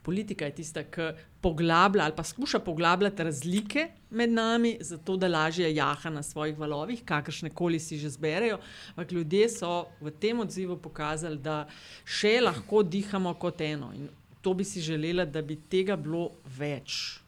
Politika 0.03 0.45
je 0.45 0.55
tista, 0.55 0.83
ki 0.83 1.11
poglablja 1.47 2.03
ali 2.03 2.15
pa 2.15 2.23
skuša 2.23 2.59
poglabljati 2.59 3.23
razlike 3.23 3.87
med 4.09 4.29
nami, 4.29 4.77
zato 4.79 5.17
da 5.17 5.27
lažje 5.27 5.75
jaha 5.75 6.09
na 6.09 6.23
svojih 6.23 6.57
valovih, 6.59 7.03
kakršne 7.05 7.49
koli 7.49 7.79
si 7.79 7.97
že 7.97 8.09
zberejo. 8.09 8.59
Ampak 8.95 9.11
ljudje 9.11 9.49
so 9.49 9.85
v 10.01 10.11
tem 10.11 10.39
odzivu 10.39 10.77
pokazali, 10.77 11.39
da 11.39 11.67
še 12.05 12.39
lahko 12.43 12.83
dihamo 12.83 13.33
kot 13.39 13.61
eno. 13.61 13.93
In 13.95 14.09
to 14.41 14.53
bi 14.53 14.63
si 14.63 14.81
želela, 14.81 15.25
da 15.25 15.41
bi 15.41 15.55
tega 15.69 15.95
bilo 15.95 16.31
več. 16.57 17.19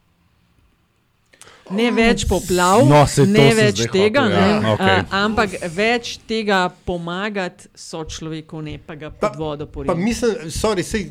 Ne 1.69 1.91
več 1.91 2.23
poplav, 2.25 2.81
No, 2.81 3.03
ne 3.27 3.53
več 3.53 3.75
zdaj 3.77 3.91
tega, 3.91 4.21
hotel, 4.21 4.29
ne, 4.31 4.45
ja, 4.59 4.71
okej. 4.73 4.95
a, 5.01 5.19
ampak 5.19 5.49
več 5.69 6.17
tega 6.23 6.57
pomagati 6.83 7.69
so 7.75 8.01
človeku, 8.03 8.57
ne 8.59 8.79
pa 8.79 8.95
ga 8.95 9.11
pod 9.11 9.35
vodo 9.35 9.65
Pa 9.65 9.71
poriti. 9.73 9.93
mislim, 9.95 10.31
sorry, 10.49 10.81
sej, 10.81 11.09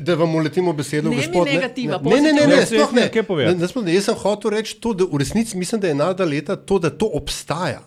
da- 0.00 0.14
vam 0.14 0.34
uletimo 0.34 0.72
besedo, 0.72 1.08
Ne 1.08 1.16
gospod. 1.16 1.46
negativa, 1.46 1.96
ne, 1.98 2.20
ne, 2.20 2.32
ne, 2.32 2.42
ne, 2.42 2.46
ne, 2.48 2.66
sploh 2.66 2.92
ne. 2.92 3.08
Kaj? 3.08 3.24
Ne, 3.46 3.54
ne, 3.54 3.68
ne. 3.82 3.90
Jaz 3.90 4.04
sem 4.04 4.14
hotel 4.16 4.50
reči 4.52 4.76
to, 4.76 4.92
da 4.92 5.04
v 5.04 5.16
resnici 5.16 5.56
mislim, 5.56 5.80
da 5.80 5.88
je 5.88 5.94
nada 5.96 6.24
leta 6.26 6.56
to, 6.56 6.78
da 6.78 6.90
to 6.90 7.08
obstaja. 7.10 7.80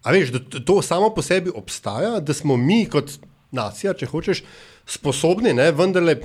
A 0.00 0.12
veš, 0.12 0.30
da 0.30 0.38
to- 0.40 0.60
to 0.60 0.78
samo 0.80 1.10
po 1.10 1.22
sebi 1.22 1.50
obstaja, 1.52 2.20
da 2.20 2.32
smo 2.32 2.56
mi 2.56 2.86
kot 2.86 3.10
nacija, 3.50 3.92
če 3.92 4.06
hočeš, 4.06 4.44
sposobni, 4.86 5.52
ne, 5.52 5.72
vendarle. 5.72 6.16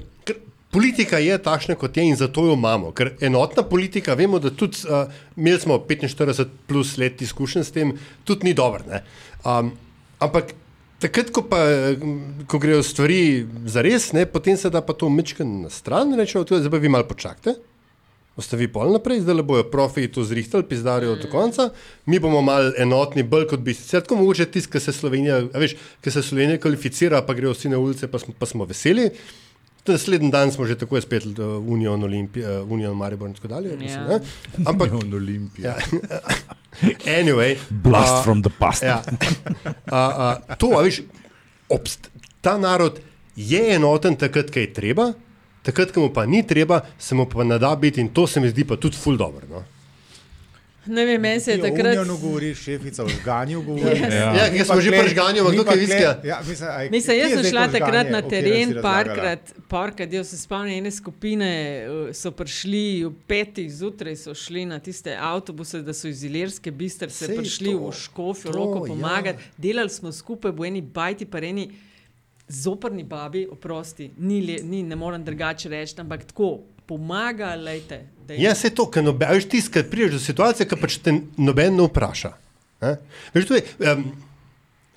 Politika 0.72 1.20
je 1.24 1.38
takšna, 1.38 1.76
kot 1.80 1.98
je, 1.98 2.04
in 2.04 2.18
zato 2.20 2.46
jo 2.48 2.54
imamo. 2.58 2.92
Ker 2.92 3.14
enotna 3.24 3.64
politika, 3.64 4.14
vemo, 4.14 4.40
da 4.40 4.52
tudi 4.52 4.84
uh, 4.90 5.12
imeli 5.38 5.60
smo 5.60 5.78
45 5.88 6.46
plus 6.68 6.98
let 6.98 7.22
izkušenj 7.22 7.64
s 7.64 7.72
tem, 7.72 7.94
tudi 8.24 8.50
ni 8.50 8.54
dobro. 8.54 8.84
Um, 9.46 9.72
ampak 10.20 10.52
takrat, 11.00 11.32
ko, 11.32 11.46
pa, 11.48 11.62
mm, 11.96 12.48
ko 12.52 12.60
grejo 12.60 12.84
stvari 12.84 13.46
za 13.66 13.86
res, 13.86 14.12
potem 14.34 14.58
se 14.58 14.70
da 14.70 14.82
pa 14.82 14.94
to 14.94 15.10
mečken 15.10 15.62
na 15.62 15.70
stran 15.70 16.12
in 16.12 16.20
rečejo, 16.20 16.46
zdaj 16.60 16.72
pa 16.72 16.82
vi 16.82 16.92
malo 16.92 17.08
počakajte. 17.08 17.56
Boste 18.36 18.58
vi 18.60 18.68
pol 18.68 18.92
naprej, 18.92 19.22
zdaj 19.24 19.46
bojo 19.48 19.64
profi 19.72 20.10
to 20.12 20.24
zrihtali, 20.28 20.68
pizdarijo 20.68 21.16
do 21.16 21.30
konca, 21.32 21.70
mi 22.06 22.20
bomo 22.20 22.42
malo 22.44 22.74
enotni, 22.78 23.24
bolj 23.24 23.48
kot 23.48 23.64
bi 23.64 23.74
sicer 23.74 24.04
tako 24.04 24.20
mogoče 24.20 24.50
tisti, 24.52 24.72
ki 24.74 24.80
se 24.84 24.92
Slovenija, 24.92 25.40
veš, 25.56 25.78
ki 26.04 26.12
se 26.12 26.24
Slovenija 26.24 26.60
kvalificira, 26.60 27.22
pa 27.24 27.34
grejo 27.34 27.54
vsi 27.56 27.72
na 27.72 27.80
ulice, 27.80 28.12
pa 28.12 28.20
smo, 28.20 28.36
pa 28.36 28.46
smo 28.46 28.68
veseli. 28.68 29.08
Naslednji 29.88 30.32
dan 30.32 30.52
smo 30.52 30.66
že 30.66 30.76
tako 30.78 31.02
spet 31.02 31.26
uh, 31.26 31.34
Union 31.68 32.04
Olimpija, 32.04 32.62
uh, 32.62 32.72
Union 32.72 32.98
Maribor 32.98 33.28
in 33.30 33.34
tako 33.36 33.48
dalje. 33.48 33.78
Mislim, 33.78 34.02
Ja. 34.04 34.08
ne. 34.08 34.20
Ampak, 34.66 34.92
Union 34.94 35.14
Olimpija. 35.14 35.76
ja, 35.76 35.76
anyway. 37.22 37.58
Blast 37.70 38.14
a, 38.14 38.24
from 38.24 38.42
the 38.42 38.50
past. 38.60 38.84
Ja. 38.84 39.04
A, 39.86 40.02
a, 40.48 40.56
to, 40.56 40.72
a 40.74 40.82
veš, 40.82 41.02
obst, 41.70 42.10
ta 42.42 42.58
narod 42.58 43.00
je 43.36 43.76
enoten 43.76 44.16
takrat, 44.16 44.52
ko 44.52 44.60
je 44.60 44.74
treba, 44.74 45.14
takrat, 45.64 45.92
ko 45.92 46.02
mu 46.02 46.10
pa 46.14 46.26
ni 46.26 46.44
treba, 46.44 46.82
se 47.00 47.16
mu 47.16 47.26
pa 47.26 47.44
ne 47.44 47.60
da 47.60 47.76
biti 47.76 48.02
in 48.02 48.10
to 48.10 48.28
se 48.28 48.40
mi 48.40 48.50
zdi 48.50 48.66
pa 48.66 48.76
tudi 48.78 48.98
ful 48.98 49.18
dobro. 49.18 49.46
No? 49.50 49.64
Ne 50.86 51.06
vem, 51.06 51.22
meni 51.22 51.40
se 51.40 51.52
je 51.52 51.62
takrat. 51.62 51.96
Unionu 51.98 52.18
govori, 52.18 52.56
šefica 52.56 53.04
v 53.04 53.10
žganju 53.10 53.62
govori. 53.62 53.96
Yes. 54.00 54.14
Ja, 54.14 54.34
ja, 54.36 54.50
ker 54.54 54.66
smo 54.66 54.82
že 54.82 54.92
pri 54.92 55.10
žganju, 55.10 55.42
ampak 55.42 55.52
mi 55.52 55.58
kdo 55.58 55.66
pa 55.66 55.72
kaj 55.72 55.78
tle- 55.78 55.86
viskija? 55.86 56.12
Ja, 56.24 56.40
mislim, 56.48 56.70
aj, 56.70 56.90
Mislim, 56.90 57.18
jaz 57.18 57.32
sem 57.32 57.50
šla 57.50 57.64
takrat 57.74 58.12
na 58.12 58.20
o 58.20 58.30
teren, 58.30 58.76
parkrat, 58.82 59.54
parkrat, 59.68 60.14
jaz 60.14 60.30
se 60.30 60.38
spomnim 60.38 60.78
ene 60.78 60.92
skupine, 60.92 61.50
eh, 61.50 62.14
so 62.14 62.32
prišli 62.32 63.06
ob 63.06 63.18
petih 63.28 63.72
zjutraj, 63.72 64.16
so 64.16 64.34
šli 64.34 64.66
na 64.66 64.80
tiste 64.80 65.18
avtobuse, 65.20 65.82
da 65.82 65.94
so 65.94 66.08
iz 66.08 66.24
Ilirske 66.24 66.72
bistrce 66.72 67.26
Sej 67.26 67.38
prišli 67.38 67.74
to, 67.74 67.88
v 67.88 67.92
Škofijo, 68.04 68.54
roko 68.54 68.86
ja. 68.86 68.94
pomagati. 68.94 69.44
Delali 69.58 69.90
smo 69.90 70.12
skupaj 70.12 70.52
v 70.52 70.70
eni 70.70 70.82
bajti, 70.82 71.26
pa 71.26 71.42
eni 71.42 71.70
zoprni 72.48 73.04
babi, 73.04 73.48
oprosti, 73.52 74.12
ni, 74.18 74.42
le, 74.46 74.62
ni 74.64 74.84
ne 74.84 74.96
morem 74.96 75.24
drugače 75.26 75.70
reči, 75.70 75.98
ampak 76.02 76.26
tako 76.30 76.60
pomaga, 76.86 77.56
lejte. 77.56 78.15
Ja, 78.30 78.56
se 78.56 78.72
to, 78.74 78.88
ker 78.90 79.04
noben, 79.06 79.30
veš, 79.36 79.46
tisti, 79.52 79.72
ki 79.74 79.84
prideš 79.90 80.18
do 80.18 80.22
situacije, 80.24 80.68
ki 80.70 80.78
pač 80.82 80.98
te 81.04 81.14
noben 81.38 81.76
ne 81.78 81.86
vpraša. 81.86 82.32
Ne? 82.82 82.96
Veš, 83.36 83.50
tudi, 83.50 83.62
um, 83.86 84.06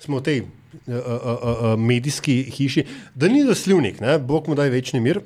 smo 0.01 0.21
v 0.21 0.25
tej 0.25 0.39
uh, 0.41 0.95
uh, 0.95 1.27
uh, 1.35 1.73
medijski 1.77 2.41
hiši, 2.55 2.85
da 3.13 3.29
ni 3.29 3.43
doslivnik, 3.45 4.01
ne? 4.01 4.17
Bog 4.19 4.49
mu 4.49 4.57
daj 4.57 4.71
večni 4.73 5.03
mir. 5.03 5.21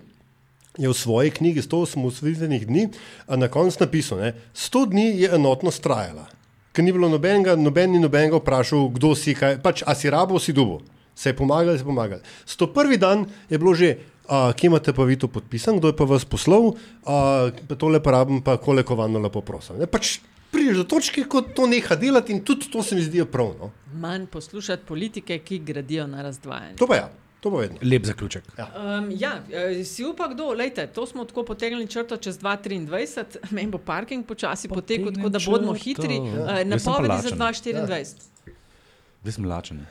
Je 0.74 0.90
v 0.90 0.96
svoji 0.98 1.30
knjigi 1.30 1.62
108 1.62 2.02
usvojitvenih 2.02 2.64
dni 2.66 2.88
a 3.30 3.38
na 3.38 3.46
koncu 3.48 3.78
napisal, 3.80 4.18
da 4.18 4.32
100 4.58 4.88
dni 4.90 5.06
je 5.22 5.30
enotnost 5.36 5.84
trajala, 5.86 6.26
ker 6.74 6.82
ni 6.82 6.90
bilo 6.96 7.06
nobenega, 7.14 7.54
noben 7.56 7.94
ni 7.94 8.02
nobenega 8.02 8.40
vprašal, 8.42 8.88
kdo 8.96 9.14
si, 9.14 9.36
kaj, 9.38 9.60
pač, 9.62 9.86
a 9.86 9.94
si 9.94 10.10
rabo, 10.10 10.42
si 10.42 10.50
dubo. 10.50 10.82
Se 11.14 11.30
je 11.30 11.38
pomagali, 11.38 11.78
se 11.78 11.84
je 11.84 11.86
pomagali. 11.86 12.22
101. 12.50 12.98
dan 12.98 13.28
je 13.50 13.58
bilo 13.62 13.76
že, 13.78 13.98
uh, 14.30 14.52
kje 14.56 14.68
imate 14.68 14.94
pa 14.94 15.04
vi 15.04 15.18
to 15.20 15.28
podpisan, 15.28 15.80
kdo 15.80 15.92
je 15.92 15.98
pa 15.98 16.08
vas 16.10 16.26
poslal, 16.26 16.74
uh, 16.74 17.64
pa 17.68 17.76
tole 17.76 18.04
pa 18.04 18.12
rabim, 18.12 18.42
pa 18.42 18.58
koliko 18.58 18.96
vam 18.96 19.18
lepo 19.24 19.42
prosim. 19.42 19.80
Ne, 19.80 19.88
pač 19.88 20.20
prideš 20.54 20.84
do 20.84 20.84
točke, 20.84 21.26
ko 21.30 21.42
to 21.42 21.68
neha 21.68 21.96
delati 21.96 22.34
in 22.34 22.44
tudi 22.46 22.70
to 22.72 22.84
se 22.84 22.96
mi 22.96 23.02
zdi 23.02 23.26
prav. 23.26 23.56
No. 23.60 23.72
Manj 23.94 24.28
poslušati 24.32 24.86
politike, 24.86 25.40
ki 25.40 25.60
gradijo 25.60 26.08
na 26.08 26.22
razdvajanje. 26.22 26.78
To 26.78 26.88
pa 26.88 26.96
ja, 26.96 27.10
to 27.42 27.52
pa 27.52 27.58
vedno. 27.58 27.80
Lep 27.82 28.06
zaključek. 28.06 28.44
Ja. 28.58 28.70
Um, 28.78 29.10
ja, 29.18 29.34
eh, 29.52 29.84
si 29.86 30.06
upa 30.06 30.28
kdo, 30.34 30.54
lejte, 30.54 30.88
to 30.88 31.06
smo 31.08 31.26
tako 31.26 31.44
potegnili 31.44 31.88
črto 31.88 32.18
čez 32.18 32.40
2023, 32.40 33.26
meni 33.56 33.72
bo 33.72 33.78
parking 33.78 34.26
počasi 34.26 34.70
potekel, 34.70 35.14
tako 35.14 35.30
da 35.30 35.40
bodimo 35.46 35.76
črto. 35.76 35.84
hitri. 35.84 36.16
Ja. 36.16 36.22
Uh, 36.22 36.64
napovedi 36.66 37.30
za 37.30 37.36
lačen. 37.46 37.76
2024. 37.76 38.32
Zdaj 39.22 39.32
sem 39.32 39.46
lačen. 39.46 39.86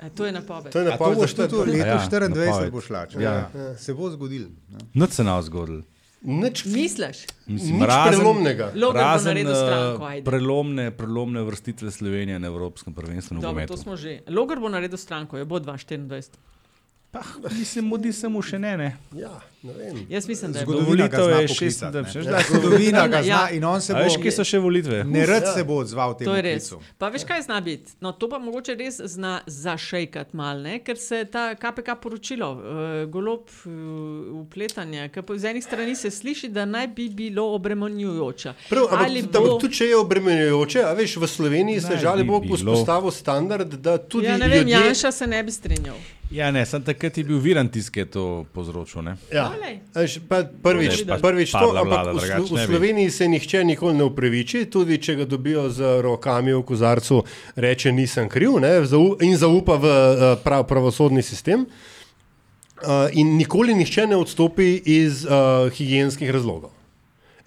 E, 0.00 0.10
to 0.10 0.24
je 0.24 0.32
napoved. 0.32 0.72
To 0.72 0.78
je 0.78 0.82
A 0.82 0.84
to 0.86 0.90
napoved 0.92 1.18
boš 1.18 1.32
tudi 1.34 1.54
v 1.54 1.64
letu 1.68 1.86
Ja, 1.86 1.98
24 2.00 2.28
napoved. 2.30 2.72
boš 2.72 2.84
šla. 2.84 3.06
če- 3.06 3.20
Ja. 3.20 3.32
Ja. 3.54 3.76
Se 3.76 3.94
bo 3.94 4.10
zgodil. 4.10 4.48
ne. 4.68 4.78
Noč 4.94 5.10
se 5.12 5.24
nam 5.24 5.42
zgodil. 5.42 5.82
Nič, 6.22 6.64
Misliš? 6.66 7.24
Mislim, 7.46 7.78
nič 7.78 7.88
prelomnega. 8.06 8.72
Logan 8.74 8.92
bo 8.94 8.98
razen 9.00 9.36
stranko, 9.40 10.02
eh, 10.02 10.08
ajde. 10.10 10.24
prelomne, 10.24 10.90
prelomne 10.90 11.40
vrstitve 11.42 11.90
Slovenije 11.90 12.38
na 12.38 12.46
Evropskem 12.46 12.92
prvenstvu 12.92 13.38
Dobro, 13.38 13.66
to 13.66 13.76
smo 13.78 13.96
že. 13.96 14.20
Logar 14.28 14.58
bo 14.58 14.68
naredil 14.68 14.98
stranko, 14.98 15.36
je 15.36 15.44
bo 15.44 15.58
2024. 15.58 16.36
Pa, 17.10 17.20
mislim, 17.50 17.84
mudi 17.86 18.12
se 18.12 18.28
mu 18.28 18.42
še 18.42 18.58
ne. 18.58 18.76
ne. 18.76 18.96
Ja. 19.12 19.40
Jaz 20.08 20.28
mislim, 20.28 20.52
da 20.52 20.58
je 20.58 20.66
bo. 20.66 20.72
Zgodovina 20.72 21.04
volitev 21.04 21.20
zna 21.22 21.32
je 21.32 21.48
poklicati, 21.48 21.96
26, 21.96 22.04
ne. 22.04 22.10
že 22.12 22.22
zdaj. 22.22 22.42
Zgodovina 22.50 23.08
ga 23.08 23.22
zna 23.22 23.28
Ja. 23.30 23.50
in 23.50 23.64
on 23.66 23.80
se 23.80 23.92
A 23.92 23.96
bo. 23.96 24.02
veš, 24.02 24.16
kje 24.16 24.32
so 24.32 24.44
še 24.44 24.58
volitve? 24.58 25.04
Nerad 25.04 25.42
Ja. 25.42 25.52
se 25.52 25.64
bo 25.64 25.74
odzval 25.74 26.16
temu 26.16 26.30
To 26.30 26.36
je 26.36 26.42
res. 26.42 26.68
klicu. 26.68 26.82
Pa 26.98 27.08
veš, 27.08 27.24
kaj 27.24 27.42
zna 27.42 27.60
biti? 27.60 27.92
No, 28.00 28.12
to 28.12 28.28
pa 28.28 28.38
mogoče 28.38 28.74
res 28.74 29.00
zna 29.06 29.40
zašejkati 29.46 30.36
mal, 30.36 30.58
ne? 30.58 30.78
ker 30.78 30.96
se 30.98 31.24
ta 31.26 31.54
KPK 31.54 31.94
poročilo, 31.96 32.50
uh, 32.52 32.60
golob 33.06 33.40
uh, 33.40 33.72
upletanja, 34.40 35.08
ki 35.08 35.22
po 35.22 35.36
z 35.36 35.44
enih 35.44 35.64
strani 35.64 35.94
se 35.94 36.10
sliši, 36.10 36.48
da 36.48 36.64
naj 36.64 36.86
bi 36.88 37.08
bilo 37.10 37.54
obremenjujoče. 37.54 38.52
Prav, 38.68 38.84
ampak, 38.84 39.00
Ali 39.00 39.22
bo... 39.22 39.40
bo... 39.40 39.58
tudi 39.58 39.74
če 39.74 39.84
je 39.86 39.96
obremenjujoče, 39.98 40.80
a 40.82 40.92
veš, 40.92 41.16
v 41.16 41.26
Sloveniji 41.28 41.80
se 41.80 41.96
žali 41.98 42.24
bilo. 42.24 42.40
vzpostavil 42.50 43.10
standard, 43.10 43.68
da 43.74 43.98
tudi 43.98 44.26
Ja, 44.26 44.38
ne 44.38 44.48
vem, 44.48 44.58
ljudje... 44.58 44.72
Janša 44.74 45.12
se 45.12 45.26
ne 45.26 45.42
bi 45.42 45.52
strinjal. 45.52 45.96
Ja, 46.30 46.50
ne, 46.50 46.62
sem 46.62 46.78
takrat 46.80 47.18
je 47.18 47.24
bil 47.24 47.38
viran 47.38 47.68
tisk, 47.68 47.90
ki 47.90 48.00
je 48.00 48.06
to 48.06 48.24
povzročil. 48.52 49.02
Ne? 49.02 49.16
Ja. 49.32 49.49
Veš, 49.94 50.18
pa 50.28 50.42
prvič, 50.44 51.04
pač 51.08 51.22
prvič 51.22 51.52
to, 51.52 51.58
padla 51.58 51.82
ampak 51.82 52.04
vlada, 52.06 52.40
v, 52.40 52.46
v. 52.46 52.64
Sloveniji 52.66 53.10
se 53.10 53.28
nihče 53.28 53.64
nikoli 53.64 53.94
ne 53.98 54.08
upraviči, 54.08 54.64
tudi 54.70 54.98
če 55.02 55.16
ga 55.22 55.28
dobijo 55.28 55.68
z 55.70 56.00
rokami 56.04 56.54
v 56.54 56.64
kozarcu, 56.66 57.22
reče 57.56 57.92
nisem 57.92 58.28
kriv 58.28 58.58
ne, 58.62 58.80
in 59.20 59.36
zaupa 59.36 59.76
v 59.76 59.86
eh, 59.86 60.26
prav, 60.44 60.66
pravosodni 60.70 61.22
sistem. 61.22 61.66
Uh, 62.80 63.12
in 63.12 63.36
nikoli 63.36 63.74
nihče 63.76 64.06
ne 64.08 64.16
odstopi 64.16 64.72
iz 64.88 65.26
uh, 65.28 65.68
higijenskih 65.68 66.30
razlogov. 66.32 66.72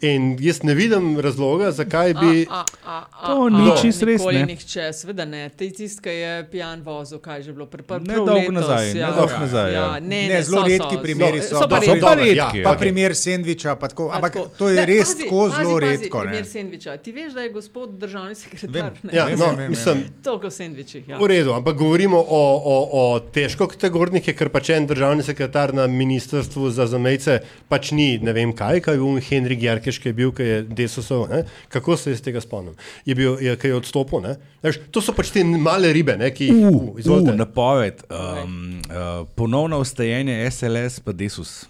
In 0.03 0.37
jaz 0.39 0.63
ne 0.63 0.73
vidim 0.73 1.19
razloga, 1.19 1.71
zakaj 1.71 2.13
bi. 2.13 2.45
A, 2.49 2.63
a, 2.85 2.95
a, 3.13 3.25
To 3.25 3.49
ni 3.49 3.71
čisto 3.77 4.05
res, 4.05 4.21
ne. 4.23 4.41
nihče, 4.45 4.89
seveda 4.93 5.25
ne. 5.25 5.49
Ti 5.49 5.69
tisti, 5.71 6.01
ki 6.01 6.09
je 6.11 6.31
pijan 6.45 6.81
vozil, 6.81 7.19
kaj 7.19 7.37
je 7.37 7.43
že 7.43 7.53
bilo 7.53 7.65
prvo 7.65 7.99
Ne 7.99 8.15
dolgo 8.17 8.51
nazaj, 8.51 8.93
ne 8.93 9.11
dolgo 9.11 9.37
nazaj, 9.39 9.73
ja. 9.73 9.85
Ne, 10.01 10.19
Ne, 10.27 10.41
zelo 10.43 10.61
so, 10.61 10.67
redki 10.67 10.95
so, 10.95 11.01
primeri 11.01 11.39
so. 11.39 11.47
so, 11.49 11.55
So 11.55 11.67
pa 11.69 11.79
so 11.79 11.95
pa 11.97 12.13
redki, 12.15 12.35
Ja, 12.35 12.49
ja. 12.53 12.63
pa 12.63 12.71
Ok. 12.71 12.79
primer 12.79 13.15
sendviča, 13.15 13.75
pa 13.75 13.87
tako, 13.87 14.09
A 14.09 14.15
ampak 14.15 14.33
tako. 14.33 14.51
to 14.57 14.69
je 14.69 14.75
Ne, 14.75 14.85
res 14.85 15.07
pazi, 15.07 15.23
tako 15.23 15.39
pazi, 15.41 15.55
zelo 15.57 15.79
pazi, 15.79 15.85
redko. 15.87 16.17
ne. 16.17 16.25
Primer 16.25 16.45
sendviča. 16.47 16.97
Ti 16.97 17.11
veš, 17.13 17.31
da 17.33 17.41
je 17.41 17.49
gospod 17.51 17.89
državni 17.97 18.35
sekretar. 18.35 18.69
Vem. 18.69 18.91
ne? 19.03 19.11
Ja, 19.13 19.25
Vem, 19.25 19.39
no, 19.39 19.47
vem, 19.55 19.69
mislim, 19.69 19.97
vem. 19.97 20.13
Toliko 20.21 20.49
sendvičih. 20.51 21.07
Ja. 21.07 21.17
V 21.17 21.25
redu, 21.25 21.53
ampak 21.53 21.75
govorimo 21.75 22.17
o, 22.19 22.43
o, 22.65 22.75
o 22.93 23.03
težko 23.21 23.67
kategornih, 23.67 24.23
ker 24.33 24.49
pač 24.49 24.69
en 24.69 24.83
državni 24.85 25.23
sekretar 25.23 25.73
na 25.73 25.87
ministrstvu 25.87 26.69
za 26.69 26.85
zamejce 26.85 27.39
pač 27.69 27.91
ni 27.91 28.17
ne 28.17 28.33
vem 28.33 28.51
kaj, 28.53 28.81
kaj 28.81 28.93
je 28.93 28.99
bil 28.99 29.19
Henrik 29.21 29.61
Jarkeš, 29.61 29.92
ki 29.99 30.09
je 30.09 30.13
bil, 30.13 30.31
ki 30.31 30.43
je 30.43 30.61
Desosov, 30.63 31.27
ne? 31.29 31.43
kako 31.69 31.97
se 31.97 32.11
iz 32.11 32.21
tega 32.21 32.39
spomnim, 32.39 32.73
je 33.05 33.15
bil, 33.15 33.37
je, 33.37 33.55
ki 33.55 33.67
je 33.67 33.75
odstopil. 33.75 34.21
Ne? 34.21 34.35
Veš, 34.61 34.79
to 34.89 35.01
so 35.01 35.11
pač 35.11 35.29
te 35.29 35.43
male 35.43 35.91
ribe, 35.91 36.15
ne, 36.15 36.31
ki 36.31 36.45
jih 36.45 36.63
Uh, 36.63 36.99
izvolite. 36.99 37.31
uh, 37.31 37.37
napoved. 37.37 38.01
Um, 38.07 38.55
uh, 38.83 39.27
ponovno 39.35 39.79
ustajenje 39.79 40.39
SLS 40.47 40.99
pa 40.99 41.11
Desus. 41.11 41.65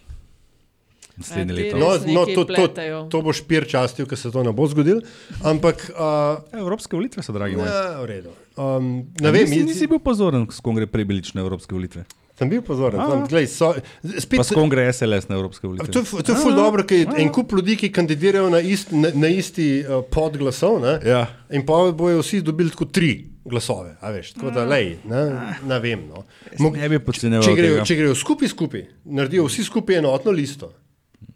Naslednje 1.13 1.53
A, 1.53 1.55
leto. 1.55 1.77
No, 1.77 1.87
no 2.07 2.25
to, 2.25 2.41
to, 2.43 2.63
to 3.07 3.21
bo 3.21 3.29
špir 3.31 3.67
častil, 3.69 4.05
ker 4.05 4.17
se 4.17 4.31
to 4.31 4.41
ne 4.41 4.49
bo 4.51 4.65
zgodilo. 4.65 5.01
Ampak, 5.43 5.91
uh, 5.91 6.41
Evropske 6.51 6.95
volitve 6.95 7.21
so, 7.21 7.29
dragi 7.31 7.53
moji. 7.53 7.69
ja, 7.69 8.01
v 8.01 8.05
redu. 8.07 8.31
Um, 8.55 8.87
ne 9.13 9.21
Ne 9.21 9.31
vem, 9.31 9.43
nisi, 9.43 9.59
jaz- 9.59 9.67
nisi 9.67 9.87
bil 9.87 9.99
pozoren, 9.99 10.47
s 10.49 10.57
kom 10.57 10.73
gre 10.73 10.87
prebelič 10.87 11.33
na 11.33 11.41
evropske 11.41 11.69
volitve. 11.71 12.01
Sem 12.43 12.49
bil 12.49 12.61
pozoren. 12.61 12.99
Znam, 12.99 13.23
glej, 13.25 13.47
so, 13.47 13.71
spet, 14.19 14.37
Pa 14.37 14.43
s 14.43 14.51
kom 14.51 14.67
gre 14.67 14.83
SLS 14.91 15.29
na 15.29 15.35
Evropske 15.35 15.63
volitve? 15.63 15.87
To 15.87 16.03
to 16.03 16.31
je 16.31 16.37
ful 16.37 16.51
dobro, 16.53 16.83
ker 16.83 16.97
je 16.97 17.07
en 17.17 17.31
kup 17.31 17.51
ljudi, 17.51 17.77
ki 17.77 17.89
kandidirajo 17.89 18.49
na, 18.49 18.59
ist, 18.59 18.91
na, 18.91 19.13
na 19.15 19.27
isti 19.29 19.67
uh, 19.81 20.03
pod 20.03 20.35
glasov, 20.35 20.81
ne? 20.81 20.99
Ja. 21.01 21.23
in 21.49 21.63
pa 21.63 21.87
bojo 21.93 22.19
vsi 22.19 22.41
dobili 22.41 22.69
tako 22.69 22.85
tri 22.85 23.13
glasove. 23.45 23.95
a 24.01 24.11
Veš, 24.11 24.33
tako 24.33 24.51
da, 24.51 24.65
lej, 24.65 24.97
ne, 25.05 25.23
ne 25.63 25.79
vem. 25.79 26.03
No. 26.07 26.23
Mo- 26.59 26.75
Ne 26.75 26.89
bi 26.89 26.99
podcenjeval 26.99 27.43
če, 27.43 27.55
grejo, 27.55 27.81
če 27.85 27.95
grejo 27.95 28.15
skupaj, 28.15 28.47
skupaj, 28.47 28.83
naredijo 29.05 29.47
vsi 29.47 29.63
skupaj 29.63 29.95
enotno 29.95 30.31
listo, 30.31 30.73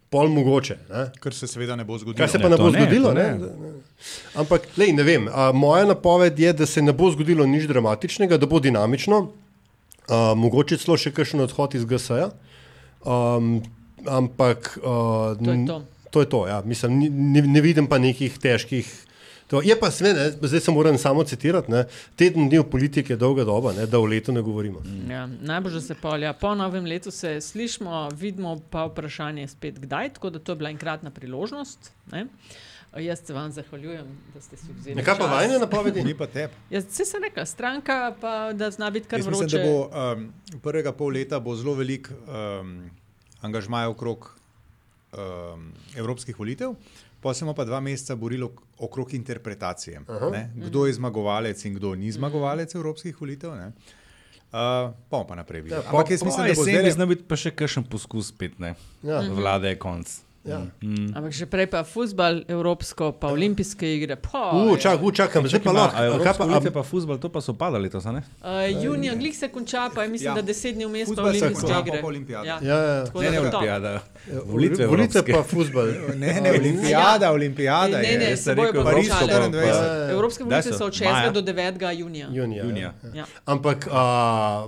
pol 0.10 0.28
mogoče. 0.28 0.78
Ne? 0.90 1.06
Kar 1.20 1.34
se 1.34 1.48
seveda 1.48 1.76
ne 1.76 1.84
bo 1.84 1.98
zgodilo. 1.98 2.18
Kaj 2.18 2.30
se 2.30 2.40
pa 2.40 2.48
Ne, 2.48 2.50
ne 2.50 2.58
bo 2.58 2.70
ne, 2.70 2.80
zgodilo? 2.80 3.14
ne. 3.14 3.28
ne. 3.34 3.52
Ne. 3.62 3.74
Ampak, 4.36 4.68
lej, 4.78 4.94
ne 4.94 5.04
vem. 5.04 5.28
A, 5.28 5.52
moja 5.52 5.86
napoved 5.86 6.40
je, 6.40 6.54
da 6.54 6.66
se 6.66 6.82
ne 6.82 6.94
bo 6.94 7.12
zgodilo 7.12 7.46
nič 7.46 7.66
dramatičnega, 7.66 8.38
da 8.38 8.46
bo 8.46 8.60
dinamično, 8.60 9.20
a, 10.08 10.34
mogoče 10.36 10.78
celo 10.78 10.98
še 10.98 11.12
kakšen 11.12 11.42
odhod 11.44 11.76
iz 11.76 11.86
GSA. 11.86 12.32
Um, 13.06 13.62
ampak 14.06 14.78
a, 14.84 15.36
To 15.36 15.52
je 15.52 15.66
to. 15.68 15.78
to, 16.12 16.20
je 16.22 16.30
to 16.30 16.48
ja. 16.48 16.62
Mislim, 16.66 17.00
ne, 17.34 17.42
ne 17.42 17.62
vidim 17.62 17.88
pa 17.88 17.98
nekih 17.98 18.38
težkih. 18.40 18.88
To. 19.48 19.62
Je 19.64 19.80
pa 19.80 19.88
sve, 19.92 20.12
zdaj 20.42 20.60
se 20.60 20.72
moram 20.72 20.98
samo 20.98 21.24
citirati. 21.24 21.72
Ne. 21.72 21.86
Teden 22.20 22.50
dni 22.50 22.60
v 22.60 22.66
politiki 22.68 23.14
je 23.14 23.18
dolga 23.18 23.46
doba, 23.48 23.72
ne, 23.74 23.86
da 23.88 24.00
o 24.00 24.06
letu 24.06 24.32
ne 24.36 24.42
govorimo. 24.44 24.82
Ja, 25.08 25.24
najbolj 25.28 25.72
že 25.72 25.82
se 25.82 25.96
polja. 25.96 26.34
Po 26.34 26.52
novem 26.56 26.86
letu 26.86 27.12
se 27.12 27.38
slišimo, 27.42 28.10
vidimo 28.12 28.58
pa 28.70 28.86
vprašanje 28.90 29.42
je 29.42 29.48
spet 29.48 29.80
kdaj, 29.80 30.14
tako 30.20 30.30
da 30.30 30.40
to 30.40 30.52
je 30.52 30.56
bila 30.56 30.70
enkratna 30.70 31.12
priložnost. 31.12 31.92
Ne? 32.12 32.26
Jaz 32.98 33.20
se 33.22 33.34
vam 33.34 33.52
zahvaljujem, 33.52 34.06
da 34.34 34.42
ste 34.42 34.58
si 34.58 34.74
vzeli. 34.74 34.96
Nekaj 34.96 35.18
pa 35.18 35.26
vajne 35.28 35.60
napovedi? 35.60 36.04
Ni 36.04 36.14
pa 36.14 36.28
tep. 36.28 36.52
Jaz 36.70 36.86
se 36.90 37.06
sem 37.06 37.24
rekla, 37.24 37.46
stranka 37.46 38.16
pa 38.22 38.54
da 38.54 38.72
zna 38.72 38.90
biti 38.90 39.08
kar 39.08 39.20
Jaz 39.20 39.28
mislim, 39.28 39.50
vroče. 39.50 39.58
da 39.58 39.64
bo 39.66 39.76
um, 40.14 40.32
prvega 40.62 40.92
pol 40.94 41.08
leta 41.10 41.40
bo 41.40 41.56
zelo 41.56 41.74
velik 41.74 42.10
um, 42.10 42.90
angažmaj 43.42 43.86
okrog 43.88 44.32
um, 45.14 45.68
evropskih 45.96 46.36
volitev, 46.36 46.74
pa 47.22 47.34
se 47.34 47.46
bomo 47.46 47.54
pa 47.54 47.66
dva 47.66 47.80
meseca 47.80 48.16
borili 48.16 48.44
ok- 48.44 48.62
okrog 48.80 49.14
interpretacije. 49.14 50.02
ne, 50.32 50.52
Kdo 50.58 50.86
je 50.86 50.94
zmagovalec 50.94 51.66
in 51.66 51.74
kdo 51.74 51.96
ni 51.96 52.12
zmagovalec 52.12 52.76
evropskih 52.76 53.22
volitev. 53.22 53.52
ne. 53.52 53.68
Uh, 53.68 53.74
pa 54.50 54.92
bomo 55.12 55.28
pa 55.28 55.36
naprej 55.36 55.62
videli. 55.62 55.82
Ja, 55.82 55.90
Ampak 55.90 56.10
jaz 56.10 56.24
mislim, 56.24 56.48
da 56.48 56.54
bo 56.54 56.64
zdaj 56.64 56.80
zdaj 56.80 56.92
zna 56.92 57.06
biti 57.06 57.24
pa 57.24 57.36
še 57.36 57.52
kakšen 57.52 57.84
poskus 57.84 58.28
spet, 58.28 58.60
ne? 58.60 58.76
Ja. 59.04 59.20
Vlade 59.22 59.68
je 59.68 59.76
konc. 59.78 60.22
Ja. 60.48 60.62
Ampak 61.14 61.32
že 61.32 61.46
prej 61.46 61.68
pa 61.68 61.84
futbal, 61.84 62.42
evropsko, 62.48 63.12
pa 63.12 63.28
olimpijske 63.28 63.84
igre. 63.88 64.16
Pa, 64.16 64.52
U, 64.54 64.78
čak, 64.78 64.98
u, 64.98 65.12
čakam, 65.12 65.44
zdaj 65.44 65.60
pa 65.60 65.72
lahko. 65.72 65.98
Kaj 66.18 66.34
pa- 66.34 66.44
a- 66.44 66.48
volitve 66.48 66.72
pa 66.72 66.84
futbol, 66.84 67.18
to 67.18 67.28
pa 67.28 67.42
so 67.42 67.54
padali 67.54 67.90
a 67.98 68.12
ne? 68.12 68.22
Uh, 68.40 68.48
junija, 68.78 69.16
glih 69.16 69.38
se 69.38 69.48
konča, 69.48 69.90
pa 69.90 70.04
je 70.04 70.10
mislim, 70.10 70.26
Ja. 70.26 70.32
ja. 70.32 70.36
da 70.36 70.42
deset 70.44 70.76
dni 70.76 70.86
vmes 70.86 71.10
pa 71.10 71.22
olimpijske 71.24 71.72
igre. 71.80 72.02
Ja. 72.30 72.44
Ja, 72.44 72.78
ja. 72.78 73.06
Tako 73.06 73.22
Ne, 73.22 73.30
ne 73.30 73.38
to. 73.38 73.42
olimpijada. 73.42 73.92
Volitve, 74.46 74.86
Volitve 74.86 74.88
volitve 74.88 75.22
pa 75.26 75.44
futbol. 75.44 75.88
Ne, 76.16 76.42
ne, 76.42 76.50
olimpijada, 76.52 77.32
olimpijada. 77.32 77.98
Ne, 77.98 78.18
ne, 78.20 78.38
se 78.38 78.56
bojo 78.56 78.74
pa. 78.74 78.92
24. 78.92 80.12
Evropske 80.12 80.44
volitve 80.44 80.74
so? 80.74 80.86
od 80.86 80.94
6. 80.94 81.04
Maja? 81.06 81.32
do 81.32 81.42
9. 81.44 81.92
junija. 81.92 82.28
Junija. 82.32 82.94
Ja. 83.14 83.26
Ampak, 83.46 83.88
a, 83.92 84.68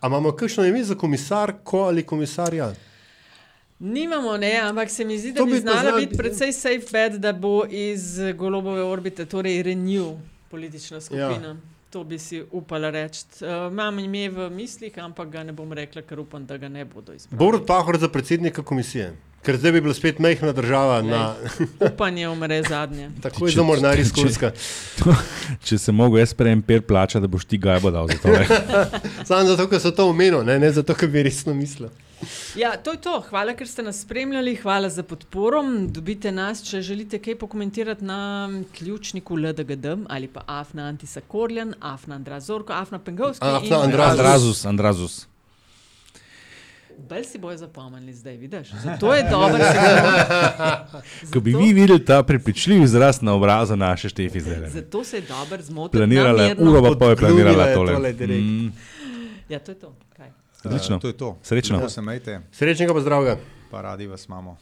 a 0.00 0.06
imamo 0.06 0.32
kakšno 0.32 0.64
ime 0.64 0.84
za 0.84 0.94
komisarko 0.94 1.78
ali 1.80 2.02
komisarja? 2.04 2.72
Nimamo, 3.84 4.36
ne, 4.36 4.58
ampak 4.58 4.90
se 4.90 5.04
mi 5.04 5.18
zdi, 5.18 5.32
da 5.32 5.38
To 5.38 5.46
bi, 5.46 5.52
bi 5.52 5.58
znala 5.58 5.82
znal- 5.82 6.00
biti 6.00 6.16
precej 6.16 6.52
safe 6.52 6.86
bet, 6.92 7.20
da 7.20 7.32
bo 7.32 7.66
iz 7.66 8.18
golobove 8.34 8.82
orbite, 8.82 9.26
torej 9.26 9.62
Renew, 9.62 10.16
politična 10.50 11.00
skupina. 11.00 11.48
Ja. 11.48 11.56
To 11.90 12.04
bi 12.04 12.18
si 12.18 12.42
upala 12.52 12.90
reči. 12.90 13.24
Uh, 13.40 13.72
imam 13.72 13.98
ime 13.98 14.28
v 14.28 14.50
mislih, 14.50 14.98
ampak 14.98 15.28
ga 15.28 15.42
ne 15.42 15.52
bom 15.52 15.72
rekla, 15.72 16.02
ker 16.02 16.18
upam, 16.18 16.46
da 16.46 16.56
ga 16.56 16.68
ne 16.68 16.84
bodo 16.84 17.12
izbrali. 17.12 17.38
Borut 17.38 17.66
Pahor 17.66 17.98
za 17.98 18.08
predsednika 18.08 18.62
komisije. 18.62 19.12
Ker 19.44 19.56
zdaj 19.56 19.72
bi 19.72 19.80
bila 19.80 19.94
spet 19.94 20.18
mehna 20.18 20.52
država 20.52 21.02
na 21.02 21.34
Upanje 21.82 22.28
umre 22.28 22.62
zadnje. 22.62 23.10
takoj 23.22 23.50
za 23.50 23.62
mornari 23.62 24.00
iz 24.00 24.12
Kurska. 24.12 24.52
Če 25.60 25.78
se 25.78 25.92
mogo 25.92 26.18
jaz 26.18 26.32
prej 26.34 26.52
emper 26.52 26.82
plača, 26.82 27.20
da 27.20 27.26
boš 27.26 27.44
ti 27.44 27.58
gajbo 27.58 27.90
dal 27.90 28.08
za 28.08 28.16
to. 28.18 28.32
Samo 29.28 29.44
zato, 29.44 29.68
ker 29.68 29.80
so 29.80 29.90
to 29.90 30.08
omenili, 30.08 30.44
ne, 30.44 30.58
ne 30.58 30.72
zato, 30.72 30.94
ker 30.94 31.08
bi 31.08 31.22
resno 31.22 31.54
mislil. 31.54 31.88
Ja, 32.56 32.76
to 32.76 32.92
je 32.92 33.00
to. 33.00 33.18
Hvala, 33.28 33.52
ker 33.52 33.68
ste 33.68 33.82
nas 33.82 34.00
spremljali, 34.00 34.54
hvala 34.56 34.88
za 34.88 35.02
podporo. 35.02 35.60
Dobite 35.88 36.32
nas, 36.32 36.62
če 36.64 36.80
želite 36.80 37.18
kaj 37.18 37.36
pokomentirati 37.36 38.04
na 38.04 38.48
ključniku 38.78 39.36
LDGD 39.36 39.86
ali 40.08 40.28
pa 40.28 40.40
Afna 40.46 40.82
Antisa 40.84 41.20
Korjan, 41.20 41.74
Afna 41.80 42.14
Andrazorko, 42.14 42.72
Afna 42.72 42.98
Pengovski. 42.98 43.44
Afna 43.46 43.76
in- 43.76 43.82
Andrazus. 43.82 44.10
Andrazus, 44.10 44.64
Andrazus. 44.64 45.26
Bolj 46.98 47.24
si 47.24 47.38
bojo 47.38 47.56
zapomnili 47.56 48.14
zdaj, 48.14 48.36
vidiš? 48.36 48.68
Zato 48.74 49.14
je 49.14 49.22
dobro, 49.22 49.58
da 49.58 49.72
se 51.20 51.26
Ko 51.28 51.40
bi 51.40 51.52
vi 51.52 51.72
videli 51.72 52.04
ta 52.04 52.22
prepričljiv 52.22 52.82
izraz 52.82 53.22
na 53.22 53.32
obrazu 53.32 53.76
naše 53.76 54.08
Štefi 54.08 54.40
zdaj. 54.40 54.70
Zato 54.70 55.04
se 55.04 55.16
je 55.16 55.22
dobro 55.22 55.62
zmotiti. 55.62 55.98
Planirala 55.98 56.42
je, 56.42 56.56
uro 56.58 56.82
pa 56.82 56.98
pol 56.98 57.10
je 57.10 57.16
planirala 57.16 57.74
tole. 57.74 57.92
tole. 57.92 58.12
Mm, 58.28 58.72
Ja, 59.48 59.58
to 59.58 59.70
je 59.70 59.74
to. 59.74 59.96
Kaj? 60.16 60.30
Odlično. 60.64 60.96
Uh, 60.96 61.02
to 61.02 61.08
je 61.08 61.12
to. 61.12 61.38
Srečno. 61.42 61.82
Majte, 62.02 62.40
Srečnega 62.52 62.94
pa 62.94 63.00
zdravega. 63.00 63.36
pa 63.70 63.80
radi 63.80 64.06
vas 64.06 64.26
imamo. 64.26 64.56